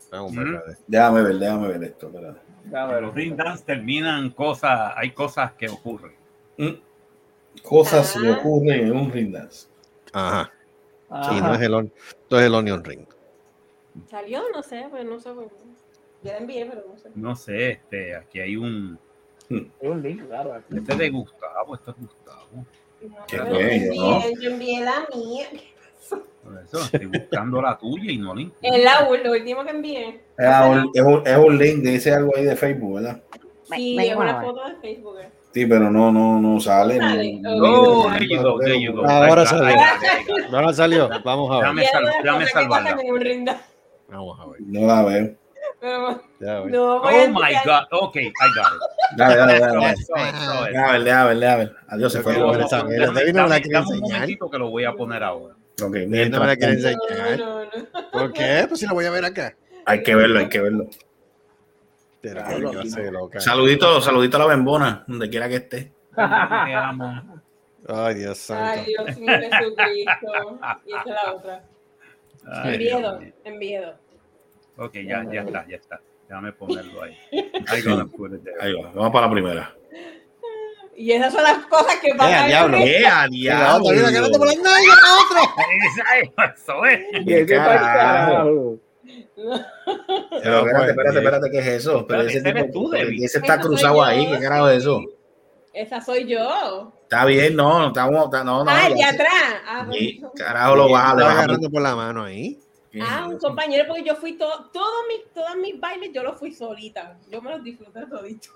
Déjame 0.86 1.22
ver, 1.22 1.34
déjame 1.38 1.68
ver 1.68 1.84
esto. 1.84 2.06
espérate. 2.06 2.40
Los 2.70 3.14
ring 3.14 3.36
dance 3.36 3.64
terminan 3.64 4.30
cosas, 4.30 4.92
hay 4.96 5.10
cosas 5.10 5.52
que 5.52 5.68
ocurren. 5.68 6.12
Mm. 6.56 6.70
Cosas 7.62 8.16
que 8.20 8.28
Ah. 8.28 8.38
ocurren 8.38 8.86
en 8.86 8.96
un 8.96 9.12
rindance. 9.12 9.68
Ajá, 10.12 10.52
Ajá. 11.08 11.30
sí, 11.32 11.40
no 11.40 11.54
es 11.54 11.60
el, 11.60 11.70
no 11.72 12.38
es 12.38 12.46
el 12.46 12.54
Onion 12.54 12.84
Ring. 12.84 13.06
¿Salió? 14.10 14.42
No 14.52 14.62
sé, 14.62 14.86
pues 14.90 15.04
no 15.04 15.18
sé. 15.20 15.30
Ya 16.22 16.32
la 16.32 16.38
envié, 16.38 16.66
pero 16.66 16.84
no 16.88 16.98
sé. 16.98 17.10
No 17.14 17.36
sé, 17.36 17.70
este, 17.72 18.16
aquí 18.16 18.40
hay 18.40 18.56
un. 18.56 18.98
Es 19.50 19.88
un 19.88 20.02
link, 20.02 20.26
claro. 20.26 20.54
aquí. 20.54 20.76
Este 20.78 20.92
es 20.92 20.98
de 20.98 21.10
Gustavo, 21.10 21.74
esto 21.74 21.90
es 21.90 21.96
Gustavo. 21.98 22.66
Yo 23.28 23.44
envié, 23.44 23.90
¿no? 23.94 24.30
yo 24.40 24.50
envié 24.50 24.80
la 24.84 25.06
mía. 25.14 25.46
Por 26.10 26.60
eso 26.62 26.78
estoy 26.84 27.06
buscando 27.06 27.62
la 27.62 27.78
tuya 27.78 28.10
y 28.12 28.18
no 28.18 28.34
la 28.34 28.42
encuentro. 28.42 28.70
Es 28.78 28.84
la 28.84 29.08
ul- 29.08 29.22
lo 29.22 29.32
último 29.32 29.64
que 29.64 29.70
envié. 29.70 30.20
Ah, 30.38 30.66
un- 30.68 30.90
es, 30.92 31.02
un, 31.02 31.22
es 31.26 31.36
un 31.38 31.58
link, 31.58 31.82
dice 31.82 32.12
algo 32.12 32.32
ahí 32.36 32.44
de 32.44 32.56
Facebook, 32.56 32.96
¿verdad? 32.96 33.22
Ve- 33.70 33.76
Sí, 33.76 33.96
es 33.98 34.14
una 34.16 34.40
foto 34.42 34.68
de 34.68 34.74
Facebook. 34.76 35.18
eh. 35.20 35.28
Sí, 35.54 35.66
pero 35.66 35.88
no, 35.90 36.10
no, 36.12 36.40
no 36.40 36.60
sale. 36.60 36.98
no- 36.98 37.08
Sale. 37.08 37.38
no- 37.40 37.50
Oh, 37.54 38.08
no- 38.10 38.14
there 38.16 38.28
you 38.28 38.42
go, 38.42 38.58
there 38.58 38.80
you 38.82 38.92
go. 38.92 39.06
Ahora 39.06 39.46
salió. 39.46 39.76
Ahora 40.52 40.72
salió, 40.74 41.08
vamos 41.24 41.50
a 41.50 41.54
ver. 41.56 41.64
Dame 42.24 42.44
es 42.44 42.50
salvarla. 42.50 42.96
Vamos 44.08 44.38
a 44.40 44.46
ver. 44.50 44.60
No 44.60 44.86
la 44.86 45.02
veo. 45.04 45.34
No 46.70 46.96
Oh 46.96 47.28
my 47.28 47.52
God. 47.64 47.82
Ok, 47.92 48.16
I 48.16 48.24
got 48.26 48.32
it. 48.74 49.16
Dale, 49.16 49.36
dale, 49.36 49.60
dale. 49.60 49.78
dale. 49.78 50.72
Déjame 51.04 51.34
ver. 51.34 51.76
Adiós, 51.88 52.12
se 52.12 52.20
fue. 52.20 52.32
Dame, 52.34 52.50
un 52.50 53.08
enseñar. 53.28 53.84
momentito 54.00 54.50
que 54.50 54.58
lo 54.58 54.70
voy 54.70 54.84
a 54.84 54.92
poner 54.92 55.22
ahora. 55.22 55.54
Él 55.78 56.30
no 56.30 56.40
me 56.40 56.46
la 56.46 56.56
mientras 56.56 56.56
quiere 56.56 56.76
No, 56.76 56.88
enseñar. 56.88 57.38
no, 57.38 57.64
no. 57.64 58.10
¿Por 58.12 58.32
qué? 58.32 58.64
Pues 58.68 58.80
si 58.80 58.86
la 58.86 58.92
voy 58.92 59.04
a 59.06 59.10
ver 59.10 59.24
acá. 59.24 59.56
hay 59.86 60.02
que 60.02 60.14
verlo, 60.14 60.38
hay 60.38 60.48
que 60.48 60.60
verlo. 60.60 60.88
Loca. 63.10 63.40
Saludito, 63.40 64.00
saludito 64.00 64.36
a 64.36 64.40
la 64.40 64.46
bembona, 64.46 65.04
donde 65.06 65.28
quiera 65.28 65.48
que 65.48 65.56
esté. 65.56 65.92
Te 66.14 66.22
amo. 66.22 67.42
Ay, 67.86 68.14
Dios 68.14 68.38
santo. 68.38 68.64
Ay, 68.80 68.86
Dios 68.86 69.18
mío, 69.18 69.32
Jesucristo. 69.40 70.60
Y 70.86 70.94
esta 70.94 71.10
es 71.10 71.16
la 71.24 71.32
otra. 71.34 71.64
Ay, 72.46 72.74
Enviedo, 72.74 73.20
enviedo. 73.44 73.94
Ok, 74.78 74.94
ya, 75.06 75.24
ya 75.30 75.42
está, 75.42 75.66
ya 75.68 75.76
está. 75.76 76.00
Déjame 76.28 76.52
ponerlo 76.52 77.02
ahí. 77.02 77.16
Ahí 77.68 78.72
va, 78.72 78.90
vamos 78.94 79.10
para 79.12 79.26
la 79.26 79.32
primera. 79.32 79.74
Y 80.96 81.12
esas 81.12 81.32
son 81.32 81.42
las 81.42 81.58
cosas 81.66 81.96
que 82.00 82.12
van 82.14 82.30
Eh, 82.30 82.34
a 82.34 82.46
diablo. 82.46 82.78
ver. 82.78 82.88
¡Eh, 82.88 83.06
a 83.06 83.26
mira, 83.28 83.54
diablo! 83.54 83.88
agarrando 83.90 84.38
por 84.38 84.46
las 84.46 84.56
nalgas, 84.56 84.98
la 85.02 85.40
otra. 85.40 85.54
Esa- 86.44 86.52
Eso 86.54 86.84
es. 86.84 87.24
¡Qué 87.26 87.46
carajo! 87.46 88.76
Pero 89.36 90.58
espérate, 90.60 90.90
espérate, 90.90 91.18
espérate, 91.18 91.50
¿qué 91.50 91.58
es 91.58 91.66
eso? 91.66 92.06
Pero 92.06 92.22
ese 92.22 92.40
tipo, 92.42 92.70
tú, 92.72 92.92
ese 92.94 93.38
está 93.38 93.60
cruzado 93.60 94.02
ahí, 94.02 94.26
¿qué 94.30 94.38
carajo 94.40 94.68
es 94.68 94.78
eso? 94.78 95.02
Esa 95.72 96.00
soy 96.00 96.26
yo. 96.28 96.92
Está 97.02 97.24
bien, 97.24 97.56
no, 97.56 97.80
no 97.80 97.86
estamos, 97.88 98.30
no, 98.30 98.44
no. 98.64 98.64
ah, 98.70 98.88
de 98.88 98.96
ya- 98.98 99.08
atrás. 99.10 99.32
Ah, 99.66 99.86
carajo 100.36 100.76
lo 100.76 100.88
baja, 100.90 101.06
le 101.08 101.12
Estaba 101.12 101.24
baja. 101.28 101.38
agarrando 101.38 101.70
por 101.70 101.82
la 101.82 101.96
mano 101.96 102.24
ahí. 102.24 102.58
Ah, 103.02 103.26
un 103.28 103.38
compañero, 103.38 103.84
porque 103.88 104.04
yo 104.04 104.14
fui 104.14 104.34
todo, 104.34 104.70
todos 104.72 105.04
mis, 105.08 105.32
todos 105.34 105.56
mis 105.56 105.78
bailes, 105.80 106.10
yo 106.12 106.22
los 106.22 106.38
fui 106.38 106.52
solita. 106.52 107.16
Yo 107.28 107.42
me 107.42 107.50
los 107.50 107.64
disfruté 107.64 108.06
todito. 108.06 108.50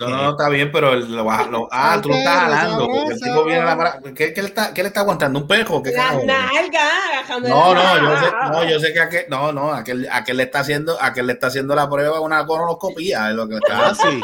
No, 0.00 0.08
no, 0.08 0.16
no, 0.22 0.30
está 0.30 0.48
bien, 0.48 0.72
pero 0.72 0.94
él 0.94 1.14
lo 1.14 1.24
baja. 1.24 1.46
Lo, 1.46 1.68
ah, 1.70 1.98
tú 2.02 2.08
lo 2.08 2.14
estás 2.14 2.38
jalando. 2.40 2.86
porque 2.86 3.12
el 3.12 3.20
tipo 3.20 3.44
viene 3.44 3.60
a 3.60 3.76
la 3.76 4.00
¿Qué, 4.14 4.32
qué 4.32 4.40
le 4.42 4.48
está, 4.48 4.72
¿Qué 4.72 4.82
le 4.82 4.88
está 4.88 5.00
aguantando? 5.00 5.38
¿Un 5.38 5.46
pejo? 5.46 5.82
¿Qué 5.82 5.92
nalgas, 5.92 6.82
agajando 7.12 7.48
No, 7.48 7.74
no, 7.74 7.98
yo 7.98 8.18
sé, 8.18 8.32
no, 8.50 8.64
yo 8.64 8.80
sé 8.80 8.92
que 8.94 9.00
aquel, 9.00 9.24
no, 9.28 9.52
no, 9.52 9.72
aquel, 9.72 10.08
aquel 10.10 10.38
le 10.38 10.44
está 10.44 10.60
haciendo, 10.60 10.96
aquel 11.00 11.26
le 11.26 11.34
está 11.34 11.48
haciendo 11.48 11.74
la 11.74 11.88
prueba 11.90 12.20
una 12.20 12.46
colonoscopía, 12.46 13.28
es 13.28 13.34
lo 13.34 13.46
que 13.46 13.56
está 13.56 13.88
Ah, 13.90 13.94
sí. 13.94 14.20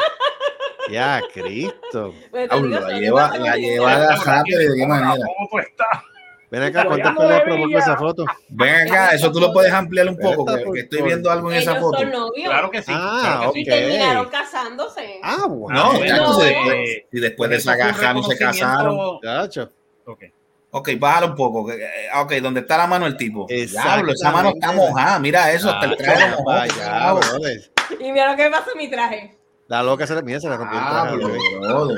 Ya, 0.90 1.20
Cristo. 1.34 2.14
Pues 2.30 2.48
Diablo, 2.48 2.68
digo, 2.68 2.88
la 2.88 2.98
lleva, 2.98 3.38
la 3.38 3.56
lleva 3.56 3.92
agajada, 3.92 4.42
pero 4.46 4.58
de 4.60 4.74
qué 4.74 4.80
¿Cómo 4.82 4.94
manera. 4.94 5.24
tú 5.50 5.58
estás? 5.58 6.02
Ven 6.50 6.62
acá, 6.62 6.84
¿cuántas 6.86 7.16
peleas 7.16 7.40
provocó 7.42 7.78
esa 7.78 7.96
foto? 7.96 8.24
Ven 8.48 8.88
acá, 8.88 9.08
eso 9.08 9.32
tú 9.32 9.40
lo 9.40 9.52
puedes 9.52 9.72
ampliar 9.72 10.08
un 10.08 10.16
poco, 10.16 10.42
Esta 10.46 10.58
que, 10.58 10.64
por 10.64 10.74
que 10.74 10.80
estoy 10.80 11.02
viendo 11.02 11.30
algo 11.30 11.50
en 11.50 11.58
esa 11.58 11.74
foto. 11.76 11.98
son 11.98 12.10
novios. 12.10 12.48
Claro 12.48 12.70
que 12.70 12.82
sí. 12.82 12.92
Ah, 12.94 13.20
claro 13.38 13.52
que 13.52 13.60
Y 13.60 13.64
terminaron 13.64 14.28
casándose. 14.28 15.20
Ah, 15.22 15.46
bueno. 15.48 15.76
No, 15.82 15.92
no. 15.94 16.34
si 16.40 17.20
después, 17.20 17.50
de 17.50 17.56
esa 17.56 17.72
agajaron 17.72 18.18
y 18.18 18.22
se 18.24 18.38
casaron. 18.38 19.20
Chacho. 19.22 19.70
Ok. 20.06 20.22
Ok, 20.70 20.90
bájalo 20.98 21.28
un 21.28 21.34
poco. 21.36 21.72
eh, 21.72 22.08
Ok, 22.20 22.32
¿dónde 22.34 22.60
está 22.60 22.76
la 22.76 22.86
mano 22.86 23.06
del 23.06 23.16
tipo? 23.16 23.46
Diablo, 23.48 24.12
esa 24.12 24.30
mano 24.30 24.50
está 24.50 24.72
mojada. 24.72 25.18
Mira 25.18 25.50
eso, 25.50 25.70
hasta 25.70 25.86
el 25.86 25.96
traje 25.96 26.30
lo 26.30 26.36
mojó. 26.38 26.44
Vaya, 26.50 27.12
brother. 27.12 27.70
Y 27.98 28.12
mira 28.12 28.30
lo 28.30 28.36
que 28.36 28.50
pasa 28.50 28.66
en 28.72 28.78
mi 28.78 28.90
traje. 28.90 29.36
La 29.68 29.82
loca 29.82 30.06
se 30.06 30.14
le, 30.14 30.22
mira, 30.22 30.38
se 30.38 30.48
le 30.48 30.56
rompió 30.56 30.78
el 30.78 30.84
traje. 30.84 31.16
No, 31.16 31.88
se 31.88 31.94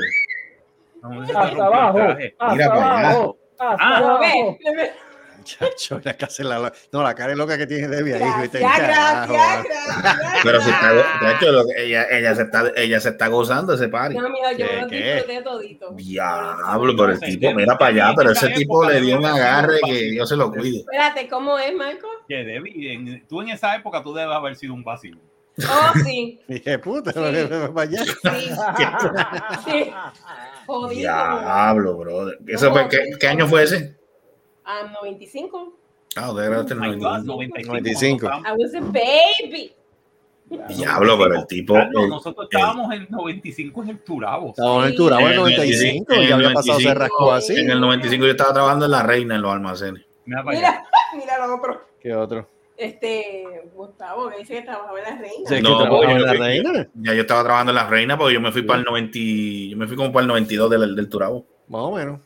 rompió 1.01 1.39
Hasta 1.39 1.65
abajo. 1.65 1.97
traje. 1.97 2.35
Hasta 2.39 2.53
Mira 2.55 2.69
para 2.69 2.97
allá. 3.09 3.19
Ah, 3.59 4.19
Chacho, 5.43 5.99
la 6.03 6.13
casa 6.15 6.43
la 6.43 6.59
lo- 6.59 6.71
No, 6.91 7.01
la 7.01 7.15
cara 7.15 7.31
es 7.31 7.37
loca 7.37 7.57
que 7.57 7.65
tiene 7.65 7.87
Debbie 7.87 8.13
ahí. 8.13 8.19
Gracias, 8.19 8.41
viste, 8.41 8.59
gracias, 8.59 8.87
carajo, 8.87 9.33
gracias. 9.33 10.43
Pero 10.43 10.61
si 10.61 10.69
está, 10.69 10.93
de 10.93 11.31
hecho, 11.33 11.51
lo 11.51 11.63
ella, 11.77 12.05
ella, 12.11 12.35
se 12.35 12.41
está, 12.43 12.71
ella 12.75 12.99
se 12.99 13.09
está 13.09 13.27
gozando 13.27 13.73
ese 13.73 13.87
party. 13.87 14.15
No, 14.15 14.29
mija, 14.29 14.51
yo 14.51 14.57
¿Qué, 14.67 14.73
me 14.75 14.81
los 14.81 14.89
qué? 14.91 14.97
disfruté 15.15 15.41
todito. 15.41 15.91
Diablo, 15.93 16.93
pero 16.95 17.11
el 17.13 17.19
tipo, 17.19 17.53
mira 17.53 17.77
para 17.77 17.91
allá, 17.91 18.13
pero 18.15 18.31
ese 18.31 18.49
tipo 18.49 18.85
le 18.87 18.99
dio 19.01 19.17
un 19.17 19.25
agarre 19.25 19.79
que 19.85 19.93
Dios 20.11 20.27
se 20.29 20.35
lo 20.35 20.51
cuide. 20.51 20.79
Espérate, 20.79 21.27
¿cómo 21.29 21.57
es, 21.57 21.73
Marco? 21.73 22.07
Que 22.27 22.43
Debbie, 22.43 23.23
tú 23.27 23.41
en 23.41 23.49
esa 23.49 23.75
época 23.75 24.03
tú 24.03 24.13
debes 24.13 24.35
haber 24.35 24.55
sido 24.55 24.73
un 24.73 24.83
vacío. 24.83 25.15
Oh, 25.67 25.99
sí, 26.03 26.39
Dije, 26.47 26.79
puta, 26.79 27.11
Sí. 27.11 27.19
allá. 27.75 28.03
sí, 28.05 28.11
sí. 29.65 29.91
Jodido. 30.65 30.99
Diablo, 30.99 31.97
brother. 31.97 32.39
¿Eso 32.47 32.71
fue, 32.71 32.87
¿qué, 32.89 32.99
¿Qué 33.19 33.27
año 33.27 33.47
fue 33.47 33.63
ese? 33.63 33.97
Ah, 34.65 34.91
95. 35.01 35.73
Ah, 36.15 36.31
usted 36.31 36.45
grabaste 36.45 36.73
en 36.75 36.83
el 36.83 36.99
God, 36.99 37.23
95. 37.23 37.71
95. 37.73 38.27
95. 38.27 38.27
I 38.27 38.61
was 38.61 38.75
a 38.75 38.79
baby. 38.81 39.73
Diablo, 40.67 41.17
pero 41.19 41.35
el 41.35 41.47
tipo. 41.47 41.73
Carlos, 41.75 42.03
el- 42.03 42.09
nosotros 42.09 42.47
estábamos 42.51 42.91
en 42.93 43.07
95 43.09 43.83
en 43.83 43.89
el 43.89 43.99
Turabo. 43.99 44.49
Estábamos 44.49 44.79
en 44.79 44.85
el 44.85 44.91
Sí. 44.91 44.97
Turabo 44.97 45.19
en 45.21 45.25
En 45.27 45.31
el 45.31 45.37
el 45.37 45.43
95. 45.43 46.05
95, 46.13 46.29
Ya 46.29 46.35
había 46.35 46.53
pasado, 46.53 46.79
se 46.79 46.85
95. 46.85 46.99
rascó 46.99 47.31
así. 47.33 47.55
En 47.59 47.69
el 47.71 47.81
95 47.81 48.25
yo 48.25 48.31
estaba 48.31 48.53
trabajando 48.53 48.85
en 48.85 48.91
la 48.91 49.03
reina 49.03 49.35
en 49.35 49.41
los 49.41 49.51
almacenes. 49.53 50.05
Mira. 50.25 50.43
Mira, 50.43 50.83
mira 51.15 51.47
lo 51.47 51.55
otro. 51.55 51.81
¿Qué 51.99 52.13
otro? 52.15 52.47
Este, 52.79 53.43
Gustavo, 53.75 54.29
que 54.29 54.37
dice 54.37 54.53
que 54.55 54.61
trabajaba 54.61 54.97
en 54.99 55.03
la 55.03 55.21
reina. 55.21 55.49
Sí, 55.49 55.61
No, 55.61 55.69
yo 55.85 56.03
en 56.03 56.21
la 56.23 56.29
fui- 56.29 56.37
reina. 56.39 56.87
Ya 56.95 57.13
yo 57.13 57.21
estaba 57.21 57.43
trabajando 57.43 57.71
en 57.71 57.75
la 57.75 57.87
reina 57.87 58.17
porque 58.17 58.33
yo 58.33 58.39
me 58.41 58.51
fui 58.53 58.61
para 58.63 58.79
el 58.79 58.85
90. 58.85 59.11
y- 59.19 59.69
Yo 59.71 59.77
me 59.77 59.85
fui 59.87 59.97
como 59.97 60.11
para 60.13 60.21
el 60.21 60.27
92 60.29 60.69
del, 60.69 60.95
del 60.95 61.09
Turabo. 61.09 61.45
Más 61.67 61.81
o 61.81 61.91
menos. 61.91 62.19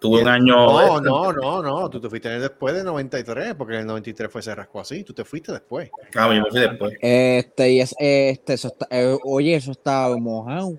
Tuve 0.00 0.22
un 0.22 0.28
año. 0.28 0.54
No, 0.56 1.00
no, 1.00 1.32
no, 1.32 1.62
no. 1.62 1.90
Tú 1.90 2.00
te 2.00 2.08
fuiste 2.08 2.28
después 2.40 2.74
de 2.74 2.82
93, 2.82 3.54
porque 3.54 3.74
en 3.74 3.80
el 3.80 3.86
93 3.86 4.30
fue 4.32 4.40
se 4.42 4.54
rascó 4.54 4.80
así. 4.80 5.04
Tú 5.04 5.12
te 5.12 5.24
fuiste 5.24 5.52
después. 5.52 5.90
Ah, 6.16 6.26
yo 6.34 6.42
me 6.42 6.50
fui 6.50 6.60
después. 6.60 6.94
Este, 7.00 7.70
y 7.70 7.80
es, 7.80 7.94
este, 7.98 8.54
eso 8.54 8.68
está, 8.68 8.86
eh, 8.90 9.16
oye, 9.24 9.54
eso 9.54 9.70
está 9.72 10.08
mojado. 10.18 10.72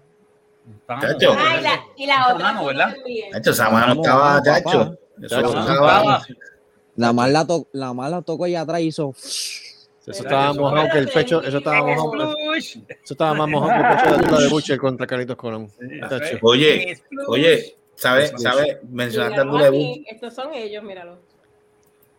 Chacho. 0.99 1.35
Ah, 1.37 1.57
y 1.59 1.63
la, 1.63 1.81
y 1.97 2.05
la 2.07 2.33
otra. 2.33 2.51
mano, 2.53 2.65
¿verdad? 2.65 2.95
Chacho, 3.33 3.51
esa 3.51 3.69
mano 3.69 3.93
estaba, 3.93 4.41
chacho. 4.43 4.97
Eso 5.21 5.39
estaba- 5.39 6.25
La 6.95 7.13
más 7.13 7.31
la, 7.31 7.45
to- 7.47 7.67
la 7.71 7.93
más 7.93 8.11
la 8.11 8.21
tocó 8.21 8.45
allá 8.45 8.61
atrás 8.61 8.81
y 8.81 8.87
hizo. 8.87 9.13
Eso 9.17 10.23
estaba 10.23 10.51
mojado 10.53 10.87
que 10.91 10.97
el 10.97 11.07
pecho. 11.09 11.41
Eso 11.43 11.57
estaba 11.59 11.83
mojado. 11.85 12.35
Eso 12.55 12.79
estaba 13.05 13.33
más 13.33 13.47
mojado 13.49 13.71
que 13.81 13.87
el 13.87 13.95
pecho 13.97 14.17
de 14.17 14.23
Tula 14.27 14.41
de 14.41 14.47
Butcher 14.49 14.77
contra 14.79 15.07
Carlitos 15.07 15.35
Colón. 15.37 15.69
Oye, 16.41 16.97
oye, 17.27 17.75
¿sabes? 17.95 18.33
¿Sabes? 18.37 18.77
Mencionaste 18.89 19.39
a 19.39 19.43
Tula 19.43 19.63
de 19.63 19.77
aquí, 19.77 20.05
Estos 20.09 20.33
son 20.33 20.53
ellos, 20.53 20.83
míralo. 20.83 21.19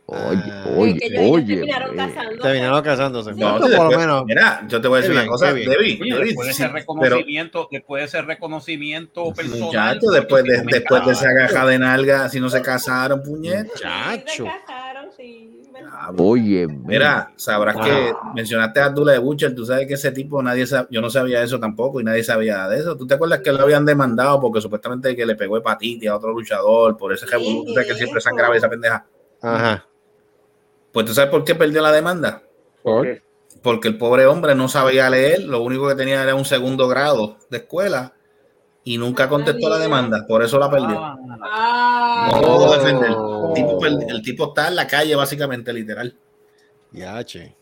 Oye, 0.07 0.43
Ah, 0.47 0.65
oye, 0.77 0.99
que 0.99 1.07
ellos, 1.07 1.31
oye. 1.31 1.55
terminaron 1.57 1.91
ve. 1.93 1.97
casándose. 1.97 2.41
Terminaron 2.43 2.83
casándose. 2.83 3.33
No, 3.35 3.67
sí, 3.67 3.77
por 3.77 3.93
lo 3.93 3.99
menos. 3.99 4.25
Mira, 4.27 4.65
yo 4.69 4.81
te 4.81 4.89
voy 4.89 4.99
a 4.99 5.01
decir 5.03 5.17
una 5.17 5.27
cosa, 5.27 5.53
bien. 5.53 5.71
Debbie, 5.71 5.99
Oye, 6.03 6.11
Debbie, 6.13 6.25
después 6.27 6.49
de 6.49 6.55
sí, 6.55 6.63
ese 6.63 6.73
pero 6.73 6.77
reconocimiento, 6.77 7.69
después 7.71 8.01
de 8.01 8.07
ese 8.07 8.23
reconocimiento 8.23 9.33
personal. 9.33 9.61
muchacho, 9.61 10.11
después 10.11 10.45
de, 10.45 10.63
después 10.67 11.07
de 11.07 11.13
esa 11.13 11.29
agaja 11.31 11.67
de 11.67 11.79
nalga, 11.79 12.29
si 12.29 12.41
no 12.41 12.51
se 12.51 12.61
casaron, 12.61 13.23
puñet. 13.23 13.73
Chacho. 13.75 14.45
Se 14.45 14.51
casaron, 14.67 15.07
sí. 15.17 15.49
Oye, 16.19 16.67
Mira, 16.67 17.33
sabrás 17.37 17.77
que 17.77 18.13
mencionaste 18.35 18.81
a 18.81 18.87
Abdullah 18.87 19.13
de 19.13 19.19
Butcher, 19.19 19.55
tú 19.55 19.65
sabes 19.65 19.87
que 19.87 19.95
ese 19.95 20.11
tipo, 20.11 20.43
nadie 20.43 20.65
sab- 20.65 20.89
yo 20.91 21.01
no 21.01 21.11
sabía 21.11 21.43
eso 21.43 21.61
tampoco 21.61 22.01
y 22.01 22.05
nadie 22.05 22.25
sabía 22.25 22.67
de 22.69 22.79
eso. 22.79 22.97
¿Tú 22.97 23.07
te 23.07 23.15
acuerdas 23.15 23.41
que 23.41 23.53
lo 23.53 23.63
habían 23.63 23.85
demandado 23.87 24.41
porque 24.41 24.61
supuestamente 24.61 25.15
que 25.15 25.25
le 25.27 25.37
pegó 25.37 25.57
hepatitis 25.57 26.09
a 26.09 26.17
otro 26.17 26.33
luchador 26.33 26.97
por 26.97 27.13
ese 27.13 27.27
sabes 27.27 27.87
que 27.87 27.95
siempre 27.95 28.21
sangraba 28.21 28.57
esa 28.57 28.69
pendeja? 28.69 29.07
Ajá. 29.41 29.87
Pues 30.93 31.07
tú 31.07 31.15
sabes 31.15 31.31
por 31.31 31.45
qué 31.45 31.55
perdió 31.55 31.81
la 31.83 31.93
demanda. 31.93 32.43
¿Por? 32.83 33.23
Porque 33.63 33.89
el 33.89 33.99
pobre 33.99 34.27
hombre 34.27 34.55
no 34.55 34.69
sabía 34.69 35.09
leer, 35.11 35.43
lo 35.45 35.63
único 35.63 35.89
que 35.89 35.95
tenía 35.95 36.23
era 36.23 36.35
un 36.35 36.45
segundo 36.45 36.89
grado 36.89 37.37
de 37.51 37.59
escuela 37.59 38.13
y 38.85 38.99
nunca 38.99 39.29
contestó 39.29 39.69
la 39.69 39.79
demanda, 39.79 40.25
por 40.27 40.43
eso 40.43 40.59
la 40.59 40.69
perdió. 40.71 40.99
Ah, 41.43 42.29
No 42.33 42.41
lo 42.41 42.47
pudo 42.57 42.73
defender. 42.79 43.11
Oh. 43.17 43.49
El 43.49 43.55
tipo, 43.55 43.81
perdi- 43.81 44.11
el 44.11 44.23
tipo 44.23 44.49
está 44.49 44.69
en 44.69 44.77
la 44.77 44.87
calle, 44.87 45.15
básicamente, 45.15 45.73
literal. 45.73 46.17
Ya, 46.91 47.23
che. 47.25 47.55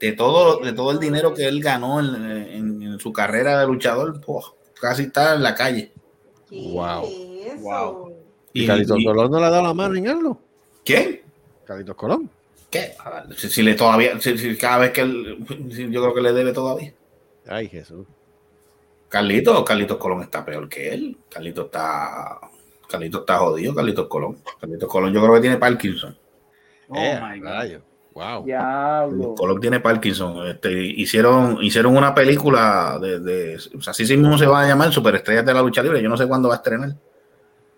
De 0.00 0.12
todo, 0.12 0.58
de 0.60 0.72
todo 0.72 0.90
el 0.90 0.98
dinero 0.98 1.34
que 1.34 1.46
él 1.46 1.60
ganó 1.60 2.00
en, 2.00 2.14
en- 2.30 2.82
en 2.82 2.98
su 2.98 3.12
carrera 3.12 3.60
de 3.60 3.66
luchador, 3.66 4.20
pues, 4.20 4.46
casi 4.80 5.04
está 5.04 5.34
en 5.34 5.42
la 5.42 5.54
calle. 5.54 5.92
¿qué 6.48 6.70
Wow. 6.72 7.04
es? 7.46 7.60
Wow. 7.60 8.12
¿Y 8.52 8.66
Carlitos 8.66 8.98
Colón 9.04 9.30
no 9.30 9.40
le 9.40 9.46
ha 9.46 9.50
dado 9.50 9.62
la 9.64 9.74
mano 9.74 9.94
en 9.96 10.08
algo? 10.08 10.38
¿Quién? 10.84 11.20
Carlitos 11.64 11.96
Colón. 11.96 12.30
¿Qué? 12.74 12.92
Ver, 13.28 13.38
Si, 13.38 13.48
si 13.48 13.62
le 13.62 13.74
todavía, 13.74 14.18
si, 14.20 14.36
si 14.36 14.56
cada 14.56 14.78
vez 14.78 14.90
que 14.90 15.02
él, 15.02 15.38
si 15.70 15.88
yo 15.90 16.02
creo 16.02 16.14
que 16.14 16.20
le 16.20 16.32
debe 16.32 16.52
todavía. 16.52 16.92
Ay, 17.46 17.68
Jesús. 17.68 18.04
Carlitos, 19.08 19.62
Carlitos 19.64 19.96
Colón 19.98 20.22
está 20.22 20.44
peor 20.44 20.68
que 20.68 20.92
él. 20.92 21.16
Carlitos 21.30 21.66
está, 21.66 22.40
Carlitos 22.88 23.20
está 23.20 23.38
jodido, 23.38 23.74
Carlitos 23.74 24.08
Colón. 24.08 24.38
Carlitos 24.60 24.88
Colón 24.88 25.12
yo 25.12 25.22
creo 25.22 25.34
que 25.34 25.40
tiene 25.40 25.56
Parkinson. 25.56 26.16
Oh 26.88 26.96
Eh, 26.96 27.20
my 27.22 27.38
God. 27.38 27.46
rayo. 27.48 27.80
Wow. 28.12 28.44
Diablo. 28.44 29.34
Colón 29.36 29.60
tiene 29.60 29.78
Parkinson. 29.80 30.46
Este, 30.48 30.72
hicieron, 30.72 31.62
hicieron 31.62 31.96
una 31.96 32.12
película 32.14 32.98
de, 33.00 33.20
de 33.20 33.56
o 33.76 33.80
sea, 33.80 33.92
así 33.92 34.04
mismo 34.16 34.36
se 34.36 34.46
va 34.46 34.62
a 34.62 34.66
llamar 34.68 34.92
Superestrellas 34.92 35.46
de 35.46 35.54
la 35.54 35.62
lucha 35.62 35.82
libre. 35.82 36.02
Yo 36.02 36.08
no 36.08 36.16
sé 36.16 36.26
cuándo 36.26 36.48
va 36.48 36.54
a 36.54 36.58
estrenar. 36.58 36.96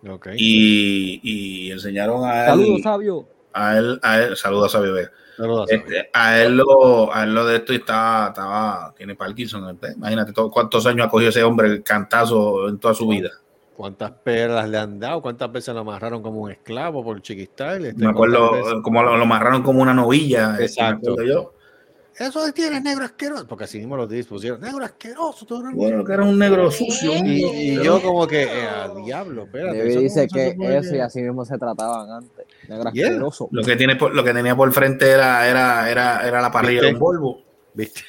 Ok. 0.08 0.28
Y, 0.36 1.20
y 1.22 1.70
enseñaron 1.70 2.24
a 2.24 2.40
él, 2.44 2.46
Saludos, 2.50 2.82
sabio. 2.82 3.28
A 3.56 3.78
él, 3.78 3.98
a 4.02 4.18
él, 4.20 4.36
saludos 4.36 4.74
a 4.74 4.80
Vega. 4.80 5.10
Saludos 5.36 5.70
a. 5.70 5.74
Este, 5.74 6.10
a 6.12 6.40
él 6.40 6.56
lo, 6.56 7.14
a 7.14 7.24
él 7.24 7.34
lo 7.34 7.46
de 7.46 7.56
esto 7.56 7.72
y 7.72 7.76
estaba, 7.76 8.28
estaba, 8.28 8.94
tiene 8.96 9.14
Parkinson. 9.14 9.78
Imagínate 9.96 10.32
todo, 10.32 10.50
cuántos 10.50 10.86
años 10.86 11.06
ha 11.06 11.10
cogido 11.10 11.30
ese 11.30 11.42
hombre 11.42 11.68
el 11.68 11.82
cantazo 11.82 12.68
en 12.68 12.78
toda 12.78 12.94
su 12.94 13.08
vida. 13.08 13.30
¿Cuántas 13.74 14.10
perlas 14.10 14.68
le 14.68 14.78
han 14.78 14.98
dado? 14.98 15.20
¿Cuántas 15.20 15.52
veces 15.52 15.74
lo 15.74 15.80
amarraron 15.80 16.22
como 16.22 16.40
un 16.40 16.50
esclavo 16.50 17.04
por 17.04 17.20
Chiquistyle? 17.20 17.86
Este, 17.86 18.06
Me 18.06 18.12
¿cuántas 18.14 18.40
acuerdo 18.42 18.82
como 18.82 19.02
lo, 19.02 19.16
lo 19.16 19.22
amarraron 19.22 19.62
como 19.62 19.82
una 19.82 19.92
novilla. 19.92 20.50
me 20.58 20.64
Exacto. 20.64 21.22
yo. 21.22 21.52
Eso 22.18 22.50
tiene 22.52 22.80
negro 22.80 23.04
asqueroso. 23.04 23.46
Porque 23.46 23.64
así 23.64 23.78
mismo 23.78 23.96
lo 23.96 24.06
dispusieron. 24.06 24.60
Negro 24.60 24.84
asqueroso. 24.84 25.44
tú 25.44 25.60
eres- 25.60 25.74
Bueno, 25.74 26.02
que 26.04 26.12
era 26.14 26.22
un 26.24 26.38
negro 26.38 26.70
sucio. 26.70 27.12
Y, 27.14 27.44
y 27.44 27.84
yo 27.84 28.00
como 28.00 28.26
que, 28.26 28.44
eh, 28.44 28.66
a 28.66 28.88
diablo, 28.88 29.44
espérate. 29.44 29.76
Debbie 29.76 29.90
eso 29.90 30.00
dice 30.00 30.28
que 30.28 30.56
eso 30.78 30.94
y 30.96 31.00
así 31.00 31.20
mismo 31.20 31.44
se 31.44 31.58
trataban 31.58 32.10
antes. 32.10 32.46
Negro 32.68 32.90
Yeah. 32.92 33.06
asqueroso. 33.08 33.48
Lo 33.52 33.62
que, 33.62 33.76
tiene 33.76 33.96
por- 33.96 34.14
lo 34.14 34.24
que 34.24 34.32
tenía 34.32 34.56
por 34.56 34.72
frente 34.72 35.10
era, 35.10 35.46
era, 35.46 35.90
era, 35.90 36.26
era 36.26 36.40
la 36.40 36.50
parrilla 36.50 36.80
¿Viste? 36.80 36.86
de 36.86 36.92
un 36.94 36.98
Volvo. 37.00 37.42
¿Viste? 37.74 38.00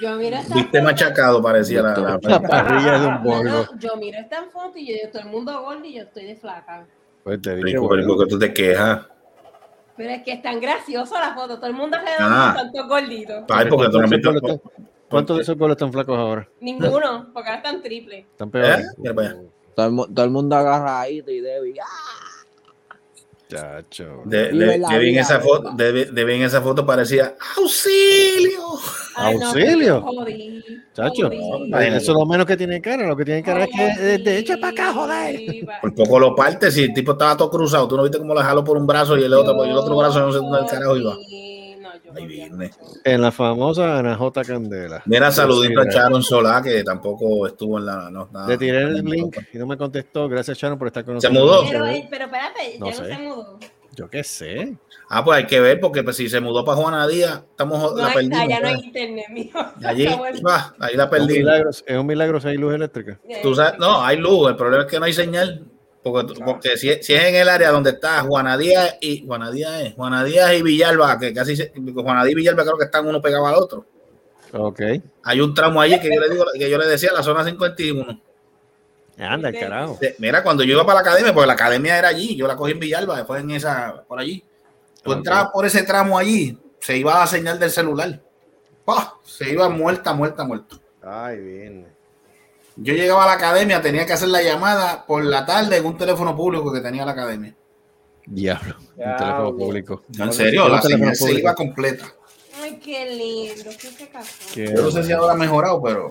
Yo 0.00 0.16
miro 0.16 0.36
esta 0.38 0.54
Viste 0.54 0.80
machacado, 0.80 1.42
parecía 1.42 1.82
la, 1.82 1.94
la- 1.96 2.18
La 2.22 2.40
parrilla 2.40 2.98
de 2.98 3.06
un 3.06 3.14
No, 3.14 3.20
Volvo. 3.22 3.44
no, 3.50 3.78
yo 3.78 3.96
miro 3.96 4.18
esta 4.18 4.44
foto 4.50 4.78
y 4.78 4.86
yo 4.88 4.94
digo, 4.94 5.08
todo 5.12 5.22
el 5.22 5.28
mundo 5.28 5.60
gordo 5.62 5.84
y 5.84 5.94
yo 5.96 6.02
estoy 6.04 6.24
de 6.24 6.36
flaca. 6.36 6.86
Pues 7.22 7.40
te 7.42 7.54
Rico, 7.56 7.66
digo, 7.94 8.16
porque 8.16 8.30
tú 8.30 8.38
te 8.38 8.52
quejas. 8.54 9.06
Pero 9.96 10.10
es 10.10 10.22
que 10.22 10.32
es 10.32 10.42
tan 10.42 10.60
gracioso 10.60 11.14
la 11.18 11.34
foto, 11.34 11.56
todo 11.56 11.66
el 11.66 11.74
mundo 11.74 11.96
alrededor 11.96 12.26
Ah. 12.32 12.54
tanto 12.56 12.88
gordito. 12.88 13.44
Ay, 13.50 13.66
porque 13.68 13.90
tú 13.90 14.00
no 14.00 14.08
me 14.08 14.20
¿Cuántos 14.20 14.32
de 14.34 14.38
esos 14.38 14.42
pueblos 14.42 14.42
están- 14.42 14.72
¿Cuántos 15.08 15.36
de 15.36 15.42
esos 15.42 15.56
pueblos 15.56 15.76
están 15.76 15.92
flacos 15.92 16.18
ahora? 16.18 16.48
Ninguno, 16.60 17.30
porque 17.34 17.48
ahora 17.50 17.56
están 17.56 17.82
triple. 17.82 18.18
Están 18.20 18.50
peores. 18.50 18.86
¿Eh? 19.04 19.46
Todo 19.74 19.86
el, 19.86 19.92
mu- 19.92 20.06
todo 20.06 20.24
el 20.24 20.30
mundo 20.30 20.56
agarradito 20.56 21.30
y 21.30 21.40
Debbie. 21.40 21.80
¡ah! 21.80 21.84
Chacho. 23.56 24.22
De, 24.24 24.48
de, 24.52 24.98
bien 24.98 25.18
esa 25.18 25.40
foto, 25.40 25.70
de, 25.72 26.06
de 26.06 26.24
bien 26.24 26.42
esa 26.42 26.60
foto 26.60 26.84
parecía 26.86 27.34
¡Auxilio! 27.56 28.60
Ay, 29.16 29.36
no, 29.36 29.46
Auxilio. 29.48 30.02
jodí, 30.02 30.64
Chacho. 30.94 31.30
Eso 31.30 31.96
es 31.96 32.08
lo 32.08 32.26
menos 32.26 32.46
que 32.46 32.56
tiene 32.56 32.80
cara. 32.80 33.06
Lo 33.06 33.16
que 33.16 33.24
tiene 33.24 33.42
cara 33.42 33.64
es 33.64 33.70
que 33.70 34.18
de 34.18 34.38
hecho 34.38 34.58
para 34.60 34.72
acá, 34.72 34.92
joder. 34.92 35.40
Por 35.80 35.94
poco 35.94 36.18
lo 36.18 36.34
parte 36.34 36.70
si 36.70 36.84
el 36.84 36.94
tipo 36.94 37.12
estaba 37.12 37.36
todo 37.36 37.50
cruzado. 37.50 37.88
Tú 37.88 37.96
no 37.96 38.02
viste 38.02 38.18
cómo 38.18 38.34
lo 38.34 38.40
jaló 38.40 38.64
por 38.64 38.76
un 38.76 38.86
brazo 38.86 39.16
y 39.16 39.24
el 39.24 39.32
otro, 39.32 39.54
por 39.54 39.66
el 39.66 39.76
otro 39.76 39.96
brazo 39.96 40.20
no 40.20 40.32
sé 40.32 40.38
dónde 40.38 40.58
el 40.60 40.66
carajo 40.66 40.96
iba. 40.96 41.12
No, 41.12 41.18
yo 41.18 41.30
Ahí 41.30 42.00
viene. 42.00 42.01
En 43.04 43.20
la 43.20 43.32
famosa 43.32 43.98
Ana 43.98 44.16
J. 44.16 44.44
Candela. 44.44 45.02
Mira, 45.06 45.30
saludito 45.30 45.80
a. 45.80 45.84
Sharon 45.84 46.22
Solá, 46.22 46.62
que 46.62 46.82
tampoco 46.84 47.46
estuvo 47.46 47.78
en 47.78 47.86
la. 47.86 48.10
No, 48.10 48.28
nada. 48.32 48.48
Le 48.48 48.58
tiré 48.58 48.82
el 48.82 49.02
link 49.04 49.36
y 49.52 49.58
no 49.58 49.66
me 49.66 49.76
contestó. 49.76 50.28
Gracias, 50.28 50.58
Sharon, 50.58 50.78
por 50.78 50.88
estar 50.88 51.04
con 51.04 51.20
¿Se 51.20 51.28
nosotros. 51.30 51.62
mudó? 51.64 51.70
Pero, 51.70 51.86
eh, 51.86 52.06
pero 52.10 52.24
espérate, 52.24 52.78
No 52.78 52.90
ya 52.90 52.92
no 52.98 53.04
sé. 53.04 53.14
se 53.14 53.18
mudó. 53.22 53.58
Yo 53.94 54.08
qué 54.08 54.24
sé. 54.24 54.74
Ah, 55.10 55.22
pues 55.22 55.36
hay 55.36 55.46
que 55.46 55.60
ver, 55.60 55.78
porque 55.78 56.02
pues, 56.02 56.16
si 56.16 56.26
se 56.30 56.40
mudó 56.40 56.64
para 56.64 56.78
Juana 56.80 57.06
Díaz, 57.06 57.42
estamos 57.50 57.78
No 57.94 57.98
la 57.98 58.10
perdimos. 58.14 58.38
allá 58.38 58.60
no 58.60 58.66
hay 58.68 58.74
pues. 58.74 58.86
internet, 58.86 59.26
mijo. 59.30 59.58
Allí, 59.84 60.06
ah, 60.48 60.74
ahí 60.78 60.96
la 60.96 61.02
Es 61.04 61.08
un 61.08 61.10
perdimos. 61.10 61.36
milagro, 61.36 61.70
es 61.70 61.84
un 61.98 62.06
milagro 62.06 62.40
si 62.40 62.48
hay 62.48 62.56
luz 62.56 62.74
eléctrica. 62.74 63.20
Tú 63.42 63.54
sabes, 63.54 63.78
no, 63.78 64.02
hay 64.02 64.16
luz, 64.16 64.48
el 64.48 64.56
problema 64.56 64.84
es 64.84 64.90
que 64.90 64.98
no 64.98 65.04
hay 65.04 65.12
señal. 65.12 65.66
Porque, 66.02 66.34
porque 66.44 66.76
si, 66.76 66.90
es- 66.90 67.06
si 67.06 67.14
es 67.14 67.22
en 67.24 67.36
el 67.36 67.48
área 67.48 67.70
donde 67.70 67.90
está 67.90 68.20
Juana 68.22 68.58
Díaz 68.58 68.96
y 69.00 69.24
Juana 69.24 69.50
Díaz 69.52 69.82
es 69.82 69.94
Juana 69.94 70.24
Díaz 70.24 70.52
y 70.54 70.62
Villalba, 70.62 71.18
que 71.18 71.32
casi 71.32 71.54
se, 71.56 71.72
Juana 71.94 72.24
Díaz 72.24 72.32
y 72.32 72.34
Villalba 72.34 72.64
creo 72.64 72.76
que 72.78 72.84
están 72.86 73.06
uno 73.06 73.20
pegado 73.22 73.46
al 73.46 73.54
otro. 73.54 73.86
Ok. 74.52 74.80
Hay 75.22 75.40
un 75.40 75.54
tramo 75.54 75.80
allí 75.80 75.98
que 76.00 76.12
yo 76.12 76.20
le 76.20 76.28
digo, 76.28 76.44
que 76.52 76.68
yo 76.68 76.76
le 76.76 76.86
decía 76.86 77.12
la 77.12 77.22
zona 77.22 77.44
51. 77.44 78.20
Anda, 79.18 79.50
el 79.50 79.58
carajo. 79.58 79.98
Mira, 80.18 80.42
cuando 80.42 80.64
yo 80.64 80.72
iba 80.72 80.84
para 80.84 80.96
la 80.96 81.00
academia, 81.08 81.32
porque 81.32 81.46
la 81.46 81.52
academia 81.52 81.98
era 81.98 82.08
allí, 82.08 82.34
yo 82.36 82.46
la 82.48 82.56
cogí 82.56 82.72
en 82.72 82.80
Villalba, 82.80 83.16
después 83.16 83.40
en 83.42 83.50
esa, 83.52 84.04
por 84.08 84.18
allí. 84.18 84.42
Tú 85.02 85.10
Ok. 85.12 85.18
entrabas 85.18 85.50
por 85.52 85.64
ese 85.66 85.82
tramo 85.84 86.18
allí, 86.18 86.58
se 86.80 86.96
iba 86.96 87.18
la 87.18 87.26
señal 87.26 87.58
del 87.58 87.70
celular. 87.70 88.20
¡Pah! 88.84 89.14
Se 89.22 89.50
iba 89.50 89.68
muerta, 89.68 90.12
muerta, 90.12 90.44
muerta. 90.44 90.76
Ay, 91.02 91.38
bien. 91.38 91.86
Yo 92.76 92.94
llegaba 92.94 93.24
a 93.24 93.26
la 93.26 93.32
academia, 93.34 93.80
tenía 93.82 94.06
que 94.06 94.12
hacer 94.14 94.28
la 94.28 94.42
llamada 94.42 95.04
por 95.06 95.24
la 95.24 95.44
tarde 95.44 95.76
en 95.76 95.84
un 95.84 95.96
teléfono 95.98 96.34
público 96.36 96.72
que 96.72 96.80
tenía 96.80 97.04
la 97.04 97.12
academia. 97.12 97.54
Diablo. 98.26 98.76
Un 98.96 99.16
teléfono 99.16 99.56
público. 99.56 100.02
En 100.18 100.32
serio, 100.32 100.68
la 100.68 100.80
señal 100.80 101.14
se 101.14 101.32
iba 101.34 101.54
completa. 101.54 102.06
Ay, 102.62 102.78
qué 102.82 103.10
lindo. 103.14 103.70
¿Qué 103.78 103.88
se 103.88 104.08
casó? 104.08 104.30
Yo 104.54 104.82
no 104.82 104.90
sé 104.90 105.02
si 105.04 105.12
ahora 105.12 105.32
ha 105.32 105.36
mejorado, 105.36 105.82
pero 105.82 106.10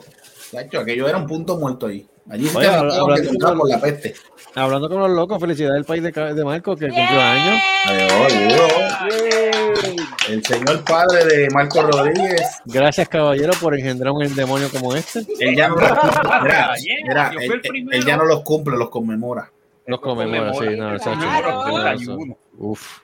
chacho, 0.52 0.80
aquello 0.80 1.08
era 1.08 1.18
un 1.18 1.26
punto 1.28 1.58
muerto 1.58 1.88
ahí. 1.88 2.08
Allí 2.30 2.48
Oye, 2.54 2.68
hablando 2.68 3.58
con- 3.58 3.70
la 3.70 3.80
peste. 3.82 4.14
Hablando 4.54 4.90
con 4.90 5.00
los 5.00 5.10
locos, 5.10 5.40
felicidades 5.40 5.78
al 5.78 5.86
país 5.86 6.04
de, 6.04 6.12
de 6.12 6.44
Marco 6.46 6.76
que 6.76 6.88
cumplió 6.90 7.22
años. 7.22 7.62
Adiós, 7.86 8.12
adiós. 8.34 9.96
El 10.30 10.44
señor 10.44 10.84
padre 10.86 11.26
de 11.26 11.50
Marco 11.50 11.82
Rodríguez. 11.82 12.62
Gracias, 12.66 13.10
caballero, 13.10 13.54
por 13.60 13.74
engendrar 13.78 14.14
un 14.14 14.34
demonio 14.36 14.70
como 14.72 14.96
este. 14.96 15.26
Él 15.40 15.56
ya 15.56 15.68
no 15.70 15.76
los 15.76 15.90
cumple. 15.92 16.42
Mira, 17.04 17.32
él, 17.92 18.06
ya 18.06 18.18
no 18.18 18.26
los 18.26 18.42
cumple, 18.44 18.78
los 18.78 18.90
conmemora. 18.90 19.52
Los 19.88 20.00
conmemora, 20.00 20.54
sí, 20.54 20.66
no, 20.78 20.96
Claro. 20.98 22.38
Uf, 22.58 23.00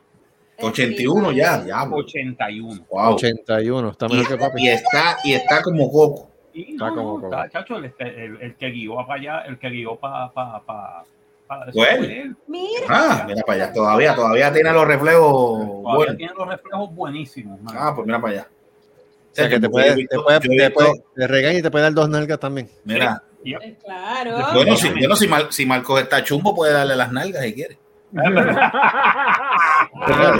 81 0.59 1.31
ya, 1.31 1.59
diablo. 1.63 1.97
81. 1.97 2.85
Wow. 2.89 3.13
81, 3.15 3.89
está 3.91 4.05
Y, 4.09 4.13
mejor 4.13 4.27
que 4.27 4.37
papi. 4.37 4.63
y 4.63 4.69
está, 4.69 5.17
y 5.23 5.33
está 5.33 5.61
como 5.61 5.91
coco. 5.91 6.29
Y 6.53 6.71
Está 6.73 6.89
no, 6.89 6.95
como- 6.95 7.23
está, 7.25 7.49
chacho, 7.49 7.77
el, 7.77 7.93
el, 7.99 8.37
el 8.41 8.55
que 8.55 8.69
guió 8.71 8.95
para 9.05 9.19
allá, 9.19 9.41
el 9.47 9.59
que 9.59 9.69
guió 9.69 9.95
para. 9.95 10.31
Pa, 10.31 10.61
pa, 10.65 11.03
pa, 11.47 11.63
eso 11.67 11.71
Bueno. 11.77 11.97
fue 11.97 12.21
él. 12.21 12.35
Mira. 12.47 12.85
Ah, 12.89 13.23
mira 13.27 13.41
para 13.43 13.63
allá. 13.63 13.73
Todavía, 13.73 14.15
todavía 14.15 14.53
tiene 14.53 14.71
los 14.71 14.85
reflejos 14.87 15.31
Todavía 15.31 15.95
buenos. 15.95 16.17
tiene 16.17 16.33
los 16.37 16.47
reflejos 16.47 16.95
buenísimos. 16.95 17.61
man. 17.61 17.75
Ah, 17.77 17.93
pues 17.95 18.05
mira 18.05 18.21
para 18.21 18.33
allá. 18.33 18.47
O 18.49 19.35
sea, 19.39 19.49
que 19.49 19.59
te 19.59 19.69
puede, 19.69 19.95
visto- 19.95 20.17
te 20.17 20.23
puede, 20.23 20.39
te 20.39 20.47
visto- 20.49 20.73
puede- 20.73 21.03
te 21.15 21.27
regaña 21.27 21.59
y 21.59 21.61
te 21.61 21.69
puede 21.71 21.83
dar 21.83 21.93
dos 21.93 22.09
nalgas 22.09 22.39
también. 22.39 22.69
Mira, 22.83 23.23
Yep. 23.43 23.61
Eh, 23.61 23.77
Claro. 23.85 24.35
bueno, 24.55 24.75
si, 24.75 24.89
bueno, 24.89 25.15
si, 25.15 25.27
Mar- 25.27 25.47
si 25.51 25.65
Marcos 25.65 26.01
está 26.01 26.23
chumbo, 26.23 26.53
puede 26.55 26.73
darle 26.73 26.95
las 26.95 27.11
nalgas 27.11 27.43
si 27.43 27.53
quiere. 27.53 27.77
Denle 28.11 28.41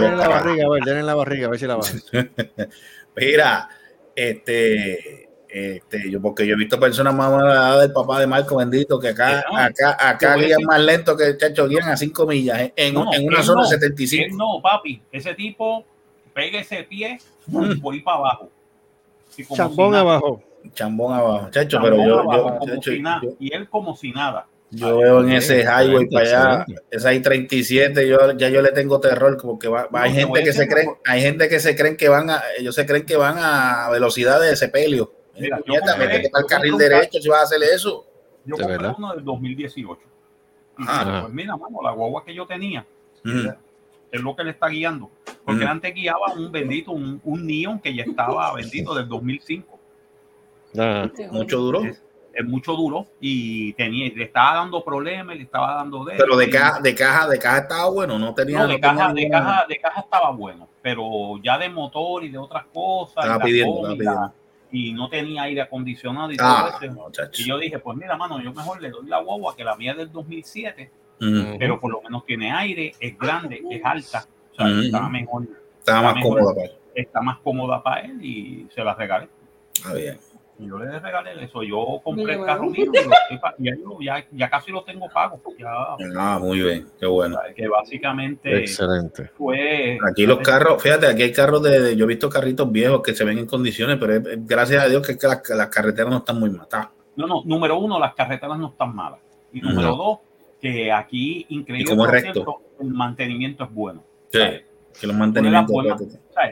en 0.08 0.18
la 0.18 0.28
barriga, 0.28 0.66
a 0.66 0.68
ver, 0.70 0.82
denle 0.84 1.02
la 1.02 1.14
barriga, 1.14 1.46
a 1.46 1.50
ver 1.50 1.58
si 1.60 1.66
la 1.66 1.76
baja. 1.76 1.92
Mira, 3.16 3.68
este, 4.14 5.27
este, 5.50 6.10
yo 6.10 6.20
porque 6.20 6.46
yo 6.46 6.54
he 6.54 6.58
visto 6.58 6.78
personas 6.78 7.14
más 7.14 7.30
edad 7.54 7.80
del 7.80 7.92
papá 7.92 8.20
de 8.20 8.26
Marco 8.26 8.56
bendito 8.56 8.98
que 9.00 9.08
acá, 9.08 9.44
No, 9.50 9.56
acá, 9.58 9.96
acá 9.98 10.34
voy 10.34 10.44
guían 10.46 10.62
más 10.64 10.80
lento 10.80 11.16
que 11.16 11.24
el 11.24 11.38
chacho 11.38 11.66
guían 11.68 11.88
a 11.88 11.96
5 11.96 12.26
millas 12.26 12.60
eh, 12.60 12.72
en, 12.76 12.94
No, 12.94 13.12
en 13.14 13.26
una 13.26 13.42
zona 13.42 13.62
no, 13.62 13.68
de 13.68 13.74
Él 13.76 13.80
75. 13.80 14.36
no, 14.36 14.60
papi. 14.62 15.00
Ese 15.10 15.34
tipo 15.34 15.84
pega 16.34 16.60
ese 16.60 16.82
pie 16.84 17.18
Mm. 17.46 17.80
por 17.80 17.94
ir 17.94 18.04
para 18.04 18.18
abajo. 18.18 18.50
Y 19.36 19.44
Chambón 19.54 19.92
si 19.94 19.98
abajo. 20.00 20.42
Chambón 20.74 21.14
abajo, 21.14 21.48
chacho, 21.50 21.68
Chambón 21.78 21.90
pero 21.92 22.06
yo, 22.06 22.20
abajo, 22.20 22.36
yo, 22.36 22.58
como 22.58 22.74
chacho, 22.74 22.90
si 22.90 23.00
nada. 23.00 23.20
yo- 23.22 23.36
Y 23.40 23.54
él 23.54 23.68
como 23.70 23.96
si 23.96 24.10
nada. 24.12 24.46
yo 24.70 24.98
veo 24.98 25.20
en 25.22 25.32
ese 25.32 25.60
highway 25.62 26.06
para 26.10 26.26
allá, 26.26 26.66
esa 26.90 27.14
I-37, 27.14 28.06
yo, 28.06 28.32
ya 28.36 28.50
yo 28.50 28.60
le 28.60 28.72
tengo 28.72 29.00
terror, 29.00 29.38
como 29.38 29.58
que 29.58 29.68
va, 29.68 29.84
va- 29.84 29.88
No, 29.90 29.98
hay 30.04 30.10
te 30.12 30.16
gente 30.18 30.28
voy 30.30 30.44
que 30.44 30.52
se 30.52 30.68
creen, 30.68 30.88
una 30.88 30.98
hay 31.06 31.22
gente 31.22 31.48
que 31.48 31.58
se 31.60 31.74
creen 31.74 31.96
que 31.96 32.08
van 32.10 32.28
a, 32.28 32.42
ellos 32.58 32.74
se 32.74 32.84
creen 32.84 33.06
que 33.06 33.16
van 33.16 33.36
a 33.38 33.88
velocidad 33.90 34.38
de 34.42 34.54
sepelio. 34.56 35.14
Métete 35.38 36.30
para 36.30 36.42
el 36.42 36.46
carril 36.48 36.76
derecho 36.76 37.20
si 37.20 37.28
vas 37.28 37.40
a 37.40 37.42
hacer 37.44 37.62
eso. 37.62 38.04
Yo 38.44 38.56
compré 38.56 38.76
verdad. 38.78 38.94
uno 38.96 39.14
del 39.14 39.24
2018. 39.24 40.00
Y 40.78 40.82
dije, 40.82 40.94
pues 41.22 41.32
mira, 41.32 41.56
mano, 41.56 41.78
la 41.82 41.90
guagua 41.92 42.24
que 42.24 42.32
yo 42.34 42.46
tenía 42.46 42.86
Ujú. 43.24 43.52
es 44.12 44.20
lo 44.20 44.34
que 44.36 44.44
le 44.44 44.50
está 44.50 44.68
guiando. 44.68 45.10
Porque 45.44 45.62
Ujú. 45.64 45.70
antes 45.72 45.94
guiaba 45.94 46.32
un 46.34 46.50
bendito, 46.52 46.92
un, 46.92 47.20
un 47.24 47.46
Neon 47.46 47.80
que 47.80 47.94
ya 47.94 48.04
estaba 48.04 48.54
bendito 48.56 48.94
del 48.94 49.08
2005. 49.08 49.78
Ah, 50.78 51.08
Mucho 51.32 51.58
duro. 51.58 51.84
Es, 51.84 52.02
es 52.34 52.44
mucho 52.46 52.74
duro 52.74 53.06
y 53.20 53.72
tenía, 53.72 54.12
le 54.14 54.24
estaba 54.24 54.58
dando 54.58 54.84
problemas, 54.84 55.34
le 55.36 55.42
estaba 55.42 55.74
dando 55.74 56.04
de 56.04 56.14
Pero 56.16 56.36
de 56.36 56.48
caja, 56.48 56.80
de 56.80 56.94
caja, 56.94 57.26
de 57.28 57.38
caja 57.38 57.58
estaba 57.58 57.90
bueno, 57.90 58.16
no 58.18 58.32
tenía. 58.34 58.58
No, 58.60 58.68
de 58.68 58.74
no 58.74 58.80
caja, 58.80 59.08
tenía 59.08 59.24
de 59.24 59.30
caja, 59.30 59.66
de 59.68 59.76
caja 59.80 60.00
estaba 60.02 60.30
bueno, 60.30 60.68
pero 60.80 61.38
ya 61.42 61.58
de 61.58 61.68
motor 61.68 62.22
y 62.24 62.28
de 62.28 62.38
otras 62.38 62.64
cosas. 62.72 63.24
Estaba 63.24 63.42
pidiendo, 63.44 63.74
estaba 63.78 63.94
y 63.94 63.98
la- 63.98 64.04
pidiendo. 64.12 64.32
Y 64.70 64.92
no 64.92 65.08
tenía 65.08 65.42
aire 65.42 65.62
acondicionado 65.62 66.30
y 66.32 66.36
Ah, 66.40 66.68
todo 66.80 66.86
eso. 66.86 66.94
no, 66.94 67.10
chacho. 67.10 67.42
Y 67.42 67.46
yo 67.46 67.58
dije, 67.58 67.78
pues 67.78 67.96
mira, 67.96 68.16
mano, 68.16 68.40
yo 68.42 68.52
mejor 68.52 68.80
le 68.82 68.90
doy 68.90 69.06
la 69.06 69.20
guagua 69.20 69.56
que 69.56 69.64
la 69.64 69.76
mía 69.76 69.92
es 69.92 69.98
del 69.98 70.12
2007, 70.12 70.90
Ujú. 71.20 71.56
pero 71.58 71.80
por 71.80 71.90
lo 71.90 72.02
menos 72.02 72.24
tiene 72.26 72.52
aire, 72.52 72.92
es 73.00 73.18
grande, 73.18 73.62
es 73.70 73.84
alta. 73.84 74.26
O 74.52 74.54
sea, 74.56 74.66
Ujú. 74.66 74.80
está 74.80 75.08
mejor, 75.08 75.46
Estaba 75.78 76.02
más 76.02 76.14
mejor. 76.16 76.38
cómoda 76.38 76.54
para 76.54 76.66
él. 76.66 76.72
está 76.94 77.20
más 77.22 77.38
cómoda 77.38 77.82
para 77.82 78.00
él 78.02 78.24
y 78.24 78.66
se 78.74 78.82
la 78.84 78.94
regalé. 78.94 79.28
Está 79.74 79.94
bien. 79.94 80.18
Y 80.60 80.66
yo 80.66 80.78
le 80.78 80.98
regalé 80.98 81.44
eso. 81.44 81.62
Yo 81.62 82.00
compré 82.02 82.34
el 82.34 82.44
carro 82.44 82.68
mío 82.68 82.86
y 82.92 83.04
lo 83.04 83.10
ya, 83.58 83.76
yo- 83.76 83.98
ya, 84.00 84.26
ya 84.32 84.50
casi 84.50 84.72
lo 84.72 84.82
tengo 84.82 85.08
pago. 85.08 85.40
Ya, 85.58 85.68
Ah, 86.16 86.38
muy 86.40 86.60
bien, 86.60 86.86
qué 86.98 87.06
bueno. 87.06 87.38
que 87.54 87.68
básicamente 87.68 88.58
excelente. 88.60 89.30
fue. 89.36 89.98
Aquí 90.10 90.26
los 90.26 90.38
carros, 90.40 90.82
fíjate, 90.82 91.06
aquí 91.06 91.22
hay 91.22 91.32
carros 91.32 91.62
de, 91.62 91.80
de- 91.80 91.96
yo 91.96 92.04
he 92.04 92.08
visto 92.08 92.28
carritos 92.28 92.70
viejos 92.72 93.02
que 93.02 93.14
se 93.14 93.24
ven 93.24 93.38
en 93.38 93.46
condiciones, 93.46 93.98
pero 94.00 94.14
es- 94.14 94.26
es- 94.26 94.46
gracias 94.46 94.82
a 94.82 94.88
Dios 94.88 95.06
que, 95.06 95.16
que 95.16 95.26
las, 95.28 95.42
las 95.50 95.68
carreteras 95.68 96.10
no 96.10 96.18
están 96.18 96.40
muy 96.40 96.50
matadas. 96.50 96.88
No, 97.16 97.26
no, 97.26 97.42
número 97.44 97.78
uno, 97.78 97.98
las 98.00 98.14
carreteras 98.14 98.58
no 98.58 98.68
están 98.70 98.94
malas. 98.94 99.20
Y 99.52 99.60
número 99.60 99.88
No. 99.90 99.96
dos, 99.96 100.18
que 100.60 100.90
aquí, 100.92 101.46
increíble, 101.50 101.90
como 101.90 102.04
es 102.06 102.10
por 102.10 102.20
cierto, 102.32 102.60
el 102.80 102.88
mantenimiento 102.92 103.64
es 103.64 103.72
bueno. 103.72 104.02
Sí. 104.32 104.38
¿sabes? 104.38 104.62
Que 105.00 105.06
los 105.06 105.16
mantenimientos. 105.16 105.74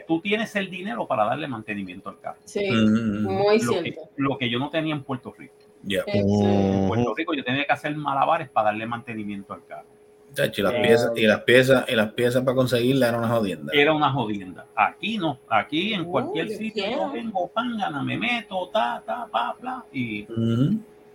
Tú 0.07 0.21
tienes 0.21 0.55
el 0.55 0.69
dinero 0.69 1.05
para 1.07 1.25
darle 1.25 1.47
mantenimiento 1.47 2.09
al 2.09 2.19
carro. 2.19 2.37
Sí, 2.45 2.69
Mm, 2.71 3.23
muy 3.25 3.59
Lo 3.61 3.71
que, 3.73 3.81
cierto. 3.83 4.01
lo 4.15 4.37
que 4.37 4.49
yo 4.49 4.59
no 4.59 4.69
tenía 4.69 4.93
en 4.95 5.03
Puerto 5.03 5.33
Rico. 5.37 5.53
Ya. 5.83 6.03
En. 6.07 6.87
Puerto 6.87 7.13
Rico 7.15 7.33
yo 7.33 7.43
tenía 7.43 7.65
que 7.65 7.71
hacer 7.73 7.95
malabares 7.95 8.49
para 8.49 8.67
darle 8.67 8.85
mantenimiento 8.85 9.53
al 9.53 9.65
carro. 9.65 9.87
Chacho, 10.33 10.61
y 10.61 10.63
las 10.63 10.73
Eh, 10.73 10.81
piezas, 10.81 11.11
y 11.15 11.21
las 11.25 11.41
piezas, 11.41 11.85
y 11.89 11.95
las 11.95 12.11
piezas 12.13 12.43
para 12.43 12.55
conseguirla 12.55 13.07
era 13.09 13.17
una 13.17 13.27
jodienda. 13.29 13.71
Era 13.73 13.93
una 13.93 14.11
jodienda. 14.11 14.65
Aquí 14.75 15.17
no, 15.17 15.39
aquí 15.49 15.93
en 15.93 16.05
cualquier 16.05 16.49
sitio 16.49 16.85
yo 16.89 17.11
tengo 17.11 17.47
pángana, 17.47 18.03
me 18.03 18.17
meto, 18.17 18.69
ta, 18.69 19.01
ta, 19.05 19.25
pa, 19.31 19.55
bla, 19.59 19.83
y, 19.91 20.27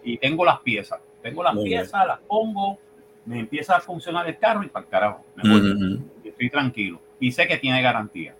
y 0.03 0.17
tengo 0.19 0.45
las 0.45 0.61
piezas. 0.61 1.01
Tengo 1.23 1.43
las 1.43 1.55
Muy 1.55 1.65
bien. 1.65 1.83
piezas, 1.83 2.07
las 2.07 2.19
pongo, 2.21 2.79
me 3.27 3.39
empieza 3.39 3.77
a 3.77 3.81
funcionar 3.81 4.27
el 4.29 4.39
carro 4.39 4.65
y 4.65 4.69
para 4.69 4.85
el 4.87 4.91
carajo. 4.91 5.25
Me 5.37 5.49
voy. 5.51 5.71
Ujú. 5.71 6.05
Y 6.25 6.29
Estoy 6.29 6.51
tranquilo. 6.51 7.01
Y 7.23 7.31
sé 7.33 7.47
que 7.47 7.57
tiene 7.57 7.81
garantía. 7.83 8.35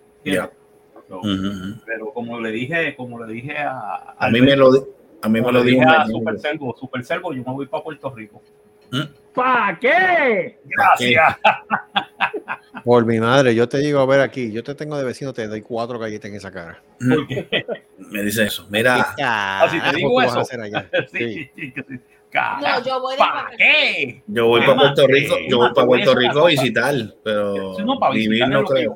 So. 1.07 1.21
Pero 1.85 2.11
como 2.13 2.39
le 2.39 2.51
dije, 2.51 2.95
como 2.95 3.23
le 3.23 3.31
dije 3.33 3.57
a, 3.57 4.13
A 4.17 4.29
mí 4.29 4.41
me 4.41 4.55
lo, 4.55 4.69
a 5.21 5.29
mí 5.29 5.41
me 5.41 5.51
lo 5.51 5.63
dije 5.63 5.83
a. 5.83 6.05
Super 6.05 6.37
Servo, 6.39 6.75
Super 6.77 7.03
Servo, 7.03 7.33
yo 7.33 7.43
me 7.45 7.51
voy 7.53 7.65
para 7.67 7.83
Puerto 7.83 8.09
Rico. 8.13 8.41
¿Para 9.33 9.79
qué? 9.79 10.59
Gracias. 10.65 11.37
Por 12.83 13.05
mi 13.05 13.19
madre, 13.19 13.55
yo 13.55 13.67
te 13.69 13.77
digo 13.79 13.99
a 13.99 14.05
ver 14.05 14.19
aquí, 14.19 14.51
yo 14.51 14.63
te 14.63 14.75
tengo 14.75 14.97
de 14.97 15.03
vecino, 15.05 15.31
te 15.33 15.47
doy 15.47 15.61
cuatro 15.61 15.97
galletas 15.97 16.29
en 16.29 16.35
esa 16.37 16.51
cara. 16.51 16.81
Me 16.99 18.21
dice 18.21 18.43
eso. 18.43 18.67
Mira, 18.69 19.15
Ah, 19.21 19.67
si 19.71 19.79
te 19.79 19.89
¿qué 19.91 19.95
digo 19.97 20.09
tú 20.09 20.15
vas 20.15 20.27
eso. 20.27 20.39
a 20.39 20.41
hacer 20.41 20.61
allá? 20.61 20.89
sí, 21.11 21.33
Sí. 21.33 21.51
sí, 21.55 21.73
carajo, 22.33 22.79
No, 22.79 22.85
yo 22.85 22.99
voy 23.01 23.13
de 23.13 23.17
¿Para 23.19 23.49
qué? 23.57 24.23
yo 24.27 24.47
voy 24.47 24.61
para 24.61 24.75
Puerto 24.75 25.07
Rico, 25.07 25.35
eh, 25.37 25.47
yo 25.49 25.57
voy 25.59 25.73
para 25.73 25.87
Puerto 25.87 26.15
Rico 26.15 26.39
a 26.45 26.47
visitar, 26.47 26.95
pero 27.23 27.75
no, 27.85 27.99
para 27.99 28.13
vivir 28.13 28.47
no 28.47 28.63
creo. 28.65 28.95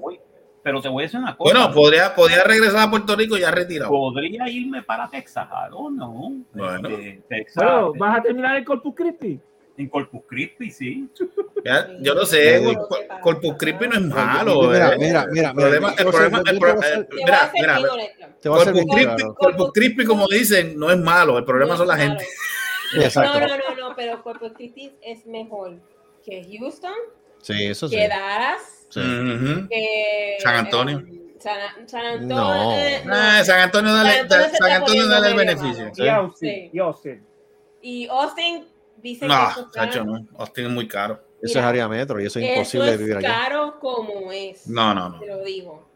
Pero 0.64 0.82
te 0.82 0.90
voy 0.90 1.04
a 1.04 1.06
decir 1.06 1.20
una 1.22 1.38
cosa. 1.38 1.54
Bueno, 1.54 1.74
podría, 1.74 2.14
podría 2.14 2.44
regresar 2.44 2.88
a 2.88 2.90
Puerto 2.90 3.16
Rico 3.16 3.38
ya 3.38 3.52
retirado. 3.52 3.90
podría 3.90 4.50
irme 4.50 4.82
para 4.82 5.10
Texas, 5.10 5.48
don't 5.72 5.96
know. 5.96 6.44
Bueno. 6.54 6.90
Este, 6.90 7.22
Texas, 7.30 7.64
Bueno, 7.64 7.94
¿vas 7.98 8.20
a 8.20 8.22
terminar 8.24 8.58
el 8.58 8.66
Corpus 8.66 8.94
Christi? 8.96 9.40
en 9.80 9.90
Corpus 9.90 10.22
Christi, 10.28 10.72
sí. 10.72 11.08
Ya, 11.64 11.88
yo 12.02 12.16
no 12.16 12.26
sé, 12.26 12.60
Sí. 12.68 12.76
Cor- 12.76 13.08
Corpus 13.22 13.56
Christi 13.60 13.88
no 13.88 13.94
es 13.94 14.02
malo. 14.02 14.62
Mira, 14.72 14.94
eh. 14.94 14.98
mira, 15.00 15.28
mira, 15.32 15.50
El 15.50 15.56
problema, 15.56 15.94
el 15.96 16.06
problema, 16.08 16.42
el 16.48 16.54
yo 16.56 16.60
pro- 16.60 16.70
te 16.70 16.76
voy 16.76 16.84
a 16.84 16.88
el- 16.88 16.94
hacer- 16.94 17.08
Te 17.08 17.16
voy 17.16 17.22
a 17.22 17.26
mira, 17.28 17.40
ser 17.40 17.54
mira, 17.54 17.76
Corpus 18.42 18.86
Christi, 18.96 19.16
claro. 19.16 19.36
Corpus 19.36 19.72
Christi, 19.74 20.06
como 20.06 20.28
dicen, 20.28 20.80
no 20.80 20.90
es 20.92 20.98
malo. 20.98 21.38
El 21.38 21.46
problema 21.46 21.78
son 21.78 21.88
la 21.88 21.96
No, 21.96 22.02
gente. 22.02 22.26
Exacto. 23.04 23.40
No, 23.40 23.48
no, 23.48 23.58
no, 23.58 23.90
no, 23.90 23.96
pero 23.96 24.22
Corpus 24.24 24.54
Christi 24.54 24.92
es 25.02 25.26
mejor 25.26 25.80
que 26.26 26.46
Houston, 26.60 26.94
Sí, 27.42 27.66
eso 27.66 27.88
sí. 27.88 27.96
que 27.96 28.08
Dallas, 28.08 28.88
Sí. 28.90 29.02
Que 29.70 30.38
San 30.40 30.56
Antonio. 30.56 31.00
eh, 31.00 31.36
San, 31.40 31.88
San 31.88 32.06
Antonio. 32.06 32.36
No. 32.36 32.72
eh, 32.78 33.04
Ah, 33.12 33.42
San 33.44 33.60
Antonio 33.60 33.94
dale, 33.94 34.12
San 34.12 34.22
Antonio 34.42 34.58
San 34.58 34.72
Antonio 34.72 35.08
dale 35.08 35.28
el 35.30 35.36
beneficio. 35.36 35.92
Y 35.96 36.08
Austin. 36.08 36.50
Sí. 36.50 36.70
Y 36.74 36.80
Austin. 36.80 37.26
Y 37.82 38.08
Austin 38.08 38.68
dice 38.98 39.28
No, 39.28 39.36
que 39.54 39.60
eso 39.62 39.70
chacho, 39.72 40.04
no. 40.04 40.26
Austin 40.38 40.66
es 40.66 40.72
muy 40.72 40.88
caro. 40.88 41.22
Eso 41.42 41.50
Mira, 41.60 41.62
es 41.62 41.66
área 41.68 41.88
metro 41.88 42.20
y 42.20 42.26
eso 42.26 42.40
es 42.40 42.46
eso 42.46 42.54
imposible 42.56 42.88
de 42.88 42.94
es 42.94 43.00
vivir 43.00 43.18
allá. 43.18 43.28
caro 43.28 43.80
como 43.80 44.32
es. 44.32 44.68
No, 44.68 44.94
no, 44.96 45.10
no. 45.10 45.20
Te 45.20 45.28
lo 45.28 45.44
digo. 45.44 45.87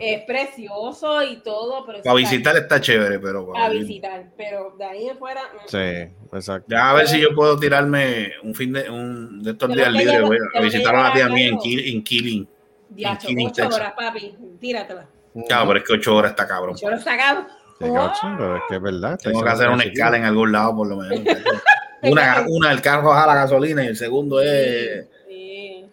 Es 0.00 0.24
precioso 0.24 1.22
y 1.22 1.36
todo, 1.42 1.84
pero 1.84 2.02
Para 2.02 2.14
visitar 2.16 2.56
está 2.56 2.80
chévere, 2.80 3.18
pero 3.18 3.52
para 3.52 3.68
visitar, 3.68 4.26
pero 4.36 4.74
de 4.78 4.84
ahí 4.84 5.08
en 5.08 5.18
fuera. 5.18 5.42
mm. 5.42 5.68
Sí, 5.68 6.10
exacto. 6.36 6.66
Ya 6.70 6.90
a 6.90 6.94
ver 6.94 7.06
si 7.06 7.20
yo 7.20 7.34
puedo 7.34 7.58
tirarme 7.58 8.32
un 8.42 8.54
fin 8.54 8.72
de 8.72 8.88
un 8.88 9.42
de 9.42 9.50
estos 9.50 9.68
días 9.74 9.92
libres. 9.92 10.22
Voy 10.22 10.38
a 10.54 10.60
visitar 10.60 10.94
a 10.96 11.00
una 11.00 11.12
tía 11.12 11.26
a 11.26 11.28
mía 11.28 11.48
en. 11.48 11.58
Kill- 11.58 11.92
en 11.94 12.02
Killing. 12.02 12.48
Diacho, 12.88 13.28
Killing, 13.28 13.46
ocho 13.48 13.54
Texas. 13.62 13.74
horas, 13.76 13.92
papi. 13.94 14.34
Tíratela. 14.58 15.06
Claro, 15.46 15.66
pero 15.68 15.78
es 15.80 15.84
que 15.86 15.92
ocho 15.92 16.16
horas 16.16 16.30
está 16.30 16.46
cabrón. 16.48 16.74
Yo 16.80 16.90
lo 16.90 16.98
sacaba. 16.98 17.46
Sí, 17.78 17.84
cacho, 17.92 18.26
pero 18.38 18.56
es 18.56 18.62
que 18.68 18.74
es 18.76 18.82
verdad. 18.82 19.18
Tengo 19.22 19.42
que 19.42 19.48
hacer 19.50 19.68
una 19.68 19.84
escala 19.84 20.16
en 20.16 20.24
algún 20.24 20.50
lado, 20.50 20.74
por 20.76 20.88
lo 20.88 20.96
menos. 20.96 21.18
Una, 22.02 22.44
una 22.48 22.70
el 22.70 22.80
carro 22.80 23.12
a 23.12 23.26
la 23.26 23.34
gasolina 23.34 23.82
y 23.82 23.88
el 23.88 23.96
segundo 23.96 24.40
es. 24.40 25.04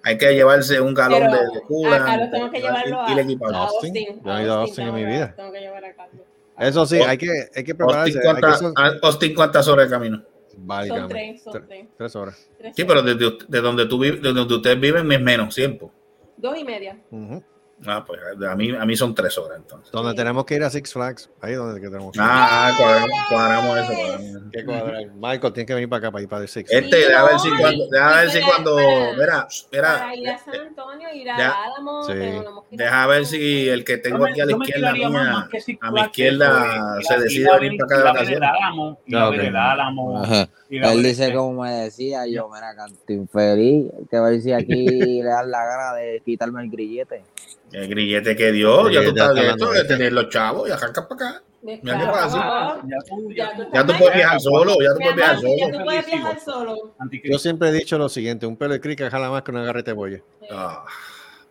Hay 0.05 0.19
que 0.19 0.35
llevarse 0.35 0.79
un 0.79 0.93
galón 0.93 1.19
Pero 1.19 1.31
de, 1.31 1.39
de 1.59 1.61
coolant, 1.67 2.01
a 2.03 2.05
Carlos 2.05 2.29
tengo 2.31 2.51
que 2.51 2.61
llevarlo 2.61 3.01
a, 3.01 3.09
y 3.09 3.13
el 3.13 3.19
a 3.19 3.21
Austin. 3.23 3.97
Austin. 3.97 4.21
Yo 4.23 4.37
he 4.37 4.43
ido 4.43 4.53
a 4.53 4.61
Austin 4.61 4.87
en 4.87 4.93
mi 4.93 5.03
vida. 5.03 5.33
Tengo 5.35 5.51
que 5.51 5.59
llevar 5.59 5.83
a 5.83 5.93
Carlos. 5.95 6.21
Eso 6.59 6.85
sí, 6.85 6.97
hay 7.01 7.17
que, 7.17 7.27
hay 7.27 7.63
que 7.63 7.71
Austin, 7.71 7.75
prepararse. 7.77 8.09
Hay 8.09 8.13
que 8.13 8.21
¿cuántas, 8.21 8.59
son- 8.59 8.73
Austin, 9.01 9.33
¿cuántas 9.33 9.67
horas 9.67 9.89
de 9.89 9.95
camino? 9.95 10.23
Son 10.47 10.67
válgame, 10.67 11.07
tres, 11.09 11.41
son 11.43 11.53
tre- 11.53 11.65
tres. 11.67 11.87
tres 11.97 12.15
horas. 12.15 12.49
tres 12.59 12.75
Sí, 12.75 12.83
pero 12.85 13.01
desde, 13.01 13.37
de 13.47 13.61
donde 13.61 13.87
tú 13.87 13.97
vives, 13.97 14.21
de 14.21 14.31
donde 14.31 14.53
ustedes 14.53 14.79
viven 14.79 15.11
es 15.11 15.19
menos 15.21 15.55
tiempo. 15.55 15.91
Dos 16.37 16.55
y 16.55 16.63
media. 16.63 16.99
Ujú. 17.09 17.43
Ah, 17.85 18.03
pues 18.07 18.19
a 18.49 18.55
mí, 18.55 18.73
a 18.73 18.85
mí 18.85 18.95
son 18.95 19.13
tres 19.13 19.37
horas 19.37 19.57
entonces. 19.57 19.91
Donde 19.91 20.13
tenemos 20.15 20.45
que 20.45 20.55
ir 20.55 20.63
a 20.63 20.69
Six 20.69 20.93
Flags. 20.93 21.29
Ahí 21.41 21.51
es 21.51 21.57
donde 21.57 21.81
que 21.81 21.87
tenemos 21.89 22.13
que 22.13 22.19
ir. 22.19 22.23
Ah, 22.25 22.71
cuadramos, 22.77 23.09
cuadramos 23.29 23.77
eso. 23.77 23.87
cuadramos 23.93 24.21
eso. 24.25 24.39
Que 24.51 24.65
cuadrar. 24.65 25.05
Michael, 25.13 25.53
tienes 25.53 25.67
que 25.67 25.73
venir 25.73 25.89
para 25.89 25.97
acá 25.99 26.11
para 26.11 26.21
ir 26.23 26.29
para 26.29 26.41
el 26.43 26.47
Six. 26.47 26.71
Este, 26.71 26.89
Sí, 26.97 27.03
déjame 27.09 27.23
ver 27.25 27.33
no, 27.33 27.39
si 27.39 27.49
cuando, 27.59 27.87
y 27.91 28.21
ver 28.21 28.29
si 28.31 28.41
cuando, 28.41 28.75
mira, 28.77 29.47
mira, 29.73 29.97
Para 29.99 30.15
ir 30.15 30.29
a 30.29 30.37
San 30.37 30.55
Antonio, 30.55 31.07
ir 31.13 31.29
a 31.29 31.37
Ya. 31.37 31.51
Álamo. 31.65 32.03
Sí. 32.03 32.13
tenemos 32.13 32.63
que 32.69 32.75
ir 32.75 32.81
a- 32.81 32.85
deja 32.85 33.07
ver 33.07 33.25
si 33.25 33.69
el 33.69 33.83
que 33.83 33.97
tengo 33.97 34.25
aquí 34.25 34.39
a 34.39 34.45
la 34.45 34.51
izquierda 34.53 34.93
mía, 34.93 35.07
a 35.11 35.11
mi 35.11 35.49
Flags 35.49 36.07
izquierda 36.07 37.01
se 37.01 37.13
a- 37.13 37.19
decide 37.19 37.41
ir 37.41 37.49
a 37.49 37.59
venir 37.59 37.79
para 37.79 37.85
acá 37.85 37.95
de 37.97 38.01
a 38.09 38.13
vacaciones. 38.13 38.49
Álamo, 38.55 38.99
ir 39.05 39.15
Ah, 39.17 39.25
a 39.25 39.29
ver 39.31 39.39
ok. 39.41 39.45
el 39.47 39.55
Álamo, 39.55 40.23
a 40.23 40.47
Él 40.93 41.03
dice 41.03 41.23
este- 41.25 41.33
como 41.35 41.61
me 41.63 41.71
decía, 41.71 42.25
yo, 42.25 42.49
mira, 42.49 42.73
canto 42.73 43.11
infeliz, 43.13 43.91
que 44.09 44.19
ver 44.19 44.41
si 44.41 44.53
aquí 44.53 44.85
le 45.21 45.23
dan 45.29 45.51
la 45.51 45.65
gana 45.65 45.93
de 45.93 46.21
quitarme 46.25 46.63
el 46.63 46.69
grillete. 46.71 47.23
El 47.71 47.87
grillete 47.87 48.35
que 48.35 48.51
dio, 48.51 48.89
ya 48.89 49.01
tú 49.01 49.09
estás 49.09 49.29
hablando 49.29 49.71
de 49.71 49.83
tener 49.85 50.13
los 50.13 50.29
chavos 50.29 50.69
y 50.69 50.71
arranca 50.71 51.07
para 51.07 51.29
acá. 51.29 51.43
Mira 51.61 51.99
qué 51.99 52.05
fácil. 52.05 52.39
Ya 52.39 52.97
tú, 53.09 53.31
ya 53.31 53.55
tú. 53.55 53.63
Ya 53.73 53.85
tú 53.85 53.91
estás 53.91 53.97
puedes 53.97 54.15
viajar 54.15 54.39
solo, 54.39 54.75
ya 54.81 54.93
tú 54.93 54.97
puedes 54.99 55.15
viajar 55.15 55.35
ya 55.35 55.41
solo. 55.41 55.77
tú 55.77 55.83
puedes 55.83 56.05
viajar 56.05 56.39
solo. 56.39 56.95
Anticristo. 56.99 57.35
Yo 57.35 57.39
siempre 57.39 57.69
he 57.69 57.71
dicho 57.71 57.97
lo 57.97 58.07
siguiente: 58.07 58.45
un 58.45 58.55
pelo 58.55 58.73
de 58.73 58.79
crica 58.81 59.09
jala 59.09 59.29
más 59.31 59.41
que 59.41 59.51
una 59.51 59.63
garreta 59.63 59.91
de 59.91 59.95
boya. 59.95 60.21
Ah, 60.51 60.85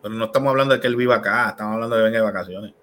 pero 0.01 0.13
no 0.13 0.25
estamos 0.25 0.49
hablando 0.51 0.73
de 0.73 0.79
que 0.79 0.87
él 0.87 0.95
viva 0.95 1.15
acá, 1.15 1.49
estamos 1.49 1.73
hablando 1.75 1.95
de 1.97 2.01
que 2.01 2.05
venga 2.05 2.19
de 2.19 2.23
vacaciones. 2.25 2.73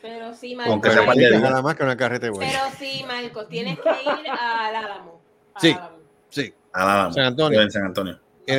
Pero 0.00 0.32
sí, 0.34 0.56
Aunque 0.66 0.88
Marco. 0.88 1.12
sea 1.14 1.30
de 1.30 1.40
jala 1.40 1.62
más 1.62 1.74
que 1.74 1.82
una 1.82 1.96
carreta 1.96 2.26
de 2.26 2.30
boya. 2.30 2.48
Pero 2.48 2.76
sí, 2.78 3.04
Marco, 3.06 3.46
tienes 3.46 3.78
que 3.78 3.88
ir 3.90 4.28
al 4.30 4.74
Álamo. 4.76 5.20
al 5.54 5.60
Sí. 5.60 5.72
Álamo. 5.72 5.96
Sí. 6.30 6.54
Álamo, 6.72 7.12
San 7.12 7.24
Antonio. 7.24 7.60
En 7.60 7.70
San 7.70 7.84
Antonio. 7.84 8.20
El 8.46 8.58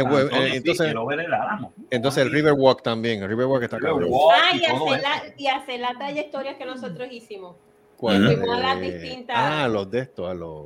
entonces, 0.53 0.93
ver 1.07 1.19
el 1.21 1.33
Álamo. 1.33 1.73
entonces 1.89 2.23
el 2.25 2.31
Riverwalk 2.31 2.81
también. 2.83 3.23
El 3.23 3.29
Riverwalk 3.29 3.63
está 3.63 3.77
cabrón. 3.79 4.03
Riverwalk 4.03 4.33
Ah, 4.43 4.55
y 4.55 4.59
y 4.59 4.65
hacer, 4.65 5.01
la, 5.01 5.23
y 5.37 5.47
hacer 5.47 5.79
la 5.79 5.93
trayectoria 5.97 6.57
que 6.57 6.65
nosotros 6.65 7.07
hicimos. 7.11 7.55
¿Cuál? 7.95 8.27
A 8.27 8.59
las 8.59 8.77
Eh, 8.77 8.91
distintas- 8.99 9.35
Ah, 9.39 9.67
los 9.67 9.89
de 9.89 9.99
estos, 10.01 10.29
a 10.29 10.33
los. 10.33 10.65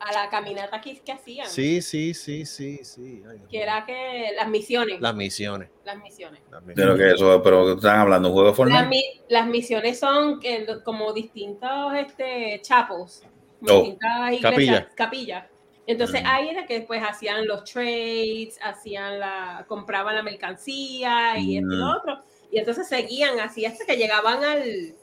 A 0.00 0.12
la 0.12 0.30
caminata 0.30 0.80
que, 0.80 0.96
que 1.00 1.10
hacían. 1.10 1.48
Sí, 1.48 1.82
sí, 1.82 2.14
sí, 2.14 2.46
sí, 2.46 2.78
sí. 2.84 3.20
Ay, 3.28 3.38
Que 3.50 3.62
era 3.62 3.84
que 3.84 4.30
las 4.36 4.48
misiones. 4.48 5.00
Las 5.00 5.12
misiones. 5.14 5.70
Las 5.84 5.98
misiones. 6.00 6.40
las 6.52 6.60
De 6.64 6.66
misiones. 6.68 6.92
lo 6.94 6.96
que 7.04 7.10
eso, 7.14 7.42
pero 7.42 7.72
están 7.72 7.98
hablando, 7.98 8.28
un 8.28 8.34
juego 8.34 8.46
de 8.46 8.50
Las, 8.52 8.56
Fortnite. 8.56 8.86
mi- 8.88 9.20
las 9.28 9.46
misiones 9.48 9.98
son 9.98 10.40
como 10.84 11.12
distintos 11.12 11.94
este, 11.96 12.60
chapos, 12.62 13.22
Oh, 13.62 13.72
distintas 13.82 14.32
iglesias, 14.34 14.42
capillas. 14.52 14.86
capillas. 14.94 15.44
Entonces 15.88 16.22
ahí 16.24 16.50
era 16.50 16.66
que 16.66 16.74
después 16.80 17.02
hacían 17.02 17.46
los 17.46 17.64
trades, 17.64 18.58
hacían 18.62 19.18
la, 19.18 19.64
compraban 19.66 20.14
la 20.14 20.22
mercancía 20.22 21.38
y 21.38 21.56
esto 21.56 21.72
y 21.72 21.76
lo 21.76 21.90
otro. 21.96 22.22
Y 22.50 22.58
entonces 22.58 22.86
seguían 22.88 23.40
así 23.40 23.64
hasta 23.66 23.84
que 23.84 23.96
llegaban 23.96 24.44
al, 24.44 24.94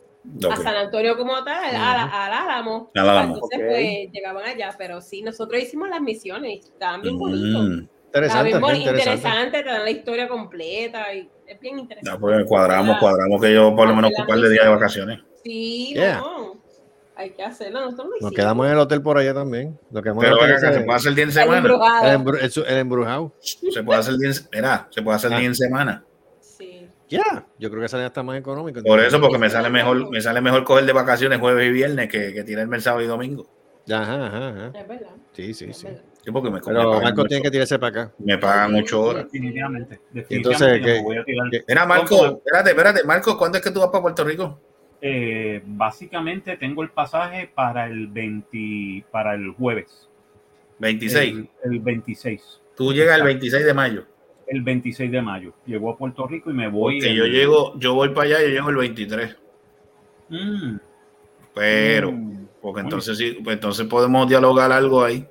a 0.43 0.47
Ok. 0.47 0.55
San 0.63 0.75
Antonio 0.75 1.17
como 1.17 1.43
tal, 1.43 1.63
al, 1.63 1.75
al- 1.75 2.09
al 2.11 2.33
Álamo. 2.33 2.91
Al 2.95 3.09
Álamo. 3.09 3.33
Entonces 3.35 3.59
Ok. 3.59 3.65
pues 3.67 4.11
llegaban 4.11 4.45
allá, 4.45 4.75
pero 4.77 5.01
sí, 5.01 5.21
nosotros 5.21 5.61
hicimos 5.61 5.89
las 5.89 6.01
misiones, 6.01 6.65
estaban 6.65 7.01
bien 7.01 7.17
bonitos. 7.17 7.63
Mm. 7.69 7.87
Interesante, 8.05 8.59
bien 8.59 8.75
interesante. 8.77 9.63
te 9.63 9.69
dan 9.69 9.83
la 9.83 9.91
historia 9.91 10.27
completa 10.29 11.13
y 11.13 11.29
es 11.47 11.59
bien 11.59 11.79
interesante. 11.79 12.11
Ya, 12.15 12.17
pues 12.19 12.45
cuadramos, 12.47 12.97
cuadramos 12.97 13.41
que 13.41 13.53
yo 13.53 13.75
por 13.75 13.87
lo 13.89 13.95
menos 13.95 14.11
hacer 14.11 14.21
un 14.21 14.27
par 14.27 14.39
de 14.39 14.49
días 14.51 14.63
de 14.63 14.69
vacaciones. 14.71 15.19
Sí, 15.43 15.93
Yeah. 15.93 16.19
no. 16.19 16.55
Hay 17.17 17.31
que 17.31 17.43
hacerlo. 17.43 17.79
Nosotros 17.81 18.07
lo 18.19 18.27
Nos 18.27 18.31
quedamos 18.35 18.65
en 18.65 18.73
el 18.73 18.77
hotel 18.79 19.01
por 19.01 19.17
allá 19.17 19.33
también. 19.33 19.79
Lo 19.91 20.01
que 20.03 20.11
Pero 20.19 20.37
que 20.37 20.59
se 20.59 20.67
el- 20.67 20.85
puede 20.85 20.97
hacer 20.97 21.13
día 21.13 21.23
en 21.23 21.29
El 21.29 21.33
semana. 21.33 21.57
embrujado. 21.59 22.07
el, 22.11 22.17
embru- 22.19 22.39
el 22.65 22.65
el 22.73 22.77
embrujado. 22.77 23.33
Se 23.39 23.83
puede 23.83 23.99
hacer 23.99 24.15
día 24.17 24.29
en, 24.31 24.35
mira, 24.53 24.87
se 24.89 25.01
puede 25.01 25.15
hacer 25.15 25.33
Ah. 25.33 25.37
día 25.37 25.47
en 25.47 25.55
semana. 25.55 26.03
Sí. 26.41 26.87
Ya, 27.09 27.45
yo 27.57 27.69
creo 27.69 27.81
que 27.81 27.87
sale 27.87 28.03
hasta 28.03 28.21
más 28.23 28.37
económico. 28.37 28.81
Por 28.83 28.99
eso, 28.99 29.21
porque 29.21 29.37
me 29.37 29.49
sale 29.49 29.69
mejor, 29.69 30.09
me 30.09 30.19
sale 30.21 30.41
mejor 30.41 30.63
coger 30.65 30.85
de 30.85 30.93
vacaciones 30.93 31.39
jueves 31.39 31.67
y 31.67 31.71
viernes 31.71 32.09
que, 32.09 32.33
que 32.33 32.43
tirarme 32.43 32.75
el 32.77 32.81
sábado 32.81 33.03
y 33.03 33.07
domingo. 33.07 33.47
Ajá, 33.89 34.25
ajá, 34.27 34.49
ajá. 34.49 34.71
Es 34.73 34.87
verdad. 34.87 35.09
Sí, 35.33 35.53
sí, 35.53 35.65
es 35.69 35.77
sí. 35.77 35.85
verdad. 35.87 36.01
Sí, 36.23 36.31
porque 36.31 36.49
me, 36.49 36.55
me 36.55 36.61
Pero 36.65 36.89
pagan, 36.89 37.03
Marco 37.03 37.25
tiene 37.25 37.43
que 37.43 37.51
tirarse 37.51 37.77
para 37.77 37.89
acá. 38.01 38.13
me 38.17 38.37
pagan 38.39 38.73
ocho 38.75 38.99
horas. 39.03 39.25
Definitivamente. 39.25 39.99
Entonces, 40.29 40.81
¿qué- 40.83 40.93
me 40.95 41.03
voy 41.03 41.17
a 41.17 41.23
tirar. 41.23 41.49
qué- 41.51 41.63
Mira, 41.67 41.85
Marco, 41.85 42.25
espérate, 42.43 42.69
espérate, 42.71 43.03
Marco, 43.03 43.37
¿cuándo 43.37 43.59
es 43.59 43.63
que 43.63 43.69
tú 43.71 43.79
vas 43.79 43.89
para 43.89 44.01
Puerto 44.01 44.23
Rico? 44.23 44.59
Eh, 45.01 45.61
básicamente 45.65 46.57
tengo 46.57 46.81
el 46.83 46.89
pasaje 46.89 47.49
para 47.53 47.85
el 47.87 48.07
20, 48.07 49.05
para 49.11 49.35
el 49.35 49.51
jueves. 49.51 50.09
26. 50.79 51.33
El, 51.35 51.49
el 51.73 51.79
26. 51.79 52.61
Tú 52.75 52.91
llegas 52.93 53.17
el 53.19 53.23
26 53.25 53.65
de 53.65 53.73
mayo. 53.73 54.05
el 54.47 54.61
26 54.61 55.11
de 55.11 55.21
mayo. 55.21 55.53
Llego 55.65 55.89
a 55.91 55.97
Puerto 55.97 56.27
Rico 56.27 56.51
y 56.51 56.53
me 56.53 56.67
voy. 56.67 56.95
Porque 56.99 57.11
el- 57.11 57.17
yo 57.17 57.25
llego, 57.25 57.79
yo 57.79 57.93
voy 57.95 58.09
para 58.09 58.27
allá, 58.27 58.41
yo 58.41 58.47
llego 58.49 58.69
el 58.69 58.75
23. 58.77 59.35
Mm, 60.29 60.75
Pero, 61.53 62.13
porque 62.61 62.81
entonces 62.81 63.17
sí, 63.17 63.37
pues 63.43 63.55
entonces 63.55 63.85
podemos 63.87 64.27
dialogar 64.27 64.71
algo 64.71 65.03
ahí. 65.03 65.25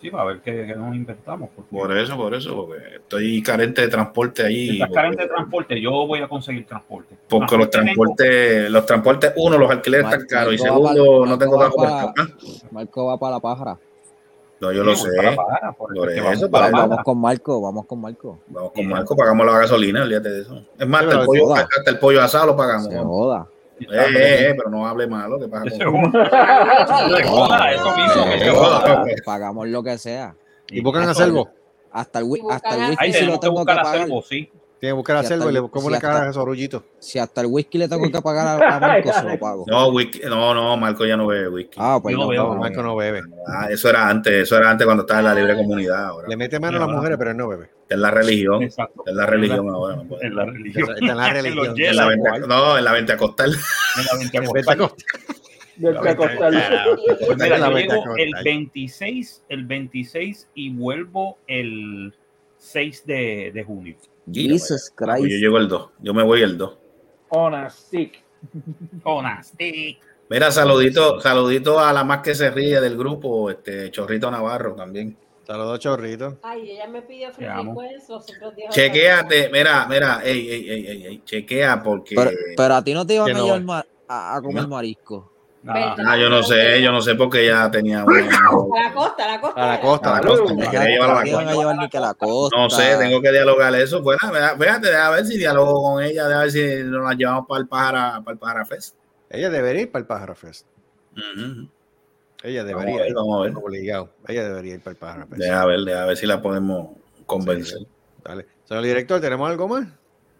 Sí, 0.00 0.10
para 0.10 0.24
ver 0.24 0.40
qué, 0.40 0.66
qué 0.66 0.74
nos 0.74 0.94
inventamos. 0.94 1.50
porque 1.54 1.70
Por 1.76 1.96
eso, 1.96 2.16
por 2.16 2.34
eso, 2.34 2.54
porque 2.66 2.96
estoy 2.96 3.42
carente 3.42 3.82
de 3.82 3.88
transporte 3.88 4.42
si 4.42 4.48
ahí. 4.48 4.70
estás 4.72 4.88
Porque, 4.88 4.94
carente 4.94 5.22
de 5.22 5.28
transporte, 5.28 5.80
yo 5.80 5.90
voy 6.06 6.20
a 6.20 6.28
conseguir 6.28 6.66
transporte. 6.66 7.16
porque 7.28 7.56
los 7.56 7.70
transportes, 7.70 8.70
los 8.70 8.86
transportes, 8.86 9.32
uno, 9.36 9.58
los 9.58 9.70
alquileres 9.70 10.06
están 10.06 10.26
caros. 10.26 10.54
Y 10.54 10.58
segundo, 10.58 11.26
no 11.26 11.38
tengo 11.38 11.58
va 11.58 11.70
para 11.70 12.12
pa- 12.14 12.26
Marco 12.70 13.06
va 13.06 13.18
para 13.18 13.32
la 13.36 13.40
pájara. 13.40 13.78
No, 14.60 14.70
yo 14.72 14.84
lo 14.84 14.94
sé. 14.94 15.08
para 15.34 15.72
por 15.72 15.94
Por 15.94 16.10
eso, 16.10 16.22
vamos 16.22 16.40
para 16.40 16.50
para 16.50 16.70
Vamos 16.70 16.88
Pájara. 16.88 17.02
con 17.04 17.18
Marco, 17.20 17.60
vamos 17.62 17.86
con 17.86 18.00
Marco. 18.02 18.38
Vamos 18.48 18.72
con 18.72 18.86
Marco, 18.88 19.16
pagamos 19.16 19.46
la 19.46 19.58
gasolina, 19.58 20.02
olvídate 20.02 20.28
de 20.30 20.40
eso. 20.42 20.62
Es 20.78 20.86
más, 20.86 21.02
hasta, 21.04 21.20
el 21.20 21.24
pollo, 21.26 21.46
joda. 21.46 21.60
hasta 21.78 21.90
el 21.90 21.98
pollo 21.98 22.22
asado 22.22 22.46
lo 22.48 22.56
pagamos. 22.56 22.88
Se 22.92 22.98
joda. 22.98 23.46
Eh, 23.80 23.86
eh, 23.90 24.50
eh, 24.50 24.54
pero 24.56 24.70
no 24.70 24.86
hable 24.86 25.06
malo, 25.06 25.38
que 25.38 25.48
pasa 25.48 25.66
eso 25.74 25.90
mismo. 25.90 26.12
Pagamos 29.24 29.68
lo 29.68 29.82
que 29.82 29.98
sea. 29.98 30.34
Y 30.70 30.80
buscan 30.80 31.08
a 31.08 31.14
Selvo. 31.14 31.50
Hasta 31.92 32.20
el, 32.20 32.26
hasta 32.50 32.74
el 32.76 32.90
whisky 32.90 33.04
Ahí 33.04 33.12
si 33.12 33.24
lo 33.24 33.40
tengo 33.40 33.64
que 33.64 33.74
pagar. 33.74 34.08
Sí. 34.28 34.50
Tiene 34.80 34.92
que 34.92 34.96
buscar 34.96 35.16
a 35.18 35.22
Si 35.22 35.28
Selvo 35.28 35.44
y 35.44 35.48
hasta- 35.48 35.60
le 35.60 35.68
como 35.68 35.84
si 35.86 35.90
le 35.90 35.96
hasta- 35.96 36.08
cagas 36.08 36.22
a 36.22 36.30
esos 36.30 36.42
orullitos. 36.42 36.82
Si 37.00 37.18
hasta 37.18 37.42
el 37.42 37.48
whisky 37.48 37.76
le 37.76 37.86
tengo 37.86 38.10
que 38.10 38.22
pagar 38.22 38.62
a, 38.62 38.76
a 38.76 38.80
Marco, 38.80 39.12
se 39.12 39.22
lo 39.24 39.38
pago. 39.38 39.64
No, 39.68 39.88
whisky, 39.88 40.20
no, 40.26 40.54
no, 40.54 40.76
Marco 40.78 41.04
ya 41.04 41.18
no 41.18 41.26
bebe 41.26 41.48
whisky. 41.48 41.76
Ah, 41.78 41.98
pues 42.02 42.14
no 42.16 42.22
no, 42.22 42.28
veo, 42.28 42.54
no, 42.54 42.60
Marco 42.60 42.82
no 42.82 42.96
bebe. 42.96 43.20
Ah, 43.46 43.68
eso 43.70 43.90
era 43.90 44.08
antes, 44.08 44.32
eso 44.32 44.56
era 44.56 44.70
antes 44.70 44.86
cuando 44.86 45.02
estaba 45.02 45.20
en 45.20 45.26
la 45.26 45.34
libre 45.34 45.54
comunidad. 45.56 46.06
Ahora 46.06 46.28
Le 46.28 46.36
mete 46.36 46.58
mano 46.58 46.78
a 46.78 46.80
las 46.80 46.88
mujeres, 46.88 47.18
pero 47.18 47.30
él 47.32 47.36
no 47.36 47.48
bebe. 47.48 47.68
es 47.90 47.98
la 47.98 48.10
religión, 48.10 48.62
Exacto. 48.62 49.02
es 49.06 49.12
la 49.14 49.26
religión 49.26 49.68
ahora. 49.68 49.96
no. 49.96 50.16
En 50.22 50.34
la 50.34 50.44
religión. 50.46 50.88
Está 50.90 50.98
en 51.12 51.16
la 51.18 51.28
religión. 51.34 51.74
En 51.78 51.96
la 51.96 52.06
venta, 52.08 52.38
no, 52.38 52.78
en 52.78 52.84
la 52.84 52.92
venta 52.92 53.16
costal. 53.18 53.50
en 53.52 54.04
la 54.06 54.18
venta 54.18 54.38
En 54.38 56.16
costal. 56.16 56.64
Pues 57.26 57.38
mira, 57.38 57.58
la 57.58 57.68
yo 57.68 57.74
venta 57.74 57.94
llego 57.96 58.16
el 58.16 58.32
26, 58.44 59.44
el 59.50 59.64
26 59.66 60.48
y 60.54 60.70
vuelvo 60.70 61.38
el 61.46 62.14
6 62.58 63.04
de, 63.06 63.50
de 63.54 63.64
junio. 63.64 63.96
Jesus 64.30 64.92
Pues 64.96 65.10
yo 65.10 65.16
Christ. 65.26 65.40
llego 65.40 65.58
el 65.58 65.68
2, 65.68 65.90
yo 66.00 66.14
me 66.14 66.22
voy 66.22 66.42
el 66.42 66.56
2. 66.58 66.78
On 67.30 67.54
a 67.54 67.68
stick. 67.70 68.24
Mira, 70.28 70.50
saludito, 70.50 71.20
saludito 71.20 71.78
a 71.80 71.92
la 71.92 72.04
más 72.04 72.20
que 72.22 72.34
se 72.34 72.50
ríe 72.50 72.80
del 72.80 72.96
grupo, 72.96 73.50
este 73.50 73.90
Chorrito 73.90 74.30
Navarro 74.30 74.74
también. 74.74 75.16
Saludos, 75.46 75.80
chorritos. 75.80 76.34
Ay, 76.42 76.70
ella 76.70 76.86
me 76.86 77.02
pidió 77.02 77.28
los 77.28 77.36
otros 78.28 78.54
días. 78.54 78.72
Chequéate, 78.72 79.50
mira, 79.50 79.86
mira, 79.88 80.20
ey, 80.24 80.48
ey, 80.48 80.70
ey, 80.70 81.06
ey, 81.06 81.22
chequea 81.24 81.82
porque. 81.82 82.14
Pero, 82.14 82.30
pero 82.56 82.74
a 82.74 82.84
ti 82.84 82.94
no 82.94 83.04
te 83.04 83.14
iban 83.14 83.26
Que 83.26 83.32
a 83.32 83.58
no. 83.58 83.72
a, 84.06 84.36
a 84.36 84.40
comer 84.42 84.62
No. 84.62 84.68
marisco. 84.68 85.32
Ah, 85.66 85.94
Ah, 86.06 86.16
yo 86.16 86.30
no 86.30 86.42
sé, 86.42 86.80
yo 86.82 86.90
no 86.90 87.02
sé 87.02 87.14
porque 87.16 87.46
ya 87.46 87.70
tenía 87.70 88.02
una. 88.04 88.18
A 88.80 88.82
la 88.82 88.92
costa, 88.94 89.24
a 89.24 89.28
la 89.28 89.40
costa. 89.40 89.62
A 89.62 89.66
la 89.68 89.80
costa, 89.80 90.16
a 90.16 90.20
la 90.22 90.26
costa. 90.26 90.54
Me 90.54 90.64
No 90.64 90.70
quería 90.70 90.86
llevar 90.88 91.10
a 91.10 91.14
la 91.16 91.22
te 91.22 91.28
iban 91.28 91.40
a 91.42 91.44
costa. 91.46 91.60
llevar 91.60 91.76
ni 91.76 91.88
que 91.90 91.96
a 91.98 92.00
la 92.00 92.14
costa. 92.14 92.56
No 92.56 92.70
sé, 92.70 92.96
tengo 92.96 93.20
que 93.20 93.30
dialogar 93.32 93.74
eso. 93.74 94.00
Bueno, 94.02 94.18
fíjate, 94.58 94.94
a 94.96 95.10
ver 95.10 95.26
si 95.26 95.36
dialogo 95.36 95.82
con 95.82 96.02
ella, 96.02 96.24
a 96.24 96.40
ver 96.40 96.50
si 96.50 96.82
nos 96.84 97.04
la 97.08 97.14
llevamos 97.14 97.46
para 97.46 97.60
el 97.60 97.68
Pájara, 97.68 98.20
para 98.24 98.32
el 98.32 98.38
Pájara 98.38 98.64
Fest. 98.64 98.94
Ella 99.28 99.50
debería 99.50 99.82
ir 99.82 99.90
para 99.92 100.00
el 100.00 100.06
Pájaro 100.06 100.34
Fest. 100.34 100.66
Ella 102.42 102.64
Vamos 102.64 102.80
debería 102.80 102.96
ver, 103.02 103.08
ir. 103.10 103.14
vamos 103.14 103.38
a 103.38 103.42
ver. 103.44 103.52
Obligado. 103.56 104.10
Ella 104.28 104.44
debería 104.44 104.74
ir 104.74 104.80
para 104.80 104.92
el 104.92 104.96
Pájaro 104.96 105.26
Fest. 105.26 105.40
Deja 105.42 105.66
ver, 105.66 105.80
deja 105.80 106.06
ver 106.06 106.16
si 106.16 106.26
la 106.26 106.40
podemos 106.40 106.88
convencer. 107.26 107.78
Dale. 108.24 108.46
Señor 108.64 108.84
director, 108.84 109.20
¿tenemos 109.20 109.50
algo 109.50 109.68
más? 109.68 109.86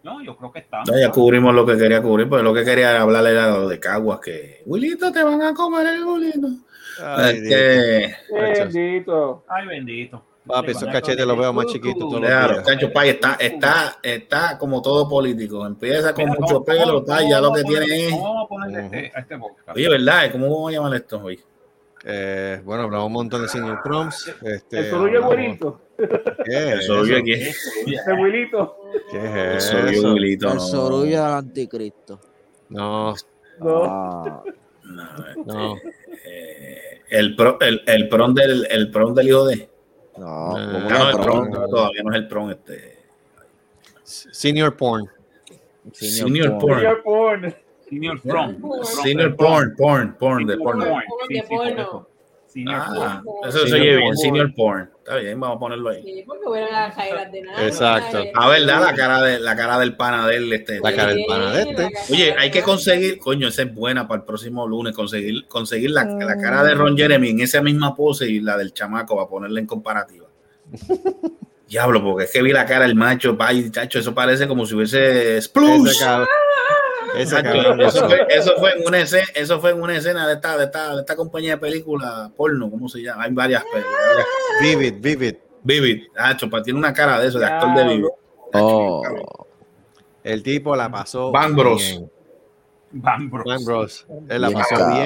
No, 0.03 0.21
yo 0.23 0.35
creo 0.35 0.51
que 0.51 0.59
está. 0.59 0.83
No, 0.87 0.97
ya 0.99 1.11
cubrimos 1.11 1.53
lo 1.53 1.65
que 1.65 1.77
quería 1.77 2.01
cubrir, 2.01 2.27
pero 2.29 2.41
lo 2.43 2.53
que 2.53 2.63
quería 2.65 3.01
hablar 3.01 3.25
era 3.27 3.49
lo 3.51 3.67
de 3.67 3.79
Caguas, 3.79 4.19
que 4.19 4.63
Wilito 4.65 5.11
te 5.11 5.23
van 5.23 5.41
a 5.41 5.53
comer 5.53 5.85
el 5.87 6.03
Wilito. 6.03 6.47
Ay, 7.03 7.37
Este, 7.37 8.15
Bendito. 8.31 9.43
Ay, 9.47 9.67
bendito. 9.67 10.23
Papi, 10.45 10.71
esos 10.71 10.89
cachetes 10.89 11.23
los 11.25 11.37
veo 11.37 11.53
más 11.53 11.67
chiquitos 11.67 12.19
días. 12.19 12.61
Cacho 12.65 12.91
Pay 12.91 13.09
está, 13.11 13.37
está, 13.39 13.97
está 14.01 14.57
como 14.57 14.81
todo 14.81 15.07
político. 15.07 15.65
Empieza 15.67 16.13
con 16.13 16.25
Mira, 16.25 16.39
mucho 16.39 16.53
¿cómo- 16.55 16.65
pelo, 16.65 17.03
tal, 17.03 17.29
ya 17.29 17.39
lo 17.39 17.53
que 17.53 17.63
tiene 17.63 18.07
es. 18.07 18.11
cómo 18.11 18.23
vamos 18.23 18.45
a 18.45 18.47
ponerle 18.49 18.85
este- 19.05 19.11
a 19.17 19.21
este 19.21 19.37
podcast? 19.37 19.77
Oye, 19.77 19.89
¿verdad? 19.89 20.31
¿Cómo 20.31 20.45
vamos 20.49 20.69
a 20.69 20.73
llamar 20.73 20.95
esto 20.95 21.21
hoy? 21.23 21.39
Eh, 22.03 22.59
bueno, 22.65 22.83
hablamos 22.83 23.05
un 23.07 23.13
montón 23.13 23.43
de 23.43 23.47
Senior 23.47 23.79
Proms. 23.83 24.33
Este, 24.41 24.89
El 24.89 25.21
güerito. 25.21 25.79
¿Qué 26.45 26.51
es 26.57 26.65
El 26.73 26.81
sorullo 26.83 27.17
aquí. 27.17 27.33
El 27.33 28.19
Wilito. 28.19 28.77
¿Qué 29.11 29.17
El 29.19 29.57
es 29.57 29.63
sorullo 29.65 29.89
eso? 29.91 30.13
Wilito, 30.13 30.47
El 30.49 30.55
no. 30.55 30.59
sorullo 30.61 31.23
del 31.23 31.33
anticristo. 31.33 32.19
No, 32.69 33.13
No. 33.59 33.83
Ah, 33.85 34.43
No, 34.83 35.03
este, 35.27 35.41
no. 35.45 35.75
eh, 36.25 37.01
el, 37.09 37.35
pro, 37.35 37.57
el, 37.61 37.81
el 37.85 38.09
prom 38.09 38.33
del, 38.33 38.67
el 38.69 38.89
prom 38.91 39.13
del 39.13 39.27
hijo 39.27 39.45
de. 39.47 39.69
no, 40.17 40.55
Ah, 40.55 40.69
¿cómo 40.71 40.79
no, 40.79 40.87
que 40.87 40.93
el 40.93 41.11
prom, 41.23 41.23
prom? 41.23 41.49
no, 41.51 41.67
todavía 41.67 42.03
no 42.03 42.11
es 42.13 42.17
el 42.17 42.27
prom. 42.27 42.49
Este. 42.51 42.97
Senior 44.03 44.75
Porn. 44.75 45.05
Senior 45.93 46.57
porn. 46.59 46.83
porn. 47.03 47.55
Senior 47.89 48.21
porn. 48.21 48.21
Senior 48.21 48.21
From. 48.21 48.83
Senior 48.83 49.35
porn, 49.35 49.75
porn, 49.75 50.15
porn, 50.17 50.45
de 50.47 50.57
porno. 50.57 50.85
Sí, 51.27 51.35
sí, 51.35 51.41
por 51.49 51.67
eso. 51.67 52.07
Senior 52.51 52.81
Ah, 52.83 53.21
porn. 53.23 53.49
eso 53.49 53.67
se 53.67 53.73
oye 53.75 53.95
bien, 53.97 54.17
senior 54.17 54.53
porn. 54.53 54.89
Está 54.99 55.15
bien, 55.17 55.39
vamos 55.39 55.55
a 55.55 55.59
ponerlo 55.59 55.89
ahí. 55.89 56.03
Sí, 56.03 56.23
porque 56.25 56.61
las 56.69 56.93
caídas 56.95 57.31
de 57.31 57.41
nada. 57.41 57.65
Exacto. 57.65 58.23
A 58.35 58.49
ver, 58.49 58.65
da 58.65 58.79
la 58.79 58.93
cara 58.93 59.21
de 59.21 59.39
la 59.39 59.55
cara 59.55 59.79
del 59.79 59.95
pana 59.95 60.27
de 60.27 60.35
él, 60.35 60.51
este. 60.53 60.79
La 60.81 60.93
cara 60.93 61.13
del 61.13 61.23
pana 61.25 61.51
de 61.51 61.61
este. 61.61 61.91
Oye, 62.11 62.35
hay 62.37 62.51
que 62.51 62.61
conseguir, 62.61 63.19
coño, 63.19 63.47
esa 63.47 63.61
es 63.63 63.73
buena 63.73 64.07
para 64.07 64.19
el 64.21 64.25
próximo 64.25 64.67
lunes, 64.67 64.93
conseguir, 64.93 65.47
conseguir 65.47 65.91
la, 65.91 66.03
la 66.03 66.37
cara 66.37 66.63
de 66.63 66.73
Ron 66.75 66.97
Jeremy 66.97 67.29
en 67.29 67.39
esa 67.41 67.61
misma 67.61 67.95
pose 67.95 68.27
y 68.29 68.39
la 68.41 68.57
del 68.57 68.73
chamaco 68.73 69.15
para 69.15 69.29
ponerla 69.29 69.59
en 69.59 69.65
comparativa. 69.67 70.27
Diablo, 71.67 72.03
porque 72.03 72.25
es 72.25 72.31
que 72.31 72.41
vi 72.41 72.51
la 72.51 72.65
cara 72.65 72.85
del 72.85 72.95
macho, 72.95 73.37
vaya, 73.37 73.63
chacho, 73.71 73.99
eso 73.99 74.13
parece 74.13 74.45
como 74.45 74.65
si 74.65 74.75
hubiese 74.75 75.37
Ese 75.37 75.41
Splush. 75.43 76.03
Ese 77.17 77.43
cabrón. 77.43 77.81
Eso 77.81 78.07
fue, 78.07 78.25
eso 78.29 78.53
fue 78.57 78.71
en 78.73 78.87
una 78.87 78.99
escena, 79.01 79.27
eso 79.35 79.59
fue 79.59 79.71
en 79.71 79.81
una 79.81 79.97
escena 79.97 80.27
de 80.27 80.33
esta, 80.35 80.57
de 80.57 80.65
esta, 80.65 80.95
de 80.95 81.01
esta 81.01 81.15
compañía 81.15 81.51
de 81.51 81.57
películas 81.57 82.31
porno, 82.35 82.69
¿cómo 82.69 82.87
se 82.89 83.01
llama? 83.01 83.23
Hay 83.23 83.31
varias 83.33 83.63
películas. 83.63 84.25
Vivid, 84.61 84.93
vivid. 84.99 85.35
Vivid, 85.63 86.07
Nacho, 86.15 86.49
pa- 86.49 86.63
tiene 86.63 86.79
una 86.79 86.91
cara 86.93 87.19
de 87.19 87.27
eso, 87.27 87.37
de 87.37 87.45
actor 87.45 87.75
de 87.75 87.83
Vivid. 87.83 88.05
Oh, 88.53 89.03
El 90.23 90.41
tipo 90.43 90.75
la 90.75 90.89
pasó. 90.89 91.31
Bang 91.31 91.55
Bros. 91.55 91.81
bien. 91.81 92.11
Bang 92.91 93.29
Bros. 93.29 93.45
Bang 93.45 93.63
Bros. 93.65 94.05
Él 94.27 94.41
la 94.41 94.47
bien 94.47 94.59
pasó 94.59 94.75
cabrón. 94.75 95.03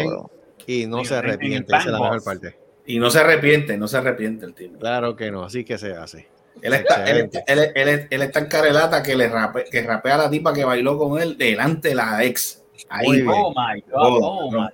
bien 0.66 0.82
y 0.84 0.88
no 0.88 1.04
se 1.04 1.14
en- 1.14 1.20
en 1.20 1.26
arrepiente. 1.30 1.76
Esa 1.76 1.86
es 1.86 1.92
la 1.92 2.00
mejor 2.00 2.24
parte. 2.24 2.58
Y 2.86 3.00
no 3.00 3.10
se 3.10 3.20
arrepiente, 3.20 3.78
no 3.78 3.88
se 3.88 3.98
arrepiente 3.98 4.46
el 4.46 4.54
tipo. 4.54 4.80
Claro 4.80 5.16
que 5.16 5.30
no, 5.32 5.44
así 5.44 5.64
que 5.66 5.78
se 5.78 5.94
hace. 5.94 6.28
Él 6.62 6.74
está, 6.74 7.04
él, 7.06 7.30
él, 7.48 7.60
él, 7.76 7.88
él- 7.90 8.08
él 8.10 8.22
está 8.22 8.40
en 8.40 8.46
carelata 8.48 9.04
que 9.04 9.16
le 9.16 9.30
rape- 9.30 9.66
que 9.70 9.82
rapea 9.84 10.16
a 10.16 10.18
la 10.18 10.30
tipa 10.30 10.54
que 10.54 10.64
bailó 10.66 10.98
con 10.98 11.22
él 11.22 11.38
delante 11.38 11.90
de 11.90 11.96
la 11.96 12.24
ex. 12.24 12.64
Ahí. 12.90 13.24
Oh 13.28 13.50
my 13.56 13.82
God. 13.82 13.92
Oh, 13.94 14.20
Oh 14.22 14.52
my 14.52 14.58
God. 14.58 14.70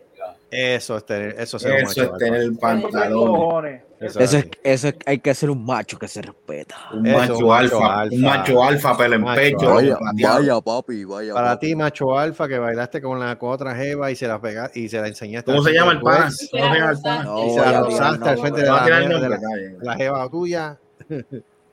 Eso 0.49 0.97
es 0.97 1.05
tener, 1.05 1.35
eso 1.39 1.55
es 1.57 1.63
eso 1.65 1.85
macho 1.87 2.03
es 2.03 2.17
tener 2.17 2.41
el 2.41 2.57
pantalón. 2.57 3.81
Eso 4.01 4.19
eso 4.19 4.37
es 4.37 4.45
es, 4.45 4.49
eso 4.63 4.87
es, 4.89 4.95
hay 5.05 5.19
que 5.19 5.33
ser 5.33 5.49
un 5.49 5.63
macho 5.63 5.97
que 5.97 6.07
se 6.09 6.21
respeta. 6.21 6.75
Un 6.91 7.05
Eso, 7.05 7.17
macho, 7.19 7.37
un 7.37 7.47
macho 7.47 7.53
alfa, 7.53 7.99
alfa. 8.01 8.15
un 8.15 8.21
macho 8.21 8.63
alfa, 8.63 8.97
pelo 8.97 9.15
en 9.15 9.25
pecho. 9.35 9.73
Vaya, 9.75 10.61
papi, 10.61 11.05
vaya. 11.05 11.33
Para 11.33 11.51
papi. 11.51 11.67
ti, 11.67 11.75
macho 11.75 12.17
alfa, 12.19 12.47
que 12.49 12.57
bailaste 12.59 13.01
con 13.01 13.19
la 13.19 13.37
con 13.37 13.51
otra 13.51 13.75
jeva 13.75 14.11
y 14.11 14.15
se 14.15 14.27
la 14.27 14.41
pega 14.41 14.69
y 14.73 14.89
se 14.89 14.99
la 14.99 15.07
enseñaste. 15.07 15.51
¿Cómo 15.51 15.63
se 15.63 15.71
llama 15.71 15.93
el 15.93 16.01
pana? 16.01 16.29
No 17.23 17.45
Y 17.45 17.49
se 17.51 17.59
la 17.59 17.79
rozaste 17.81 18.29
al 18.29 18.37
frente 18.39 18.61
de 18.61 18.67
la, 18.67 19.39
la 19.81 19.95
jeva 19.95 20.29
tuya. 20.29 20.77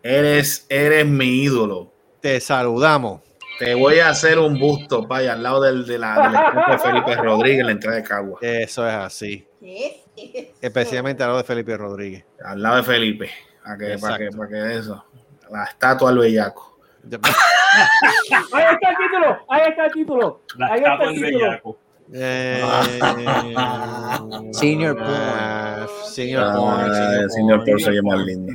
Eres, 0.02 0.66
eres 0.68 1.06
mi 1.06 1.42
ídolo. 1.42 1.92
Te 2.20 2.40
saludamos. 2.40 3.22
Te 3.58 3.74
voy 3.74 3.98
a 3.98 4.10
hacer 4.10 4.38
un 4.38 4.58
busto, 4.58 5.06
vaya, 5.06 5.32
al 5.32 5.42
lado 5.42 5.60
del, 5.62 5.84
de 5.84 5.98
la, 5.98 6.14
del 6.28 6.72
de 6.72 6.78
Felipe 6.78 7.16
Rodríguez 7.16 7.60
en 7.60 7.66
la 7.66 7.72
entrada 7.72 7.96
de 7.96 8.02
Cagua. 8.04 8.38
Eso 8.40 8.86
es 8.86 8.94
así. 8.94 9.46
¿Qué 9.60 9.86
es 10.16 10.34
eso? 10.34 10.52
Especialmente 10.60 11.22
a 11.24 11.26
lo 11.28 11.36
de 11.38 11.44
Felipe 11.44 11.76
Rodríguez. 11.76 12.24
Al 12.44 12.62
lado 12.62 12.76
de 12.76 12.82
Felipe. 12.84 13.30
Para 13.64 13.76
que, 13.78 13.98
para 13.98 14.18
que, 14.18 14.28
para 14.30 14.48
que 14.48 14.76
eso. 14.78 15.04
La 15.50 15.64
estatua 15.64 16.10
al 16.10 16.18
bellaco. 16.18 16.78
Ahí 18.52 18.64
está 18.72 18.90
el 18.90 18.96
título. 18.96 19.38
Ahí 19.48 19.62
está 19.68 19.86
el 19.86 19.92
título. 19.92 20.40
La 20.56 20.66
Ahí 20.66 20.78
está 20.78 20.92
estatua 20.92 21.10
el 21.12 21.20
del 21.20 21.24
título. 21.30 21.48
bellaco. 21.48 21.78
Eh, 22.10 22.62
Senior 24.52 24.96
ah, 25.00 25.86
Senior 26.06 26.44
Ah, 26.46 26.54
porn. 26.56 26.94
Senior 26.94 27.30
señor 27.30 27.58
porn. 27.58 27.70
por 27.72 27.80
se 27.82 27.90
llama 27.92 28.16
lindo. 28.16 28.52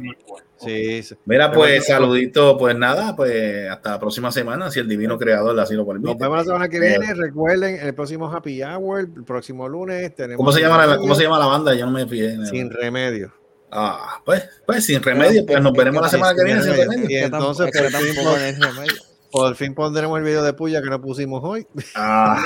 Sí, 0.64 1.04
sí. 1.04 1.16
Mira, 1.26 1.52
pues 1.52 1.72
bueno, 1.72 1.84
saludito, 1.84 2.58
pues 2.58 2.76
nada, 2.76 3.16
pues 3.16 3.70
hasta 3.70 3.92
la 3.92 4.00
próxima 4.00 4.32
semana, 4.32 4.72
si 4.72 4.80
el 4.80 4.88
divino 4.88 5.18
creador 5.18 5.60
así 5.60 5.74
lo 5.76 5.86
permite. 5.86 6.10
Nos 6.10 6.18
vemos 6.18 6.38
la 6.38 6.44
semana 6.44 6.70
que 6.70 6.80
viene. 6.80 7.14
Recuerden, 7.14 7.80
el 7.82 7.94
próximo 7.94 8.32
Happy 8.32 8.64
Hour, 8.64 9.00
el 9.00 9.24
próximo 9.24 9.68
lunes 9.68 10.16
tenemos. 10.16 10.38
¿Cómo 10.38 10.52
se 10.52 10.62
llama 10.62 10.86
la, 10.86 10.98
cómo 10.98 11.16
se 11.16 11.24
llama 11.24 11.40
la 11.40 11.46
banda? 11.46 11.74
Yo 11.74 11.86
no 11.86 11.92
me 11.92 12.08
fijé. 12.08 12.46
Sin 12.48 12.70
remedio. 12.70 13.34
Ah, 13.72 14.22
pues, 14.24 14.48
pues 14.68 14.86
sin 14.86 15.02
remedio, 15.02 15.46
pues 15.46 15.62
nos 15.62 15.74
veremos 15.74 16.02
la 16.02 16.10
semana 16.10 16.36
que 16.36 16.44
viene 16.44 16.62
sin 16.62 16.74
remedio. 16.74 17.10
Y 17.10 17.16
entonces, 17.16 17.72
por 17.72 17.90
fin, 17.90 18.96
por 19.32 19.56
fin 19.56 19.74
pondremos 19.74 20.18
el 20.20 20.24
video 20.24 20.44
de 20.44 20.54
puya 20.54 20.82
que 20.82 20.90
no 20.90 21.02
pusimos 21.02 21.42
hoy. 21.44 21.66
Ah, 21.96 22.44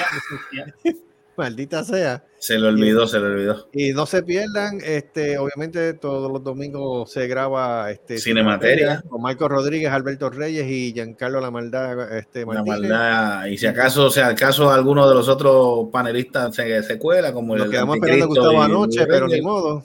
Maldita 1.37 1.83
sea. 1.83 2.23
se 2.39 2.57
le 2.57 2.67
olvidó, 2.67 3.07
se 3.07 3.19
le 3.19 3.25
olvidó. 3.27 3.67
Y 3.73 3.93
no 3.93 4.05
se 4.05 4.23
pierdan, 4.23 4.79
este, 4.83 5.37
obviamente 5.37 5.93
todos 5.93 6.31
los 6.31 6.43
domingos 6.43 7.11
se 7.11 7.27
graba 7.27 7.89
este 7.91 8.17
Cinemateria. 8.17 9.03
con 9.07 9.21
Marco 9.21 9.47
Rodríguez, 9.47 9.91
Alberto 9.91 10.29
Reyes 10.29 10.65
y 10.69 10.93
Giancarlo 10.93 11.39
La 11.39 11.51
Maldad, 11.51 12.17
este 12.17 12.45
La 12.45 12.63
maldad. 12.63 13.45
Y 13.45 13.57
si 13.57 13.67
acaso, 13.67 14.05
o 14.05 14.09
sea, 14.09 14.27
acaso 14.29 14.71
alguno 14.71 15.07
de 15.07 15.15
los 15.15 15.27
otros 15.29 15.89
panelistas 15.91 16.55
se, 16.55 16.81
se 16.83 16.97
cuela, 16.97 17.31
como 17.33 17.55
Nos 17.55 17.65
el 17.65 17.71
quedamos 17.71 17.95
esperando 17.97 18.25
a 18.25 18.27
Gustavo 18.27 18.53
y- 18.53 18.65
anoche, 18.65 19.05
pero 19.07 19.27
ni 19.27 19.41
modo. 19.41 19.83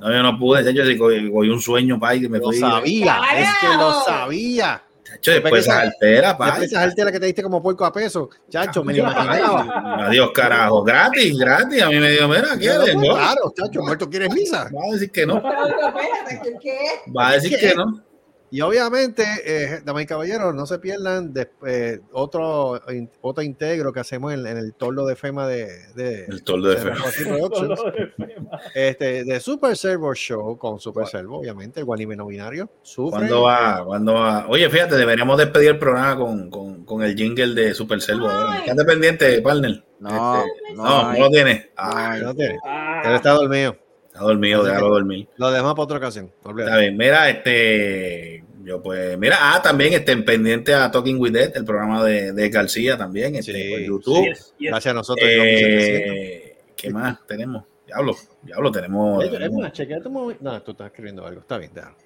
No, 0.00 0.10
yo 0.10 0.22
no 0.22 0.38
pude, 0.38 0.64
chacho, 0.64 0.86
si 0.86 0.96
cogí, 0.96 1.18
un 1.50 1.60
sueño, 1.60 1.98
pa, 2.00 2.14
y 2.14 2.26
me 2.28 2.38
Lo 2.38 2.46
fui. 2.46 2.56
sabía, 2.58 3.20
es 3.36 3.48
que 3.60 3.76
lo 3.76 3.92
sabía. 4.04 4.82
Chacho, 5.22 5.40
después 5.40 5.62
esa 5.66 5.80
altera, 5.80 6.36
pa. 6.36 6.46
Después 6.46 6.72
esa 6.72 6.82
altera 6.82 7.12
que 7.12 7.20
te 7.20 7.26
diste 7.26 7.42
como 7.42 7.62
puerco 7.62 7.84
a 7.84 7.92
peso, 7.92 8.28
chacho, 8.50 8.82
me 8.84 8.92
lo 8.92 8.98
imaginaba. 9.00 10.06
Adiós, 10.08 10.30
carajo. 10.34 10.82
Gratis, 10.82 11.38
gratis. 11.38 11.82
A 11.82 11.88
mí 11.88 11.98
me 12.00 12.10
dijo, 12.10 12.28
mira, 12.28 12.56
¿quieres? 12.58 12.94
Claro, 12.96 13.54
chacho, 13.56 13.80
muerto 13.82 14.10
quieres 14.10 14.32
misa. 14.34 14.68
Va 14.74 14.80
a 14.88 14.92
decir 14.92 15.10
que 15.10 15.24
no. 15.24 15.40
Pero, 15.40 15.52
espérate, 15.88 16.40
¿qué- 16.42 16.58
¿qué? 16.60 16.78
Va 17.16 17.28
a 17.28 17.32
decir 17.34 17.58
que 17.58 17.74
no. 17.74 18.02
Y 18.54 18.60
obviamente, 18.60 19.24
eh, 19.46 19.80
damas 19.82 20.02
y 20.02 20.06
caballeros, 20.06 20.54
no 20.54 20.66
se 20.66 20.78
pierdan 20.78 21.32
de, 21.32 21.48
eh, 21.66 22.00
otro, 22.12 22.82
in- 22.92 23.10
otro 23.22 23.42
integro 23.42 23.94
que 23.94 24.00
hacemos 24.00 24.30
en, 24.34 24.46
en 24.46 24.58
el 24.58 24.74
tordo 24.74 25.06
de 25.06 25.16
FEMA 25.16 25.46
de, 25.48 25.68
de, 25.94 26.26
El 26.26 26.42
toldo 26.44 26.68
de 26.68 26.74
de 26.74 26.80
fe. 26.82 26.90
Rafael 26.90 27.28
Productions, 27.28 27.80
este, 28.74 29.24
de 29.24 29.40
Super 29.40 29.74
Servo 29.76 30.14
Show 30.14 30.58
con 30.58 30.78
Super 30.78 31.06
Servo, 31.06 31.38
obviamente, 31.38 31.80
el 31.80 31.86
guanime 31.86 32.14
no 32.14 32.26
binario. 32.26 32.68
Sufre. 32.82 33.20
¿Cuándo 33.20 33.42
va? 33.42 33.82
¿Cuándo 33.86 34.12
va? 34.14 34.46
Oye, 34.48 34.68
fíjate, 34.68 34.96
deberíamos 34.96 35.38
despedir 35.38 35.70
el 35.70 35.78
programa 35.78 36.16
con, 36.18 36.50
con, 36.50 36.84
con 36.84 37.02
el 37.02 37.16
jingle 37.16 37.54
de 37.54 37.72
Super 37.72 38.02
Servo. 38.02 38.28
Quédate 38.64 38.84
pendiente, 38.84 39.40
partner. 39.40 39.82
No, 39.98 40.10
Este, 40.44 40.74
no, 40.74 40.84
no, 40.84 41.02
no 41.04 41.12
lo. 41.14 41.18
No 41.20 41.30
tiene. 41.30 41.70
Ah, 41.76 42.16
Él 43.04 43.14
está 43.14 43.30
dormido. 43.32 43.76
está 44.08 44.20
dormido, 44.20 44.62
déjalo 44.64 44.88
dormir. 44.90 45.26
Lo 45.36 45.50
dejamos 45.50 45.72
para 45.74 45.84
otra 45.84 45.96
ocasión. 45.98 46.30
Está 46.44 46.76
bien, 46.76 46.96
mira, 46.98 47.30
este, 47.30 48.41
yo 48.64 48.82
pues, 48.82 49.18
mira, 49.18 49.36
ah, 49.40 49.60
también 49.62 49.92
estén 49.92 50.24
pendiente 50.24 50.74
a 50.74 50.90
Talking 50.90 51.18
with 51.20 51.32
Dead, 51.32 51.56
el 51.56 51.64
programa 51.64 52.04
de, 52.04 52.32
de 52.32 52.48
García 52.48 52.96
también, 52.96 53.34
este, 53.36 53.52
Sí, 53.52 53.70
por 53.70 53.80
YouTube. 53.80 54.24
Yes, 54.28 54.54
yes. 54.58 54.70
Gracias 54.70 54.90
a 54.90 54.94
nosotros. 54.94 55.28
llegamos 55.28 55.52
a 55.52 55.58
700. 55.58 56.14
Eh, 56.16 56.56
¿Qué 56.76 56.90
más 56.90 57.26
tenemos? 57.26 57.64
Diablo, 57.86 58.16
diablo, 58.42 58.72
tenemos. 58.72 59.30
Tenemos- 59.30 59.72
chequea 59.72 60.00
tu. 60.00 60.34
No, 60.40 60.62
tú 60.62 60.70
estás 60.72 60.86
escribiendo 60.86 61.26
algo. 61.26 61.40
Está 61.40 61.58
bien, 61.58 61.72
déjalo. 61.74 61.96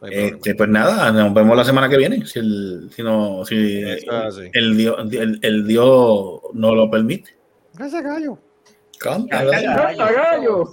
No. 0.00 0.08
Este, 0.08 0.54
pues 0.54 0.68
nada, 0.68 1.12
nos 1.12 1.34
vemos 1.34 1.54
la 1.56 1.64
semana 1.64 1.88
que 1.88 1.98
viene. 1.98 2.24
Si 2.24 2.38
el, 2.38 2.90
si 2.94 3.02
no, 3.02 3.44
si 3.44 3.82
el, 3.82 4.76
Dios, 4.76 4.96
el, 5.12 5.38
el 5.42 5.66
Dios 5.66 6.40
no 6.54 6.74
lo 6.74 6.90
permite. 6.90 7.36
Gracias, 7.74 8.02
gallo. 8.02 8.38
Canta, 9.00 9.38
Canta, 9.50 10.12
gallo. 10.12 10.64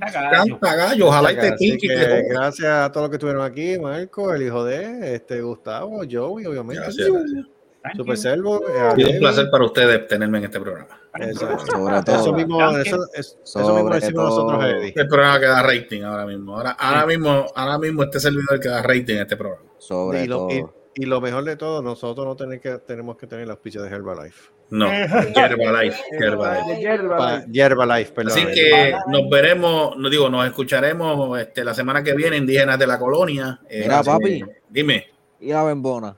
¡Canta, 0.00 0.76
gallo! 0.76 1.08
Ojalá 1.08 1.32
y 1.32 1.36
te 1.36 1.54
y 1.58 1.78
que 1.78 2.22
gracias 2.30 2.68
a 2.68 2.90
todos 2.90 3.04
los 3.04 3.10
que 3.10 3.16
estuvieron 3.16 3.42
aquí, 3.42 3.78
Marco, 3.78 4.32
el 4.32 4.42
hijo 4.42 4.64
de 4.64 5.14
este 5.16 5.42
Gustavo, 5.42 6.00
Joey, 6.10 6.46
obviamente. 6.46 6.82
Gracias, 6.82 7.08
gracias. 7.08 7.46
Thank 7.82 7.96
Super 7.96 8.14
you. 8.14 8.20
Servo. 8.20 8.68
eh, 8.68 8.80
Ha 8.80 8.94
sido 8.94 9.10
un 9.10 9.18
placer 9.18 9.50
para 9.50 9.64
ustedes 9.64 10.06
tenerme 10.06 10.38
en 10.38 10.44
este 10.44 10.60
programa. 10.60 11.00
Exacto. 11.18 11.66
Sobre 11.66 11.96
Eso 11.96 12.04
todo. 12.04 12.32
mismo, 12.34 12.70
eso, 12.78 12.98
es- 13.14 13.38
eso 13.42 13.74
mismo 13.74 13.90
decimos 13.94 14.24
nosotros. 14.24 14.64
Eddie. 14.64 14.92
El 14.96 15.08
programa 15.08 15.40
que 15.40 15.46
da 15.46 15.62
rating 15.62 16.02
ahora 16.02 16.26
mismo. 16.26 16.56
Ahora, 16.56 16.70
ahora 16.72 17.06
mismo, 17.06 17.46
ahora 17.54 17.78
mismo 17.78 18.02
este 18.04 18.20
servidor 18.20 18.60
que 18.60 18.68
da 18.68 18.82
rating 18.82 19.14
en 19.14 19.20
este 19.22 19.36
programa. 19.36 19.64
Sobre 19.78 20.24
Y 20.24 20.26
lo, 20.28 20.36
todo. 20.36 20.50
y, 20.50 20.64
y 20.94 21.04
lo 21.06 21.20
mejor 21.20 21.44
de 21.44 21.56
todo, 21.56 21.82
nosotros 21.82 22.26
no 22.26 22.36
tenemos 22.36 22.62
que, 22.62 22.78
tenemos 22.78 23.16
que 23.16 23.26
tener 23.26 23.44
el 23.44 23.50
auspicio 23.50 23.82
de 23.82 23.88
Herbalife. 23.90 24.50
No, 24.70 24.86
Herbalife, 24.92 26.00
Herbalife. 26.12 26.80
Hierba, 26.80 27.16
Pa- 27.16 27.42
Herbalife, 27.52 28.12
perdón. 28.12 28.32
Así 28.32 28.46
que 28.52 28.94
nos 29.08 29.28
veremos, 29.28 29.96
no 29.96 30.08
digo, 30.08 30.28
nos 30.28 30.46
escucharemos 30.46 31.38
este, 31.40 31.64
la 31.64 31.74
semana 31.74 32.02
que 32.02 32.14
viene, 32.14 32.36
indígenas 32.36 32.78
de 32.78 32.86
la 32.86 32.98
colonia. 32.98 33.60
Eh, 33.68 33.80
Mira, 33.82 33.98
así- 34.00 34.10
papi. 34.10 34.44
Dime. 34.68 35.06
Y 35.40 35.52
la 35.52 35.64
bembona. 35.64 36.16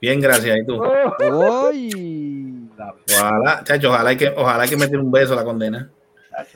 Bien, 0.00 0.20
gracias. 0.20 0.56
¿Y 0.58 0.66
tú? 0.66 0.82
Oh, 0.82 1.68
¡Uy! 1.70 2.68
Ojalá, 3.18 3.62
chacho, 3.64 3.90
ojalá 3.90 4.16
que, 4.16 4.28
ojalá 4.36 4.66
que 4.66 4.76
me 4.76 4.86
tire 4.86 4.98
un 4.98 5.12
beso 5.12 5.34
la 5.34 5.44
condena. 5.44 5.90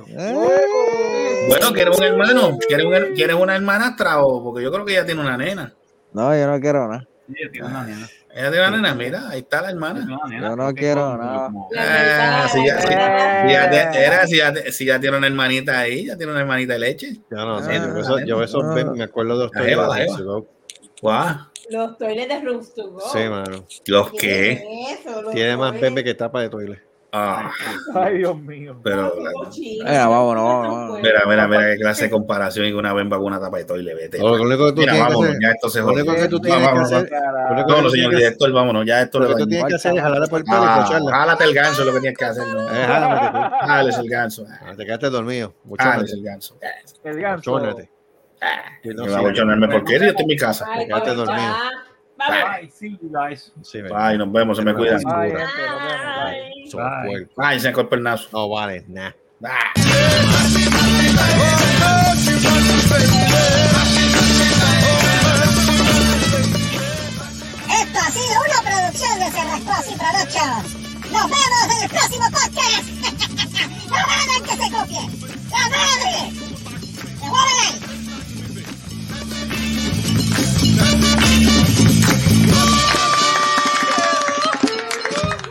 ¡Eh! 0.09 1.47
Bueno, 1.49 1.73
¿quieres 1.73 1.97
un 1.99 2.05
hermano? 2.05 2.59
¿Quieres, 2.67 2.87
un 2.87 3.15
¿Quieres 3.15 3.37
una 3.37 3.55
hermanastra? 3.57 4.25
O, 4.25 4.43
porque 4.43 4.65
yo 4.65 4.73
creo 4.73 4.85
que 4.85 4.93
ella 4.93 5.05
tiene 5.07 5.21
una 5.21 5.37
nena. 5.37 5.73
No, 6.13 6.35
yo 6.37 6.47
no 6.47 6.59
quiero 6.61 6.89
nada. 6.89 7.07
Tiene 7.27 7.67
una 7.67 7.85
nena. 7.85 8.09
Ella 8.35 8.51
tiene 8.51 8.69
una 8.69 8.77
nena, 8.77 8.95
mira, 8.95 9.29
ahí 9.31 9.41
está 9.41 9.63
la 9.63 9.71
hermana. 9.71 10.07
Yo 10.41 10.57
no 10.57 10.75
quiero 10.75 11.17
nada. 11.17 11.51
si 12.49 12.67
ya, 14.87 15.01
tiene 15.01 15.17
una 15.17 15.27
hermanita 15.27 15.79
ahí, 15.79 16.07
ya 16.07 16.17
tiene 16.17 16.33
una 16.33 16.43
hermanita 16.43 16.75
de 16.75 16.79
leche. 16.79 17.13
Yo 17.31 17.37
no 17.37 17.63
sé, 17.63 17.73
Ah, 17.77 17.87
yo 17.87 17.99
eso, 18.01 18.19
yo 18.21 18.43
eso 18.43 18.63
me 18.63 19.03
acuerdo 19.03 19.39
de 19.39 19.45
los 19.45 19.53
toiles. 19.53 19.77
jeva. 20.17 20.43
Guau, 21.03 21.37
Los 21.71 21.99
toiles 21.99 22.29
de 22.29 22.41
Rooms 22.41 22.75
to 22.75 22.91
Go. 22.91 23.01
Sí, 23.01 23.19
mano. 23.29 23.67
los 23.87 24.11
¿Qué 24.13 24.65
Tiene 25.33 25.57
más 25.57 25.73
toiles. 25.73 25.91
bebé 25.95 26.05
que 26.05 26.15
tapa 26.15 26.41
de 26.41 26.49
toilet. 26.49 26.86
Ah, 27.19 27.51
Ay, 27.95 28.19
Dios 28.19 28.39
mío. 28.41 28.77
pero. 28.83 29.13
Venga, 29.85 30.07
vámonos, 30.09 30.45
vámonos. 30.45 31.01
Mira, 31.01 31.23
mira, 31.27 31.49
mira 31.49 31.67
qué 31.73 31.77
clase 31.79 32.05
de 32.05 32.11
comparación 32.11 32.67
y 32.67 32.71
que 32.71 32.75
una 32.77 32.93
bemba 32.93 33.17
con 33.17 33.27
una 33.27 33.41
tapa 33.41 33.57
de 33.59 33.65
toile, 33.65 33.95
vete. 33.95 34.19
Lo 34.19 34.35
único 34.35 34.67
que 34.67 34.73
tú 34.73 34.81
Mira, 34.81 34.93
tienes 34.93 35.09
vámonos, 35.09 35.31
hacer- 35.31 35.39
ya 35.43 35.51
esto 35.51 35.71
se 35.71 35.81
Lo 35.81 35.87
único 35.87 36.07
jodió. 36.11 36.23
que 36.23 36.29
tú 36.29 36.41
tienes 36.41 36.59
que 36.61 36.67
Vámonos, 36.67 36.93
hacer, 36.93 37.11
Vámonos, 37.69 37.93
señor 37.93 38.15
director, 38.17 38.53
vámonos, 38.53 38.87
ya 38.87 39.03
esto 39.03 39.19
lo 39.21 39.29
que 39.29 39.35
tú 39.37 39.47
tienes 39.49 39.67
que 39.67 39.75
hacer 39.77 39.97
es 39.97 40.03
jalarle 40.03 40.27
por 40.29 40.39
el 40.41 40.45
pelo 40.45 40.59
y 40.63 40.67
Ah, 40.69 40.83
cocharla. 40.85 41.11
jálate 41.17 41.45
el 41.45 41.55
ganso, 41.55 41.85
lo 41.85 41.93
que 41.95 42.01
tienes 42.01 42.19
que 42.19 42.25
hacer. 42.27 42.47
¿no? 42.47 42.63
Eh, 42.75 42.85
jálame 42.87 43.21
que 43.21 43.27
tú. 43.33 43.67
Jales 43.67 43.99
el 43.99 44.09
ganso. 44.11 44.47
Ah, 44.49 44.73
Te 44.77 44.85
quedaste 44.85 45.11
dormido. 45.11 45.49
Jales 45.49 45.65
Muchónate. 45.65 46.13
el 46.13 46.23
ganso. 46.23 46.59
El 47.05 47.21
ganso. 47.21 47.59
No 48.85 49.05
Me 49.07 49.11
va 49.13 49.19
a 49.19 49.23
bochonarme 49.23 49.69
porque 49.69 49.99
yo 49.99 50.05
estoy 50.07 50.23
en 50.23 50.29
mi 50.29 50.37
casa. 50.37 50.67
Ay, 50.71 50.87
quedaste 50.87 51.15
dormido. 51.15 51.55
Bye, 52.29 52.69
see 52.73 52.99
you 53.01 53.11
guys. 53.13 53.53
Bye, 53.89 54.19
nos 54.19 54.33
vemos, 54.33 54.57
se 54.57 54.65
me 54.65 54.75
cuidan. 54.75 55.03
Bye, 57.37 57.61
se 57.61 57.73
el 57.97 58.03
naso. 58.03 58.29
No 58.33 58.49
vale, 58.49 58.85
nah. 58.89 59.13
Bye. 59.41 59.51
Ha 67.99 68.11
sido 68.13 68.39
una 68.41 68.61
producción 68.63 69.19
de 69.19 69.27
y 69.91 69.97
Nos 71.13 71.25
vemos 71.25 71.65
en 71.75 71.83
el 71.83 71.89
próximo 71.89 72.27
podcast. 72.31 72.87
no 73.89 73.97
hagan 73.97 74.43
que 74.45 74.55
se 74.57 74.69
copien. 74.71 75.09
¡La 75.51 75.63
madre! 75.71 76.15
¡Se! 77.21 77.87